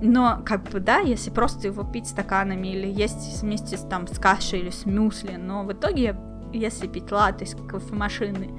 Но, 0.00 0.42
как 0.44 0.70
бы, 0.70 0.78
да, 0.78 0.98
если 0.98 1.30
просто 1.30 1.66
его 1.66 1.82
пить 1.82 2.06
стаканами 2.06 2.68
или 2.68 2.86
есть 2.86 3.42
вместе 3.42 3.76
с, 3.76 3.80
там, 3.80 4.06
с 4.06 4.18
кашей 4.18 4.60
или 4.60 4.70
с 4.70 4.86
мюсли, 4.86 5.34
но 5.36 5.64
в 5.64 5.72
итоге 5.72 6.16
если 6.56 6.86
пить 6.86 7.10
латте 7.10 7.44
из 7.44 7.54
кофемашины 7.54 8.50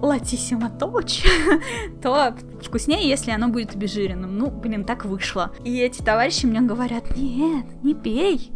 латиссимо 0.00 0.70
точ, 0.70 1.24
то 2.02 2.34
вкуснее, 2.62 3.08
если 3.08 3.30
оно 3.30 3.48
будет 3.48 3.74
обезжиренным. 3.74 4.38
Ну, 4.38 4.50
блин, 4.50 4.84
так 4.84 5.04
вышло. 5.04 5.52
И 5.64 5.78
эти 5.78 6.02
товарищи 6.02 6.46
мне 6.46 6.60
говорят, 6.60 7.16
нет, 7.16 7.66
не 7.82 7.94
пей, 7.94 8.52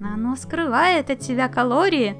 оно 0.00 0.36
скрывает 0.36 1.10
от 1.10 1.20
тебя 1.20 1.48
калории. 1.48 2.16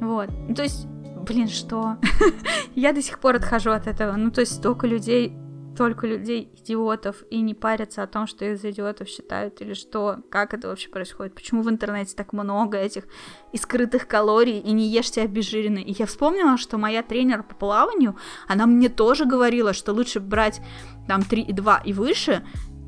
Вот, 0.00 0.30
ну, 0.48 0.54
то 0.54 0.62
есть, 0.62 0.86
блин, 0.86 1.48
что? 1.48 1.96
Я 2.74 2.92
до 2.92 3.02
сих 3.02 3.18
пор 3.18 3.36
отхожу 3.36 3.70
от 3.70 3.86
этого. 3.86 4.16
Ну, 4.16 4.30
то 4.30 4.40
есть, 4.40 4.54
столько 4.54 4.86
людей 4.86 5.32
только 5.76 6.06
людей 6.06 6.52
идиотов 6.56 7.22
и 7.30 7.40
не 7.40 7.54
парятся 7.54 8.02
о 8.02 8.06
том, 8.06 8.26
что 8.26 8.44
их 8.44 8.58
за 8.58 8.70
идиотов 8.70 9.08
считают 9.08 9.60
или 9.60 9.74
что, 9.74 10.18
как 10.30 10.54
это 10.54 10.68
вообще 10.68 10.88
происходит, 10.88 11.34
почему 11.34 11.62
в 11.62 11.70
интернете 11.70 12.14
так 12.14 12.32
много 12.32 12.78
этих 12.78 13.04
и 13.52 13.56
скрытых 13.56 14.06
калорий, 14.06 14.58
и 14.58 14.72
не 14.72 14.88
ешьте 14.88 15.22
обезжиренные. 15.22 15.84
И 15.84 15.94
я 15.98 16.06
вспомнила, 16.06 16.56
что 16.56 16.78
моя 16.78 17.02
тренер 17.02 17.42
по 17.42 17.54
плаванию, 17.54 18.16
она 18.48 18.66
мне 18.66 18.88
тоже 18.88 19.24
говорила, 19.24 19.72
что 19.72 19.92
лучше 19.92 20.20
брать 20.20 20.60
там 21.08 21.20
3,2 21.20 21.80
и 21.84 21.92
выше, 21.92 22.44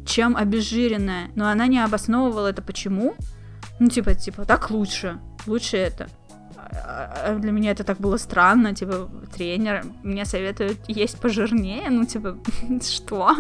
чем 0.07 0.37
обезжиренное, 0.37 1.31
но 1.35 1.49
она 1.49 1.67
не 1.67 1.79
обосновывала 1.83 2.49
это 2.49 2.63
почему. 2.63 3.15
Ну, 3.81 3.89
типа, 3.89 4.15
типа, 4.15 4.45
так 4.45 4.71
лучше, 4.71 5.19
лучше 5.47 5.77
это. 5.77 6.09
А, 6.71 7.37
для 7.39 7.53
меня 7.53 7.71
это 7.71 7.85
так 7.85 7.99
было 7.99 8.17
странно, 8.17 8.75
типа, 8.75 9.09
тренер 9.35 9.85
мне 10.03 10.25
советует 10.25 10.79
есть 10.89 11.21
пожирнее, 11.21 11.91
ну, 11.91 12.05
типа, 12.05 12.39
что? 12.83 13.37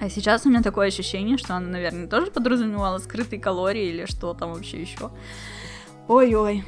А 0.00 0.08
сейчас 0.08 0.46
у 0.46 0.48
меня 0.48 0.62
такое 0.62 0.88
ощущение, 0.88 1.36
что 1.36 1.56
она, 1.56 1.68
наверное, 1.68 2.06
тоже 2.06 2.30
подразумевала 2.30 2.98
скрытые 2.98 3.40
калории 3.40 3.88
или 3.88 4.06
что 4.06 4.32
там 4.32 4.54
вообще 4.54 4.80
еще. 4.80 5.10
Ой-ой. 6.08 6.64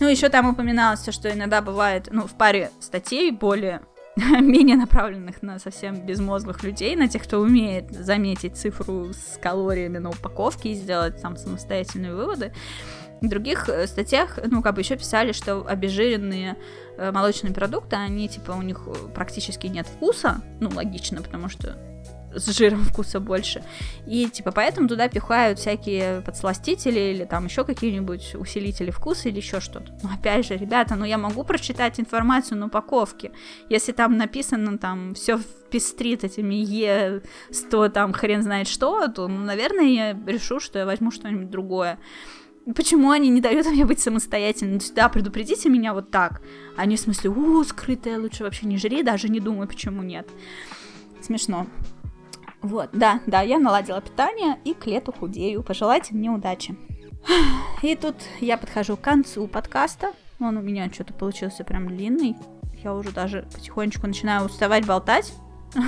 Ну, 0.00 0.08
еще 0.08 0.30
там 0.30 0.48
упоминалось, 0.48 1.06
что 1.10 1.30
иногда 1.30 1.60
бывает, 1.60 2.08
ну, 2.10 2.26
в 2.26 2.32
паре 2.32 2.70
статей 2.80 3.30
более 3.30 3.82
менее 4.16 4.76
направленных 4.76 5.42
на 5.42 5.58
совсем 5.58 6.06
безмозглых 6.06 6.62
людей, 6.62 6.96
на 6.96 7.08
тех, 7.08 7.22
кто 7.22 7.40
умеет 7.40 7.90
заметить 7.90 8.56
цифру 8.56 9.12
с 9.12 9.38
калориями 9.40 9.98
на 9.98 10.10
упаковке 10.10 10.70
и 10.70 10.74
сделать 10.74 11.20
там 11.20 11.36
самостоятельные 11.36 12.14
выводы. 12.14 12.52
В 13.20 13.28
других 13.28 13.68
э, 13.68 13.86
статьях, 13.86 14.38
ну, 14.44 14.62
как 14.62 14.74
бы 14.74 14.80
еще 14.80 14.96
писали, 14.96 15.32
что 15.32 15.66
обезжиренные 15.66 16.56
э, 16.96 17.12
молочные 17.12 17.52
продукты, 17.52 17.96
они, 17.96 18.28
типа, 18.28 18.52
у 18.52 18.62
них 18.62 18.82
э, 18.86 18.92
практически 19.14 19.66
нет 19.66 19.86
вкуса, 19.86 20.40
ну, 20.60 20.70
логично, 20.74 21.20
потому 21.22 21.48
что 21.48 21.76
с 22.34 22.56
жиром 22.56 22.84
вкуса 22.84 23.20
больше. 23.20 23.62
И 24.06 24.28
типа 24.28 24.52
поэтому 24.52 24.88
туда 24.88 25.08
пихают 25.08 25.58
всякие 25.58 26.22
подсластители 26.22 27.00
или 27.00 27.24
там 27.24 27.46
еще 27.46 27.64
какие-нибудь 27.64 28.34
усилители 28.36 28.90
вкуса 28.90 29.28
или 29.28 29.38
еще 29.38 29.60
что-то. 29.60 29.92
Но 30.02 30.10
опять 30.14 30.46
же, 30.46 30.56
ребята, 30.56 30.96
ну 30.96 31.04
я 31.04 31.18
могу 31.18 31.44
прочитать 31.44 31.98
информацию 32.00 32.58
на 32.58 32.66
упаковке. 32.66 33.32
Если 33.68 33.92
там 33.92 34.16
написано 34.16 34.78
там 34.78 35.14
все 35.14 35.40
пестрит 35.70 36.24
этими 36.24 36.54
Е100 36.54 37.90
там 37.90 38.12
хрен 38.12 38.42
знает 38.42 38.68
что, 38.68 39.06
то, 39.08 39.28
ну, 39.28 39.44
наверное, 39.44 39.84
я 39.84 40.18
решу, 40.26 40.58
что 40.60 40.78
я 40.78 40.86
возьму 40.86 41.10
что-нибудь 41.10 41.50
другое. 41.50 41.98
Почему 42.74 43.10
они 43.10 43.30
не 43.30 43.40
дают 43.40 43.66
мне 43.66 43.84
быть 43.84 44.00
самостоятельным? 44.00 44.78
То 44.78 44.94
да, 44.94 45.08
предупредите 45.08 45.68
меня 45.68 45.94
вот 45.94 46.10
так. 46.10 46.42
Они 46.76 46.96
в 46.96 47.00
смысле, 47.00 47.30
у, 47.30 47.64
скрытая, 47.64 48.20
лучше 48.20 48.44
вообще 48.44 48.66
не 48.66 48.76
жри, 48.76 49.02
даже 49.02 49.28
не 49.28 49.40
думай, 49.40 49.66
почему 49.66 50.02
нет. 50.02 50.28
Смешно. 51.22 51.66
Вот, 52.62 52.90
да, 52.92 53.20
да, 53.26 53.40
я 53.40 53.58
наладила 53.58 54.00
питание 54.00 54.58
и 54.64 54.74
к 54.74 54.86
лету 54.86 55.12
худею. 55.12 55.62
Пожелайте 55.62 56.14
мне 56.14 56.30
удачи. 56.30 56.76
И 57.82 57.96
тут 57.96 58.16
я 58.40 58.58
подхожу 58.58 58.96
к 58.96 59.00
концу 59.00 59.46
подкаста. 59.46 60.12
Он 60.38 60.56
у 60.56 60.62
меня 60.62 60.90
что-то 60.92 61.14
получился 61.14 61.64
прям 61.64 61.88
длинный. 61.88 62.36
Я 62.82 62.94
уже 62.94 63.12
даже 63.12 63.46
потихонечку 63.54 64.06
начинаю 64.06 64.46
уставать 64.46 64.86
болтать. 64.86 65.32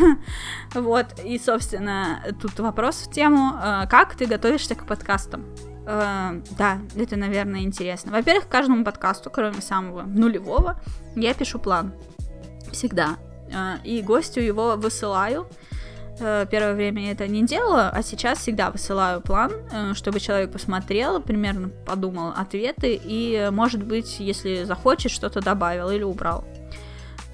Вот, 0.74 1.06
и, 1.24 1.38
собственно, 1.38 2.22
тут 2.40 2.58
вопрос 2.60 2.96
в 2.96 3.12
тему, 3.12 3.52
э, 3.60 3.86
как 3.88 4.14
ты 4.14 4.26
готовишься 4.26 4.76
к 4.76 4.86
подкастам? 4.86 5.44
Э, 5.86 6.40
да, 6.59 6.78
это, 6.96 7.16
наверное, 7.16 7.62
интересно. 7.62 8.12
Во-первых, 8.12 8.48
каждому 8.48 8.84
подкасту, 8.84 9.30
кроме 9.30 9.60
самого 9.60 10.02
нулевого, 10.02 10.80
я 11.16 11.34
пишу 11.34 11.59
план. 11.59 11.92
Всегда. 12.70 13.16
Э, 13.52 13.76
и 13.84 14.02
гостю 14.02 14.40
его 14.40 14.76
высылаю. 14.76 15.46
Э, 16.20 16.46
первое 16.50 16.74
время 16.74 17.06
я 17.06 17.12
это 17.12 17.26
не 17.26 17.44
делала, 17.44 17.88
а 17.88 18.02
сейчас 18.02 18.38
всегда 18.38 18.70
высылаю 18.70 19.20
план, 19.20 19.52
чтобы 19.94 20.20
человек 20.20 20.52
посмотрел, 20.52 21.20
примерно 21.20 21.68
подумал 21.68 22.32
ответы 22.36 23.00
и, 23.02 23.48
может 23.50 23.82
быть, 23.82 24.20
если 24.20 24.64
захочет, 24.64 25.10
что-то 25.10 25.40
добавил 25.40 25.90
или 25.90 26.02
убрал. 26.02 26.44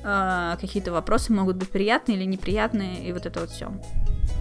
Какие-то 0.01 0.93
вопросы 0.93 1.33
могут 1.33 1.57
быть 1.57 1.69
приятные 1.71 2.17
или 2.17 2.25
неприятные, 2.25 3.05
и 3.05 3.13
вот 3.13 3.27
это 3.27 3.41
вот 3.41 3.51
все. 3.51 3.73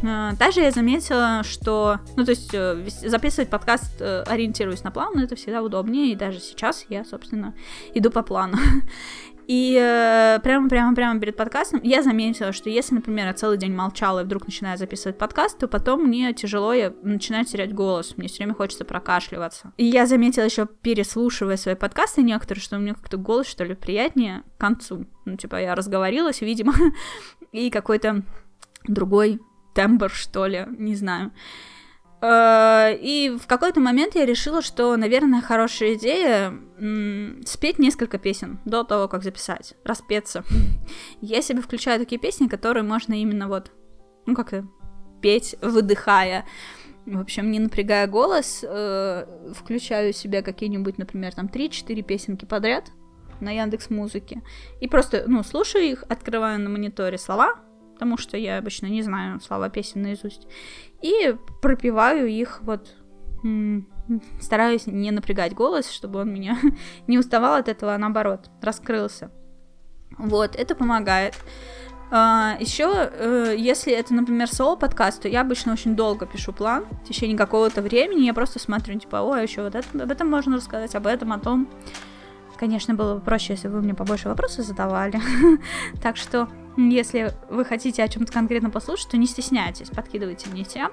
Э, 0.03 0.31
также 0.37 0.61
я 0.61 0.71
заметила, 0.71 1.41
что, 1.43 1.99
ну, 2.15 2.25
то 2.25 2.31
есть 2.31 2.53
э, 2.53 2.85
записывать 3.03 3.49
подкаст, 3.49 4.01
э, 4.01 4.23
ориентируясь 4.23 4.83
на 4.83 4.91
план, 4.91 5.17
это 5.19 5.35
всегда 5.35 5.61
удобнее, 5.61 6.11
и 6.11 6.15
даже 6.15 6.39
сейчас 6.39 6.85
я, 6.89 7.03
собственно, 7.05 7.55
иду 7.93 8.09
по 8.11 8.23
плану. 8.23 8.57
И 9.49 9.75
прямо-прямо-прямо 10.43 11.21
перед 11.21 11.37
подкастом 11.37 11.79
я 11.81 12.03
заметила, 12.03 12.51
что 12.51 12.69
если, 12.69 12.95
например, 12.95 13.27
я 13.27 13.33
целый 13.33 13.57
день 13.57 13.71
молчала 13.73 14.19
и 14.19 14.23
вдруг 14.25 14.43
начинаю 14.43 14.77
записывать 14.77 15.17
подкаст, 15.17 15.57
то 15.57 15.69
потом 15.69 16.03
мне 16.03 16.33
тяжело, 16.33 16.73
я 16.73 16.93
начинаю 17.01 17.45
терять 17.45 17.73
голос, 17.73 18.17
мне 18.17 18.27
все 18.27 18.39
время 18.39 18.55
хочется 18.55 18.83
прокашливаться. 18.83 19.71
И 19.77 19.85
я 19.85 20.05
заметила 20.05 20.43
еще, 20.43 20.65
переслушивая 20.65 21.55
свои 21.55 21.75
подкасты 21.75 22.23
некоторые, 22.23 22.61
что 22.61 22.75
у 22.75 22.79
меня 22.79 22.93
как-то 22.93 23.15
голос, 23.15 23.47
что 23.47 23.63
ли, 23.63 23.73
приятнее 23.73 24.43
к 24.57 24.59
концу. 24.59 25.05
Ну, 25.23 25.37
типа, 25.37 25.61
я 25.61 25.75
разговорилась, 25.75 26.41
видимо, 26.41 26.73
и 27.53 27.69
какой-то 27.69 28.23
другой 28.85 29.39
тембр, 29.77 30.09
что 30.09 30.47
ли, 30.47 30.65
не 30.79 30.95
знаю. 30.95 31.31
Э, 32.19 32.95
и 32.99 33.37
в 33.39 33.45
какой-то 33.45 33.79
момент 33.79 34.15
я 34.15 34.25
решила, 34.25 34.63
что, 34.63 34.97
наверное, 34.97 35.41
хорошая 35.41 35.93
идея 35.93 36.51
спеть 37.45 37.77
несколько 37.77 38.17
песен 38.17 38.59
до 38.65 38.83
того, 38.83 39.07
как 39.07 39.23
записать, 39.23 39.75
распеться. 39.83 40.43
Я 41.21 41.43
себе 41.43 41.61
включаю 41.61 41.99
такие 41.99 42.19
песни, 42.19 42.47
которые 42.47 42.83
можно 42.83 43.13
именно 43.13 43.47
вот, 43.47 43.71
ну 44.25 44.35
как-то 44.35 44.67
петь, 45.21 45.55
выдыхая. 45.61 46.45
В 47.05 47.19
общем, 47.19 47.51
не 47.51 47.59
напрягая 47.59 48.07
голос, 48.07 48.65
э, 48.67 49.53
включаю 49.53 50.11
себе 50.11 50.41
какие-нибудь, 50.41 50.97
например, 50.97 51.35
там 51.35 51.45
3-4 51.45 52.01
песенки 52.01 52.45
подряд 52.45 52.91
на 53.41 53.51
Яндекс 53.51 53.91
Музыке 53.91 54.41
и 54.81 54.87
просто, 54.87 55.25
ну, 55.27 55.43
слушаю 55.43 55.85
их, 55.85 56.03
открываю 56.09 56.59
на 56.59 56.69
мониторе 56.69 57.19
слова, 57.19 57.66
потому 57.97 58.15
что 58.15 58.37
я 58.37 58.59
обычно 58.59 58.85
не 58.85 59.01
знаю 59.01 59.41
слова 59.41 59.69
песен 59.69 60.03
наизусть, 60.03 60.47
и 61.01 61.35
пропиваю 61.63 62.27
их 62.27 62.59
вот 62.61 62.95
стараюсь 64.39 64.85
не 64.85 65.09
напрягать 65.11 65.53
голос, 65.53 65.89
чтобы 65.89 66.19
он 66.19 66.31
меня 66.31 66.57
не 67.07 67.17
уставал 67.17 67.55
от 67.55 67.67
этого, 67.67 67.95
а 67.95 67.97
наоборот, 67.97 68.49
раскрылся. 68.61 69.31
Вот, 70.17 70.55
это 70.55 70.75
помогает. 70.75 71.35
Uh, 72.09 72.55
еще, 72.61 72.83
uh, 72.85 73.55
если 73.57 73.91
это, 73.91 74.13
например, 74.13 74.47
соло-подкаст, 74.47 75.23
то 75.23 75.27
я 75.27 75.41
обычно 75.41 75.73
очень 75.73 75.93
долго 75.95 76.25
пишу 76.25 76.53
план, 76.53 76.85
в 77.03 77.07
течение 77.07 77.37
какого-то 77.37 77.81
времени 77.81 78.21
я 78.25 78.33
просто 78.33 78.59
смотрю, 78.59 78.97
типа, 78.97 79.17
ой, 79.17 79.43
еще 79.43 79.63
вот 79.63 79.75
это, 79.75 80.03
об 80.03 80.09
этом 80.09 80.29
можно 80.29 80.55
рассказать, 80.55 80.95
об 80.95 81.05
этом, 81.05 81.33
о 81.33 81.39
том. 81.39 81.67
Конечно, 82.55 82.93
было 82.93 83.15
бы 83.15 83.21
проще, 83.21 83.53
если 83.53 83.67
бы 83.67 83.75
вы 83.75 83.81
мне 83.81 83.93
побольше 83.93 84.29
вопросов 84.29 84.65
задавали. 84.65 85.19
так 86.01 86.15
что, 86.15 86.47
если 86.77 87.33
вы 87.49 87.65
хотите 87.65 88.03
о 88.03 88.07
чем-то 88.07 88.31
конкретно 88.31 88.69
послушать, 88.69 89.09
то 89.09 89.17
не 89.17 89.25
стесняйтесь, 89.25 89.89
подкидывайте 89.89 90.49
мне 90.49 90.63
тем. 90.63 90.91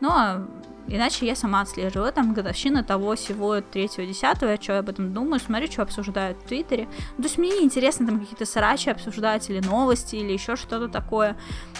Но 0.00 0.46
иначе 0.86 1.26
я 1.26 1.34
сама 1.34 1.62
отслеживаю. 1.62 2.12
Там 2.12 2.34
годовщина 2.34 2.84
того, 2.84 3.16
всего, 3.16 3.60
третьего, 3.60 4.06
десятого, 4.06 4.50
я 4.50 4.60
что 4.60 4.78
об 4.78 4.88
этом 4.88 5.12
думаю, 5.12 5.40
смотрю, 5.40 5.70
что 5.70 5.82
обсуждают 5.82 6.38
в 6.38 6.44
Твиттере. 6.44 6.88
То 7.16 7.24
есть 7.24 7.38
мне 7.38 7.62
интересно 7.62 8.06
там 8.06 8.20
какие-то 8.20 8.46
срачи 8.46 8.90
обсуждать, 8.90 9.50
или 9.50 9.60
новости, 9.60 10.16
или 10.16 10.32
еще 10.32 10.54
что-то 10.54 10.88
такое. 10.88 11.36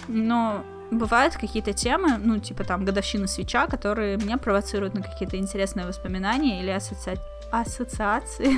Но 0.09 0.64
бывают 0.90 1.36
какие-то 1.36 1.72
темы, 1.72 2.18
ну, 2.18 2.39
типа 2.39 2.64
там 2.64 2.85
годовщина 2.85 3.26
свеча, 3.28 3.66
которые 3.66 4.16
меня 4.16 4.36
провоцируют 4.36 4.94
на 4.94 5.02
какие-то 5.02 5.36
интересные 5.36 5.86
воспоминания 5.86 6.60
или 6.60 6.70
ассоци... 6.70 7.18
ассоциации. 7.52 8.56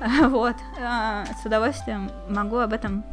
вот. 0.28 0.56
А, 0.80 1.24
с 1.42 1.44
удовольствием 1.44 2.10
могу 2.28 2.58
об 2.58 2.72
этом 2.72 3.04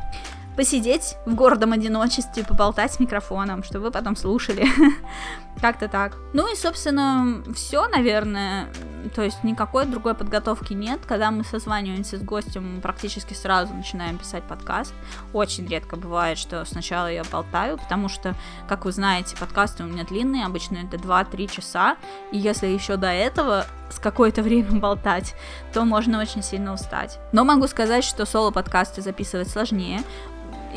посидеть 0.60 1.15
в 1.26 1.36
гордом 1.36 1.72
одиночестве, 1.72 2.44
поболтать 2.44 2.91
с 2.91 2.99
микрофоном, 2.99 3.64
чтобы 3.64 3.86
вы 3.86 3.91
потом 3.91 4.18
слушали. 4.18 4.68
Как-то 5.61 5.88
так. 5.88 6.18
Ну 6.34 6.52
и, 6.52 6.56
собственно, 6.57 7.41
все, 7.56 7.88
наверное. 7.88 8.68
То 9.15 9.22
есть 9.22 9.41
никакой 9.45 9.86
другой 9.86 10.15
подготовки 10.15 10.73
нет. 10.73 10.99
Когда 11.07 11.31
мы 11.31 11.45
созваниваемся 11.45 12.18
с 12.18 12.22
гостем, 12.22 12.76
мы 12.76 12.81
практически 12.81 13.34
сразу 13.34 13.73
начинаем 13.73 14.18
писать 14.18 14.44
подкаст. 14.44 14.94
Очень 15.31 15.65
редко 15.65 15.95
бывает, 15.95 16.38
что 16.38 16.65
сначала 16.65 17.10
я 17.10 17.23
болтаю, 17.23 17.77
потому 17.77 18.10
что, 18.10 18.36
как 18.68 18.84
вы 18.84 18.91
знаете, 18.91 19.38
подкасты 19.38 19.86
у 19.86 19.88
меня 19.88 20.03
длинные, 20.03 20.45
обычно 20.45 20.80
это 20.80 20.98
2-3 20.98 21.48
часа. 21.49 21.95
И 22.34 22.38
если 22.38 22.68
еще 22.68 22.98
до 22.98 23.07
этого 23.07 23.65
с 23.90 23.98
какое-то 23.98 24.41
время 24.44 24.77
болтать, 24.77 25.36
то 25.72 25.86
можно 25.86 26.19
очень 26.19 26.44
сильно 26.44 26.73
устать. 26.73 27.18
Но 27.31 27.45
могу 27.45 27.65
сказать, 27.68 28.03
что 28.03 28.26
соло-подкасты 28.26 29.02
записывать 29.02 29.48
сложнее 29.48 30.02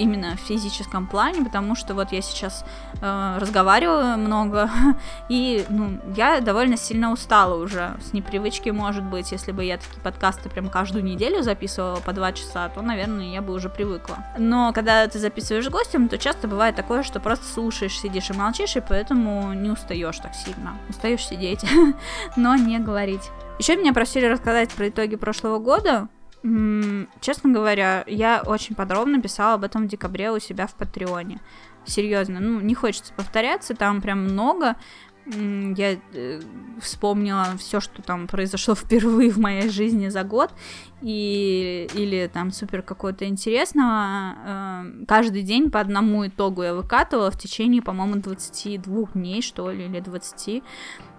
именно 0.02 0.36
в 0.36 0.40
физическом 0.40 1.06
плане, 1.06 1.44
потому 1.44 1.74
что 1.74 1.94
вот 1.94 2.12
я 2.12 2.20
сейчас 2.20 2.64
э, 3.00 3.38
разговариваю 3.38 4.18
много, 4.18 4.68
и 5.28 5.64
ну, 5.68 5.98
я 6.16 6.40
довольно 6.40 6.76
сильно 6.76 7.12
устала 7.12 7.62
уже 7.62 7.94
с 8.02 8.12
непривычки, 8.12 8.70
может 8.70 9.04
быть, 9.04 9.30
если 9.32 9.52
бы 9.52 9.64
я 9.64 9.78
такие 9.78 10.00
подкасты 10.02 10.48
прям 10.48 10.68
каждую 10.68 11.04
неделю 11.04 11.42
записывала 11.42 11.96
по 11.96 12.12
два 12.12 12.32
часа, 12.32 12.68
то, 12.68 12.82
наверное, 12.82 13.32
я 13.32 13.42
бы 13.42 13.54
уже 13.54 13.68
привыкла. 13.68 14.18
Но 14.38 14.72
когда 14.72 15.06
ты 15.06 15.18
записываешь 15.18 15.70
гостем, 15.70 16.08
то 16.08 16.18
часто 16.18 16.48
бывает 16.48 16.74
такое, 16.74 17.02
что 17.02 17.20
просто 17.20 17.46
слушаешь, 17.46 17.98
сидишь 17.98 18.30
и 18.30 18.32
молчишь, 18.32 18.76
и 18.76 18.80
поэтому 18.80 19.52
не 19.52 19.70
устаешь 19.70 20.18
так 20.18 20.34
сильно. 20.34 20.76
Устаешь 20.88 21.24
сидеть, 21.24 21.64
но 22.36 22.56
не 22.56 22.78
говорить. 22.78 23.30
Еще 23.58 23.76
меня 23.76 23.92
просили 23.92 24.26
рассказать 24.26 24.70
про 24.72 24.88
итоги 24.88 25.14
прошлого 25.14 25.58
года, 25.58 26.08
Честно 26.42 27.52
говоря, 27.52 28.02
я 28.08 28.42
очень 28.44 28.74
подробно 28.74 29.22
писала 29.22 29.54
об 29.54 29.64
этом 29.64 29.84
в 29.84 29.88
декабре 29.88 30.30
у 30.32 30.40
себя 30.40 30.66
в 30.66 30.74
Патреоне. 30.74 31.40
Серьезно, 31.84 32.40
ну, 32.40 32.60
не 32.60 32.74
хочется 32.74 33.12
повторяться, 33.14 33.74
там 33.74 34.00
прям 34.00 34.24
много. 34.24 34.76
Я 35.24 35.98
э, 36.14 36.40
вспомнила 36.80 37.46
все, 37.56 37.78
что 37.78 38.02
там 38.02 38.26
произошло 38.26 38.74
впервые 38.76 39.30
в 39.30 39.38
моей 39.38 39.68
жизни 39.68 40.08
за 40.08 40.24
год, 40.24 40.50
и 41.00 41.88
или 41.94 42.28
там 42.32 42.50
супер 42.50 42.82
какого-то 42.82 43.24
интересного. 43.28 44.34
Э, 44.44 45.04
каждый 45.06 45.42
день 45.42 45.70
по 45.70 45.78
одному 45.78 46.26
итогу 46.26 46.64
я 46.64 46.74
выкатывала 46.74 47.30
в 47.30 47.38
течение, 47.38 47.82
по-моему, 47.82 48.16
22 48.16 49.06
дней, 49.14 49.42
что 49.42 49.70
ли, 49.70 49.84
или 49.84 50.00
20. 50.00 50.64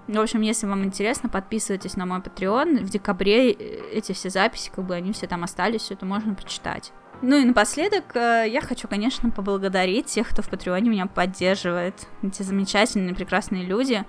В 0.08 0.20
общем, 0.20 0.42
если 0.42 0.66
вам 0.66 0.84
интересно, 0.84 1.30
подписывайтесь 1.30 1.96
на 1.96 2.06
мой 2.06 2.20
Patreon. 2.20 2.84
В 2.84 2.90
декабре 2.90 3.52
э, 3.52 3.56
эти 3.94 4.12
все 4.12 4.30
записи, 4.30 4.72
как 4.74 4.86
бы 4.86 4.96
они 4.96 5.14
все 5.14 5.28
там 5.28 5.44
остались, 5.44 5.82
все 5.82 5.94
это 5.94 6.06
можно 6.06 6.36
почитать. 6.36 6.92
Ну 7.22 7.38
и 7.38 7.46
напоследок 7.46 8.16
э, 8.16 8.46
я 8.50 8.60
хочу, 8.60 8.88
конечно, 8.90 9.30
поблагодарить 9.30 10.08
тех, 10.08 10.28
кто 10.28 10.42
в 10.42 10.50
Патреоне 10.50 10.90
меня 10.90 11.06
поддерживает. 11.06 12.08
Эти 12.22 12.44
замечательные, 12.44 13.16
прекрасные 13.16 13.64
люди. 13.64 14.04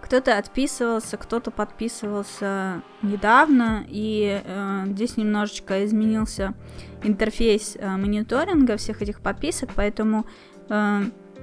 Кто-то 0.00 0.38
отписывался, 0.38 1.16
кто-то 1.16 1.50
подписывался 1.50 2.82
недавно, 3.02 3.84
и 3.88 4.40
э, 4.44 4.84
здесь 4.86 5.16
немножечко 5.16 5.84
изменился 5.84 6.54
интерфейс 7.02 7.76
э, 7.76 7.96
мониторинга 7.96 8.76
всех 8.76 9.02
этих 9.02 9.20
подписок, 9.20 9.70
поэтому 9.74 10.24
э, 10.68 11.00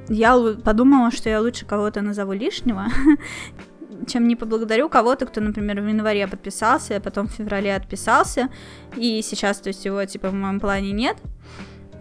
я 0.08 0.38
подумала, 0.64 1.12
что 1.12 1.30
я 1.30 1.42
лучше 1.42 1.66
кого-то 1.66 2.02
назову 2.02 2.32
лишнего, 2.32 2.86
чем 4.06 4.28
не 4.28 4.36
поблагодарю 4.36 4.90
кого-то, 4.90 5.26
кто, 5.26 5.42
например, 5.42 5.82
в 5.82 5.88
январе 5.88 6.28
подписался, 6.28 6.98
а 6.98 7.00
потом 7.00 7.28
в 7.28 7.32
феврале 7.32 7.76
отписался, 7.76 8.50
и 8.96 9.22
сейчас, 9.22 9.60
то 9.60 9.70
есть 9.70 9.86
его, 9.86 10.04
типа, 10.06 10.30
в 10.30 10.34
моем 10.34 10.60
плане 10.60 10.92
нет, 10.92 11.18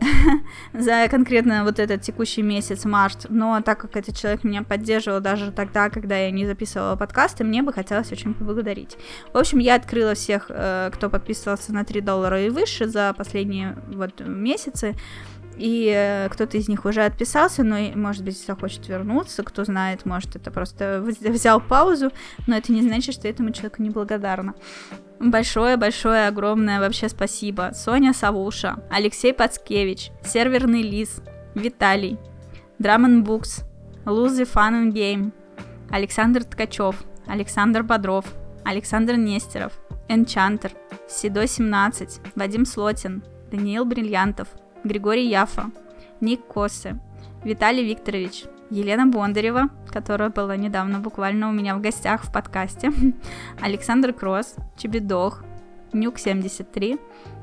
за 0.73 1.09
конкретно 1.09 1.65
вот 1.65 1.79
этот 1.79 2.03
текущий 2.03 2.43
месяц, 2.43 2.85
март, 2.85 3.27
но 3.29 3.61
так 3.61 3.81
как 3.81 3.97
этот 3.97 4.17
человек 4.17 4.45
меня 4.45 4.63
поддерживал 4.63 5.21
даже 5.21 5.53
тогда, 5.53 5.91
когда 5.91 6.17
я 6.17 6.31
не 6.31 6.47
записывала 6.47 6.97
подкасты, 6.97 7.45
мне 7.45 7.63
бы 7.63 7.73
хотелось 7.73 8.13
очень 8.13 8.35
поблагодарить. 8.35 8.97
В 9.33 9.39
общем, 9.39 9.59
я 9.59 9.77
открыла 9.77 10.15
всех, 10.15 10.47
э, 10.49 10.91
кто 10.93 11.11
подписывался 11.11 11.73
на 11.73 11.85
3 11.85 12.01
доллара 12.01 12.43
и 12.43 12.51
выше 12.51 12.89
за 12.89 13.15
последние 13.17 13.77
вот 13.89 14.21
месяцы, 14.21 14.95
и 15.57 15.93
э, 15.95 16.29
кто-то 16.31 16.57
из 16.57 16.69
них 16.69 16.85
уже 16.85 17.05
отписался, 17.05 17.63
но, 17.63 17.77
может 17.95 18.25
быть, 18.25 18.39
захочет 18.39 18.89
вернуться, 18.89 19.43
кто 19.43 19.65
знает, 19.65 20.07
может, 20.07 20.37
это 20.37 20.51
просто 20.51 21.03
взял 21.03 21.61
паузу, 21.61 22.11
но 22.47 22.57
это 22.57 22.73
не 22.73 22.83
значит, 22.83 23.15
что 23.15 23.29
этому 23.29 23.51
человеку 23.51 23.83
неблагодарна. 23.83 24.55
Большое-большое, 25.21 26.27
огромное 26.27 26.81
вообще 26.81 27.09
спасибо. 27.09 27.71
Соня 27.75 28.13
Савуша, 28.13 28.83
Алексей 28.91 29.33
Пацкевич, 29.33 30.11
Серверный 30.25 30.83
Лис, 30.83 31.23
Виталий, 31.55 32.19
Драмон 32.79 33.23
Букс, 33.23 33.63
Лузы 34.05 34.45
Фан 34.45 34.91
Гейм, 34.91 35.33
Александр 35.91 36.43
Ткачев, 36.43 36.97
Александр 37.27 37.85
Бодров, 37.85 38.25
Александр 38.65 39.15
Нестеров, 39.15 39.73
Энчантер, 40.09 40.73
Седой 41.09 41.47
17, 41.47 42.21
Вадим 42.35 42.65
Слотин, 42.65 43.23
Даниил 43.51 43.85
Бриллиантов, 43.85 44.49
Григорий 44.85 45.29
Яфа, 45.29 45.71
Ник 46.21 46.47
Косы, 46.47 46.99
Виталий 47.45 47.85
Викторович, 47.85 48.45
Елена 48.71 49.07
Бондарева, 49.07 49.69
которая 49.91 50.31
была 50.31 50.57
недавно 50.57 50.99
буквально 50.99 51.49
у 51.49 51.53
меня 51.53 51.77
в 51.77 51.81
гостях 51.81 52.25
в 52.25 52.33
подкасте, 52.33 52.93
Александр 53.61 54.13
Кросс, 54.13 54.57
Чебедох, 54.77 55.45
Нюк 55.93 56.19
73, 56.19 56.99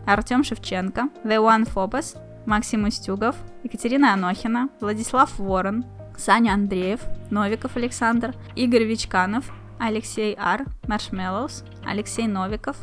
Артем 0.05 0.43
Шевченко, 0.43 1.09
The 1.23 1.37
One 1.37 1.71
Phobos, 1.71 2.17
Максим 2.45 2.85
Устюгов, 2.85 3.35
Екатерина 3.63 4.13
Анохина, 4.13 4.69
Владислав 4.81 5.37
Ворон, 5.37 5.85
Саня 6.17 6.53
Андреев, 6.53 7.01
Новиков 7.29 7.77
Александр, 7.77 8.33
Игорь 8.55 8.85
Вичканов, 8.85 9.51
Алексей 9.79 10.35
Ар, 10.37 10.65
Маршмеллоус, 10.87 11.63
Алексей 11.85 12.27
Новиков, 12.27 12.75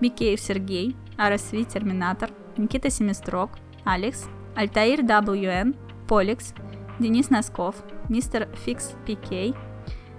Микеев 0.00 0.40
Сергей, 0.40 0.96
RSV 1.16 1.64
Терминатор, 1.64 2.30
Никита 2.56 2.90
Семистрок, 2.90 3.50
Алекс, 3.84 4.28
Альтаир 4.54 5.00
WN, 5.00 5.76
Поликс, 6.08 6.54
Денис 6.98 7.30
Носков, 7.30 7.76
Мистер 8.08 8.48
Фикс 8.64 8.94
Пикей, 9.06 9.54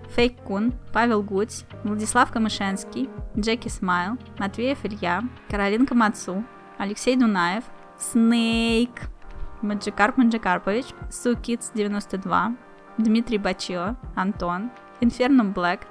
Фейк 0.09 0.35
Кун, 0.43 0.73
Павел 0.91 1.23
Гудь, 1.23 1.65
Владислав 1.83 2.31
Камышенский, 2.31 3.09
Джеки 3.37 3.67
Смайл, 3.67 4.17
Матвеев 4.37 4.85
Илья, 4.85 5.23
Каролинка 5.49 5.95
Мацу, 5.95 6.43
Алексей 6.77 7.15
Дунаев, 7.15 7.63
Снейк, 7.97 8.91
Маджикарп 9.61 10.17
Маджикарпович, 10.17 10.87
Сукиц 11.09 11.71
92, 11.73 12.55
Дмитрий 12.97 13.37
Бачило, 13.37 13.95
Антон, 14.15 14.71
Инфернум 14.99 15.53
Блэк, 15.53 15.81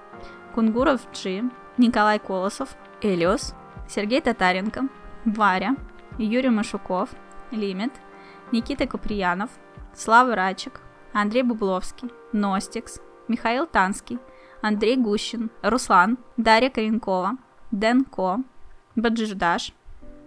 Кунгуров 0.55 1.01
Джи, 1.12 1.43
Николай 1.78 2.19
Колосов, 2.19 2.77
Элиос, 3.01 3.55
Сергей 3.89 4.20
Татаренко, 4.20 4.89
Варя, 5.24 5.77
Юрий 6.19 6.51
Машуков, 6.51 7.09
Лимит, 7.53 7.93
Никита 8.51 8.87
Куприянов, 8.87 9.51
Слава 9.95 10.35
Рачек, 10.35 10.81
Андрей 11.12 11.43
Бубловский, 11.43 12.11
Ностикс, 12.33 13.01
Михаил 13.29 13.66
Танский, 13.66 14.19
Андрей 14.62 14.97
Гущин, 14.97 15.51
Руслан, 15.62 16.19
Дарья 16.37 16.70
Коренкова, 16.70 17.37
Дэн 17.70 18.05
Ко, 18.05 18.39
Баджиждаш, 18.97 19.73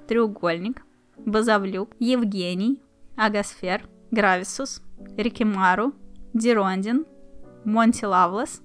Треугольник, 0.07 0.83
Базавлюк, 1.17 1.89
Евгений, 1.99 2.81
Агасфер, 3.15 3.87
Грависус, 4.11 4.81
Рикимару, 5.17 5.93
Дирондин, 6.33 7.05
Монти 7.63 8.05
Лавлес, 8.05 8.61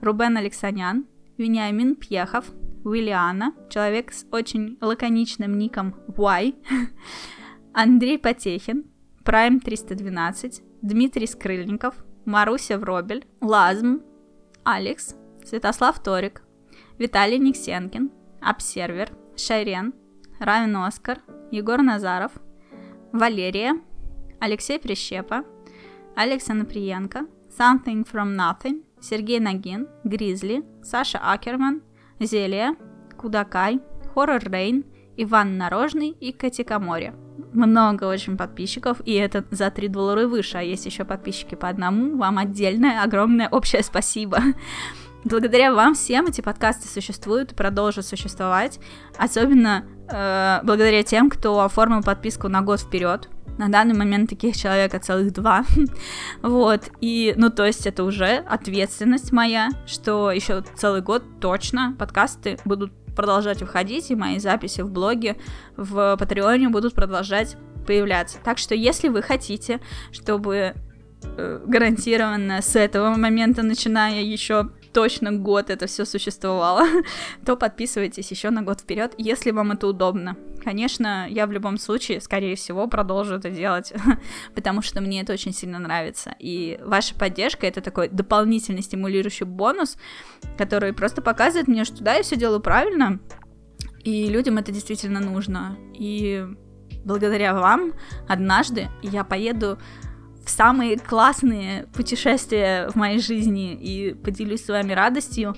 Рубен 0.00 0.36
Алексанян, 0.36 1.06
Вениамин 1.36 1.94
Пьехов, 1.94 2.46
Уиллиана, 2.84 3.54
человек 3.68 4.12
с 4.12 4.24
очень 4.30 4.78
лаконичным 4.80 5.58
ником 5.58 5.94
Y, 6.16 6.54
Андрей 7.72 8.18
Потехин, 8.18 8.84
Прайм 9.24 9.60
312, 9.60 10.62
Дмитрий 10.82 11.26
Скрыльников, 11.26 11.94
Маруся 12.24 12.78
Вробель, 12.78 13.24
Лазм, 13.40 14.00
Алекс, 14.64 15.14
Святослав 15.44 16.02
Торик, 16.02 16.42
Виталий 16.98 17.38
Никсенкин, 17.38 18.10
Обсервер, 18.40 19.10
Шайрен, 19.36 19.94
Равин 20.40 20.76
Оскар, 20.78 21.20
Егор 21.52 21.80
Назаров, 21.80 22.32
Валерия, 23.12 23.80
Алексей 24.40 24.80
Прищепа, 24.80 25.44
Алекс 26.16 26.50
Анаприенко, 26.50 27.26
Something 27.56 28.04
from 28.10 28.36
Nothing, 28.36 28.82
Сергей 29.00 29.38
Нагин, 29.38 29.88
Гризли, 30.02 30.64
Саша 30.82 31.18
Акерман, 31.18 31.82
Зелия, 32.18 32.74
Кудакай, 33.16 33.80
Хоррор 34.12 34.42
Рейн, 34.42 34.84
Иван 35.16 35.56
Нарожный 35.56 36.10
и 36.10 36.32
Катика 36.32 36.80
Море. 36.80 37.14
Много 37.52 38.04
очень 38.04 38.36
подписчиков, 38.36 39.00
и 39.04 39.14
это 39.14 39.44
за 39.50 39.70
3 39.70 39.88
доллара 39.88 40.26
выше, 40.26 40.58
а 40.58 40.62
есть 40.62 40.86
еще 40.86 41.04
подписчики 41.04 41.54
по 41.54 41.68
одному. 41.68 42.16
Вам 42.16 42.38
отдельное, 42.38 43.02
огромное 43.02 43.48
общее 43.48 43.82
спасибо. 43.82 44.38
Благодаря 45.24 45.74
вам 45.74 45.94
всем 45.94 46.26
эти 46.26 46.40
подкасты 46.40 46.88
существуют 46.88 47.52
и 47.52 47.54
продолжат 47.54 48.06
существовать, 48.06 48.80
особенно 49.18 49.84
э, 50.08 50.60
благодаря 50.62 51.02
тем, 51.02 51.28
кто 51.28 51.60
оформил 51.60 52.02
подписку 52.02 52.48
на 52.48 52.62
год 52.62 52.80
вперед. 52.80 53.28
На 53.58 53.68
данный 53.68 53.94
момент 53.94 54.30
таких 54.30 54.56
человека 54.56 54.98
целых 54.98 55.34
два. 55.34 55.66
вот. 56.42 56.88
И, 57.02 57.34
ну, 57.36 57.50
то 57.50 57.66
есть 57.66 57.86
это 57.86 58.04
уже 58.04 58.36
ответственность 58.36 59.32
моя, 59.32 59.68
что 59.86 60.30
еще 60.30 60.64
целый 60.76 61.02
год 61.02 61.22
точно 61.40 61.94
подкасты 61.98 62.58
будут 62.64 62.90
продолжать 63.20 63.60
выходить, 63.60 64.10
и 64.10 64.14
мои 64.14 64.38
записи 64.38 64.80
в 64.80 64.90
блоге, 64.90 65.36
в 65.76 66.16
Патреоне 66.16 66.70
будут 66.70 66.94
продолжать 66.94 67.58
появляться. 67.86 68.38
Так 68.42 68.56
что, 68.56 68.74
если 68.74 69.08
вы 69.08 69.20
хотите, 69.20 69.80
чтобы 70.10 70.74
э, 71.36 71.60
гарантированно 71.66 72.62
с 72.62 72.76
этого 72.76 73.14
момента, 73.16 73.62
начиная 73.62 74.22
еще 74.22 74.70
точно 74.94 75.32
год 75.32 75.68
это 75.68 75.86
все 75.86 76.06
существовало, 76.06 76.86
то 77.44 77.56
подписывайтесь 77.56 78.30
еще 78.30 78.48
на 78.48 78.62
год 78.62 78.80
вперед, 78.80 79.12
если 79.18 79.50
вам 79.50 79.72
это 79.72 79.86
удобно. 79.86 80.36
Конечно, 80.62 81.26
я 81.28 81.46
в 81.46 81.52
любом 81.52 81.78
случае, 81.78 82.20
скорее 82.20 82.54
всего, 82.54 82.86
продолжу 82.86 83.36
это 83.36 83.50
делать, 83.50 83.92
потому 84.54 84.82
что 84.82 85.00
мне 85.00 85.22
это 85.22 85.32
очень 85.32 85.52
сильно 85.52 85.78
нравится. 85.78 86.34
И 86.38 86.78
ваша 86.84 87.14
поддержка 87.14 87.66
это 87.66 87.80
такой 87.80 88.08
дополнительный 88.08 88.82
стимулирующий 88.82 89.46
бонус, 89.46 89.96
который 90.58 90.92
просто 90.92 91.22
показывает 91.22 91.68
мне, 91.68 91.84
что 91.84 92.02
да, 92.02 92.14
я 92.14 92.22
все 92.22 92.36
делаю 92.36 92.60
правильно, 92.60 93.20
и 94.04 94.28
людям 94.28 94.58
это 94.58 94.72
действительно 94.72 95.20
нужно. 95.20 95.76
И 95.94 96.46
благодаря 97.04 97.54
вам 97.54 97.92
однажды 98.28 98.88
я 99.02 99.24
поеду 99.24 99.78
в 100.44 100.50
самые 100.50 100.98
классные 100.98 101.86
путешествия 101.94 102.88
в 102.88 102.96
моей 102.96 103.20
жизни 103.20 103.74
и 103.74 104.14
поделюсь 104.14 104.64
с 104.64 104.68
вами 104.68 104.92
радостью. 104.92 105.54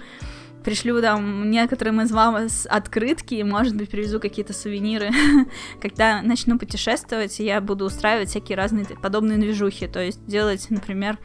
Пришлю 0.64 1.00
там 1.00 1.50
некоторым 1.50 2.00
из 2.00 2.12
вас 2.12 2.66
открытки, 2.70 3.42
может 3.42 3.76
быть, 3.76 3.90
привезу 3.90 4.20
какие-то 4.20 4.52
сувениры. 4.52 5.10
Когда 5.80 6.22
начну 6.22 6.58
путешествовать, 6.58 7.38
я 7.40 7.60
буду 7.60 7.84
устраивать 7.84 8.28
всякие 8.28 8.56
разные 8.56 8.84
подобные 8.84 9.38
движухи. 9.38 9.88
То 9.88 10.00
есть 10.00 10.24
делать, 10.26 10.66
например, 10.70 11.18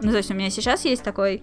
ну, 0.00 0.10
то 0.10 0.16
есть 0.16 0.30
у 0.30 0.34
меня 0.34 0.50
сейчас 0.50 0.84
есть 0.84 1.02
такой 1.02 1.42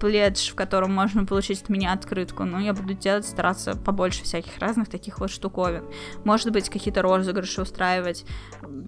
пледж, 0.00 0.50
в 0.50 0.54
котором 0.54 0.94
можно 0.94 1.24
получить 1.24 1.62
от 1.62 1.68
меня 1.68 1.92
открытку, 1.92 2.44
но 2.44 2.60
я 2.60 2.72
буду 2.72 2.94
делать, 2.94 3.26
стараться 3.26 3.76
побольше 3.76 4.24
всяких 4.24 4.58
разных 4.58 4.88
таких 4.88 5.18
вот 5.20 5.30
штуковин. 5.30 5.84
Может 6.24 6.50
быть, 6.50 6.68
какие-то 6.68 7.02
розыгрыши 7.02 7.62
устраивать, 7.62 8.24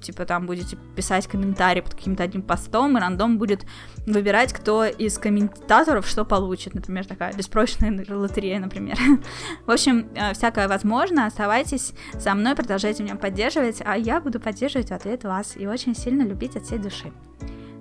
типа 0.02 0.24
там 0.24 0.47
будете 0.47 0.76
писать 0.97 1.26
комментарий 1.26 1.82
под 1.82 1.94
каким-то 1.94 2.22
одним 2.22 2.43
постом, 2.43 2.97
и 2.97 3.01
рандом 3.01 3.39
будет 3.39 3.64
выбирать, 4.06 4.52
кто 4.52 4.85
из 4.85 5.18
комментаторов 5.18 6.06
что 6.06 6.24
получит, 6.24 6.74
например, 6.74 7.06
такая 7.06 7.32
беспрочная 7.32 8.05
лотерея, 8.09 8.59
например. 8.59 8.97
В 9.66 9.70
общем, 9.70 10.09
э, 10.14 10.32
всякое 10.35 10.68
возможно, 10.68 11.26
оставайтесь 11.26 11.93
со 12.18 12.35
мной, 12.35 12.55
продолжайте 12.55 13.02
меня 13.02 13.16
поддерживать, 13.16 13.82
а 13.85 13.97
я 13.97 14.20
буду 14.20 14.40
поддерживать 14.40 14.89
в 14.89 14.93
ответ 14.93 15.24
вас 15.24 15.56
и 15.56 15.66
очень 15.66 15.94
сильно 15.94 16.22
любить 16.22 16.56
от 16.56 16.64
всей 16.64 16.78
души. 16.78 17.12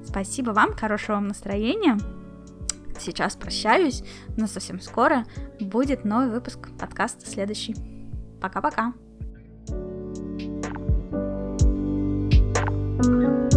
Спасибо 0.06 0.52
вам, 0.52 0.74
хорошего 0.74 1.16
вам 1.16 1.28
настроения 1.28 1.98
сейчас 3.02 3.36
прощаюсь, 3.36 4.03
но 4.36 4.48
совсем 4.48 4.80
скоро 4.80 5.26
будет 5.60 6.06
новый 6.06 6.30
выпуск 6.30 6.69
подкаста 6.80 7.26
следующий. 7.28 7.76
Пока-пока! 8.41 8.94
thank 12.99 13.53
you 13.53 13.57